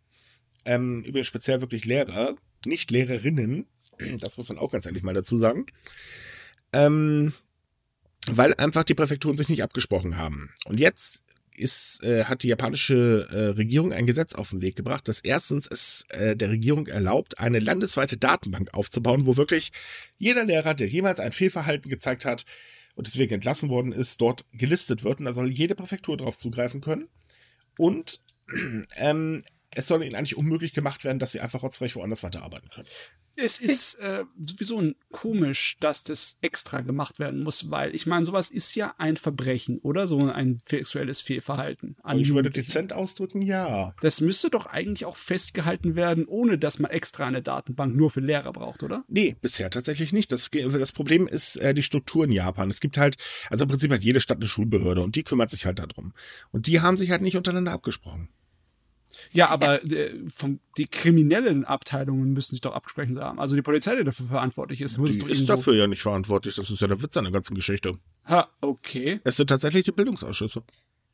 ähm, 0.65 1.03
übrigens 1.05 1.27
speziell 1.27 1.61
wirklich 1.61 1.85
Lehrer, 1.85 2.37
nicht 2.65 2.91
Lehrerinnen, 2.91 3.67
das 4.21 4.37
muss 4.37 4.49
man 4.49 4.59
auch 4.59 4.73
ganz 4.73 4.87
ehrlich 4.87 5.03
mal 5.03 5.15
dazu 5.15 5.37
sagen, 5.37 5.67
ähm, 6.73 7.33
weil 8.29 8.55
einfach 8.55 8.85
die 8.85 8.95
Präfekturen 8.95 9.37
sich 9.37 9.49
nicht 9.49 9.63
abgesprochen 9.63 10.17
haben. 10.17 10.51
Und 10.65 10.81
jetzt 10.81 11.25
ist, 11.59 12.03
äh, 12.03 12.25
hat 12.25 12.43
die 12.43 12.49
japanische 12.49 13.29
äh, 13.31 13.57
Regierung 13.57 13.93
ein 13.93 14.07
Gesetz 14.07 14.35
auf 14.35 14.51
den 14.51 14.63
Weg 14.63 14.77
gebracht, 14.77 15.09
das 15.09 15.21
erstens 15.21 15.67
es 15.67 16.05
äh, 16.11 16.37
der 16.37 16.51
Regierung 16.51 16.87
erlaubt, 16.87 17.39
eine 17.39 17.59
landesweite 17.59 18.17
Datenbank 18.17 18.75
aufzubauen, 18.75 19.27
wo 19.27 19.37
wirklich 19.37 19.73
jeder 20.19 20.45
Lehrer, 20.45 20.75
der 20.75 20.89
jemals 20.89 21.21
ein 21.21 21.33
Fehlverhalten 21.33 21.91
gezeigt 21.91 22.25
hat, 22.25 22.45
und 22.97 23.07
deswegen 23.07 23.35
entlassen 23.35 23.69
worden 23.69 23.93
ist, 23.93 24.21
dort 24.21 24.47
gelistet 24.53 25.05
wird. 25.05 25.21
Und 25.21 25.27
da 25.27 25.35
soll 25.35 25.51
jede 25.51 25.75
Präfektur 25.75 26.17
drauf 26.17 26.37
zugreifen 26.37 26.81
können. 26.81 27.09
Und 27.79 28.23
ähm, 28.97 29.43
es 29.71 29.87
soll 29.87 30.03
ihnen 30.03 30.15
eigentlich 30.15 30.37
unmöglich 30.37 30.73
gemacht 30.73 31.05
werden, 31.05 31.19
dass 31.19 31.33
sie 31.33 31.41
einfach 31.41 31.63
rotzfrech 31.63 31.95
woanders 31.95 32.23
weiterarbeiten 32.23 32.71
können. 32.71 32.89
Es 33.37 33.59
ist 33.59 33.95
äh, 33.97 34.25
sowieso 34.37 34.83
komisch, 35.13 35.77
dass 35.81 36.03
das 36.03 36.39
extra 36.41 36.81
gemacht 36.81 37.19
werden 37.19 37.43
muss, 37.43 37.71
weil 37.71 37.95
ich 37.95 38.07
meine, 38.07 38.25
sowas 38.25 38.51
ist 38.51 38.75
ja 38.75 38.95
ein 38.99 39.17
Verbrechen, 39.17 39.79
oder? 39.79 40.07
So 40.07 40.19
ein 40.19 40.61
sexuelles 40.67 41.21
Fehlverhalten. 41.21 41.97
Und 42.03 42.19
ich 42.19 42.33
würde 42.33 42.51
dezent 42.51 42.93
ausdrücken, 42.93 43.43
ja. 43.43 43.95
Das 44.01 44.21
müsste 44.21 44.51
doch 44.51 44.67
eigentlich 44.67 45.05
auch 45.05 45.17
festgehalten 45.17 45.97
werden, 45.97 46.27
ohne 46.27 46.59
dass 46.59 46.79
man 46.79 46.91
extra 46.91 47.27
eine 47.27 47.43
Datenbank 47.43 47.95
nur 47.95 48.11
für 48.11 48.21
Lehrer 48.21 48.53
braucht, 48.53 48.83
oder? 48.83 49.05
Nee, 49.09 49.37
bisher 49.41 49.71
tatsächlich 49.71 50.13
nicht. 50.13 50.33
Das, 50.33 50.51
das 50.51 50.93
Problem 50.93 51.27
ist 51.27 51.57
äh, 51.57 51.75
die 51.75 51.83
Struktur 51.83 52.25
in 52.25 52.31
Japan. 52.31 52.71
Es 52.71 52.81
gibt 52.81 52.97
halt, 52.97 53.17
also 53.51 53.65
im 53.65 53.69
Prinzip 53.69 53.93
hat 53.93 54.03
jede 54.03 54.21
Stadt 54.21 54.39
eine 54.39 54.47
Schulbehörde 54.47 55.03
und 55.03 55.15
die 55.15 55.25
kümmert 55.25 55.51
sich 55.51 55.67
halt 55.67 55.79
darum. 55.79 56.13
Und 56.53 56.67
die 56.67 56.81
haben 56.81 56.97
sich 56.97 57.11
halt 57.11 57.23
nicht 57.23 57.37
untereinander 57.37 57.73
abgesprochen. 57.73 58.29
Ja, 59.33 59.49
aber 59.49 59.85
ja. 59.85 59.97
Äh, 59.97 60.15
vom, 60.35 60.61
die 60.77 60.87
kriminellen 60.87 61.65
Abteilungen 61.65 62.33
müssen 62.33 62.53
sich 62.53 62.61
doch 62.61 62.75
abgesprochen 62.75 63.19
haben. 63.21 63.39
Also 63.39 63.57
die 63.57 63.63
Polizei, 63.63 63.97
die 63.97 64.05
dafür 64.05 64.27
verantwortlich 64.27 64.81
ist, 64.81 64.99
muss 64.99 65.19
die 65.19 65.31
ist 65.31 65.49
dafür 65.49 65.75
ja 65.75 65.87
nicht 65.87 66.03
verantwortlich. 66.03 66.57
Das 66.57 66.71
ist 66.71 66.81
ja 66.81 66.89
der 66.89 67.03
Witz 67.03 67.17
an 67.17 67.25
der 67.25 67.33
ganzen 67.33 67.55
Geschichte. 67.55 67.99
Ha, 68.29 68.49
okay. 68.61 69.21
Es 69.25 69.37
sind 69.37 69.49
tatsächlich 69.49 69.85
die 69.85 69.93
Bildungsausschüsse. 69.93 70.63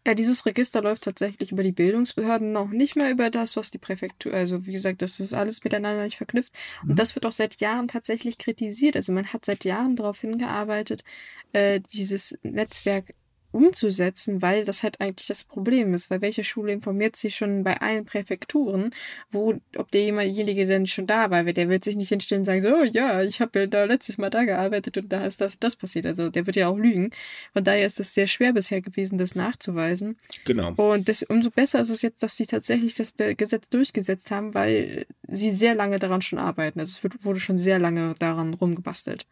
Ja, 0.04 0.14
dieses 0.14 0.44
Register 0.46 0.82
läuft 0.82 1.04
tatsächlich 1.04 1.52
über 1.52 1.62
die 1.62 1.70
Bildungsbehörden 1.70 2.50
noch 2.50 2.70
nicht 2.70 2.96
mehr 2.96 3.12
über 3.12 3.30
das, 3.30 3.56
was 3.56 3.70
die 3.70 3.78
Präfektur, 3.78 4.34
also 4.34 4.66
wie 4.66 4.72
gesagt, 4.72 5.00
das 5.00 5.20
ist 5.20 5.32
alles 5.32 5.62
miteinander 5.62 6.02
nicht 6.02 6.16
verknüpft. 6.16 6.52
Und 6.82 6.90
mhm. 6.90 6.96
das 6.96 7.14
wird 7.14 7.24
auch 7.24 7.32
seit 7.32 7.60
Jahren 7.60 7.86
tatsächlich 7.86 8.38
kritisiert. 8.38 8.96
Also 8.96 9.12
man 9.12 9.32
hat 9.32 9.44
seit 9.44 9.64
Jahren 9.64 9.94
darauf 9.94 10.20
hingearbeitet, 10.20 11.04
äh, 11.52 11.80
dieses 11.92 12.36
Netzwerk 12.42 13.14
umzusetzen, 13.52 14.42
weil 14.42 14.64
das 14.64 14.82
halt 14.82 15.00
eigentlich 15.00 15.28
das 15.28 15.44
Problem 15.44 15.94
ist. 15.94 16.10
Weil 16.10 16.20
welche 16.20 16.44
Schule 16.44 16.72
informiert 16.72 17.16
sich 17.16 17.36
schon 17.36 17.64
bei 17.64 17.80
allen 17.80 18.04
Präfekturen, 18.04 18.90
wo, 19.30 19.54
ob 19.76 19.90
derjenige 19.90 20.66
denn 20.66 20.86
schon 20.86 21.06
da 21.06 21.30
war? 21.30 21.46
Weil 21.46 21.52
der 21.52 21.68
wird 21.68 21.84
sich 21.84 21.96
nicht 21.96 22.08
hinstellen 22.08 22.40
und 22.40 22.44
sagen, 22.46 22.62
so, 22.62 22.74
oh, 22.74 22.84
ja, 22.84 23.22
ich 23.22 23.40
habe 23.40 23.60
ja 23.60 23.66
da 23.66 23.84
letztes 23.84 24.18
Mal 24.18 24.30
da 24.30 24.44
gearbeitet 24.44 24.96
und 24.96 25.12
da 25.12 25.24
ist 25.24 25.40
das 25.40 25.58
das 25.58 25.76
passiert. 25.76 26.06
Also 26.06 26.28
der 26.28 26.46
wird 26.46 26.56
ja 26.56 26.68
auch 26.68 26.76
lügen. 26.76 27.10
Von 27.52 27.64
daher 27.64 27.86
ist 27.86 28.00
es 28.00 28.14
sehr 28.14 28.26
schwer 28.26 28.52
bisher 28.52 28.80
gewesen, 28.80 29.18
das 29.18 29.34
nachzuweisen. 29.34 30.16
Genau. 30.44 30.72
Und 30.76 31.08
das, 31.08 31.22
umso 31.22 31.50
besser 31.50 31.80
ist 31.80 31.90
es 31.90 32.02
jetzt, 32.02 32.22
dass 32.22 32.36
sie 32.36 32.46
tatsächlich 32.46 32.94
das 32.94 33.14
Gesetz 33.16 33.68
durchgesetzt 33.68 34.30
haben, 34.30 34.54
weil 34.54 35.06
sie 35.28 35.52
sehr 35.52 35.74
lange 35.74 35.98
daran 35.98 36.22
schon 36.22 36.38
arbeiten. 36.38 36.80
Also 36.80 37.00
es 37.06 37.24
wurde 37.24 37.40
schon 37.40 37.58
sehr 37.58 37.78
lange 37.78 38.14
daran 38.18 38.54
rumgebastelt. 38.54 39.26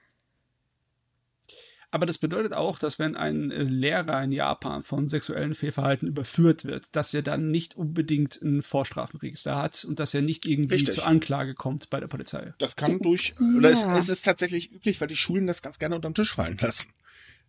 Aber 1.93 2.07
das 2.07 2.19
bedeutet 2.19 2.53
auch, 2.53 2.79
dass 2.79 2.99
wenn 2.99 3.17
ein 3.17 3.51
äh, 3.51 3.63
Lehrer 3.65 4.23
in 4.23 4.31
Japan 4.31 4.83
von 4.83 5.09
sexuellen 5.09 5.55
Fehlverhalten 5.55 6.07
überführt 6.07 6.65
wird, 6.65 6.95
dass 6.95 7.13
er 7.13 7.23
dann 7.23 7.51
nicht 7.51 7.77
unbedingt 7.77 8.41
ein 8.43 8.63
Vorstrafenregister 8.63 9.57
hat 9.57 9.85
und 9.85 9.99
dass 9.99 10.15
er 10.15 10.23
nicht 10.23 10.47
irgendwie 10.47 10.75
Richtig. 10.75 10.95
zur 10.95 11.07
Anklage 11.07 11.55
kommt 11.55 11.91
bei 11.91 11.99
der 11.99 12.07
Polizei. 12.07 12.55
Das 12.59 12.77
kann 12.77 13.01
durch, 13.01 13.35
ja. 13.41 13.59
oder 13.59 13.71
es, 13.71 13.85
es 13.85 14.09
ist 14.09 14.23
tatsächlich 14.23 14.73
üblich, 14.73 15.01
weil 15.01 15.09
die 15.09 15.17
Schulen 15.17 15.47
das 15.47 15.63
ganz 15.63 15.79
gerne 15.79 15.97
unterm 15.97 16.15
Tisch 16.15 16.35
fallen 16.35 16.59
lassen. 16.61 16.93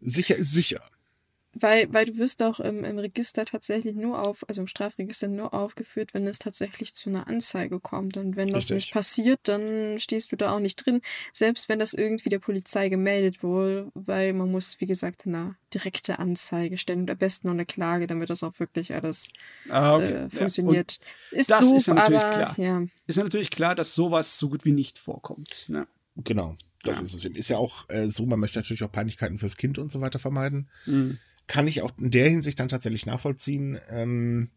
Sicher 0.01 0.35
ist 0.35 0.51
sicher. 0.51 0.81
Weil, 1.53 1.93
weil 1.93 2.05
du 2.05 2.17
wirst 2.17 2.41
auch 2.43 2.61
im, 2.61 2.85
im 2.85 2.97
Register 2.97 3.43
tatsächlich 3.43 3.95
nur 3.95 4.21
auf, 4.21 4.47
also 4.47 4.61
im 4.61 4.67
Strafregister 4.67 5.27
nur 5.27 5.53
aufgeführt, 5.53 6.13
wenn 6.13 6.25
es 6.25 6.39
tatsächlich 6.39 6.95
zu 6.95 7.09
einer 7.09 7.27
Anzeige 7.27 7.81
kommt. 7.81 8.15
Und 8.15 8.37
wenn 8.37 8.47
das 8.47 8.65
Richtig. 8.65 8.75
nicht 8.75 8.93
passiert, 8.93 9.39
dann 9.43 9.99
stehst 9.99 10.31
du 10.31 10.37
da 10.37 10.55
auch 10.55 10.59
nicht 10.59 10.77
drin. 10.77 11.01
Selbst 11.33 11.67
wenn 11.67 11.79
das 11.79 11.93
irgendwie 11.93 12.29
der 12.29 12.39
Polizei 12.39 12.87
gemeldet 12.87 13.43
wurde, 13.43 13.91
weil 13.95 14.31
man 14.31 14.49
muss, 14.49 14.79
wie 14.79 14.85
gesagt, 14.85 15.27
eine 15.27 15.55
direkte 15.73 16.19
Anzeige 16.19 16.77
stellen 16.77 17.01
und 17.01 17.11
am 17.11 17.17
besten 17.17 17.47
noch 17.47 17.53
eine 17.53 17.65
Klage, 17.65 18.07
damit 18.07 18.29
das 18.29 18.43
auch 18.43 18.57
wirklich 18.59 18.93
alles 18.93 19.27
ah, 19.69 19.95
okay. 19.97 20.05
äh, 20.05 20.29
funktioniert. 20.29 20.99
Ja. 21.31 21.37
Ist 21.37 21.49
das 21.49 21.61
doof, 21.61 21.77
ist 21.77 21.87
ja 21.87 21.93
natürlich 21.95 22.21
aber, 22.21 22.33
klar. 22.33 22.59
Ja. 22.59 22.83
Ist 23.07 23.17
ja 23.17 23.23
natürlich 23.23 23.51
klar, 23.51 23.75
dass 23.75 23.93
sowas 23.93 24.39
so 24.39 24.49
gut 24.49 24.63
wie 24.63 24.71
nicht 24.71 24.99
vorkommt. 24.99 25.67
Ne? 25.67 25.85
Genau. 26.15 26.55
Das 26.83 26.97
ja. 26.97 27.03
ist 27.03 27.13
es 27.13 27.25
eben. 27.25 27.35
Ist 27.35 27.49
ja 27.49 27.57
auch 27.57 27.89
äh, 27.89 28.07
so, 28.07 28.25
man 28.25 28.39
möchte 28.39 28.57
natürlich 28.57 28.83
auch 28.83 28.91
Peinlichkeiten 28.91 29.37
fürs 29.37 29.57
Kind 29.57 29.77
und 29.77 29.91
so 29.91 29.99
weiter 29.99 30.17
vermeiden. 30.17 30.69
Mhm 30.85 31.19
kann 31.47 31.67
ich 31.67 31.81
auch 31.81 31.91
in 31.97 32.11
der 32.11 32.29
Hinsicht 32.29 32.59
dann 32.59 32.69
tatsächlich 32.69 33.05
nachvollziehen. 33.05 33.79
Ähm, 33.89 34.49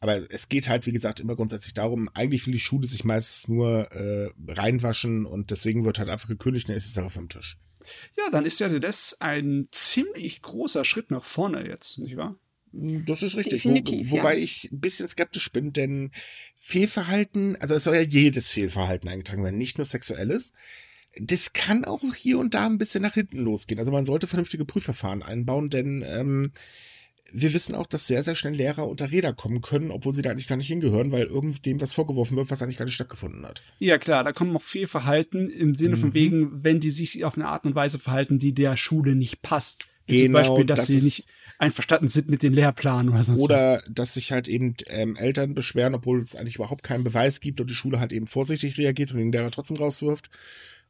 aber 0.00 0.30
es 0.30 0.48
geht 0.48 0.68
halt, 0.68 0.86
wie 0.86 0.92
gesagt, 0.92 1.20
immer 1.20 1.36
grundsätzlich 1.36 1.74
darum, 1.74 2.08
eigentlich 2.12 2.46
will 2.46 2.52
die 2.52 2.60
Schule 2.60 2.86
sich 2.86 3.04
meistens 3.04 3.48
nur 3.48 3.90
äh, 3.92 4.28
reinwaschen 4.48 5.24
und 5.24 5.50
deswegen 5.50 5.84
wird 5.84 5.98
halt 5.98 6.10
einfach 6.10 6.28
gekündigt, 6.28 6.68
dann 6.68 6.76
ist 6.76 6.86
die 6.86 6.92
Sache 6.92 7.10
vom 7.10 7.28
Tisch. 7.28 7.58
Ja, 8.16 8.30
dann 8.30 8.44
ist 8.44 8.60
ja 8.60 8.68
das 8.68 9.20
ein 9.20 9.68
ziemlich 9.70 10.42
großer 10.42 10.84
Schritt 10.84 11.10
nach 11.10 11.24
vorne 11.24 11.66
jetzt, 11.66 11.98
nicht 11.98 12.16
wahr? 12.16 12.38
Das 12.72 13.22
ist 13.22 13.36
richtig. 13.36 13.64
Wo, 13.64 13.70
wobei 13.70 14.36
ja. 14.36 14.42
ich 14.42 14.70
ein 14.70 14.80
bisschen 14.80 15.08
skeptisch 15.08 15.50
bin, 15.50 15.72
denn 15.72 16.10
Fehlverhalten, 16.60 17.56
also 17.56 17.74
es 17.74 17.84
soll 17.84 17.94
ja 17.94 18.02
jedes 18.02 18.50
Fehlverhalten 18.50 19.08
eingetragen 19.08 19.44
werden, 19.44 19.56
nicht 19.56 19.78
nur 19.78 19.86
sexuelles 19.86 20.52
das 21.20 21.52
kann 21.52 21.84
auch 21.84 22.02
hier 22.14 22.38
und 22.38 22.54
da 22.54 22.66
ein 22.66 22.78
bisschen 22.78 23.02
nach 23.02 23.14
hinten 23.14 23.38
losgehen. 23.38 23.78
Also 23.78 23.92
man 23.92 24.04
sollte 24.04 24.26
vernünftige 24.26 24.64
Prüfverfahren 24.64 25.22
einbauen, 25.22 25.70
denn 25.70 26.04
ähm, 26.06 26.52
wir 27.32 27.52
wissen 27.54 27.74
auch, 27.74 27.86
dass 27.86 28.06
sehr, 28.06 28.22
sehr 28.22 28.34
schnell 28.34 28.54
Lehrer 28.54 28.88
unter 28.88 29.10
Räder 29.10 29.32
kommen 29.32 29.60
können, 29.60 29.90
obwohl 29.90 30.12
sie 30.12 30.22
da 30.22 30.30
eigentlich 30.30 30.46
gar 30.46 30.56
nicht 30.56 30.68
hingehören, 30.68 31.10
weil 31.10 31.24
irgenddem 31.24 31.80
was 31.80 31.92
vorgeworfen 31.92 32.36
wird, 32.36 32.50
was 32.50 32.62
eigentlich 32.62 32.76
gar 32.76 32.84
nicht 32.84 32.94
stattgefunden 32.94 33.44
hat. 33.44 33.62
Ja, 33.78 33.98
klar, 33.98 34.22
da 34.24 34.32
kommen 34.32 34.56
auch 34.56 34.62
viel 34.62 34.86
Verhalten 34.86 35.50
im 35.50 35.74
Sinne 35.74 35.96
mhm. 35.96 36.00
von 36.00 36.14
wegen, 36.14 36.64
wenn 36.64 36.80
die 36.80 36.90
sich 36.90 37.24
auf 37.24 37.36
eine 37.36 37.48
Art 37.48 37.64
und 37.64 37.74
Weise 37.74 37.98
verhalten, 37.98 38.38
die 38.38 38.52
der 38.52 38.76
Schule 38.76 39.14
nicht 39.14 39.42
passt. 39.42 39.86
Genau, 40.06 40.22
Zum 40.22 40.32
Beispiel, 40.32 40.66
dass 40.66 40.80
das 40.80 40.86
sie 40.86 41.00
nicht 41.02 41.26
einverstanden 41.58 42.08
sind 42.08 42.28
mit 42.28 42.42
den 42.42 42.52
Lehrplänen 42.52 43.08
oder 43.08 43.22
sonst 43.22 43.40
Oder 43.40 43.78
was. 43.78 43.84
dass 43.90 44.14
sich 44.14 44.30
halt 44.30 44.46
eben 44.46 44.76
ähm, 44.88 45.16
Eltern 45.16 45.54
beschweren, 45.54 45.94
obwohl 45.94 46.20
es 46.20 46.36
eigentlich 46.36 46.56
überhaupt 46.56 46.84
keinen 46.84 47.02
Beweis 47.02 47.40
gibt 47.40 47.60
und 47.60 47.70
die 47.70 47.74
Schule 47.74 47.98
halt 47.98 48.12
eben 48.12 48.26
vorsichtig 48.26 48.78
reagiert 48.78 49.12
und 49.12 49.18
den 49.18 49.32
Lehrer 49.32 49.50
trotzdem 49.50 49.78
rauswirft 49.78 50.30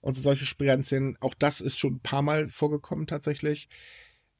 und 0.01 0.14
solche 0.14 0.47
Spirenzien. 0.47 1.16
Auch 1.20 1.34
das 1.34 1.61
ist 1.61 1.78
schon 1.78 1.94
ein 1.94 2.01
paar 2.01 2.22
Mal 2.22 2.49
vorgekommen 2.49 3.07
tatsächlich. 3.07 3.68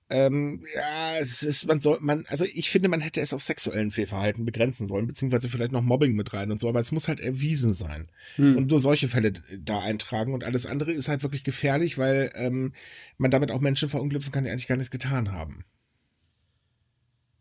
Ähm, 0.09 0.65
ja, 0.73 1.19
es 1.19 1.43
ist, 1.43 1.67
man 1.67 1.81
soll, 1.81 1.99
man, 2.01 2.25
also 2.29 2.45
ich 2.45 2.71
finde, 2.71 2.89
man 2.89 3.01
hätte 3.01 3.21
es 3.21 3.33
auf 3.33 3.43
sexuellen 3.43 3.91
Fehlverhalten 3.91 4.45
begrenzen 4.45 4.87
sollen, 4.87 5.09
beziehungsweise 5.09 5.49
vielleicht 5.49 5.73
noch 5.73 5.83
Mobbing 5.83 6.15
mit 6.15 6.33
rein 6.33 6.53
und 6.53 6.61
so, 6.61 6.69
aber 6.69 6.79
es 6.79 6.93
muss 6.93 7.09
halt 7.09 7.19
erwiesen 7.19 7.75
sein. 7.75 8.09
Hm. 8.37 8.57
Und 8.57 8.71
nur 8.71 8.79
solche 8.79 9.09
Fälle 9.09 9.33
da 9.33 9.81
eintragen 9.81 10.33
und 10.33 10.45
alles 10.45 10.65
andere 10.67 10.93
ist 10.93 11.09
halt 11.09 11.25
wirklich 11.25 11.43
gefährlich, 11.43 11.99
weil 11.99 12.31
ähm, 12.37 12.73
man 13.19 13.33
damit 13.33 13.51
auch 13.51 13.61
Menschen 13.61 13.89
verunglücken 13.89 14.31
kann, 14.31 14.45
die 14.45 14.51
eigentlich 14.51 14.69
gar 14.69 14.77
nichts 14.77 14.93
getan 14.93 15.33
haben. 15.33 15.65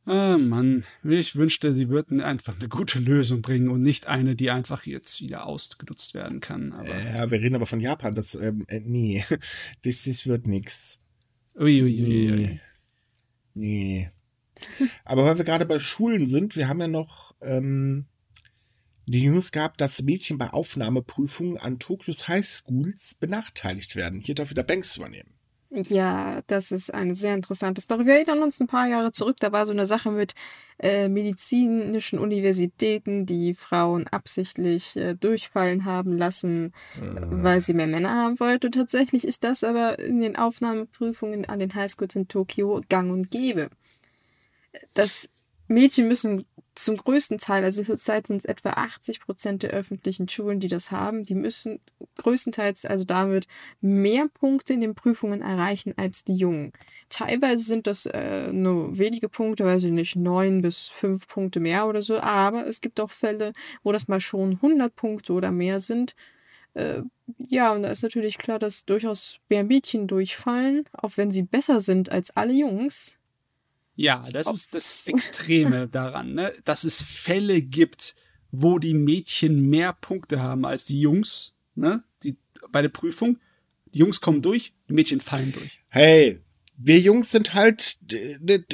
Ah, 0.06 0.38
Mann, 0.38 0.84
ich 1.04 1.36
wünschte, 1.36 1.74
sie 1.74 1.90
würden 1.90 2.22
einfach 2.22 2.56
eine 2.60 2.70
gute 2.70 3.00
Lösung 3.00 3.42
bringen 3.42 3.70
und 3.70 3.82
nicht 3.82 4.06
eine, 4.06 4.36
die 4.36 4.52
einfach 4.52 4.86
jetzt 4.86 5.20
wieder 5.22 5.48
ausgenutzt 5.48 6.14
werden 6.14 6.42
kann. 6.42 6.74
Aber 6.74 6.88
ja, 6.88 7.32
wir 7.32 7.40
reden 7.42 7.56
aber 7.56 7.66
von 7.66 7.80
Japan, 7.80 8.14
das, 8.14 8.36
ähm, 8.36 8.66
äh, 8.68 8.82
nee, 8.82 9.26
das, 9.84 10.04
das 10.04 10.28
wird 10.28 10.46
nichts. 10.46 11.00
Uiuiui. 11.56 12.06
Ui, 12.06 12.32
ui. 12.32 12.60
Nee. 13.56 14.12
aber 15.06 15.26
weil 15.26 15.38
wir 15.38 15.46
gerade 15.46 15.66
bei 15.66 15.80
Schulen 15.80 16.28
sind, 16.28 16.56
wir 16.56 16.68
haben 16.68 16.82
ja 16.82 16.88
noch 16.88 17.34
ähm, 17.42 18.06
die 19.08 19.28
News 19.28 19.52
gehabt, 19.52 19.82
dass 19.82 20.04
Mädchen 20.04 20.38
bei 20.38 20.52
Aufnahmeprüfungen 20.52 21.58
an 21.58 21.80
Tokyos 21.80 22.28
High 22.28 22.46
Schools 22.46 23.16
benachteiligt 23.16 23.96
werden. 23.96 24.20
Hier 24.20 24.36
darf 24.36 24.52
wieder 24.52 24.64
Banks 24.64 24.98
übernehmen. 24.98 25.35
Ja, 25.84 26.42
das 26.48 26.72
ist 26.72 26.94
eine 26.94 27.16
sehr 27.16 27.34
interessante 27.34 27.82
Story. 27.82 28.06
Wir 28.06 28.16
erinnern 28.16 28.44
uns 28.44 28.60
ein 28.60 28.68
paar 28.68 28.88
Jahre 28.88 29.12
zurück, 29.12 29.38
da 29.40 29.52
war 29.52 29.66
so 29.66 29.74
eine 29.74 29.86
Sache 29.86 30.12
mit 30.12 30.34
äh, 30.80 31.08
medizinischen 31.10 32.20
Universitäten, 32.20 33.26
die 33.26 33.54
Frauen 33.54 34.08
absichtlich 34.08 34.96
äh, 34.96 35.16
durchfallen 35.16 35.86
haben 35.86 36.18
lassen, 36.18 36.74
mhm. 37.00 37.44
weil 37.44 37.60
sie 37.62 37.74
mehr 37.74 37.88
Männer 37.88 38.16
haben 38.16 38.40
wollten. 38.40 38.72
Tatsächlich 38.72 39.26
ist 39.26 39.44
das 39.44 39.64
aber 39.64 40.00
in 40.00 40.22
den 40.22 40.36
Aufnahmeprüfungen 40.36 41.46
an 41.46 41.60
den 41.60 41.74
Highschools 41.74 42.16
in 42.16 42.28
Tokio 42.28 42.82
gang 42.90 43.12
und 43.12 43.30
gäbe. 43.30 43.70
Das 44.94 45.30
Mädchen 45.68 46.08
müssen 46.08 46.46
zum 46.76 46.98
größten 46.98 47.38
Teil, 47.38 47.64
also 47.64 47.84
zurzeit 47.84 48.28
sind 48.28 48.38
es 48.38 48.46
etwa 48.46 48.72
80 48.72 49.22
Prozent 49.22 49.64
der 49.64 49.72
öffentlichen 49.72 50.28
Schulen, 50.28 50.60
die 50.60 50.68
das 50.68 50.92
haben, 50.92 51.24
die 51.24 51.34
müssen 51.34 51.80
größtenteils 52.18 52.86
also 52.86 53.06
damit 53.06 53.48
mehr 53.80 54.28
Punkte 54.28 54.74
in 54.74 54.82
den 54.82 54.94
Prüfungen 54.94 55.42
erreichen 55.42 55.94
als 55.96 56.26
die 56.26 56.36
Jungen. 56.36 56.74
Teilweise 57.08 57.64
sind 57.64 57.88
das 57.88 58.06
äh, 58.08 58.52
nur 58.52 58.98
wenige 58.98 59.30
Punkte, 59.30 59.64
weiß 59.64 59.86
ich 59.86 59.92
nicht, 59.92 60.18
neun 60.18 60.62
bis 60.62 60.90
fünf 60.90 61.28
Punkte 61.28 61.62
mehr 61.62 61.88
oder 61.88 62.02
so, 62.02 62.20
aber 62.20 62.68
es 62.68 62.82
gibt 62.82 63.00
auch 63.00 63.12
Fälle, 63.12 63.54
wo 63.84 63.94
das 63.94 64.10
mal 64.10 64.20
schon 64.20 64.54
100 64.54 64.94
Punkte 64.96 65.32
oder 65.32 65.52
mehr 65.52 65.80
sind. 65.80 66.16
Äh, 66.74 67.04
ja, 67.38 67.72
und 67.72 67.84
da 67.84 67.90
ist 67.90 68.04
natürlich 68.04 68.38
klar, 68.38 68.60
dass 68.60 68.86
durchaus 68.86 69.40
mehr 69.48 69.64
Mädchen 69.64 70.08
durchfallen, 70.08 70.84
auch 70.92 71.12
wenn 71.16 71.32
sie 71.32 71.44
besser 71.44 71.80
sind 71.80 72.12
als 72.12 72.36
alle 72.36 72.54
Jungs 72.54 73.18
ja, 73.96 74.30
das 74.32 74.52
ist 74.52 74.74
das 74.74 75.04
Extreme 75.06 75.88
daran, 75.92 76.34
ne? 76.34 76.54
dass 76.66 76.84
es 76.84 77.02
Fälle 77.02 77.62
gibt, 77.62 78.16
wo 78.52 78.80
die 78.80 78.94
Mädchen 78.94 79.70
mehr 79.70 79.94
Punkte 79.94 80.42
haben 80.42 80.66
als 80.66 80.86
die 80.86 81.00
Jungs, 81.00 81.54
ne? 81.76 82.04
Die, 82.24 82.38
bei 82.70 82.82
der 82.82 82.90
Prüfung. 82.90 83.38
Die 83.94 84.00
Jungs 84.00 84.22
kommen 84.22 84.42
durch, 84.42 84.74
die 84.90 84.94
Mädchen 84.94 85.22
fallen 85.22 85.54
durch. 85.54 85.80
Hey, 85.90 86.40
wir 86.78 87.00
Jungs 87.00 87.32
sind 87.32 87.54
halt 87.54 88.00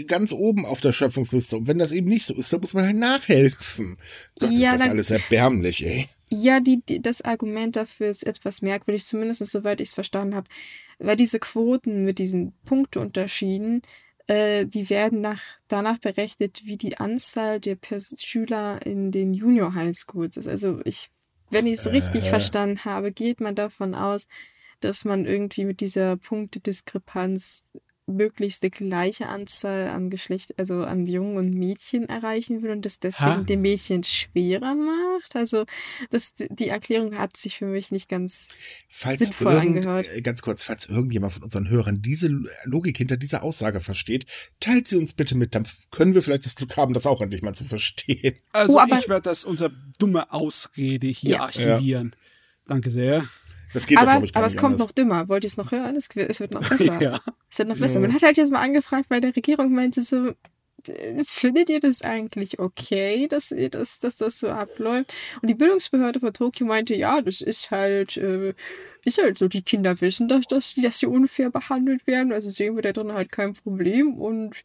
ganz 0.07 0.33
oben 0.33 0.65
auf 0.65 0.81
der 0.81 0.91
Schöpfungsliste. 0.91 1.57
Und 1.57 1.67
wenn 1.67 1.77
das 1.77 1.91
eben 1.91 2.07
nicht 2.07 2.25
so 2.25 2.33
ist, 2.33 2.51
dann 2.51 2.61
muss 2.61 2.73
man 2.73 2.85
halt 2.85 2.95
nachhelfen. 2.95 3.97
Gott, 4.39 4.51
ja, 4.51 4.73
ist 4.73 4.81
das 4.81 4.89
alles 4.89 5.11
erbärmlich, 5.11 5.85
ey. 5.85 6.07
Ja, 6.29 6.59
die, 6.59 6.81
die, 6.87 7.01
das 7.01 7.21
Argument 7.21 7.75
dafür 7.75 8.09
ist 8.09 8.25
etwas 8.25 8.61
merkwürdig, 8.61 9.05
zumindest 9.05 9.45
soweit 9.45 9.81
ich 9.81 9.89
es 9.89 9.93
verstanden 9.93 10.33
habe. 10.33 10.47
Weil 10.97 11.17
diese 11.17 11.39
Quoten 11.39 12.05
mit 12.05 12.19
diesen 12.19 12.53
Punkteunterschieden, 12.65 13.81
äh, 14.27 14.65
die 14.65 14.89
werden 14.89 15.21
nach, 15.21 15.41
danach 15.67 15.99
berechnet, 15.99 16.61
wie 16.65 16.77
die 16.77 16.97
Anzahl 16.97 17.59
der 17.59 17.75
Pers 17.75 18.13
Schüler 18.17 18.85
in 18.85 19.11
den 19.11 19.33
Junior 19.33 19.73
High 19.73 19.95
Schools 19.95 20.37
ist. 20.37 20.47
Also 20.47 20.81
ich, 20.85 21.09
wenn 21.49 21.67
ich 21.67 21.73
es 21.73 21.91
richtig 21.91 22.25
äh. 22.25 22.29
verstanden 22.29 22.85
habe, 22.85 23.11
geht 23.11 23.41
man 23.41 23.55
davon 23.55 23.95
aus, 23.95 24.27
dass 24.79 25.05
man 25.05 25.25
irgendwie 25.25 25.65
mit 25.65 25.79
dieser 25.79 26.17
Punktediskrepanz 26.17 27.65
möglichst 28.11 28.63
die 28.63 28.69
gleiche 28.69 29.27
Anzahl 29.27 29.89
an 29.89 30.09
Geschlecht, 30.09 30.57
also 30.57 30.83
an 30.83 31.07
Jungen 31.07 31.37
und 31.37 31.53
Mädchen 31.53 32.07
erreichen 32.07 32.61
will 32.61 32.71
und 32.71 32.85
das 32.85 32.99
deswegen 32.99 33.31
ha? 33.31 33.43
dem 33.43 33.61
Mädchen 33.61 34.03
schwerer 34.03 34.75
macht. 34.75 35.35
Also 35.35 35.65
das, 36.09 36.33
die 36.35 36.69
Erklärung 36.69 37.17
hat 37.17 37.37
sich 37.37 37.57
für 37.57 37.65
mich 37.65 37.91
nicht 37.91 38.09
ganz 38.09 38.49
falls 38.89 39.19
sinnvoll 39.19 39.53
irgend, 39.53 39.77
angehört. 39.77 40.07
Äh, 40.15 40.21
ganz 40.21 40.41
kurz, 40.41 40.63
falls 40.63 40.87
irgendjemand 40.87 41.33
von 41.33 41.43
unseren 41.43 41.69
Hörern 41.69 42.01
diese 42.01 42.29
Logik 42.65 42.97
hinter 42.97 43.17
dieser 43.17 43.43
Aussage 43.43 43.79
versteht, 43.79 44.25
teilt 44.59 44.87
sie 44.87 44.97
uns 44.97 45.13
bitte 45.13 45.35
mit, 45.35 45.55
dann 45.55 45.65
können 45.91 46.13
wir 46.13 46.21
vielleicht 46.21 46.45
das 46.45 46.55
Glück 46.55 46.77
haben, 46.77 46.93
das 46.93 47.07
auch 47.07 47.21
endlich 47.21 47.41
mal 47.41 47.53
zu 47.53 47.65
verstehen. 47.65 48.35
Also 48.51 48.79
oh, 48.79 48.85
ich 48.85 49.09
werde 49.09 49.23
das 49.23 49.43
unter 49.43 49.71
dumme 49.99 50.31
Ausrede 50.31 51.07
hier 51.07 51.31
ja. 51.31 51.41
archivieren. 51.41 52.11
Ja. 52.13 52.17
Danke 52.67 52.89
sehr. 52.89 53.25
Das 53.73 53.85
geht 53.85 53.97
aber, 53.97 54.15
doch, 54.15 54.23
ich, 54.23 54.35
aber 54.35 54.45
es 54.45 54.57
kommt 54.57 54.73
anders. 54.73 54.87
noch 54.87 54.91
dümmer. 54.91 55.29
Wollt 55.29 55.43
ihr 55.43 55.47
es 55.47 55.57
noch 55.57 55.71
hören? 55.71 55.95
Es, 55.95 56.09
es 56.15 56.39
wird 56.39 56.51
noch 56.51 56.67
besser. 56.67 57.01
Ja. 57.01 57.19
Es 57.49 57.59
wird 57.59 57.69
noch 57.69 57.77
besser. 57.77 57.99
Man 57.99 58.13
hat 58.13 58.21
halt 58.21 58.37
jetzt 58.37 58.51
mal 58.51 58.61
angefragt 58.61 59.09
bei 59.09 59.19
der 59.19 59.35
Regierung, 59.35 59.73
meinte 59.73 60.01
so, 60.01 60.33
findet 61.23 61.69
ihr 61.69 61.79
das 61.79 62.01
eigentlich 62.01 62.59
okay, 62.59 63.27
dass, 63.27 63.51
ihr 63.51 63.69
das, 63.69 63.99
dass 63.99 64.17
das 64.17 64.39
so 64.39 64.49
abläuft? 64.49 65.13
Und 65.41 65.47
die 65.47 65.53
Bildungsbehörde 65.53 66.19
von 66.19 66.33
Tokio 66.33 66.65
meinte, 66.65 66.95
ja, 66.95 67.21
das 67.21 67.41
ist 67.41 67.71
halt, 67.71 68.17
äh, 68.17 68.53
ist 69.05 69.21
halt 69.21 69.37
so, 69.37 69.47
die 69.47 69.61
Kinder 69.61 69.99
wissen, 70.01 70.27
dass, 70.27 70.47
dass, 70.47 70.73
dass 70.75 70.99
sie 70.99 71.05
unfair 71.05 71.49
behandelt 71.49 72.07
werden, 72.07 72.31
also 72.31 72.49
sehen 72.49 72.75
wir 72.75 72.81
da 72.81 72.93
drin 72.93 73.13
halt 73.13 73.31
kein 73.31 73.53
Problem 73.53 74.15
und 74.15 74.63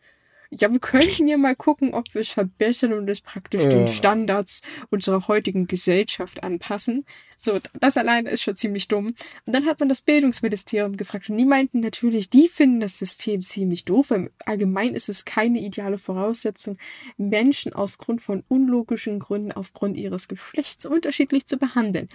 ja, 0.51 0.70
wir 0.70 0.78
könnten 0.78 1.28
ja 1.28 1.36
mal 1.36 1.57
gucken, 1.57 1.94
ob 1.94 2.12
wir 2.14 2.20
es 2.20 2.28
verbessern 2.28 2.92
und 2.92 3.09
es 3.09 3.20
praktisch 3.20 3.62
den 3.62 3.86
Ja. 3.86 3.92
Standards 3.92 4.62
unserer 4.90 5.26
heutigen 5.28 5.66
Gesellschaft 5.66 6.42
anpassen. 6.44 7.05
So, 7.36 7.59
das 7.80 7.97
alleine 7.97 8.30
ist 8.30 8.42
schon 8.42 8.57
ziemlich 8.57 8.88
dumm. 8.88 9.09
Und 9.44 9.55
dann 9.55 9.66
hat 9.66 9.80
man 9.80 9.88
das 9.88 10.01
Bildungsministerium 10.01 10.97
gefragt 10.97 11.28
und 11.28 11.36
die 11.36 11.44
meinten 11.44 11.80
natürlich, 11.80 12.30
die 12.30 12.49
finden 12.49 12.80
das 12.80 12.99
System 12.99 13.42
ziemlich 13.42 13.84
doof, 13.84 14.12
allgemein 14.44 14.94
ist 14.94 15.09
es 15.09 15.24
keine 15.24 15.61
ideale 15.61 15.99
Voraussetzung, 15.99 16.76
Menschen 17.16 17.72
aus 17.72 17.99
Grund 17.99 18.22
von 18.22 18.44
unlogischen 18.49 19.18
Gründen 19.18 19.53
aufgrund 19.53 19.97
ihres 19.97 20.28
Geschlechts 20.28 20.86
unterschiedlich 20.86 21.47
zu 21.47 21.59
behandeln. 21.59 22.09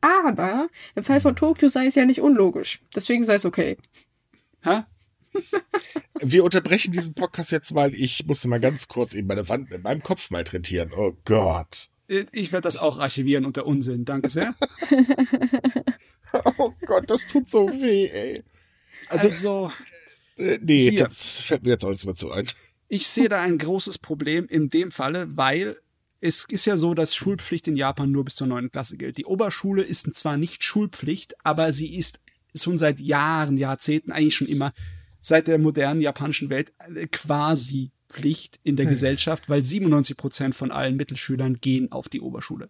Aber 0.00 0.68
im 0.94 1.04
Fall 1.04 1.20
von 1.20 1.36
Tokio 1.36 1.68
sei 1.68 1.86
es 1.86 1.94
ja 1.94 2.04
nicht 2.04 2.20
unlogisch. 2.20 2.80
Deswegen 2.94 3.22
sei 3.22 3.34
es 3.34 3.44
okay. 3.44 3.76
Hä? 4.62 4.82
Wir 6.22 6.44
unterbrechen 6.44 6.92
diesen 6.92 7.14
Podcast 7.14 7.50
jetzt 7.52 7.72
mal. 7.72 7.94
Ich 7.94 8.26
musste 8.26 8.48
mal 8.48 8.60
ganz 8.60 8.88
kurz 8.88 9.14
eben 9.14 9.26
meine 9.28 9.48
Wand 9.48 9.72
in 9.72 9.82
meinem 9.82 10.02
Kopf 10.02 10.30
mal 10.30 10.44
trätieren. 10.44 10.92
Oh 10.94 11.16
Gott. 11.24 11.88
Ich 12.32 12.50
werde 12.52 12.64
das 12.64 12.76
auch 12.76 12.98
archivieren 12.98 13.44
unter 13.44 13.66
Unsinn. 13.66 14.04
Danke 14.04 14.28
sehr. 14.28 14.54
Oh 16.58 16.72
Gott, 16.86 17.10
das 17.10 17.26
tut 17.26 17.46
so 17.48 17.68
weh, 17.68 18.06
ey. 18.06 18.42
Also, 19.08 19.28
Also, 19.28 19.72
äh, 20.38 20.58
nee, 20.62 20.90
hier. 20.90 20.98
das 21.00 21.40
fällt 21.40 21.64
mir 21.64 21.70
jetzt 21.70 21.84
auch 21.84 21.90
nichts 21.90 22.04
mehr 22.04 22.14
zu 22.14 22.30
ein. 22.30 22.46
ich 22.88 23.06
sehe 23.08 23.28
da 23.28 23.40
ein 23.42 23.58
großes 23.58 23.98
Problem 23.98 24.46
in 24.46 24.68
dem 24.70 24.90
Falle, 24.90 25.26
weil 25.36 25.76
es 26.20 26.44
ist 26.48 26.66
ja 26.66 26.76
so, 26.76 26.94
dass 26.94 27.16
Schulpflicht 27.16 27.66
in 27.66 27.76
Japan 27.76 28.10
nur 28.10 28.24
bis 28.24 28.36
zur 28.36 28.46
neunten 28.46 28.70
Klasse 28.70 28.96
gilt. 28.96 29.16
Die 29.16 29.24
Oberschule 29.24 29.82
ist 29.82 30.14
zwar 30.14 30.36
nicht 30.36 30.62
Schulpflicht, 30.62 31.34
aber 31.44 31.72
sie 31.72 31.96
ist 31.96 32.20
schon 32.54 32.78
seit 32.78 33.00
Jahren, 33.00 33.56
Jahrzehnten, 33.56 34.12
eigentlich 34.12 34.36
schon 34.36 34.48
immer, 34.48 34.72
seit 35.20 35.46
der 35.46 35.58
modernen 35.58 36.00
japanischen 36.00 36.50
Welt 36.50 36.72
eine 36.78 37.06
quasi 37.08 37.90
Pflicht 38.08 38.58
in 38.64 38.76
der 38.76 38.86
Gesellschaft, 38.86 39.48
weil 39.48 39.62
97 39.62 40.16
Prozent 40.16 40.54
von 40.54 40.70
allen 40.70 40.96
Mittelschülern 40.96 41.60
gehen 41.60 41.92
auf 41.92 42.08
die 42.08 42.20
Oberschule. 42.20 42.68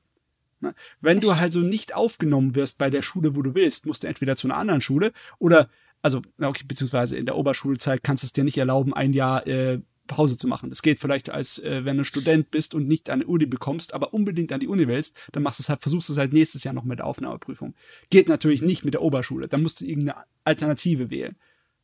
Ne? 0.60 0.74
Wenn 1.00 1.20
du 1.20 1.30
also 1.30 1.60
nicht 1.60 1.94
aufgenommen 1.94 2.54
wirst 2.54 2.78
bei 2.78 2.90
der 2.90 3.02
Schule, 3.02 3.34
wo 3.34 3.42
du 3.42 3.54
willst, 3.54 3.86
musst 3.86 4.02
du 4.02 4.06
entweder 4.06 4.36
zu 4.36 4.46
einer 4.46 4.58
anderen 4.58 4.80
Schule 4.80 5.12
oder, 5.38 5.68
also, 6.02 6.22
okay, 6.40 6.64
beziehungsweise 6.66 7.16
in 7.16 7.26
der 7.26 7.36
Oberschulzeit 7.36 8.02
kannst 8.02 8.22
du 8.22 8.26
es 8.26 8.32
dir 8.32 8.44
nicht 8.44 8.58
erlauben, 8.58 8.92
ein 8.92 9.12
Jahr 9.12 9.46
äh, 9.46 9.80
Pause 10.06 10.36
zu 10.36 10.48
machen. 10.48 10.70
Das 10.70 10.82
geht 10.82 10.98
vielleicht 10.98 11.30
als, 11.30 11.58
äh, 11.60 11.84
wenn 11.84 11.96
du 11.96 12.04
Student 12.04 12.50
bist 12.50 12.74
und 12.74 12.88
nicht 12.88 13.10
an 13.10 13.20
die 13.20 13.26
Uni 13.26 13.46
bekommst, 13.46 13.94
aber 13.94 14.12
unbedingt 14.12 14.52
an 14.52 14.60
die 14.60 14.68
Uni 14.68 14.88
willst, 14.88 15.16
dann 15.32 15.42
machst 15.42 15.60
du 15.60 15.62
es 15.62 15.68
halt, 15.68 15.80
versuchst 15.80 16.08
du 16.08 16.14
es 16.14 16.18
halt 16.18 16.32
nächstes 16.32 16.64
Jahr 16.64 16.74
noch 16.74 16.84
mit 16.84 16.98
der 16.98 17.06
Aufnahmeprüfung. 17.06 17.74
Geht 18.10 18.28
natürlich 18.28 18.60
nicht 18.60 18.84
mit 18.84 18.94
der 18.94 19.02
Oberschule. 19.02 19.48
Dann 19.48 19.62
musst 19.62 19.80
du 19.80 19.86
irgendeine 19.86 20.24
Alternative 20.44 21.10
wählen. 21.10 21.36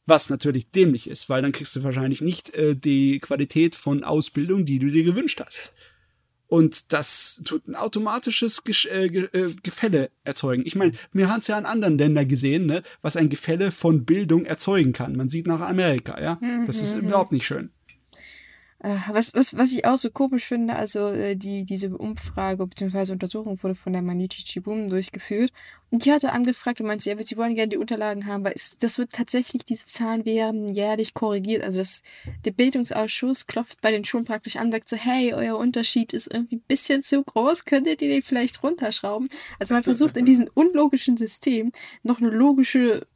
Was 0.06 0.30
natürlich 0.30 0.70
dämlich 0.70 1.10
ist, 1.10 1.28
weil 1.28 1.42
dann 1.42 1.52
kriegst 1.52 1.74
du 1.74 1.82
wahrscheinlich 1.82 2.20
nicht 2.20 2.54
äh, 2.54 2.76
die 2.76 3.18
Qualität 3.18 3.74
von 3.74 4.04
Ausbildung, 4.04 4.64
die 4.64 4.78
du 4.78 4.90
dir 4.90 5.04
gewünscht 5.04 5.42
hast. 5.44 5.72
Und 6.48 6.92
das 6.92 7.42
tut 7.44 7.66
ein 7.66 7.74
automatisches 7.74 8.62
Gesch 8.62 8.86
äh, 8.86 9.08
Ge 9.08 9.28
äh, 9.32 9.52
Gefälle 9.64 10.10
erzeugen. 10.22 10.62
Ich 10.64 10.76
meine, 10.76 10.92
wir 11.12 11.28
haben 11.28 11.40
es 11.40 11.48
ja 11.48 11.58
in 11.58 11.66
anderen 11.66 11.98
Ländern 11.98 12.28
gesehen, 12.28 12.66
ne, 12.66 12.82
was 13.02 13.16
ein 13.16 13.28
Gefälle 13.28 13.72
von 13.72 14.04
Bildung 14.04 14.44
erzeugen 14.44 14.92
kann. 14.92 15.16
Man 15.16 15.28
sieht 15.28 15.48
nach 15.48 15.60
Amerika, 15.60 16.20
ja. 16.20 16.38
Das 16.66 16.82
ist 16.82 16.94
überhaupt 16.98 17.32
nicht 17.32 17.46
schön. 17.46 17.70
Äh, 18.80 18.96
Was, 19.10 19.34
was, 19.34 19.56
was 19.56 19.72
ich 19.72 19.86
auch 19.86 19.96
so 19.96 20.10
komisch 20.10 20.44
finde, 20.44 20.76
also 20.76 21.08
äh, 21.08 21.34
die, 21.34 21.64
diese 21.64 21.96
Umfrage 21.96 22.66
bzw. 22.66 23.12
Untersuchung 23.12 23.62
wurde 23.62 23.74
von 23.74 23.94
der 23.94 24.02
Manichi 24.02 24.44
Chibum 24.44 24.90
durchgeführt 24.90 25.50
und 25.90 26.04
die 26.04 26.12
hatte 26.12 26.32
angefragt 26.32 26.80
und 26.80 26.86
meinte, 26.86 27.08
ja, 27.08 27.16
sie 27.22 27.38
wollen 27.38 27.54
gerne 27.54 27.70
die 27.70 27.78
Unterlagen 27.78 28.26
haben, 28.26 28.44
weil 28.44 28.52
es, 28.54 28.76
das 28.78 28.98
wird 28.98 29.12
tatsächlich, 29.12 29.64
diese 29.64 29.86
Zahlen 29.86 30.26
werden 30.26 30.68
jährlich 30.68 31.14
korrigiert. 31.14 31.64
Also 31.64 31.78
das, 31.78 32.02
der 32.44 32.50
Bildungsausschuss 32.50 33.46
klopft 33.46 33.80
bei 33.80 33.92
den 33.92 34.04
Schulen 34.04 34.26
praktisch 34.26 34.56
an, 34.56 34.70
sagt 34.70 34.90
so, 34.90 34.96
hey, 34.96 35.32
euer 35.32 35.56
Unterschied 35.56 36.12
ist 36.12 36.30
irgendwie 36.30 36.56
ein 36.56 36.64
bisschen 36.68 37.00
zu 37.02 37.22
groß, 37.22 37.64
könntet 37.64 38.02
ihr 38.02 38.08
den 38.08 38.22
vielleicht 38.22 38.62
runterschrauben? 38.62 39.30
Also 39.58 39.72
man 39.72 39.84
versucht 39.84 40.18
in 40.18 40.26
diesem 40.26 40.50
unlogischen 40.52 41.16
System 41.16 41.72
noch 42.02 42.20
eine 42.20 42.28
logische 42.28 43.06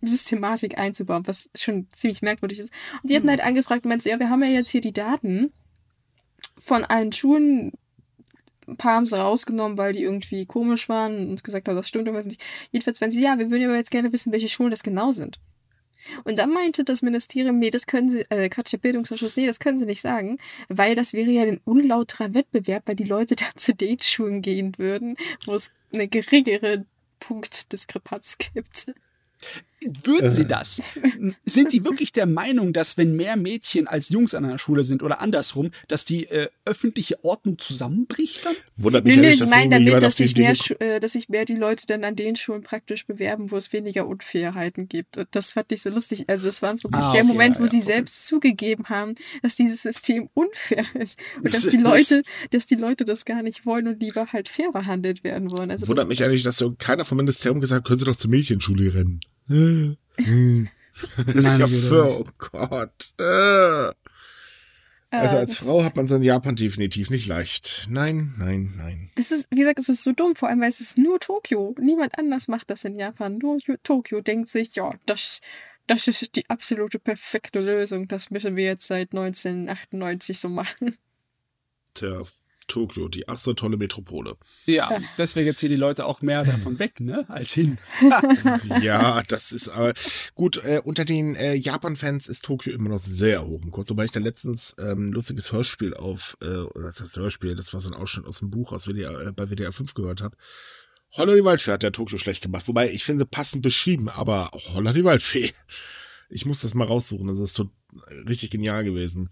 Systematik 0.00 0.78
einzubauen, 0.78 1.26
was 1.26 1.50
schon 1.56 1.88
ziemlich 1.92 2.22
merkwürdig 2.22 2.58
ist. 2.60 2.72
Und 3.02 3.10
die 3.10 3.16
hatten 3.16 3.30
halt 3.30 3.40
angefragt 3.40 3.84
und 3.84 3.88
meinten 3.88 4.02
so, 4.02 4.10
ja, 4.10 4.18
wir 4.18 4.30
haben 4.30 4.42
ja 4.42 4.50
jetzt 4.50 4.70
hier 4.70 4.80
die 4.80 4.92
Daten 4.92 5.52
von 6.58 6.84
allen 6.84 7.12
Schulen. 7.12 7.72
Ein 8.66 8.76
paar 8.76 8.96
haben 8.96 9.06
sie 9.06 9.18
rausgenommen, 9.18 9.78
weil 9.78 9.94
die 9.94 10.02
irgendwie 10.02 10.44
komisch 10.46 10.88
waren 10.88 11.30
und 11.30 11.42
gesagt 11.42 11.68
haben, 11.68 11.76
das 11.76 11.88
stimmt 11.88 12.08
oder 12.08 12.18
was 12.18 12.26
nicht. 12.26 12.44
Jedenfalls, 12.70 13.00
wenn 13.00 13.10
sie, 13.10 13.22
ja, 13.22 13.38
wir 13.38 13.50
würden 13.50 13.64
aber 13.64 13.76
jetzt 13.76 13.90
gerne 13.90 14.12
wissen, 14.12 14.30
welche 14.30 14.48
Schulen 14.48 14.70
das 14.70 14.82
genau 14.82 15.10
sind. 15.10 15.40
Und 16.24 16.38
dann 16.38 16.50
meinte 16.50 16.84
das 16.84 17.02
Ministerium, 17.02 17.58
nee, 17.58 17.70
das 17.70 17.86
können 17.86 18.10
sie, 18.10 18.20
äh, 18.30 18.48
Quatsch, 18.48 18.72
der 18.72 18.78
Bildungsausschuss, 18.78 19.36
nee, 19.36 19.46
das 19.46 19.58
können 19.58 19.78
sie 19.78 19.86
nicht 19.86 20.00
sagen, 20.00 20.38
weil 20.68 20.94
das 20.94 21.12
wäre 21.12 21.30
ja 21.30 21.42
ein 21.42 21.60
unlauterer 21.64 22.34
Wettbewerb, 22.34 22.84
weil 22.86 22.96
die 22.96 23.04
Leute 23.04 23.36
dann 23.36 23.52
zu 23.56 23.74
den 23.74 24.00
Schulen 24.00 24.42
gehen 24.42 24.76
würden, 24.78 25.16
wo 25.44 25.54
es 25.54 25.72
eine 25.94 26.08
geringere 26.08 26.84
Punktdiskrepanz 27.20 28.38
gibt. 28.38 28.92
Würden 30.04 30.30
sie 30.30 30.46
das? 30.46 30.82
Sind 31.44 31.72
die 31.72 31.84
wirklich 31.84 32.12
der 32.12 32.26
Meinung, 32.26 32.72
dass 32.72 32.96
wenn 32.96 33.14
mehr 33.14 33.36
Mädchen 33.36 33.86
als 33.86 34.08
Jungs 34.08 34.34
an 34.34 34.44
einer 34.44 34.58
Schule 34.58 34.82
sind 34.82 35.02
oder 35.02 35.20
andersrum, 35.20 35.70
dass 35.86 36.04
die 36.04 36.26
äh, 36.26 36.48
öffentliche 36.64 37.22
Ordnung 37.24 37.58
zusammenbricht 37.58 38.44
dann? 38.44 38.56
Wundert 38.76 39.04
mich 39.04 39.16
nicht, 39.16 39.34
sie 39.34 39.40
dass 39.40 39.50
meinen 39.50 39.70
irgendwie 39.70 39.90
damit, 39.90 40.02
dass 40.02 40.16
sich, 40.16 40.36
mehr, 40.36 40.54
äh, 40.80 40.98
dass 40.98 41.12
sich 41.12 41.28
mehr 41.28 41.44
die 41.44 41.54
Leute 41.54 41.86
dann 41.86 42.02
an 42.02 42.16
den 42.16 42.34
Schulen 42.34 42.62
praktisch 42.62 43.06
bewerben, 43.06 43.52
wo 43.52 43.56
es 43.56 43.72
weniger 43.72 44.08
Unfairheiten 44.08 44.88
gibt. 44.88 45.16
Und 45.16 45.28
das 45.30 45.52
fand 45.52 45.70
ich 45.70 45.82
so 45.82 45.90
lustig. 45.90 46.24
Also 46.28 46.48
es 46.48 46.60
war 46.60 46.72
im 46.72 46.78
Prinzip 46.78 47.00
Ah, 47.00 47.12
der 47.12 47.22
okay, 47.22 47.32
Moment, 47.32 47.56
ja, 47.56 47.60
wo 47.60 47.64
ja, 47.64 47.70
sie 47.70 47.78
okay. 47.78 47.86
selbst 47.86 48.26
zugegeben 48.26 48.88
haben, 48.88 49.14
dass 49.42 49.54
dieses 49.54 49.82
System 49.82 50.28
unfair 50.34 50.84
ist. 50.94 51.20
Und 51.36 51.54
dass 51.54 51.62
Das 51.62 51.70
die 51.70 51.76
Leute, 51.76 52.22
dass 52.50 52.66
die 52.66 52.74
Leute 52.74 53.04
das 53.04 53.24
gar 53.24 53.42
nicht 53.42 53.64
wollen 53.64 53.86
und 53.86 54.00
lieber 54.02 54.32
halt 54.32 54.48
fair 54.48 54.72
behandelt 54.72 55.22
werden 55.22 55.50
wollen. 55.52 55.70
Also 55.70 55.86
Wundert 55.86 56.08
mich 56.08 56.24
eigentlich, 56.24 56.42
dass 56.42 56.58
so 56.58 56.74
keiner 56.76 57.04
vom 57.04 57.18
Ministerium 57.18 57.60
gesagt 57.60 57.80
hat, 57.80 57.86
können 57.86 57.98
Sie 57.98 58.04
doch 58.04 58.16
zur 58.16 58.30
Mädchenschule 58.30 58.94
rennen. 58.94 59.20
Das 59.48 61.34
ist 61.34 61.58
ja 61.58 61.66
für, 61.66 62.20
oh 62.20 62.24
Gott. 62.38 63.14
Äh. 63.18 63.92
Also 65.10 65.36
äh, 65.36 65.40
als 65.40 65.56
Frau 65.56 65.84
hat 65.84 65.96
man 65.96 66.04
es 66.04 66.10
in 66.10 66.22
Japan 66.22 66.54
definitiv 66.54 67.08
nicht 67.08 67.26
leicht. 67.26 67.86
Nein, 67.88 68.34
nein, 68.38 68.74
nein. 68.76 69.10
Das 69.14 69.30
ist, 69.30 69.48
wie 69.50 69.56
gesagt, 69.56 69.78
es 69.78 69.88
ist 69.88 70.04
so 70.04 70.12
dumm, 70.12 70.36
vor 70.36 70.48
allem, 70.48 70.60
weil 70.60 70.68
es 70.68 70.80
ist 70.80 70.98
nur 70.98 71.18
Tokio. 71.18 71.74
Niemand 71.80 72.18
anders 72.18 72.48
macht 72.48 72.68
das 72.70 72.84
in 72.84 72.96
Japan. 72.96 73.38
Nur 73.38 73.58
Tokio 73.82 74.20
denkt 74.20 74.50
sich, 74.50 74.74
ja, 74.74 74.94
das, 75.06 75.40
das 75.86 76.08
ist 76.08 76.36
die 76.36 76.48
absolute 76.50 76.98
perfekte 76.98 77.60
Lösung. 77.60 78.06
Das 78.06 78.30
müssen 78.30 78.56
wir 78.56 78.64
jetzt 78.64 78.86
seit 78.86 79.12
1998 79.12 80.38
so 80.38 80.50
machen. 80.50 80.96
Tja, 81.94 82.22
Tokio, 82.68 83.08
die 83.08 83.28
ach 83.28 83.38
so 83.38 83.54
tolle 83.54 83.76
Metropole. 83.76 84.36
Ja, 84.66 84.90
deswegen 85.16 85.54
ziehen 85.56 85.70
die 85.70 85.76
Leute 85.76 86.06
auch 86.06 86.22
mehr 86.22 86.44
davon 86.44 86.78
weg, 86.78 87.00
ne, 87.00 87.24
als 87.28 87.52
hin. 87.52 87.78
ja, 88.82 89.22
das 89.26 89.52
ist 89.52 89.68
aber 89.68 89.92
gut. 90.34 90.62
Äh, 90.64 90.80
unter 90.84 91.04
den 91.04 91.34
äh, 91.34 91.54
Japan-Fans 91.54 92.28
ist 92.28 92.44
Tokio 92.44 92.72
immer 92.72 92.90
noch 92.90 92.98
sehr 92.98 93.44
hoch 93.44 93.60
im 93.62 93.70
Kurs. 93.70 93.90
Wobei 93.90 94.04
ich 94.04 94.12
da 94.12 94.20
letztens 94.20 94.76
ähm, 94.78 95.08
ein 95.08 95.12
lustiges 95.12 95.52
Hörspiel 95.52 95.94
auf, 95.94 96.36
äh, 96.40 96.46
oder 96.46 96.84
das 96.84 97.00
heißt 97.00 97.16
Hörspiel, 97.16 97.56
das 97.56 97.72
war 97.74 97.80
so 97.80 97.90
ein 97.90 97.94
Ausschnitt 97.94 98.26
aus 98.26 98.38
dem 98.38 98.50
Buch 98.50 98.72
aus 98.72 98.86
WDR, 98.86 99.28
äh, 99.28 99.32
bei 99.32 99.50
WDR 99.50 99.72
5 99.72 99.94
gehört 99.94 100.22
habe. 100.22 100.36
Holla 101.12 101.34
die 101.34 101.44
Waldfee 101.44 101.72
hat 101.72 101.82
der 101.82 101.92
Tokio 101.92 102.18
schlecht 102.18 102.42
gemacht. 102.42 102.68
Wobei 102.68 102.90
ich 102.90 103.04
finde, 103.04 103.24
passend 103.24 103.62
beschrieben, 103.62 104.08
aber 104.08 104.54
auch 104.54 104.74
Holla 104.74 104.92
die 104.92 105.04
Waldfee. 105.04 105.52
Ich 106.28 106.44
muss 106.44 106.60
das 106.60 106.74
mal 106.74 106.86
raussuchen. 106.86 107.26
Das 107.26 107.38
ist 107.38 107.54
so 107.54 107.70
richtig 108.28 108.50
genial 108.50 108.84
gewesen. 108.84 109.30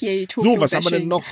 Yay, 0.00 0.28
So, 0.34 0.60
was 0.60 0.74
haben 0.74 0.84
wir 0.84 0.90
denn 0.90 1.08
noch? 1.08 1.24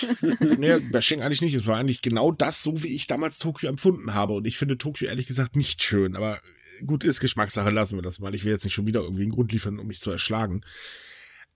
nee, 0.58 0.78
Bashing 0.90 1.22
eigentlich 1.22 1.42
nicht. 1.42 1.54
Es 1.54 1.66
war 1.66 1.76
eigentlich 1.76 2.02
genau 2.02 2.32
das, 2.32 2.62
so 2.62 2.82
wie 2.82 2.94
ich 2.94 3.06
damals 3.06 3.38
Tokio 3.38 3.68
empfunden 3.68 4.14
habe. 4.14 4.34
Und 4.34 4.46
ich 4.46 4.58
finde 4.58 4.78
Tokio 4.78 5.08
ehrlich 5.08 5.26
gesagt 5.26 5.56
nicht 5.56 5.82
schön. 5.82 6.16
Aber 6.16 6.38
gut, 6.86 7.04
ist 7.04 7.20
Geschmackssache, 7.20 7.70
lassen 7.70 7.96
wir 7.96 8.02
das 8.02 8.18
mal. 8.18 8.34
Ich 8.34 8.44
will 8.44 8.52
jetzt 8.52 8.64
nicht 8.64 8.74
schon 8.74 8.86
wieder 8.86 9.00
irgendwie 9.00 9.22
einen 9.22 9.32
Grund 9.32 9.52
liefern, 9.52 9.78
um 9.78 9.86
mich 9.86 10.00
zu 10.00 10.10
erschlagen. 10.10 10.62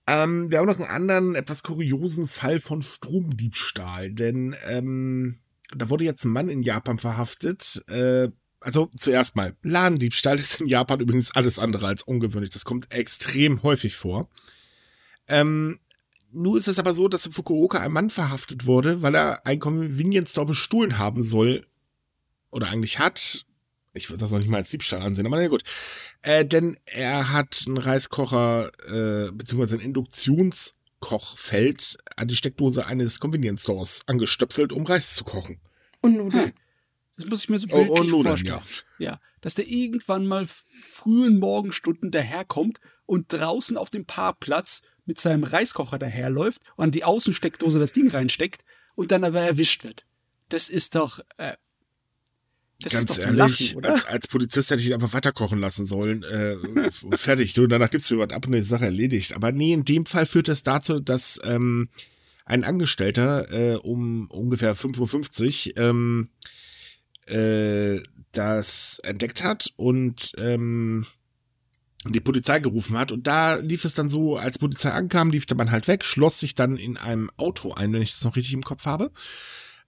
Ähm, 0.07 0.51
wir 0.51 0.59
haben 0.59 0.67
noch 0.67 0.79
einen 0.79 0.89
anderen, 0.89 1.35
etwas 1.35 1.63
kuriosen 1.63 2.27
Fall 2.27 2.59
von 2.59 2.81
Stromdiebstahl. 2.81 4.11
Denn 4.11 4.55
ähm, 4.67 5.39
da 5.75 5.89
wurde 5.89 6.03
jetzt 6.03 6.25
ein 6.25 6.31
Mann 6.31 6.49
in 6.49 6.63
Japan 6.63 6.99
verhaftet. 6.99 7.83
Äh, 7.87 8.29
also 8.59 8.89
zuerst 8.95 9.35
mal, 9.35 9.55
Ladendiebstahl 9.61 10.39
ist 10.39 10.61
in 10.61 10.67
Japan 10.67 10.99
übrigens 10.99 11.35
alles 11.35 11.59
andere 11.59 11.87
als 11.87 12.03
ungewöhnlich. 12.03 12.49
Das 12.49 12.65
kommt 12.65 12.93
extrem 12.93 13.61
häufig 13.61 13.95
vor. 13.95 14.29
Ähm, 15.27 15.79
nun 16.35 16.57
ist 16.57 16.67
es 16.67 16.79
aber 16.79 16.93
so, 16.93 17.07
dass 17.07 17.25
in 17.25 17.31
Fukuoka 17.31 17.79
ein 17.79 17.91
Mann 17.91 18.09
verhaftet 18.09 18.65
wurde, 18.65 19.01
weil 19.01 19.15
er 19.15 19.45
ein 19.45 19.59
Convenience 19.59 20.31
Store 20.31 20.45
bestohlen 20.45 20.97
haben 20.97 21.21
soll 21.21 21.65
oder 22.51 22.67
eigentlich 22.69 22.99
hat. 22.99 23.45
Ich 23.93 24.09
würde 24.09 24.19
das 24.19 24.31
noch 24.31 24.39
nicht 24.39 24.49
mal 24.49 24.57
als 24.57 24.69
Diebstahl 24.69 25.01
ansehen, 25.01 25.25
aber 25.25 25.37
na 25.37 25.47
gut. 25.47 25.63
Äh, 26.21 26.45
denn 26.45 26.77
er 26.85 27.31
hat 27.31 27.63
einen 27.65 27.77
Reiskocher, 27.77 28.69
äh, 28.87 29.31
beziehungsweise 29.31 29.77
ein 29.77 29.81
Induktionskochfeld 29.81 31.97
an 32.15 32.27
die 32.27 32.35
Steckdose 32.35 32.85
eines 32.85 33.19
Convenience 33.19 33.63
Stores 33.63 34.01
angestöpselt, 34.07 34.71
um 34.73 34.85
Reis 34.85 35.15
zu 35.15 35.23
kochen. 35.23 35.59
Und 36.01 36.17
Nudeln. 36.17 36.45
Hm. 36.47 36.53
Das 37.17 37.25
muss 37.27 37.43
ich 37.43 37.49
mir 37.49 37.59
so 37.59 37.67
Oh, 37.71 37.75
bildlich 37.77 37.99
und 38.01 38.09
Nudeln, 38.09 38.37
vorstellen. 38.37 38.61
ja. 38.99 39.11
Ja, 39.11 39.19
dass 39.41 39.55
der 39.55 39.67
irgendwann 39.67 40.27
mal 40.27 40.45
frühen 40.81 41.39
Morgenstunden 41.39 42.11
daherkommt 42.11 42.79
und 43.05 43.31
draußen 43.31 43.77
auf 43.77 43.89
dem 43.89 44.05
Parkplatz 44.05 44.81
mit 45.05 45.19
seinem 45.19 45.43
Reiskocher 45.43 45.99
daherläuft 45.99 46.61
und 46.75 46.85
an 46.85 46.91
die 46.91 47.03
Außensteckdose 47.03 47.79
das 47.79 47.93
Ding 47.93 48.09
reinsteckt 48.09 48.63
und 48.95 49.11
dann 49.11 49.23
aber 49.23 49.41
erwischt 49.41 49.83
wird. 49.83 50.05
Das 50.49 50.69
ist 50.69 50.95
doch, 50.95 51.19
äh, 51.37 51.53
das 52.81 52.93
Ganz 52.93 53.09
ist 53.11 53.19
doch 53.19 53.25
ehrlich, 53.27 53.59
Lachen, 53.69 53.77
oder? 53.77 53.93
als, 53.93 54.05
als 54.05 54.27
Polizist 54.27 54.69
hätte 54.69 54.81
ich 54.81 54.87
ihn 54.87 54.93
einfach 54.93 55.13
weiterkochen 55.13 55.59
lassen 55.59 55.85
sollen. 55.85 56.23
Äh, 56.23 56.91
fertig. 57.17 57.53
So, 57.53 57.67
danach 57.67 57.89
gibt's 57.89 58.11
mir 58.11 58.17
was 58.17 58.31
ab 58.31 58.45
und 58.45 58.51
die 58.51 58.61
Sache 58.61 58.85
erledigt. 58.85 59.33
Aber 59.33 59.51
nee, 59.51 59.73
in 59.73 59.85
dem 59.85 60.05
Fall 60.05 60.25
führt 60.25 60.49
es 60.49 60.63
dazu, 60.63 60.99
dass 60.99 61.39
ähm, 61.45 61.89
ein 62.45 62.63
Angestellter 62.63 63.51
äh, 63.51 63.75
um 63.75 64.29
ungefähr 64.29 64.75
5.50 64.75 65.77
Uhr 65.77 65.83
ähm, 65.83 66.29
äh, 67.27 68.03
das 68.33 68.99
entdeckt 69.03 69.41
hat 69.41 69.71
und 69.77 70.33
ähm, 70.37 71.05
die 72.13 72.19
Polizei 72.19 72.59
gerufen 72.59 72.97
hat. 72.97 73.11
Und 73.11 73.27
da 73.27 73.55
lief 73.55 73.85
es 73.85 73.93
dann 73.93 74.09
so, 74.09 74.37
als 74.37 74.59
Polizei 74.59 74.91
ankam, 74.91 75.31
lief 75.31 75.45
der 75.45 75.57
Mann 75.57 75.71
halt 75.71 75.87
weg, 75.87 76.03
schloss 76.03 76.39
sich 76.39 76.55
dann 76.55 76.77
in 76.77 76.97
einem 76.97 77.31
Auto 77.37 77.73
ein, 77.73 77.93
wenn 77.93 78.01
ich 78.01 78.11
das 78.11 78.23
noch 78.23 78.35
richtig 78.35 78.53
im 78.53 78.63
Kopf 78.63 78.85
habe. 78.85 79.11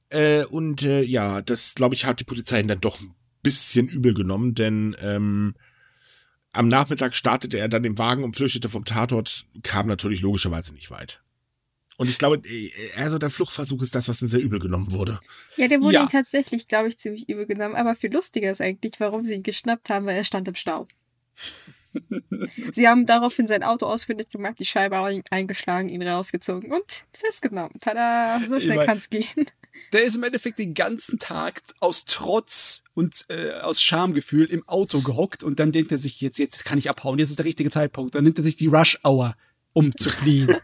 Äh, 0.10 0.46
und 0.46 0.84
äh, 0.84 1.02
ja, 1.04 1.42
das, 1.42 1.76
glaube 1.76 1.96
ich, 1.96 2.06
hat 2.06 2.20
die 2.20 2.24
Polizei 2.26 2.60
ihn 2.60 2.68
dann 2.68 2.82
doch 2.82 3.00
ein 3.00 3.14
bisschen 3.44 3.88
übel 3.88 4.14
genommen, 4.14 4.56
denn 4.56 4.96
ähm, 5.02 5.56
am 6.54 6.68
Nachmittag 6.68 7.14
startete 7.14 7.58
er 7.60 7.70
dann 7.70 7.84
den 7.84 7.98
Wagen 7.98 8.24
und 8.24 8.36
flüchtete 8.36 8.70
vom 8.70 8.86
Tatort, 8.86 9.46
kam 9.64 9.88
natürlich 9.88 10.22
logischerweise 10.22 10.74
nicht 10.74 10.90
weit. 10.90 11.22
Und 11.98 12.10
ich 12.10 12.18
glaube, 12.18 12.42
äh, 12.48 12.72
also 12.96 13.18
der 13.18 13.30
Fluchtversuch 13.30 13.82
ist 13.82 13.96
das, 13.96 14.08
was 14.08 14.20
dann 14.20 14.30
sehr 14.30 14.40
übel 14.42 14.60
genommen 14.60 14.92
wurde. 14.92 15.20
Ja, 15.56 15.68
der 15.68 15.82
wurde 15.82 15.96
Ja. 15.96 16.04
ihm 16.04 16.10
tatsächlich, 16.10 16.68
glaube 16.68 16.88
ich, 16.90 16.98
ziemlich 17.00 17.28
übel 17.28 17.46
genommen. 17.48 17.76
Aber 17.76 17.96
viel 17.96 18.14
lustiger 18.14 18.52
ist 18.52 18.62
eigentlich, 18.62 19.00
warum 19.00 19.24
sie 19.24 19.34
ihn 19.34 19.44
geschnappt 19.44 19.90
haben, 19.90 20.06
weil 20.06 20.16
er 20.16 20.24
stand 20.24 20.48
im 20.48 20.56
Stau. 20.56 20.88
Sie 22.72 22.88
haben 22.88 23.06
daraufhin 23.06 23.48
sein 23.48 23.64
Auto 23.64 23.86
ausfindig 23.86 24.30
gemacht, 24.30 24.56
die 24.60 24.66
Scheibe 24.66 24.98
ein- 25.00 25.24
eingeschlagen, 25.30 25.90
ihn 25.90 26.02
rausgezogen 26.08 26.72
und 26.72 27.04
festgenommen. 27.14 27.74
Tada, 27.80 28.40
so 28.46 28.60
schnell 28.60 28.76
Immer- 28.78 28.86
kann's 28.86 29.10
gehen. 29.10 29.26
Der 29.94 30.04
ist 30.04 30.16
im 30.16 30.24
Endeffekt 30.24 30.58
den 30.58 30.74
ganzen 30.74 31.20
Tag 31.20 31.62
aus 31.82 32.06
Trotz 32.06 32.82
und 32.96 33.26
äh, 33.30 33.52
aus 33.62 33.82
Schamgefühl 33.82 34.46
im 34.48 34.68
Auto 34.68 35.02
gehockt 35.02 35.44
und 35.44 35.60
dann 35.60 35.72
denkt 35.72 35.92
er 35.92 36.00
sich, 36.00 36.20
jetzt, 36.20 36.40
jetzt 36.40 36.66
kann 36.66 36.80
ich 36.80 36.90
abhauen, 36.90 37.20
jetzt 37.20 37.30
ist 37.30 37.38
der 37.40 37.46
richtige 37.46 37.70
Zeitpunkt. 37.70 38.16
Dann 38.16 38.24
nimmt 38.24 38.40
er 38.40 38.44
sich 38.44 38.56
die 38.56 38.68
Rush 38.68 38.98
Hour, 39.04 39.36
um 39.74 39.96
zu 39.96 40.10
fliehen. 40.10 40.48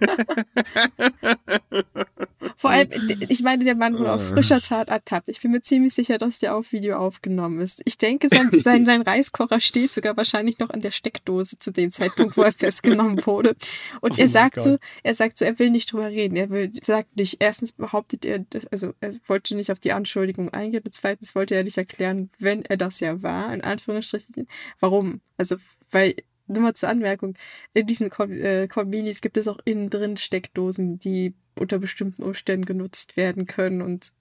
Vor 2.64 2.72
allem, 2.72 2.88
ich 3.28 3.44
meine, 3.44 3.66
der 3.66 3.76
Mann 3.76 4.00
wurde 4.00 4.14
auf 4.14 4.22
Äh. 4.32 4.36
frischer 4.36 4.62
Tat 4.62 4.88
ertappt. 4.88 5.28
Ich 5.28 5.42
bin 5.42 5.52
mir 5.52 5.60
ziemlich 5.60 5.94
sicher, 5.94 6.18
dass 6.18 6.40
der 6.40 6.56
auf 6.56 6.72
Video 6.72 6.96
aufgenommen 6.96 7.60
ist. 7.60 7.82
Ich 7.84 7.98
denke, 7.98 8.30
sein, 8.30 8.50
sein, 8.64 8.86
sein 8.86 9.02
Reiskocher 9.02 9.60
steht 9.60 9.92
sogar 9.92 10.16
wahrscheinlich 10.16 10.60
noch 10.60 10.70
an 10.70 10.80
der 10.80 10.92
Steckdose 10.92 11.60
zu 11.60 11.72
dem 11.72 11.92
Zeitpunkt, 11.92 12.38
wo 12.38 12.42
er 12.42 12.52
festgenommen 12.64 13.26
wurde. 13.26 13.58
Und 14.00 14.14
Oh 14.14 14.22
er 14.22 14.30
sagt 14.30 14.56
Gott. 14.56 14.64
so, 14.64 14.78
er 15.04 15.14
sagt 15.14 15.38
so, 15.40 15.44
er 15.44 15.60
will 15.60 15.72
nicht 15.72 15.92
drüber 15.92 16.08
reden. 16.08 16.38
Er 16.38 16.50
will, 16.52 16.72
sagt 16.86 17.18
nicht, 17.18 17.36
erstens 17.42 17.74
behauptet 17.74 18.24
er, 18.24 18.46
also 18.72 18.94
er 19.02 19.14
wollte 19.28 19.58
nicht 19.58 19.70
auf 19.70 19.80
die 19.80 19.92
Anschuldigung 19.92 20.48
eingehen 20.54 20.84
und 20.86 20.94
zweitens 20.96 21.36
wollte 21.36 21.56
er 21.56 21.66
nicht 21.66 21.78
erklären, 21.78 22.30
wenn 22.40 22.64
er 22.64 22.78
das 22.78 23.02
ja 23.02 23.22
war, 23.22 23.54
in 23.54 23.60
Anführungsstrichen, 23.60 24.48
warum. 24.80 25.20
Also, 25.38 25.58
weil, 25.92 26.16
nur 26.48 26.62
mal 26.64 26.74
zur 26.76 26.88
Anmerkung, 26.88 27.34
in 27.74 27.88
diesen 27.88 28.10
äh, 28.10 28.70
Konbinis 28.70 29.20
gibt 29.20 29.36
es 29.36 29.50
auch 29.50 29.60
innen 29.66 29.90
drin 29.90 30.16
Steckdosen, 30.16 30.98
die 31.00 31.34
unter 31.60 31.80
bestimmten 31.80 32.24
Umständen 32.24 32.66
genutzt 32.66 33.18
werden 33.18 33.46
können 33.46 33.82
und 33.82 34.12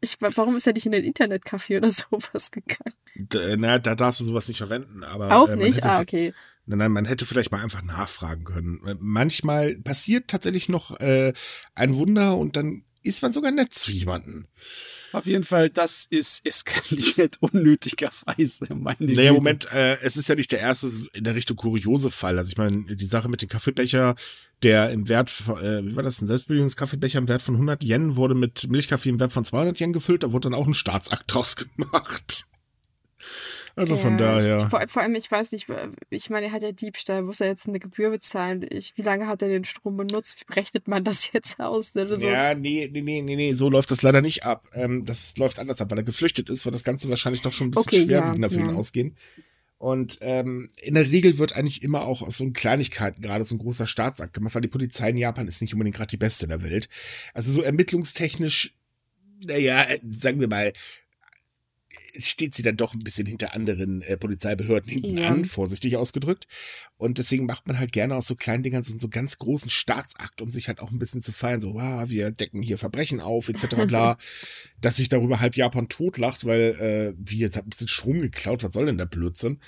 ich, 0.00 0.16
warum 0.20 0.56
ist 0.56 0.66
er 0.66 0.72
nicht 0.72 0.86
in 0.86 0.92
den 0.92 1.04
Internetcafé 1.04 1.76
oder 1.76 1.90
sowas 1.90 2.50
gegangen? 2.50 2.94
D 3.14 3.56
na, 3.58 3.78
da 3.78 3.94
darfst 3.94 4.20
du 4.20 4.24
sowas 4.24 4.48
nicht 4.48 4.58
verwenden. 4.58 5.04
Aber, 5.04 5.36
Auch 5.36 5.48
äh, 5.48 5.56
nicht? 5.56 5.84
Ah, 5.84 6.00
okay. 6.00 6.32
Nein, 6.66 6.78
nein, 6.78 6.92
man 6.92 7.04
hätte 7.04 7.26
vielleicht 7.26 7.50
mal 7.50 7.62
einfach 7.62 7.82
nachfragen 7.82 8.44
können. 8.44 8.86
Äh, 8.86 8.96
Manchmal 8.98 9.76
passiert 9.80 10.28
tatsächlich 10.28 10.68
noch 10.68 10.98
äh, 11.00 11.32
ein 11.74 11.96
Wunder 11.96 12.36
und 12.36 12.56
dann 12.56 12.84
ist 13.02 13.22
man 13.22 13.32
sogar 13.32 13.50
nett 13.50 13.74
zu 13.74 13.90
jemandem. 13.90 14.46
Auf 15.12 15.26
jeden 15.26 15.44
Fall, 15.44 15.70
das 15.70 16.06
ist 16.08 16.46
eskaliert 16.46 17.38
unnötigerweise. 17.40 18.74
Meine 18.74 18.96
Naja, 19.00 19.30
Güte. 19.30 19.32
Moment, 19.32 19.72
äh, 19.72 19.98
es 20.02 20.16
ist 20.16 20.28
ja 20.28 20.34
nicht 20.34 20.52
der 20.52 20.60
erste 20.60 20.88
in 21.12 21.24
der 21.24 21.34
Richtung 21.34 21.56
kuriose 21.56 22.10
Fall. 22.10 22.38
Also 22.38 22.50
ich 22.50 22.58
meine, 22.58 22.96
die 22.96 23.04
Sache 23.04 23.28
mit 23.28 23.42
dem 23.42 23.48
Kaffeebecher, 23.48 24.14
der 24.62 24.90
im 24.90 25.08
Wert, 25.08 25.30
von, 25.30 25.58
äh, 25.62 25.84
wie 25.84 25.96
war 25.96 26.02
das, 26.02 26.20
ein 26.20 26.26
Selbstbedienungskaffeebecher 26.26 27.18
im 27.18 27.28
Wert 27.28 27.42
von 27.42 27.54
100 27.54 27.82
Yen 27.82 28.16
wurde 28.16 28.34
mit 28.34 28.68
Milchkaffee 28.68 29.08
im 29.08 29.20
Wert 29.20 29.32
von 29.32 29.44
200 29.44 29.80
Yen 29.80 29.92
gefüllt, 29.92 30.22
da 30.22 30.32
wurde 30.32 30.50
dann 30.50 30.54
auch 30.58 30.66
ein 30.66 30.74
Staatsakt 30.74 31.34
draus 31.34 31.56
gemacht. 31.76 32.46
Also 33.76 33.96
von 33.96 34.12
Ja, 34.12 34.18
daher. 34.18 34.56
Ich, 34.58 34.64
vor, 34.64 34.82
vor 34.88 35.02
allem, 35.02 35.14
ich 35.14 35.30
weiß 35.30 35.52
nicht, 35.52 35.66
ich 36.10 36.30
meine, 36.30 36.46
er 36.46 36.52
hat 36.52 36.62
ja 36.62 36.72
Diebstahl, 36.72 37.22
muss 37.22 37.40
er 37.40 37.48
jetzt 37.48 37.68
eine 37.68 37.78
Gebühr 37.78 38.10
bezahlen? 38.10 38.66
Ich, 38.70 38.92
wie 38.96 39.02
lange 39.02 39.26
hat 39.26 39.42
er 39.42 39.48
den 39.48 39.64
Strom 39.64 39.96
benutzt? 39.96 40.44
Wie 40.46 40.52
rechnet 40.54 40.88
man 40.88 41.04
das 41.04 41.30
jetzt 41.32 41.58
aus? 41.60 41.94
Ne? 41.94 42.14
So, 42.16 42.26
Ja, 42.28 42.54
nee, 42.54 42.88
nee, 42.92 43.00
nee, 43.02 43.22
nee, 43.22 43.36
nee, 43.36 43.52
so 43.52 43.68
läuft 43.70 43.90
das 43.90 44.02
leider 44.02 44.20
nicht 44.22 44.44
ab. 44.44 44.68
Ähm, 44.74 45.04
das 45.04 45.36
läuft 45.36 45.58
anders 45.58 45.80
ab, 45.80 45.90
weil 45.90 45.98
er 45.98 46.04
geflüchtet 46.04 46.50
ist, 46.50 46.64
wird 46.64 46.74
das 46.74 46.84
Ganze 46.84 47.08
wahrscheinlich 47.08 47.42
doch 47.42 47.52
schon 47.52 47.68
ein 47.68 47.70
bisschen 47.70 47.88
Okay, 47.88 48.04
schwerwiegender 48.04 48.48
ja, 48.48 48.54
für 48.54 48.60
ihn 48.60 48.70
ja. 48.70 48.76
ausgehen. 48.76 49.16
Und 49.78 50.18
ähm, 50.20 50.68
in 50.82 50.92
der 50.92 51.10
Regel 51.10 51.38
wird 51.38 51.54
eigentlich 51.56 51.82
immer 51.82 52.02
auch 52.02 52.20
aus 52.20 52.36
so 52.36 52.50
Kleinigkeiten 52.50 53.22
gerade 53.22 53.44
so 53.44 53.54
ein 53.54 53.58
großer 53.58 53.86
Staatsakt 53.86 54.34
gemacht, 54.34 54.54
weil 54.54 54.60
die 54.60 54.68
Polizei 54.68 55.08
in 55.08 55.16
Japan 55.16 55.48
ist 55.48 55.62
nicht 55.62 55.72
unbedingt 55.72 55.96
gerade 55.96 56.10
die 56.10 56.18
beste 56.18 56.46
der 56.46 56.62
Welt. 56.62 56.90
Also 57.32 57.50
so 57.50 57.62
ermittlungstechnisch, 57.62 58.74
naja, 59.46 59.82
äh, 59.84 59.98
sagen 60.02 60.40
wir 60.40 60.48
mal, 60.48 60.74
steht 62.18 62.54
sie 62.54 62.62
dann 62.62 62.76
doch 62.76 62.94
ein 62.94 63.00
bisschen 63.00 63.26
hinter 63.26 63.54
anderen 63.54 64.02
äh, 64.02 64.16
Polizeibehörden 64.16 64.90
hinten 64.90 65.18
Ja. 65.18 65.28
an, 65.28 65.44
vorsichtig 65.44 65.96
ausgedrückt. 65.96 66.46
Und 66.96 67.16
deswegen 67.16 67.46
macht 67.46 67.66
man 67.66 67.78
halt 67.78 67.92
gerne 67.92 68.14
aus 68.14 68.26
so 68.26 68.34
kleinen 68.34 68.62
Dingern 68.62 68.82
so, 68.82 68.92
so 68.98 69.06
einen 69.06 69.10
ganz 69.10 69.38
großen 69.38 69.70
Staatsakt, 69.70 70.42
um 70.42 70.50
sich 70.50 70.68
halt 70.68 70.80
auch 70.80 70.90
ein 70.90 70.98
bisschen 70.98 71.22
zu 71.22 71.32
feiern. 71.32 71.60
So, 71.60 71.74
wow, 71.74 72.08
wir 72.10 72.30
decken 72.30 72.60
hier 72.62 72.76
Verbrechen 72.76 73.20
auf, 73.20 73.48
etc. 73.48 73.86
bla. 73.86 74.18
dass 74.82 74.96
sich 74.96 75.08
darüber 75.08 75.40
halb 75.40 75.56
Japan 75.56 75.88
totlacht, 75.88 76.44
weil, 76.44 76.60
äh, 76.78 77.14
wie 77.18 77.38
jetzt 77.38 77.56
habt 77.56 77.66
ein 77.66 77.70
bisschen 77.70 77.88
Strom 77.88 78.20
geklaut, 78.20 78.62
was 78.62 78.74
soll 78.74 78.86
denn 78.86 78.98
der 78.98 79.06
Blödsinn? 79.06 79.60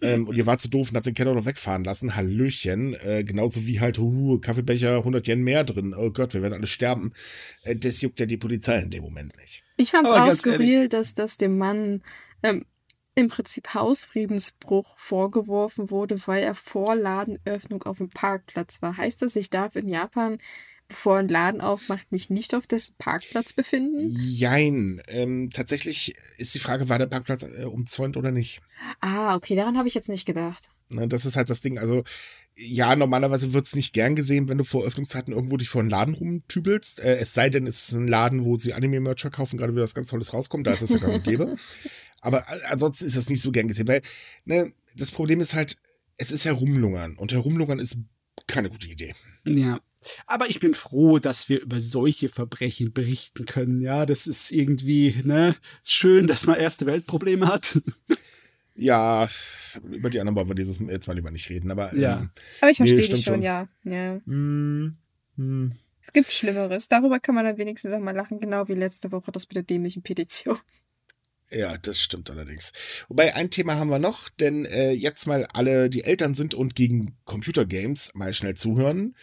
Ähm, 0.00 0.26
und 0.26 0.36
ihr 0.36 0.46
wart 0.46 0.60
so 0.62 0.68
doof 0.70 0.88
und 0.90 0.96
habt 0.96 1.06
den 1.06 1.14
Keller 1.14 1.34
noch 1.34 1.44
wegfahren 1.46 1.84
lassen. 1.84 2.16
Hallöchen. 2.16 2.94
Äh, 2.94 3.22
genauso 3.24 3.66
wie 3.66 3.80
halt, 3.80 3.98
huhu, 3.98 4.38
Kaffeebecher, 4.40 4.96
100 4.98 5.28
Yen 5.28 5.42
mehr 5.42 5.64
drin. 5.64 5.94
Oh 5.96 6.10
Gott, 6.10 6.32
wir 6.34 6.40
werden 6.42 6.54
alle 6.54 6.66
sterben. 6.66 7.12
Äh, 7.64 7.76
das 7.76 8.00
juckt 8.00 8.18
ja 8.18 8.26
die 8.26 8.38
Polizei 8.38 8.78
in 8.78 8.90
dem 8.90 9.02
Moment 9.04 9.36
nicht. 9.36 9.62
Ich 9.78 9.90
fand 9.92 10.06
es 10.06 10.12
auch 10.12 10.18
ehrlich- 10.18 10.34
skurril, 10.34 10.88
dass 10.88 11.14
das 11.14 11.38
dem 11.38 11.56
Mann 11.56 12.02
ähm, 12.42 12.66
im 13.14 13.28
Prinzip 13.28 13.74
Hausfriedensbruch 13.74 14.96
vorgeworfen 14.98 15.90
wurde, 15.90 16.16
weil 16.26 16.42
er 16.42 16.54
vor 16.54 16.94
Ladenöffnung 16.94 17.82
auf 17.84 17.98
dem 17.98 18.10
Parkplatz 18.10 18.82
war. 18.82 18.96
Heißt 18.96 19.22
das, 19.22 19.34
ich 19.34 19.50
darf 19.50 19.74
in 19.74 19.88
Japan, 19.88 20.38
bevor 20.86 21.18
ein 21.18 21.28
Laden 21.28 21.60
aufmacht, 21.60 22.12
mich 22.12 22.30
nicht 22.30 22.54
auf 22.54 22.66
dessen 22.66 22.94
Parkplatz 22.98 23.52
befinden? 23.52 23.98
Jein. 24.20 25.02
Ähm, 25.08 25.50
tatsächlich 25.52 26.14
ist 26.36 26.54
die 26.54 26.60
Frage, 26.60 26.88
war 26.88 26.98
der 26.98 27.06
Parkplatz 27.06 27.42
äh, 27.42 27.64
umzäunt 27.64 28.16
oder 28.16 28.30
nicht? 28.30 28.60
Ah, 29.00 29.34
okay, 29.34 29.56
daran 29.56 29.78
habe 29.78 29.88
ich 29.88 29.94
jetzt 29.94 30.08
nicht 30.08 30.26
gedacht. 30.26 30.70
Ne, 30.90 31.08
das 31.08 31.26
ist 31.26 31.36
halt 31.36 31.50
das 31.50 31.60
Ding. 31.60 31.78
Also, 31.78 32.02
ja, 32.60 32.96
normalerweise 32.96 33.52
wird's 33.52 33.76
nicht 33.76 33.92
gern 33.92 34.16
gesehen, 34.16 34.48
wenn 34.48 34.58
du 34.58 34.64
vor 34.64 34.84
Öffnungszeiten 34.84 35.32
irgendwo 35.32 35.56
dich 35.56 35.68
vor 35.68 35.80
einen 35.80 35.90
Laden 35.90 36.14
rumtübelst. 36.14 37.00
Äh, 37.00 37.16
es 37.18 37.32
sei 37.32 37.50
denn, 37.50 37.66
es 37.66 37.88
ist 37.88 37.94
ein 37.94 38.08
Laden, 38.08 38.44
wo 38.44 38.56
sie 38.56 38.74
Anime-Merch 38.74 39.20
verkaufen, 39.20 39.56
gerade 39.56 39.72
wieder 39.72 39.84
was 39.84 39.94
ganz 39.94 40.08
Tolles 40.08 40.32
rauskommt, 40.32 40.66
da 40.66 40.72
ist 40.72 40.82
es 40.82 40.90
ja 40.90 40.98
gar 40.98 41.08
nicht 41.08 41.24
gäbe. 41.24 41.56
Aber 42.20 42.40
äh, 42.40 42.64
ansonsten 42.68 43.06
ist 43.06 43.16
das 43.16 43.30
nicht 43.30 43.42
so 43.42 43.52
gern 43.52 43.68
gesehen, 43.68 43.86
weil 43.86 44.02
ne, 44.44 44.72
das 44.96 45.12
Problem 45.12 45.40
ist 45.40 45.54
halt, 45.54 45.76
es 46.16 46.32
ist 46.32 46.44
Herumlungern 46.44 47.14
und 47.16 47.32
Herumlungern 47.32 47.78
ist 47.78 47.98
keine 48.48 48.70
gute 48.70 48.88
Idee. 48.88 49.14
Ja. 49.44 49.80
Aber 50.26 50.48
ich 50.48 50.58
bin 50.58 50.74
froh, 50.74 51.18
dass 51.18 51.48
wir 51.48 51.60
über 51.60 51.80
solche 51.80 52.28
Verbrechen 52.28 52.92
berichten 52.92 53.46
können. 53.46 53.80
Ja, 53.80 54.04
das 54.04 54.26
ist 54.26 54.50
irgendwie, 54.50 55.14
ne, 55.24 55.56
schön, 55.84 56.26
dass 56.26 56.46
man 56.46 56.58
erste 56.58 56.86
Weltprobleme 56.86 57.46
hat. 57.46 57.80
Ja, 58.80 59.28
über 59.90 60.08
die 60.08 60.20
anderen 60.20 60.36
wollen 60.36 60.48
wir 60.48 60.54
dieses 60.54 60.78
jetzt 60.78 61.08
mal 61.08 61.14
lieber 61.14 61.30
nicht 61.32 61.50
reden, 61.50 61.70
aber 61.70 61.94
Ja. 61.96 62.18
ähm, 62.20 62.30
Aber 62.60 62.70
ich 62.70 62.78
Nee, 62.78 62.86
verstehe 62.86 63.14
dich 63.16 63.24
schon, 63.24 63.34
schon. 63.34 63.42
ja. 63.42 63.68
ja. 63.84 64.20
hm, 64.24 64.96
hm. 65.36 65.72
Es 66.00 66.12
gibt 66.12 66.30
Schlimmeres. 66.32 66.88
Darüber 66.88 67.18
kann 67.18 67.34
man 67.34 67.44
dann 67.44 67.58
wenigstens 67.58 67.92
auch 67.92 67.98
mal 67.98 68.14
lachen, 68.14 68.40
genau 68.40 68.68
wie 68.68 68.74
letzte 68.74 69.10
Woche 69.12 69.32
das 69.32 69.46
mit 69.48 69.56
der 69.56 69.62
dämlichen 69.64 70.02
Petition. 70.02 70.56
Ja, 71.50 71.76
das 71.78 72.00
stimmt 72.00 72.30
allerdings. 72.30 72.72
Wobei 73.08 73.34
ein 73.34 73.50
Thema 73.50 73.76
haben 73.76 73.90
wir 73.90 73.98
noch, 73.98 74.28
denn 74.28 74.64
äh, 74.66 74.92
jetzt 74.92 75.26
mal 75.26 75.46
alle, 75.52 75.90
die 75.90 76.04
Eltern 76.04 76.34
sind 76.34 76.54
und 76.54 76.74
gegen 76.76 77.16
Computergames 77.24 78.14
mal 78.14 78.32
schnell 78.34 78.54
zuhören. 78.54 79.16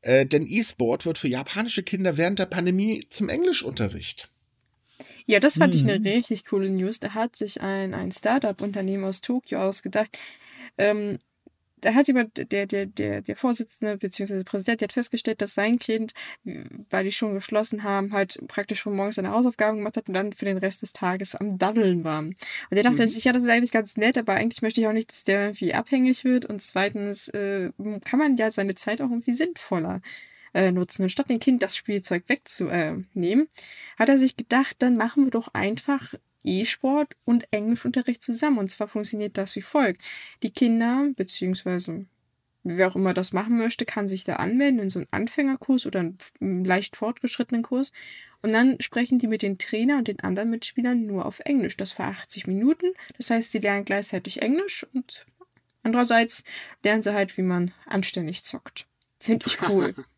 Äh, 0.00 0.26
denn 0.26 0.46
E-Sport 0.46 1.06
wird 1.06 1.18
für 1.18 1.28
japanische 1.28 1.82
Kinder 1.82 2.16
während 2.16 2.38
der 2.38 2.46
Pandemie 2.46 3.06
zum 3.08 3.28
Englischunterricht. 3.28 4.30
Ja, 5.26 5.40
das 5.40 5.58
fand 5.58 5.74
mhm. 5.74 5.80
ich 5.80 5.84
eine 5.84 6.04
richtig 6.04 6.44
coole 6.44 6.70
News. 6.70 7.00
Da 7.00 7.14
hat 7.14 7.36
sich 7.36 7.60
ein, 7.60 7.94
ein 7.94 8.12
Startup-Unternehmen 8.12 9.04
aus 9.04 9.20
Tokio 9.20 9.60
ausgedacht, 9.60 10.18
ähm, 10.78 11.18
da 11.80 11.94
hat 11.94 12.08
jemand, 12.08 12.52
der, 12.52 12.66
der, 12.66 12.86
der, 12.86 13.20
der 13.20 13.36
Vorsitzende 13.36 13.98
bzw. 13.98 14.42
Präsident, 14.44 14.80
der 14.80 14.86
hat 14.86 14.92
festgestellt, 14.92 15.42
dass 15.42 15.54
sein 15.54 15.78
Kind, 15.78 16.14
weil 16.90 17.04
die 17.04 17.12
schon 17.12 17.34
geschlossen 17.34 17.82
haben, 17.82 18.12
halt 18.12 18.38
praktisch 18.48 18.80
schon 18.80 18.96
morgens 18.96 19.16
seine 19.16 19.30
Hausaufgaben 19.30 19.78
gemacht 19.78 19.96
hat 19.96 20.08
und 20.08 20.14
dann 20.14 20.32
für 20.32 20.46
den 20.46 20.56
Rest 20.56 20.82
des 20.82 20.92
Tages 20.92 21.34
am 21.34 21.58
Daddeln 21.58 22.02
war. 22.02 22.20
Und 22.20 22.36
der 22.72 22.82
dachte 22.82 23.02
mhm. 23.02 23.06
sich, 23.06 23.24
ja, 23.24 23.32
das 23.32 23.44
ist 23.44 23.50
eigentlich 23.50 23.72
ganz 23.72 23.96
nett, 23.96 24.16
aber 24.16 24.34
eigentlich 24.34 24.62
möchte 24.62 24.80
ich 24.80 24.86
auch 24.86 24.92
nicht, 24.92 25.12
dass 25.12 25.24
der 25.24 25.42
irgendwie 25.42 25.74
abhängig 25.74 26.24
wird. 26.24 26.46
Und 26.46 26.62
zweitens 26.62 27.28
äh, 27.28 27.70
kann 28.04 28.18
man 28.18 28.36
ja 28.36 28.50
seine 28.50 28.74
Zeit 28.74 29.00
auch 29.00 29.10
irgendwie 29.10 29.34
sinnvoller 29.34 30.00
äh, 30.56 30.72
nutzen. 30.72 31.02
Und 31.02 31.10
statt 31.10 31.28
dem 31.28 31.38
Kind 31.38 31.62
das 31.62 31.76
Spielzeug 31.76 32.24
wegzunehmen, 32.28 33.48
hat 33.98 34.08
er 34.08 34.18
sich 34.18 34.36
gedacht, 34.36 34.76
dann 34.78 34.96
machen 34.96 35.24
wir 35.24 35.30
doch 35.30 35.48
einfach 35.52 36.14
E-Sport 36.44 37.14
und 37.24 37.46
Englischunterricht 37.50 38.22
zusammen. 38.22 38.58
Und 38.58 38.70
zwar 38.70 38.88
funktioniert 38.88 39.36
das 39.36 39.54
wie 39.54 39.62
folgt. 39.62 40.02
Die 40.42 40.50
Kinder, 40.50 41.10
beziehungsweise 41.14 42.06
wer 42.64 42.88
auch 42.88 42.96
immer 42.96 43.12
das 43.12 43.32
machen 43.32 43.58
möchte, 43.58 43.84
kann 43.84 44.08
sich 44.08 44.24
da 44.24 44.36
anmelden 44.36 44.80
in 44.80 44.90
so 44.90 44.98
einen 44.98 45.08
Anfängerkurs 45.10 45.86
oder 45.86 46.00
einen 46.00 46.64
leicht 46.64 46.96
fortgeschrittenen 46.96 47.62
Kurs. 47.62 47.92
Und 48.40 48.52
dann 48.52 48.76
sprechen 48.80 49.18
die 49.18 49.28
mit 49.28 49.42
den 49.42 49.58
Trainer 49.58 49.98
und 49.98 50.08
den 50.08 50.20
anderen 50.20 50.50
Mitspielern 50.50 51.06
nur 51.06 51.26
auf 51.26 51.40
Englisch. 51.40 51.76
Das 51.76 51.92
für 51.92 52.04
80 52.04 52.46
Minuten. 52.46 52.86
Das 53.18 53.28
heißt, 53.28 53.52
sie 53.52 53.58
lernen 53.58 53.84
gleichzeitig 53.84 54.40
Englisch 54.40 54.86
und 54.94 55.26
andererseits 55.82 56.44
lernen 56.82 57.02
sie 57.02 57.12
halt, 57.12 57.36
wie 57.36 57.42
man 57.42 57.72
anständig 57.84 58.42
zockt. 58.44 58.86
Finde 59.18 59.46
ich 59.48 59.60
cool. 59.68 59.94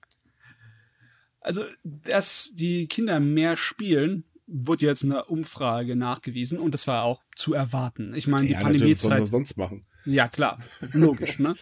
Also, 1.41 1.65
dass 1.85 2.51
die 2.55 2.87
Kinder 2.89 3.21
mehr 3.21 3.57
spielen, 3.57 4.25
wird 4.47 4.83
jetzt 4.83 5.05
eine 5.05 5.27
Umfrage 5.27 5.95
nachgewiesen 5.95 6.59
und 6.59 6.73
das 6.73 6.87
war 6.87 7.05
auch 7.05 7.23
zu 7.37 7.55
erwarten. 7.55 8.15
Ich 8.15 8.27
meine, 8.27 8.47
die 8.47 8.53
ja, 8.53 8.61
Pandemiezeit. 8.61 9.21
Was 9.21 9.31
sonst 9.31 9.57
machen? 9.57 9.87
Ja, 10.05 10.29
klar. 10.29 10.59
Logisch, 10.93 11.39
ne? 11.39 11.55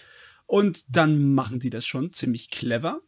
Und 0.47 0.97
dann 0.97 1.35
machen 1.35 1.59
die 1.59 1.71
das 1.71 1.87
schon 1.87 2.13
ziemlich 2.13 2.51
clever, 2.51 3.01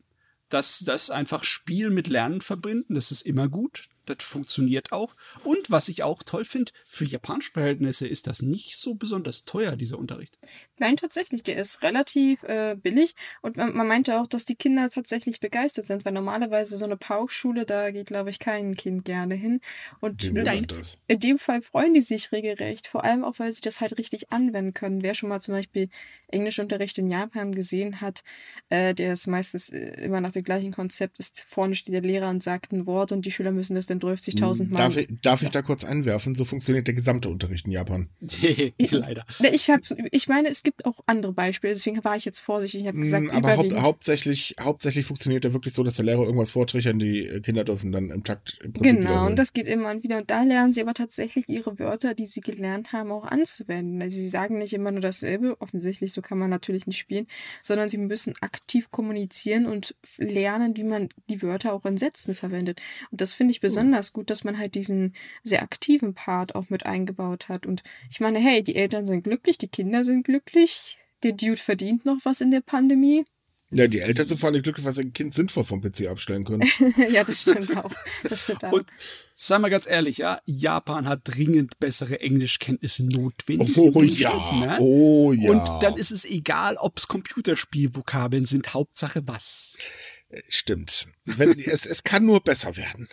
dass 0.49 0.81
das 0.81 1.11
einfach 1.11 1.45
Spiel 1.45 1.91
mit 1.91 2.09
Lernen 2.09 2.41
verbinden. 2.41 2.95
Das 2.95 3.13
ist 3.13 3.23
immer 3.23 3.49
gut. 3.49 3.85
Das 4.09 4.25
funktioniert 4.25 4.93
auch. 4.93 5.15
Und 5.45 5.71
was 5.71 5.89
ich 5.89 6.03
auch 6.03 6.23
toll 6.23 6.45
finde, 6.45 6.73
für 6.87 7.05
japanische 7.05 7.53
Verhältnisse 7.53 8.09
ist 8.09 8.27
das 8.27 8.41
nicht 8.41 8.77
so 8.77 8.95
besonders 8.95 9.45
teuer, 9.45 9.77
dieser 9.77 9.99
Unterricht. 9.99 10.39
Nein, 10.79 10.97
tatsächlich, 10.97 11.43
der 11.43 11.57
ist 11.57 11.83
relativ 11.83 12.43
äh, 12.45 12.77
billig. 12.81 13.15
Und 13.43 13.57
man, 13.57 13.75
man, 13.75 13.87
meinte 13.87 14.21
auch, 14.21 14.27
dass 14.27 14.45
die 14.45 14.55
Kinder 14.55 14.89
tatsächlich 14.89 15.41
begeistert 15.41 15.87
sind, 15.87 16.05
weil 16.05 16.13
normalerweise 16.13 16.79
so 16.79 16.85
eine 16.85 16.97
Pauschule, 16.97 17.65
da 17.65 17.91
geht, 17.91 18.07
glaube 18.07 18.31
ich, 18.31 18.39
kein 18.39 18.77
Kind 18.77 19.05
gerne 19.05 19.35
hin. 19.35 19.61
Und 20.01 20.25
in, 20.25 20.37
in 21.07 21.19
dem 21.19 21.39
Fall 21.39 21.61
freuen 21.63 21.95
die 21.95 22.01
sich 22.01 22.33
regelrecht, 22.33 22.87
vor 22.87 23.05
allem 23.05 23.25
auch, 23.25 23.39
weil 23.39 23.53
sie 23.53 23.61
das 23.61 23.81
halt 23.81 23.99
richtig 23.99 24.33
anwenden 24.33 24.73
können. 24.73 25.03
Wer 25.03 25.15
schon 25.15 25.29
mal 25.29 25.41
zum 25.41 25.55
Beispiel 25.55 25.89
Englischunterricht 26.29 26.97
in 26.99 27.11
Japan 27.11 27.53
gesehen 27.53 28.01
hat, 28.01 28.23
äh, 28.69 28.95
der 28.95 29.13
ist 29.15 29.27
meistens 29.27 29.71
äh, 29.71 30.01
immer 30.03 30.21
nach 30.21 30.33
dem 30.33 30.45
gleichen 30.45 30.73
Konzept, 30.73 31.19
ist 31.19 31.41
vorne 31.41 31.75
steht 31.75 31.95
der 31.95 32.03
Lehrer 32.03 32.31
und 32.31 32.43
sagt 32.43 32.73
ein 32.73 32.87
Wort 32.87 33.13
und 33.13 33.27
die 33.27 33.31
Schüler 33.31 33.53
müssen 33.53 33.75
das 33.75 33.87
dann 33.87 33.98
50.000 34.07 34.71
Mal. 34.71 34.79
Darf 34.79 34.97
ich, 34.97 35.09
darf 35.23 35.43
ich 35.43 35.51
da 35.51 35.63
kurz 35.63 35.85
einwerfen? 35.85 36.35
So 36.35 36.45
funktioniert 36.45 36.87
der 36.87 36.95
gesamte 36.95 37.29
Unterricht 37.29 37.67
in 37.67 37.73
Japan. 37.73 38.09
Leider. 38.91 39.27
Ich, 39.53 39.69
hab, 39.71 39.81
ich 40.11 40.29
meine, 40.29 40.49
es 40.49 40.63
gibt 40.63 40.85
auch 40.85 41.01
andere 41.07 41.33
Beispiele, 41.33 41.73
deswegen 41.73 42.03
war 42.05 42.17
ich 42.17 42.25
jetzt 42.25 42.41
vorsichtig. 42.41 42.83
Ich 42.83 42.87
habe 42.87 42.99
gesagt, 42.99 43.27
mm, 43.27 43.31
aber 43.31 43.57
hau 43.57 43.83
hauptsächlich, 43.83 44.55
hauptsächlich 44.61 45.07
funktioniert 45.07 45.45
der 45.45 45.53
wirklich 45.53 45.75
so, 45.75 45.83
dass 45.83 45.97
der 45.97 46.05
Lehrer 46.05 46.23
irgendwas 46.23 46.51
vortrichern, 46.51 46.99
die 46.99 47.41
Kinder 47.43 47.65
dürfen 47.65 47.93
dann 47.93 48.11
im 48.11 48.25
Takt 48.25 48.59
im 48.63 48.73
Prinzip 48.73 49.01
Genau, 49.01 49.27
und 49.27 49.39
das 49.39 49.53
geht 49.53 49.67
immer 49.67 49.91
und 49.91 50.03
wieder. 50.03 50.19
Und 50.19 50.31
da 50.31 50.43
lernen 50.43 50.73
sie 50.73 50.83
aber 50.83 50.95
tatsächlich 50.95 51.49
ihre 51.49 51.79
Wörter, 51.79 52.15
die 52.15 52.27
sie 52.27 52.41
gelernt 52.41 52.93
haben, 52.93 53.11
auch 53.11 53.25
anzuwenden. 53.25 54.03
Also 54.03 54.19
sie 54.19 54.29
sagen 54.29 54.59
nicht 54.59 54.73
immer 54.73 54.91
nur 54.91 55.01
dasselbe, 55.01 55.61
offensichtlich, 55.61 56.13
so 56.13 56.23
kann 56.23 56.39
man 56.39 56.51
natürlich 56.51 56.87
nicht 56.87 56.99
spielen, 56.99 57.27
sondern 57.63 57.89
sie 57.89 57.99
müssen 57.99 58.35
aktiv 58.41 58.91
kommunizieren 58.91 59.67
und 59.67 59.95
lernen, 60.19 60.77
wie 60.77 60.85
man 60.85 61.09
die 61.29 61.43
Wörter 61.43 61.73
auch 61.73 61.85
in 61.85 61.97
Sätzen 61.97 62.35
verwendet. 62.35 62.81
Und 63.11 63.21
das 63.21 63.35
finde 63.35 63.53
ich 63.53 63.61
besonders 63.61 63.78
besonders 63.79 64.13
gut, 64.13 64.31
dass 64.31 64.45
man 64.45 64.59
halt 64.59 64.75
diesen 64.75 65.15
sehr 65.43 65.63
aktiven 65.63 66.15
Part 66.15 66.55
auch 66.55 66.69
mit 66.69 66.87
eingebaut 66.87 67.49
hat. 67.49 67.67
Und 67.67 67.83
ich 68.11 68.21
meine, 68.21 68.39
hey, 68.39 68.63
die 68.63 68.77
Eltern 68.77 69.07
sind 69.07 69.23
glücklich, 69.23 69.59
die 69.59 69.69
Kinder 69.69 70.05
sind 70.05 70.25
glücklich, 70.25 70.99
der 71.23 71.33
Dude 71.33 71.57
verdient 71.57 72.05
noch 72.05 72.19
was 72.25 72.41
in 72.41 72.51
der 72.51 72.61
Pandemie. 72.61 73.25
Ja, 73.71 73.87
die 73.87 74.01
Eltern 74.01 74.27
sind 74.27 74.39
vor 74.39 74.49
allem 74.49 74.63
glücklich, 74.63 74.87
weil 74.87 74.95
sie 74.95 75.03
ein 75.03 75.13
Kind 75.13 75.35
sinnvoll 75.35 75.63
vom 75.63 75.83
PC 75.83 76.07
abstellen 76.07 76.45
können. 76.45 76.67
ja, 77.13 77.23
das 77.23 77.43
stimmt 77.43 77.77
auch. 77.77 77.93
Das 78.27 78.45
stimmt 78.45 78.65
auch. 78.65 78.73
Und 78.73 78.87
sagen 79.35 79.63
wir 79.63 79.69
ganz 79.69 79.87
ehrlich, 79.87 80.19
ja, 80.19 80.41
Japan 80.47 81.07
hat 81.07 81.21
dringend 81.25 81.79
bessere 81.79 82.19
Englischkenntnisse 82.21 83.05
notwendig. 83.05 83.77
Oh 83.77 84.03
ja, 84.03 84.53
ne? 84.53 84.79
oh 84.81 85.33
ja. 85.33 85.51
Und 85.51 85.83
dann 85.83 85.99
ist 85.99 86.13
es 86.13 86.25
egal, 86.25 86.77
ob 86.79 86.97
es 86.97 87.09
Computerspielvokabeln 87.09 88.47
sind, 88.47 88.73
Hauptsache 88.73 89.23
was. 89.27 89.77
Stimmt. 90.49 91.09
Wenn, 91.25 91.59
es, 91.59 91.87
es 91.87 92.05
kann 92.05 92.27
nur 92.27 92.41
besser 92.41 92.77
werden. 92.77 93.09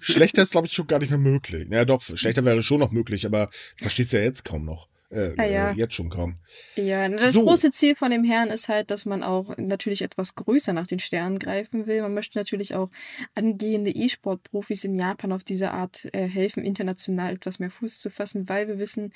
Schlechter 0.00 0.42
ist, 0.42 0.52
glaube 0.52 0.68
ich, 0.68 0.72
schon 0.72 0.86
gar 0.86 1.00
nicht 1.00 1.10
mehr 1.10 1.18
möglich. 1.18 1.66
Ja, 1.70 1.84
doch, 1.84 2.02
schlechter 2.02 2.44
wäre 2.44 2.62
schon 2.62 2.80
noch 2.80 2.92
möglich, 2.92 3.26
aber 3.26 3.48
verstehst 3.76 4.12
ja 4.12 4.20
jetzt 4.20 4.44
kaum 4.44 4.64
noch. 4.64 4.88
Äh, 5.10 5.34
ah, 5.36 5.44
ja. 5.44 5.70
äh, 5.70 5.74
jetzt 5.76 5.94
schon 5.94 6.10
kaum. 6.10 6.38
Ja, 6.76 7.08
das 7.08 7.34
so. 7.34 7.44
große 7.44 7.70
Ziel 7.70 7.94
von 7.94 8.10
dem 8.10 8.24
Herrn 8.24 8.48
ist 8.48 8.68
halt, 8.68 8.90
dass 8.90 9.06
man 9.06 9.22
auch 9.22 9.56
natürlich 9.58 10.02
etwas 10.02 10.34
größer 10.34 10.72
nach 10.72 10.86
den 10.86 10.98
Sternen 10.98 11.38
greifen 11.38 11.86
will. 11.86 12.02
Man 12.02 12.14
möchte 12.14 12.38
natürlich 12.38 12.74
auch 12.74 12.90
angehende 13.34 13.90
E-Sport-Profis 13.90 14.84
in 14.84 14.94
Japan 14.96 15.32
auf 15.32 15.44
diese 15.44 15.70
Art 15.70 16.08
äh, 16.12 16.26
helfen, 16.26 16.64
international 16.64 17.34
etwas 17.34 17.60
mehr 17.60 17.70
Fuß 17.70 17.98
zu 17.98 18.10
fassen, 18.10 18.48
weil 18.48 18.66
wir 18.66 18.78
wissen, 18.78 19.12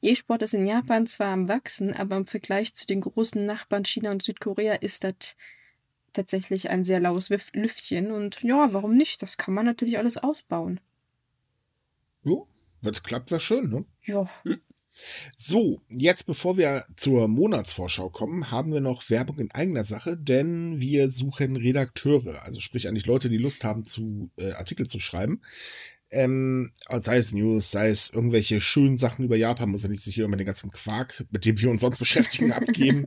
E-Sport 0.00 0.42
ist 0.42 0.54
in 0.54 0.66
Japan 0.66 1.06
zwar 1.06 1.28
am 1.28 1.48
Wachsen, 1.48 1.92
aber 1.92 2.16
im 2.16 2.26
Vergleich 2.26 2.74
zu 2.74 2.86
den 2.86 3.02
großen 3.02 3.44
Nachbarn 3.44 3.84
China 3.84 4.10
und 4.10 4.22
Südkorea 4.22 4.74
ist 4.74 5.04
das 5.04 5.36
tatsächlich 6.12 6.70
ein 6.70 6.84
sehr 6.84 7.00
laues 7.00 7.30
Lüftchen. 7.52 8.12
Und 8.12 8.42
ja, 8.42 8.72
warum 8.72 8.96
nicht? 8.96 9.22
Das 9.22 9.36
kann 9.36 9.54
man 9.54 9.66
natürlich 9.66 9.98
alles 9.98 10.18
ausbauen. 10.18 10.80
Jo, 12.24 12.46
wenn 12.82 12.92
es 12.92 13.02
klappt, 13.02 13.30
wäre 13.30 13.40
schön, 13.40 13.70
ne? 13.70 13.84
Ja. 14.04 14.28
Hm. 14.44 14.60
So, 15.36 15.80
jetzt 15.88 16.26
bevor 16.26 16.56
wir 16.56 16.84
zur 16.96 17.26
Monatsvorschau 17.26 18.10
kommen, 18.10 18.50
haben 18.50 18.72
wir 18.72 18.80
noch 18.80 19.08
Werbung 19.08 19.38
in 19.38 19.50
eigener 19.50 19.84
Sache, 19.84 20.16
denn 20.16 20.80
wir 20.80 21.10
suchen 21.10 21.56
Redakteure, 21.56 22.42
also 22.42 22.60
sprich 22.60 22.88
eigentlich 22.88 23.06
Leute, 23.06 23.30
die 23.30 23.38
Lust 23.38 23.64
haben, 23.64 23.84
zu 23.84 24.30
äh, 24.36 24.52
Artikel 24.52 24.86
zu 24.86 25.00
schreiben. 25.00 25.40
Ähm, 26.10 26.72
sei 26.90 27.16
es 27.16 27.32
News, 27.32 27.70
sei 27.70 27.88
es 27.88 28.10
irgendwelche 28.10 28.60
schönen 28.60 28.98
Sachen 28.98 29.24
über 29.24 29.36
Japan, 29.36 29.70
muss 29.70 29.82
ja 29.82 29.88
nicht 29.88 30.02
sich 30.02 30.14
hier 30.14 30.26
immer 30.26 30.36
den 30.36 30.46
ganzen 30.46 30.70
Quark, 30.70 31.24
mit 31.30 31.46
dem 31.46 31.58
wir 31.58 31.70
uns 31.70 31.80
sonst 31.80 31.98
beschäftigen, 31.98 32.52
abgeben. 32.52 33.06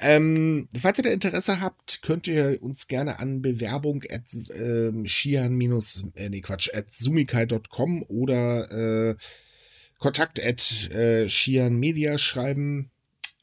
Ähm, 0.00 0.68
falls 0.80 0.98
ihr 0.98 1.04
da 1.04 1.10
Interesse 1.10 1.60
habt, 1.60 2.02
könnt 2.02 2.26
ihr 2.26 2.62
uns 2.62 2.88
gerne 2.88 3.18
an 3.18 3.42
Bewerbung 3.42 4.04
at 4.10 4.32
äh, 4.50 4.92
shian 5.06 5.60
äh, 5.60 6.28
nee, 6.28 6.40
Quatsch, 6.40 6.70
at 6.72 6.90
sumikai.com 6.90 8.02
oder 8.04 9.10
äh, 9.10 9.16
kontakt 9.98 10.44
at 10.44 10.90
äh, 10.90 11.28
shianmedia 11.28 12.18
schreiben. 12.18 12.90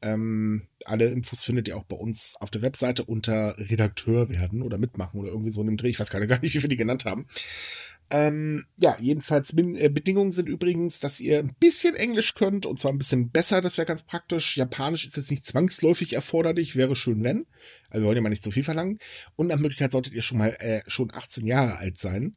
Ähm, 0.02 0.68
alle 0.86 1.08
Infos 1.08 1.44
findet 1.44 1.68
ihr 1.68 1.78
auch 1.78 1.86
bei 1.86 1.96
uns 1.96 2.36
auf 2.40 2.52
der 2.52 2.62
Webseite 2.62 3.04
unter 3.04 3.58
Redakteur 3.58 4.30
werden 4.30 4.62
oder 4.62 4.78
mitmachen 4.78 5.20
oder 5.20 5.30
irgendwie 5.30 5.50
so 5.50 5.62
in 5.62 5.68
dem 5.68 5.78
Dreh. 5.78 5.90
Ich 5.90 6.00
weiß 6.00 6.10
gerade 6.10 6.28
gar 6.28 6.40
nicht, 6.42 6.54
wie 6.54 6.62
wir 6.62 6.70
die 6.70 6.78
genannt 6.78 7.06
haben. 7.06 7.26
Ähm, 8.12 8.66
ja, 8.78 8.96
jedenfalls 9.00 9.54
äh, 9.58 9.90
Bedingungen 9.90 10.32
sind 10.32 10.48
übrigens, 10.48 11.00
dass 11.00 11.20
ihr 11.20 11.40
ein 11.40 11.56
bisschen 11.60 11.96
Englisch 11.96 12.36
könnt 12.36 12.66
und 12.66 12.78
zwar 12.78 12.94
ein 12.94 13.00
bisschen 13.00 13.32
besser, 13.32 13.62
das 13.62 13.78
wäre 13.78 13.88
ganz 13.88 14.04
praktisch. 14.04 14.58
Japanisch 14.58 15.06
ist 15.06 15.18
jetzt 15.18 15.32
nicht 15.32 15.46
zwangsläufig 15.46 16.14
erforderlich, 16.14 16.76
wäre 16.76 16.96
schön, 16.96 17.24
wenn. 17.24 17.46
Also 17.90 18.04
wir 18.04 18.08
wollen 18.08 18.18
ja 18.18 18.22
mal 18.22 18.30
nicht 18.30 18.44
zu 18.44 18.52
viel 18.52 18.64
verlangen. 18.64 19.00
Und 19.36 19.48
nach 19.48 19.58
Möglichkeit 19.58 19.92
solltet 19.92 20.14
ihr 20.14 20.22
schon 20.22 20.38
mal 20.38 20.56
äh, 20.60 20.82
schon 20.88 21.12
18 21.14 21.48
Jahre 21.48 21.78
alt 21.78 21.98
sein. 21.98 22.36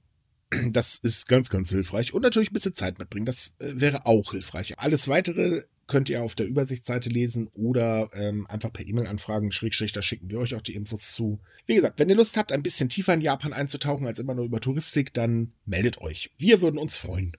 Das 0.70 0.96
ist 0.96 1.28
ganz, 1.28 1.50
ganz 1.50 1.68
hilfreich. 1.68 2.14
Und 2.14 2.22
natürlich 2.22 2.50
ein 2.50 2.54
bisschen 2.54 2.72
Zeit 2.72 2.98
mitbringen. 2.98 3.26
Das 3.26 3.54
äh, 3.58 3.72
wäre 3.74 4.06
auch 4.06 4.30
hilfreich. 4.30 4.78
Alles 4.78 5.06
weitere 5.06 5.62
könnt 5.88 6.08
ihr 6.08 6.22
auf 6.22 6.34
der 6.34 6.46
Übersichtsseite 6.46 7.08
lesen 7.08 7.48
oder 7.54 8.10
ähm, 8.12 8.46
einfach 8.48 8.72
per 8.72 8.86
E-Mail 8.86 9.06
anfragen, 9.06 9.50
Schrägstrich, 9.50 9.92
da 9.92 10.02
schicken 10.02 10.30
wir 10.30 10.38
euch 10.38 10.54
auch 10.54 10.62
die 10.62 10.74
Infos 10.74 11.12
zu. 11.12 11.40
Wie 11.66 11.74
gesagt, 11.74 11.98
wenn 11.98 12.08
ihr 12.08 12.14
Lust 12.14 12.36
habt, 12.36 12.52
ein 12.52 12.62
bisschen 12.62 12.88
tiefer 12.88 13.14
in 13.14 13.20
Japan 13.20 13.52
einzutauchen 13.52 14.06
als 14.06 14.20
immer 14.20 14.34
nur 14.34 14.44
über 14.44 14.60
Touristik, 14.60 15.12
dann 15.14 15.52
meldet 15.64 16.00
euch. 16.00 16.30
Wir 16.38 16.60
würden 16.60 16.78
uns 16.78 16.96
freuen. 16.96 17.36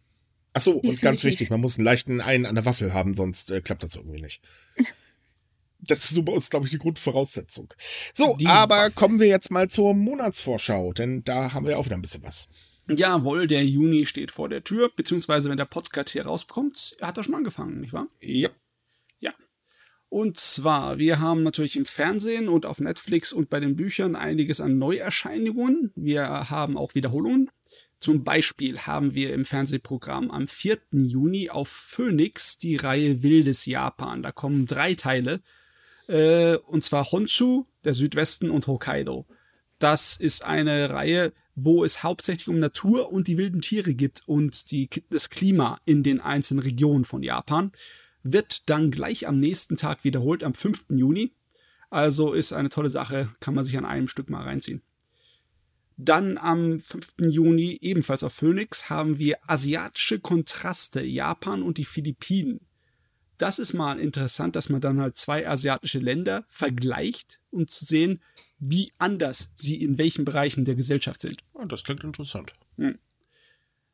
Achso, 0.54 0.72
und 0.72 1.00
ganz 1.00 1.24
wichtig, 1.24 1.52
man 1.52 1.62
muss 1.62 1.78
einen 1.78 1.86
leichten 1.86 2.22
Einen 2.22 2.48
an 2.48 2.56
der 2.56 2.66
Waffel 2.66 2.94
haben, 2.94 3.14
sonst 3.14 3.52
äh, 3.52 3.62
klappt 3.62 3.84
das 3.84 3.96
irgendwie 3.96 4.22
nicht. 4.22 4.42
Das 5.82 6.00
ist 6.00 6.10
so 6.10 6.24
bei 6.24 6.34
uns, 6.34 6.50
glaube 6.50 6.66
ich, 6.66 6.74
die 6.74 6.78
Grundvoraussetzung. 6.78 7.74
So, 8.14 8.36
die 8.36 8.48
aber 8.48 8.76
Waffel. 8.76 8.92
kommen 8.92 9.20
wir 9.22 9.28
jetzt 9.28 9.50
mal 9.50 9.70
zur 9.70 9.94
Monatsvorschau, 9.94 10.92
denn 10.92 11.24
da 11.24 11.54
haben 11.54 11.66
wir 11.66 11.80
auch 11.80 11.86
wieder 11.86 11.96
ein 11.96 12.02
bisschen 12.02 12.22
was. 12.22 12.50
Jawohl, 12.90 13.48
der 13.48 13.66
Juni 13.66 14.06
steht 14.06 14.32
vor 14.32 14.50
der 14.50 14.64
Tür, 14.64 14.90
beziehungsweise 14.96 15.50
wenn 15.50 15.58
der 15.58 15.66
Podcast 15.66 16.10
hier 16.10 16.26
rauskommt, 16.26 16.98
hat 17.02 17.18
er 17.18 17.24
schon 17.24 17.36
angefangen, 17.36 17.82
nicht 17.82 17.94
wahr? 17.94 18.08
Ja. 18.20 18.50
Ja. 19.20 19.34
Und 20.10 20.38
zwar, 20.38 20.98
wir 20.98 21.20
haben 21.20 21.44
natürlich 21.44 21.76
im 21.76 21.86
Fernsehen 21.86 22.50
und 22.50 22.66
auf 22.66 22.80
Netflix 22.80 23.32
und 23.32 23.50
bei 23.50 23.60
den 23.60 23.76
Büchern 23.76 24.16
einiges 24.16 24.60
an 24.60 24.78
Neuerscheinungen. 24.78 25.92
Wir 25.96 26.50
haben 26.50 26.78
auch 26.78 26.96
Wiederholungen. 26.96 27.52
Zum 28.00 28.24
Beispiel 28.24 28.80
haben 28.80 29.14
wir 29.14 29.34
im 29.34 29.44
Fernsehprogramm 29.44 30.32
am 30.32 30.48
4. 30.48 30.78
Juni 30.92 31.50
auf 31.50 31.68
Phoenix 31.68 32.58
die 32.58 32.78
Reihe 32.78 33.24
Wildes 33.24 33.66
Japan. 33.66 34.24
Da 34.24 34.32
kommen 34.32 34.66
drei 34.66 34.94
Teile, 34.96 35.42
äh, 36.08 36.56
und 36.56 36.82
zwar 36.84 37.12
Honshu, 37.12 37.66
der 37.84 37.94
Südwesten 37.94 38.50
und 38.52 38.68
Hokkaido. 38.68 39.26
Das 39.80 40.18
ist 40.18 40.44
eine 40.44 40.90
Reihe, 40.90 41.32
wo 41.56 41.84
es 41.84 42.04
hauptsächlich 42.04 42.50
um 42.50 42.60
Natur 42.60 43.12
und 43.12 43.28
die 43.28 43.38
wilden 43.38 43.62
Tiere 43.62 43.94
gibt 43.94 44.24
und 44.28 44.72
die, 44.72 44.90
das 45.10 45.30
Klima 45.30 45.80
in 45.86 46.04
den 46.04 46.20
einzelnen 46.20 46.64
Regionen 46.64 47.06
von 47.06 47.24
Japan. 47.24 47.72
Wird 48.22 48.70
dann 48.70 48.92
gleich 48.92 49.28
am 49.28 49.38
nächsten 49.38 49.78
Tag 49.78 50.04
wiederholt, 50.04 50.44
am 50.44 50.54
5. 50.54 50.88
Juni. 50.90 51.34
Also 51.90 52.34
ist 52.34 52.52
eine 52.52 52.70
tolle 52.70 52.90
Sache, 52.90 53.30
kann 53.40 53.56
man 53.56 53.64
sich 53.64 53.78
an 53.78 53.86
einem 53.86 54.08
Stück 54.08 54.30
mal 54.30 54.44
reinziehen. 54.44 54.82
Dann 55.96 56.38
am 56.38 56.80
5. 56.80 57.16
Juni, 57.30 57.78
ebenfalls 57.82 58.24
auf 58.24 58.34
Phoenix, 58.34 58.90
haben 58.90 59.18
wir 59.18 59.38
asiatische 59.48 60.20
Kontraste, 60.20 61.02
Japan 61.02 61.64
und 61.64 61.78
die 61.78 61.86
Philippinen. 61.86 62.62
Das 63.40 63.58
ist 63.58 63.74
mal 63.74 64.00
interessant, 64.00 64.58
dass 64.58 64.68
man 64.68 64.82
dann 64.82 65.00
halt 65.00 65.16
zwei 65.18 65.48
asiatische 65.48 66.00
Länder 66.00 66.46
vergleicht, 66.50 67.40
um 67.52 67.68
zu 67.68 67.86
sehen, 67.86 68.22
wie 68.60 68.92
anders 68.98 69.54
sie 69.56 69.82
in 69.82 69.98
welchen 69.98 70.26
Bereichen 70.26 70.66
der 70.66 70.76
Gesellschaft 70.76 71.22
sind. 71.22 71.38
Oh, 71.54 71.64
das 71.64 71.86
klingt 71.86 72.04
interessant. 72.04 72.52
Hm. 72.78 73.00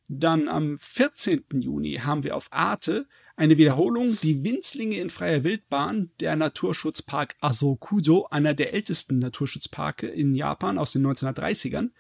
Dann 0.08 0.48
am 0.48 0.80
14. 0.80 1.44
Juni 1.62 2.00
haben 2.04 2.24
wir 2.24 2.36
auf 2.36 2.48
Arte 2.52 3.08
eine 3.36 3.58
Wiederholung, 3.58 4.18
die 4.24 4.44
Winzlinge 4.44 4.98
in 4.98 5.12
freier 5.12 5.44
Wildbahn, 5.44 6.10
der 6.20 6.36
Naturschutzpark 6.36 7.36
Asokudo, 7.40 8.28
einer 8.32 8.56
der 8.56 8.74
ältesten 8.74 9.20
Naturschutzparke 9.20 10.08
in 10.08 10.34
Japan 10.34 10.80
aus 10.80 10.94
den 10.94 11.06
1930ern. 11.06 11.92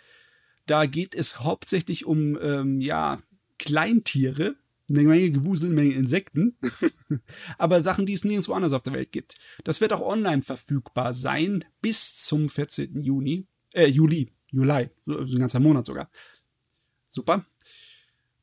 Da 0.65 0.87
geht 0.87 1.13
es 1.13 1.41
hauptsächlich 1.41 2.05
um 2.05 2.39
ähm, 2.41 2.81
ja, 2.81 3.21
Kleintiere, 3.59 4.55
eine 4.89 5.03
Menge 5.03 5.31
Gewusel, 5.31 5.67
eine 5.67 5.75
Menge 5.75 5.93
Insekten, 5.93 6.57
aber 7.57 7.83
Sachen, 7.83 8.05
die 8.05 8.13
es 8.13 8.23
nirgendwo 8.23 8.53
anders 8.53 8.73
auf 8.73 8.83
der 8.83 8.93
Welt 8.93 9.11
gibt. 9.11 9.35
Das 9.63 9.81
wird 9.81 9.93
auch 9.93 10.01
online 10.01 10.41
verfügbar 10.41 11.13
sein 11.13 11.65
bis 11.81 12.23
zum 12.23 12.49
14. 12.49 13.01
Juni, 13.01 13.47
äh, 13.73 13.87
Juli, 13.87 14.31
Juli, 14.51 14.89
so 15.05 15.17
ein 15.17 15.39
ganzer 15.39 15.59
Monat 15.59 15.85
sogar. 15.85 16.09
Super. 17.09 17.45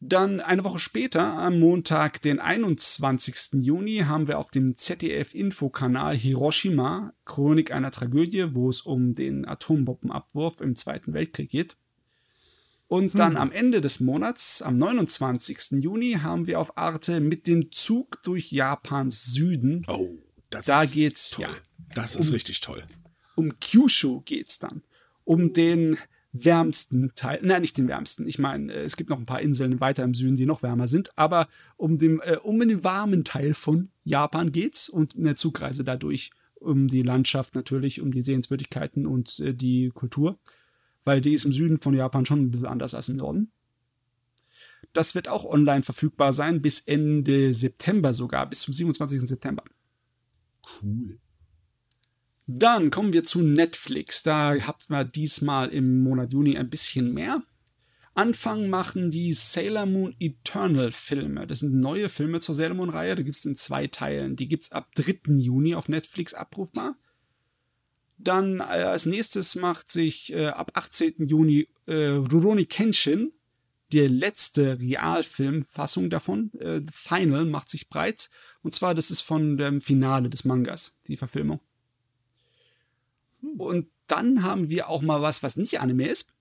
Dann 0.04 0.40
eine 0.40 0.64
Woche 0.64 0.80
später, 0.80 1.38
am 1.38 1.60
Montag, 1.60 2.20
den 2.22 2.40
21. 2.40 3.62
Juni, 3.64 3.98
haben 3.98 4.26
wir 4.26 4.40
auf 4.40 4.50
dem 4.50 4.76
ZDF-Infokanal 4.76 6.16
Hiroshima, 6.16 7.12
Chronik 7.24 7.70
einer 7.70 7.92
Tragödie, 7.92 8.52
wo 8.52 8.68
es 8.68 8.80
um 8.80 9.14
den 9.14 9.46
Atombombenabwurf 9.46 10.60
im 10.60 10.74
Zweiten 10.74 11.14
Weltkrieg 11.14 11.50
geht. 11.50 11.76
Und 12.92 13.18
dann 13.18 13.36
hm. 13.36 13.40
am 13.40 13.52
Ende 13.52 13.80
des 13.80 14.00
Monats, 14.00 14.60
am 14.60 14.76
29. 14.76 15.82
Juni, 15.82 16.18
haben 16.20 16.46
wir 16.46 16.60
auf 16.60 16.76
Arte 16.76 17.20
mit 17.20 17.46
dem 17.46 17.72
Zug 17.72 18.22
durch 18.22 18.52
Japans 18.52 19.32
Süden. 19.32 19.86
Oh, 19.88 20.10
das 20.50 20.66
da 20.66 20.84
geht's, 20.84 21.30
toll. 21.30 21.46
ja. 21.46 21.50
Das 21.94 22.14
ist 22.16 22.28
um, 22.28 22.34
richtig 22.34 22.60
toll. 22.60 22.84
Um 23.34 23.58
Kyushu 23.60 24.20
geht's 24.26 24.58
dann. 24.58 24.82
Um 25.24 25.54
den 25.54 25.96
wärmsten 26.32 27.12
Teil, 27.14 27.40
nein, 27.42 27.62
nicht 27.62 27.78
den 27.78 27.88
wärmsten. 27.88 28.28
Ich 28.28 28.38
meine, 28.38 28.70
äh, 28.70 28.82
es 28.82 28.98
gibt 28.98 29.08
noch 29.08 29.18
ein 29.18 29.24
paar 29.24 29.40
Inseln 29.40 29.80
weiter 29.80 30.04
im 30.04 30.12
Süden, 30.12 30.36
die 30.36 30.44
noch 30.44 30.62
wärmer 30.62 30.86
sind, 30.86 31.16
aber 31.16 31.48
um, 31.78 31.96
dem, 31.96 32.20
äh, 32.20 32.36
um 32.42 32.60
den 32.60 32.84
warmen 32.84 33.24
Teil 33.24 33.54
von 33.54 33.90
Japan 34.04 34.52
geht's 34.52 34.90
und 34.90 35.14
in 35.14 35.24
der 35.24 35.36
Zugreise 35.36 35.82
dadurch 35.82 36.30
um 36.56 36.88
die 36.88 37.02
Landschaft 37.02 37.54
natürlich, 37.54 38.02
um 38.02 38.12
die 38.12 38.20
Sehenswürdigkeiten 38.20 39.06
und 39.06 39.40
äh, 39.40 39.54
die 39.54 39.88
Kultur, 39.94 40.38
weil 41.04 41.20
die 41.20 41.34
ist 41.34 41.44
im 41.44 41.52
Süden 41.52 41.80
von 41.80 41.94
Japan 41.94 42.24
schon 42.24 42.40
ein 42.40 42.50
bisschen 42.50 42.68
anders 42.68 42.94
als 42.94 43.08
im 43.08 43.16
Norden. 43.16 43.52
Das 44.92 45.14
wird 45.14 45.28
auch 45.28 45.44
online 45.44 45.82
verfügbar 45.82 46.32
sein 46.32 46.60
bis 46.60 46.80
Ende 46.80 47.54
September 47.54 48.12
sogar, 48.12 48.48
bis 48.48 48.60
zum 48.60 48.74
27. 48.74 49.20
September. 49.20 49.64
Cool. 50.82 51.18
Dann 52.46 52.90
kommen 52.90 53.12
wir 53.12 53.24
zu 53.24 53.40
Netflix. 53.40 54.22
Da 54.22 54.54
habt 54.66 54.90
ihr 54.90 55.04
diesmal 55.04 55.68
im 55.68 56.02
Monat 56.02 56.32
Juni 56.32 56.56
ein 56.58 56.70
bisschen 56.70 57.12
mehr. 57.12 57.42
Anfang 58.14 58.68
machen 58.68 59.10
die 59.10 59.32
Sailor 59.32 59.86
Moon 59.86 60.14
Eternal 60.18 60.92
Filme. 60.92 61.46
Das 61.46 61.60
sind 61.60 61.74
neue 61.74 62.10
Filme 62.10 62.40
zur 62.40 62.54
Sailor 62.54 62.74
Moon 62.74 62.90
Reihe. 62.90 63.14
Da 63.14 63.22
gibt 63.22 63.36
es 63.36 63.44
in 63.46 63.56
zwei 63.56 63.86
Teilen. 63.86 64.36
Die 64.36 64.48
gibt 64.48 64.64
es 64.64 64.72
ab 64.72 64.94
3. 64.96 65.32
Juni 65.38 65.74
auf 65.74 65.88
Netflix 65.88 66.34
abrufbar. 66.34 66.96
Dann 68.22 68.60
äh, 68.60 68.62
als 68.62 69.06
nächstes 69.06 69.54
macht 69.56 69.90
sich 69.90 70.32
äh, 70.32 70.46
ab 70.46 70.72
18. 70.74 71.26
Juni 71.26 71.68
äh, 71.86 72.08
Rurouni 72.08 72.66
Kenshin, 72.66 73.32
die 73.92 74.06
letzte 74.06 74.78
Realfilmfassung 74.78 76.08
davon, 76.08 76.52
äh, 76.58 76.80
Final, 76.90 77.44
macht 77.44 77.68
sich 77.68 77.88
breit. 77.88 78.30
Und 78.62 78.74
zwar, 78.74 78.94
das 78.94 79.10
ist 79.10 79.22
von 79.22 79.56
dem 79.56 79.80
Finale 79.80 80.30
des 80.30 80.44
Mangas, 80.44 80.96
die 81.08 81.16
Verfilmung. 81.16 81.60
Und 83.58 83.88
dann 84.06 84.44
haben 84.44 84.70
wir 84.70 84.88
auch 84.88 85.02
mal 85.02 85.20
was, 85.20 85.42
was 85.42 85.56
nicht 85.56 85.80
Anime 85.80 86.06
ist. 86.06 86.32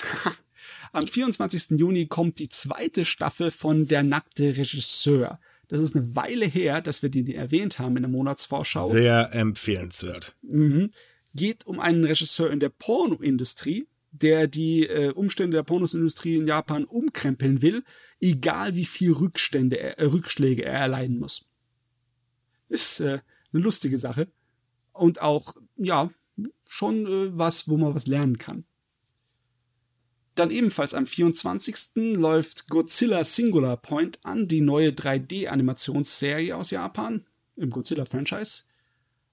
Am 0.92 1.06
24. 1.06 1.78
Juni 1.78 2.06
kommt 2.06 2.38
die 2.40 2.48
zweite 2.48 3.04
Staffel 3.04 3.50
von 3.50 3.86
Der 3.86 4.02
nackte 4.02 4.56
Regisseur. 4.56 5.38
Das 5.68 5.80
ist 5.80 5.94
eine 5.94 6.16
Weile 6.16 6.46
her, 6.46 6.80
dass 6.80 7.02
wir 7.02 7.10
die 7.10 7.32
erwähnt 7.34 7.78
haben 7.78 7.96
in 7.96 8.02
der 8.02 8.10
Monatsvorschau. 8.10 8.88
Sehr 8.88 9.32
empfehlenswert. 9.32 10.34
Mhm. 10.42 10.90
Geht 11.34 11.66
um 11.66 11.80
einen 11.80 12.04
Regisseur 12.04 12.50
in 12.50 12.60
der 12.60 12.70
Pornoindustrie, 12.70 13.86
der 14.12 14.46
die 14.48 14.86
äh, 14.86 15.12
Umstände 15.12 15.56
der 15.56 15.62
Pornoindustrie 15.62 16.36
in 16.36 16.46
Japan 16.46 16.84
umkrempeln 16.84 17.62
will, 17.62 17.84
egal 18.20 18.74
wie 18.74 18.84
viel 18.84 19.12
Rückstände 19.12 19.78
er, 19.78 19.98
äh, 19.98 20.04
Rückschläge 20.04 20.64
er 20.64 20.80
erleiden 20.80 21.18
muss. 21.18 21.44
Ist 22.68 23.00
äh, 23.00 23.20
eine 23.52 23.62
lustige 23.62 23.98
Sache. 23.98 24.28
Und 24.92 25.22
auch, 25.22 25.54
ja, 25.76 26.10
schon 26.66 27.06
äh, 27.06 27.36
was, 27.36 27.68
wo 27.68 27.76
man 27.76 27.94
was 27.94 28.06
lernen 28.06 28.38
kann. 28.38 28.64
Dann 30.34 30.50
ebenfalls 30.50 30.94
am 30.94 31.06
24. 31.06 32.16
läuft 32.16 32.68
Godzilla 32.68 33.24
Singular 33.24 33.76
Point 33.76 34.24
an, 34.24 34.48
die 34.48 34.60
neue 34.60 34.90
3D-Animationsserie 34.90 36.54
aus 36.54 36.70
Japan 36.70 37.26
im 37.56 37.70
Godzilla-Franchise. 37.70 38.64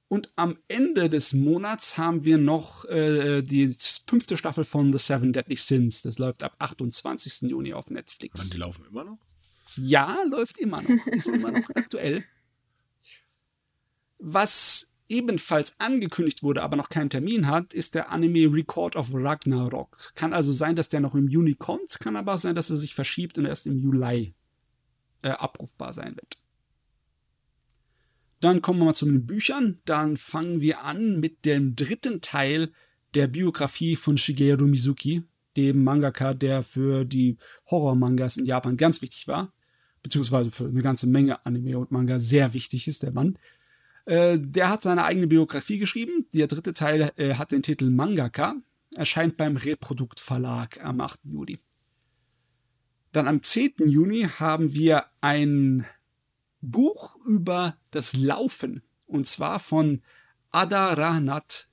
Und 0.09 0.31
am 0.37 0.57
Ende 0.67 1.09
des 1.09 1.33
Monats 1.33 1.97
haben 1.97 2.23
wir 2.23 2.37
noch 2.37 2.85
äh, 2.85 3.41
die 3.41 3.75
fünfte 4.07 4.37
Staffel 4.37 4.63
von 4.63 4.93
The 4.93 4.99
Seven 4.99 5.33
Deadly 5.33 5.57
Sins. 5.57 6.01
Das 6.01 6.17
läuft 6.17 6.43
ab 6.43 6.55
28. 6.59 7.49
Juni 7.49 7.73
auf 7.73 7.89
Netflix. 7.89 8.45
Und 8.45 8.53
die 8.53 8.57
laufen 8.57 8.85
immer 8.89 9.03
noch? 9.03 9.17
Ja, 9.75 10.15
läuft 10.29 10.57
immer 10.57 10.81
noch. 10.81 11.07
Ist 11.07 11.27
immer 11.27 11.51
noch 11.51 11.69
aktuell. 11.75 12.23
Was 14.19 14.93
ebenfalls 15.09 15.79
angekündigt 15.79 16.43
wurde, 16.43 16.63
aber 16.63 16.75
noch 16.75 16.89
keinen 16.89 17.09
Termin 17.09 17.47
hat, 17.47 17.73
ist 17.73 17.95
der 17.95 18.09
Anime 18.09 18.53
Record 18.53 18.95
of 18.95 19.09
Ragnarok. 19.13 19.97
Kann 20.15 20.33
also 20.33 20.51
sein, 20.51 20.75
dass 20.75 20.89
der 20.89 20.99
noch 20.99 21.15
im 21.15 21.27
Juni 21.27 21.55
kommt, 21.55 21.99
kann 21.99 22.15
aber 22.15 22.33
auch 22.33 22.39
sein, 22.39 22.55
dass 22.55 22.69
er 22.69 22.77
sich 22.77 22.95
verschiebt 22.95 23.37
und 23.37 23.45
erst 23.45 23.67
im 23.67 23.77
Juli 23.77 24.33
äh, 25.21 25.29
abrufbar 25.29 25.93
sein 25.93 26.15
wird. 26.15 26.37
Dann 28.39 28.61
kommen 28.61 28.79
wir 28.79 28.85
mal 28.85 28.93
zu 28.93 29.05
den 29.05 29.25
Büchern. 29.25 29.79
Dann 29.85 30.17
fangen 30.17 30.61
wir 30.61 30.83
an 30.83 31.19
mit 31.19 31.45
dem 31.45 31.75
dritten 31.75 32.21
Teil 32.21 32.71
der 33.13 33.27
Biografie 33.27 33.95
von 33.95 34.17
Shigeru 34.17 34.67
Mizuki, 34.67 35.23
dem 35.55 35.83
Mangaka, 35.83 36.33
der 36.33 36.63
für 36.63 37.05
die 37.05 37.37
Horror-Mangas 37.71 38.37
in 38.37 38.45
Japan 38.45 38.77
ganz 38.77 39.01
wichtig 39.01 39.27
war, 39.27 39.53
beziehungsweise 40.03 40.51
für 40.51 40.65
eine 40.65 40.81
ganze 40.81 41.07
Menge 41.07 41.45
Anime 41.45 41.79
und 41.79 41.91
Manga 41.91 42.19
sehr 42.19 42.53
wichtig 42.53 42.87
ist, 42.87 43.03
der 43.03 43.11
Mann. 43.11 43.37
Äh, 44.05 44.37
der 44.39 44.69
hat 44.69 44.83
seine 44.83 45.03
eigene 45.03 45.27
Biografie 45.27 45.79
geschrieben. 45.79 46.27
Der 46.33 46.47
dritte 46.47 46.73
Teil 46.73 47.11
äh, 47.17 47.35
hat 47.35 47.51
den 47.51 47.63
Titel 47.63 47.89
Mangaka, 47.89 48.55
erscheint 48.95 49.35
beim 49.35 49.57
Reprodukt 49.57 50.19
Verlag 50.19 50.83
am 50.83 51.01
8. 51.01 51.19
Juli. 51.25 51.59
Dann 53.11 53.27
am 53.27 53.41
10. 53.41 53.73
Juni 53.85 54.27
haben 54.37 54.73
wir 54.73 55.05
ein 55.21 55.85
Buch 56.61 57.17
über 57.25 57.77
das 57.91 58.15
Laufen 58.15 58.81
und 59.05 59.27
zwar 59.27 59.59
von 59.59 60.01
Adaranat, 60.51 61.67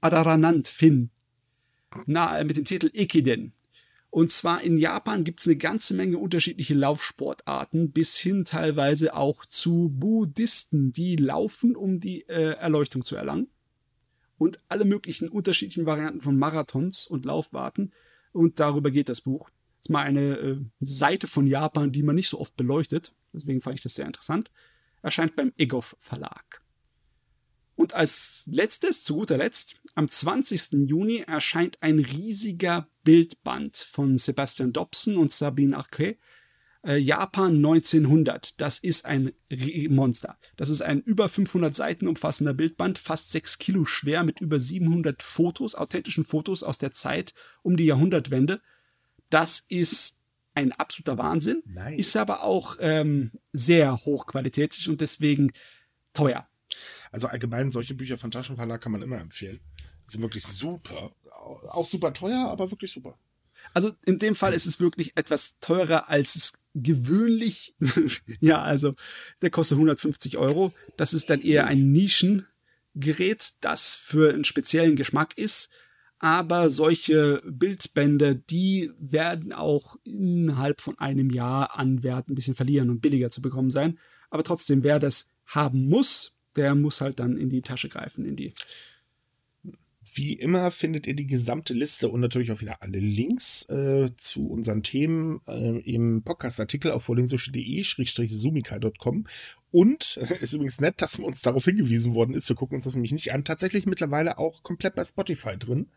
Adaranand 0.00 0.68
Finn 0.68 1.10
na, 2.06 2.42
mit 2.44 2.56
dem 2.56 2.64
Titel 2.64 2.90
Ekiden. 2.92 3.52
Und 4.10 4.30
zwar 4.30 4.62
in 4.62 4.78
Japan 4.78 5.22
gibt 5.22 5.40
es 5.40 5.46
eine 5.46 5.56
ganze 5.56 5.94
Menge 5.94 6.18
unterschiedliche 6.18 6.74
Laufsportarten, 6.74 7.92
bis 7.92 8.16
hin 8.16 8.44
teilweise 8.44 9.14
auch 9.14 9.44
zu 9.44 9.90
Buddhisten, 9.90 10.92
die 10.92 11.16
laufen, 11.16 11.76
um 11.76 12.00
die 12.00 12.22
äh, 12.28 12.54
Erleuchtung 12.54 13.04
zu 13.04 13.16
erlangen. 13.16 13.48
Und 14.38 14.60
alle 14.68 14.84
möglichen 14.84 15.28
unterschiedlichen 15.28 15.84
Varianten 15.84 16.22
von 16.22 16.38
Marathons 16.38 17.06
und 17.06 17.26
Laufwarten. 17.26 17.92
Und 18.32 18.60
darüber 18.60 18.90
geht 18.90 19.08
das 19.08 19.20
Buch. 19.20 19.50
Das 19.50 19.86
ist 19.86 19.90
mal 19.90 20.04
eine 20.04 20.36
äh, 20.38 20.56
Seite 20.80 21.26
von 21.26 21.46
Japan, 21.46 21.92
die 21.92 22.02
man 22.02 22.14
nicht 22.14 22.28
so 22.28 22.40
oft 22.40 22.56
beleuchtet. 22.56 23.12
Deswegen 23.32 23.60
fand 23.60 23.76
ich 23.76 23.82
das 23.82 23.94
sehr 23.94 24.06
interessant. 24.06 24.50
Erscheint 25.02 25.36
beim 25.36 25.52
Egov 25.56 25.96
Verlag. 25.98 26.62
Und 27.78 27.94
als 27.94 28.48
letztes, 28.50 29.04
zu 29.04 29.14
guter 29.14 29.38
Letzt, 29.38 29.80
am 29.94 30.08
20. 30.08 30.88
Juni 30.88 31.18
erscheint 31.18 31.78
ein 31.80 32.00
riesiger 32.00 32.88
Bildband 33.04 33.76
von 33.76 34.18
Sebastian 34.18 34.72
Dobson 34.72 35.16
und 35.16 35.30
Sabine 35.30 35.76
Arquet. 35.76 36.18
Äh, 36.84 36.96
Japan 36.96 37.56
1900. 37.56 38.60
Das 38.60 38.80
ist 38.80 39.04
ein 39.04 39.32
Monster. 39.90 40.38
Das 40.56 40.70
ist 40.70 40.82
ein 40.82 41.02
über 41.02 41.28
500 41.28 41.72
Seiten 41.72 42.08
umfassender 42.08 42.52
Bildband, 42.52 42.98
fast 42.98 43.30
6 43.30 43.58
Kilo 43.58 43.84
schwer 43.84 44.24
mit 44.24 44.40
über 44.40 44.58
700 44.58 45.22
Fotos, 45.22 45.76
authentischen 45.76 46.24
Fotos 46.24 46.64
aus 46.64 46.78
der 46.78 46.90
Zeit 46.90 47.32
um 47.62 47.76
die 47.76 47.84
Jahrhundertwende. 47.84 48.60
Das 49.30 49.64
ist 49.68 50.17
ein 50.58 50.72
absoluter 50.72 51.18
Wahnsinn, 51.18 51.62
nice. 51.66 51.98
ist 51.98 52.16
aber 52.16 52.42
auch 52.42 52.76
ähm, 52.80 53.30
sehr 53.52 54.04
hochqualitätig 54.04 54.88
und 54.88 55.00
deswegen 55.00 55.52
teuer. 56.12 56.48
Also 57.12 57.28
allgemein 57.28 57.70
solche 57.70 57.94
Bücher 57.94 58.18
von 58.18 58.30
Taschenverlag 58.30 58.80
kann 58.80 58.92
man 58.92 59.02
immer 59.02 59.18
empfehlen. 59.18 59.60
Sind 60.04 60.22
wirklich 60.22 60.44
super. 60.44 61.12
Auch 61.68 61.86
super 61.86 62.12
teuer, 62.12 62.48
aber 62.48 62.70
wirklich 62.70 62.92
super. 62.92 63.18
Also 63.74 63.92
in 64.04 64.18
dem 64.18 64.34
Fall 64.34 64.52
ist 64.52 64.66
es 64.66 64.80
wirklich 64.80 65.16
etwas 65.16 65.58
teurer, 65.60 66.08
als 66.08 66.36
es 66.36 66.52
gewöhnlich, 66.74 67.74
ja, 68.40 68.62
also 68.62 68.94
der 69.42 69.50
kostet 69.50 69.76
150 69.76 70.38
Euro. 70.38 70.72
Das 70.96 71.12
ist 71.12 71.30
dann 71.30 71.42
eher 71.42 71.66
ein 71.66 71.92
Nischengerät, 71.92 73.52
das 73.60 73.96
für 73.96 74.32
einen 74.32 74.44
speziellen 74.44 74.96
Geschmack 74.96 75.36
ist. 75.36 75.70
Aber 76.20 76.68
solche 76.68 77.42
Bildbände, 77.46 78.34
die 78.34 78.90
werden 78.98 79.52
auch 79.52 79.96
innerhalb 80.04 80.80
von 80.80 80.98
einem 80.98 81.30
Jahr 81.30 81.78
an 81.78 82.02
Wert 82.02 82.28
ein 82.28 82.34
bisschen 82.34 82.56
verlieren 82.56 82.90
und 82.90 83.00
billiger 83.00 83.30
zu 83.30 83.40
bekommen 83.40 83.70
sein. 83.70 83.98
Aber 84.30 84.42
trotzdem, 84.42 84.82
wer 84.82 84.98
das 84.98 85.30
haben 85.46 85.88
muss, 85.88 86.34
der 86.56 86.74
muss 86.74 87.00
halt 87.00 87.20
dann 87.20 87.36
in 87.36 87.50
die 87.50 87.62
Tasche 87.62 87.88
greifen, 87.88 88.24
in 88.24 88.36
die 88.36 88.52
wie 90.14 90.34
immer 90.34 90.70
findet 90.70 91.06
ihr 91.06 91.14
die 91.14 91.26
gesamte 91.26 91.72
Liste 91.74 92.08
und 92.08 92.20
natürlich 92.20 92.50
auch 92.52 92.60
wieder 92.60 92.82
alle 92.82 92.98
Links 92.98 93.66
äh, 93.68 94.08
zu 94.16 94.48
unseren 94.48 94.82
Themen 94.82 95.40
äh, 95.46 95.78
im 95.80 96.22
Podcast-Artikel 96.22 96.92
auf 96.92 97.04
vorlesungsde-sumika.com. 97.04 99.26
Und 99.70 100.18
äh, 100.22 100.42
ist 100.42 100.54
übrigens 100.54 100.80
nett, 100.80 101.02
dass 101.02 101.18
uns 101.18 101.42
darauf 101.42 101.64
hingewiesen 101.64 102.14
worden 102.14 102.34
ist, 102.34 102.48
wir 102.48 102.56
gucken 102.56 102.76
uns 102.76 102.84
das 102.84 102.94
nämlich 102.94 103.12
nicht 103.12 103.32
an, 103.32 103.44
tatsächlich 103.44 103.84
mittlerweile 103.86 104.38
auch 104.38 104.62
komplett 104.62 104.94
bei 104.94 105.04
Spotify 105.04 105.58
drin. 105.58 105.88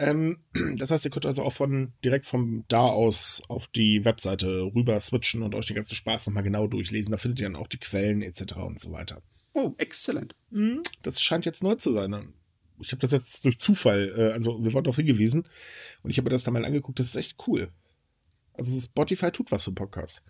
Ähm, 0.00 0.38
das 0.76 0.90
heißt, 0.90 1.04
ihr 1.04 1.10
könnt 1.10 1.26
also 1.26 1.42
auch 1.42 1.52
von 1.52 1.92
direkt 2.04 2.26
von 2.26 2.64
da 2.68 2.82
aus 2.82 3.42
auf 3.48 3.68
die 3.68 4.04
Webseite 4.04 4.72
rüber 4.74 4.98
switchen 4.98 5.42
und 5.42 5.54
euch 5.54 5.66
den 5.66 5.76
ganzen 5.76 5.94
Spaß 5.94 6.26
nochmal 6.26 6.42
genau 6.42 6.66
durchlesen. 6.66 7.12
Da 7.12 7.18
findet 7.18 7.40
ihr 7.40 7.46
dann 7.48 7.56
auch 7.56 7.68
die 7.68 7.78
Quellen 7.78 8.22
etc. 8.22 8.56
und 8.56 8.80
so 8.80 8.92
weiter. 8.92 9.20
Oh, 9.52 9.74
exzellent. 9.78 10.34
Mhm. 10.50 10.82
Das 11.02 11.20
scheint 11.20 11.44
jetzt 11.44 11.62
neu 11.62 11.74
zu 11.74 11.92
sein 11.92 12.34
ich 12.80 12.92
habe 12.92 13.00
das 13.00 13.12
jetzt 13.12 13.44
durch 13.44 13.58
Zufall, 13.58 14.12
äh, 14.16 14.32
also 14.32 14.62
wir 14.64 14.72
wurden 14.72 14.84
darauf 14.84 14.96
hingewiesen 14.96 15.46
und 16.02 16.10
ich 16.10 16.18
habe 16.18 16.26
mir 16.26 16.30
das 16.30 16.44
da 16.44 16.50
mal 16.50 16.64
angeguckt, 16.64 16.98
das 16.98 17.06
ist 17.06 17.16
echt 17.16 17.36
cool. 17.46 17.70
Also 18.54 18.78
Spotify 18.80 19.30
tut 19.30 19.52
was 19.52 19.64
für 19.64 19.72
Podcast. 19.72 20.22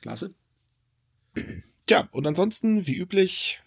Klasse. 0.00 0.34
Tja, 1.86 2.08
und 2.12 2.26
ansonsten, 2.26 2.86
wie 2.86 2.96
üblich, 2.96 3.60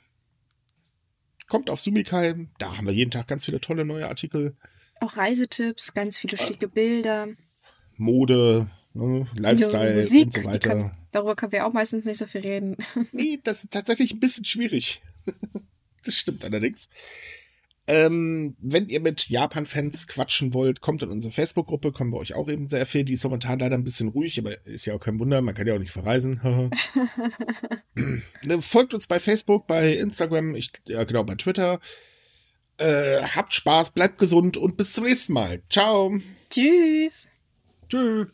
kommt 1.47 1.69
auf 1.69 1.79
Sumikai, 1.79 2.47
da 2.59 2.77
haben 2.77 2.87
wir 2.87 2.93
jeden 2.93 3.11
Tag 3.11 3.27
ganz 3.27 3.45
viele 3.45 3.61
tolle 3.61 3.85
neue 3.85 4.07
Artikel. 4.07 4.55
Auch 4.99 5.17
Reisetipps, 5.17 5.93
ganz 5.93 6.19
viele 6.19 6.37
schicke 6.37 6.67
Bilder. 6.67 7.27
Mode, 7.97 8.67
ne, 8.93 9.27
Lifestyle 9.35 9.95
Musik, 9.95 10.25
und 10.25 10.33
so 10.33 10.43
weiter. 10.45 10.69
Kann, 10.69 10.91
darüber 11.11 11.35
können 11.35 11.51
wir 11.51 11.65
auch 11.65 11.73
meistens 11.73 12.05
nicht 12.05 12.17
so 12.17 12.25
viel 12.25 12.41
reden. 12.41 12.77
nee, 13.11 13.39
das 13.43 13.63
ist 13.63 13.71
tatsächlich 13.71 14.13
ein 14.13 14.19
bisschen 14.19 14.45
schwierig. 14.45 15.01
das 16.03 16.15
stimmt 16.15 16.43
allerdings. 16.45 16.89
Ähm, 17.87 18.55
wenn 18.59 18.89
ihr 18.89 18.99
mit 18.99 19.29
Japan-Fans 19.29 20.07
quatschen 20.07 20.55
wollt, 20.55 20.81
kommt 20.81 21.03
in 21.03 21.09
unsere 21.09 21.31
Facebook-Gruppe, 21.31 21.91
kommen 21.91 22.11
wir 22.11 22.17
euch 22.17 22.33
auch 22.33 22.49
eben 22.49 22.67
sehr 22.67 22.87
viel. 22.87 23.03
Die 23.03 23.13
ist 23.13 23.23
momentan 23.23 23.59
leider 23.59 23.75
ein 23.75 23.83
bisschen 23.83 24.09
ruhig, 24.09 24.39
aber 24.39 24.65
ist 24.65 24.87
ja 24.87 24.95
auch 24.95 24.99
kein 24.99 25.19
Wunder, 25.19 25.41
man 25.43 25.53
kann 25.53 25.67
ja 25.67 25.75
auch 25.75 25.79
nicht 25.79 25.91
verreisen. 25.91 26.41
Ne, 27.95 28.61
folgt 28.61 28.93
uns 28.93 29.07
bei 29.07 29.19
Facebook, 29.19 29.67
bei 29.67 29.95
Instagram, 29.95 30.53
ich, 30.55 30.71
ja 30.87 31.03
genau, 31.03 31.23
bei 31.23 31.35
Twitter. 31.35 31.79
Äh, 32.77 33.21
habt 33.35 33.53
Spaß, 33.53 33.91
bleibt 33.91 34.17
gesund 34.19 34.57
und 34.57 34.77
bis 34.77 34.93
zum 34.93 35.05
nächsten 35.05 35.33
Mal. 35.33 35.61
Ciao. 35.69 36.19
Tschüss. 36.49 37.29
Tschüss. 37.89 38.27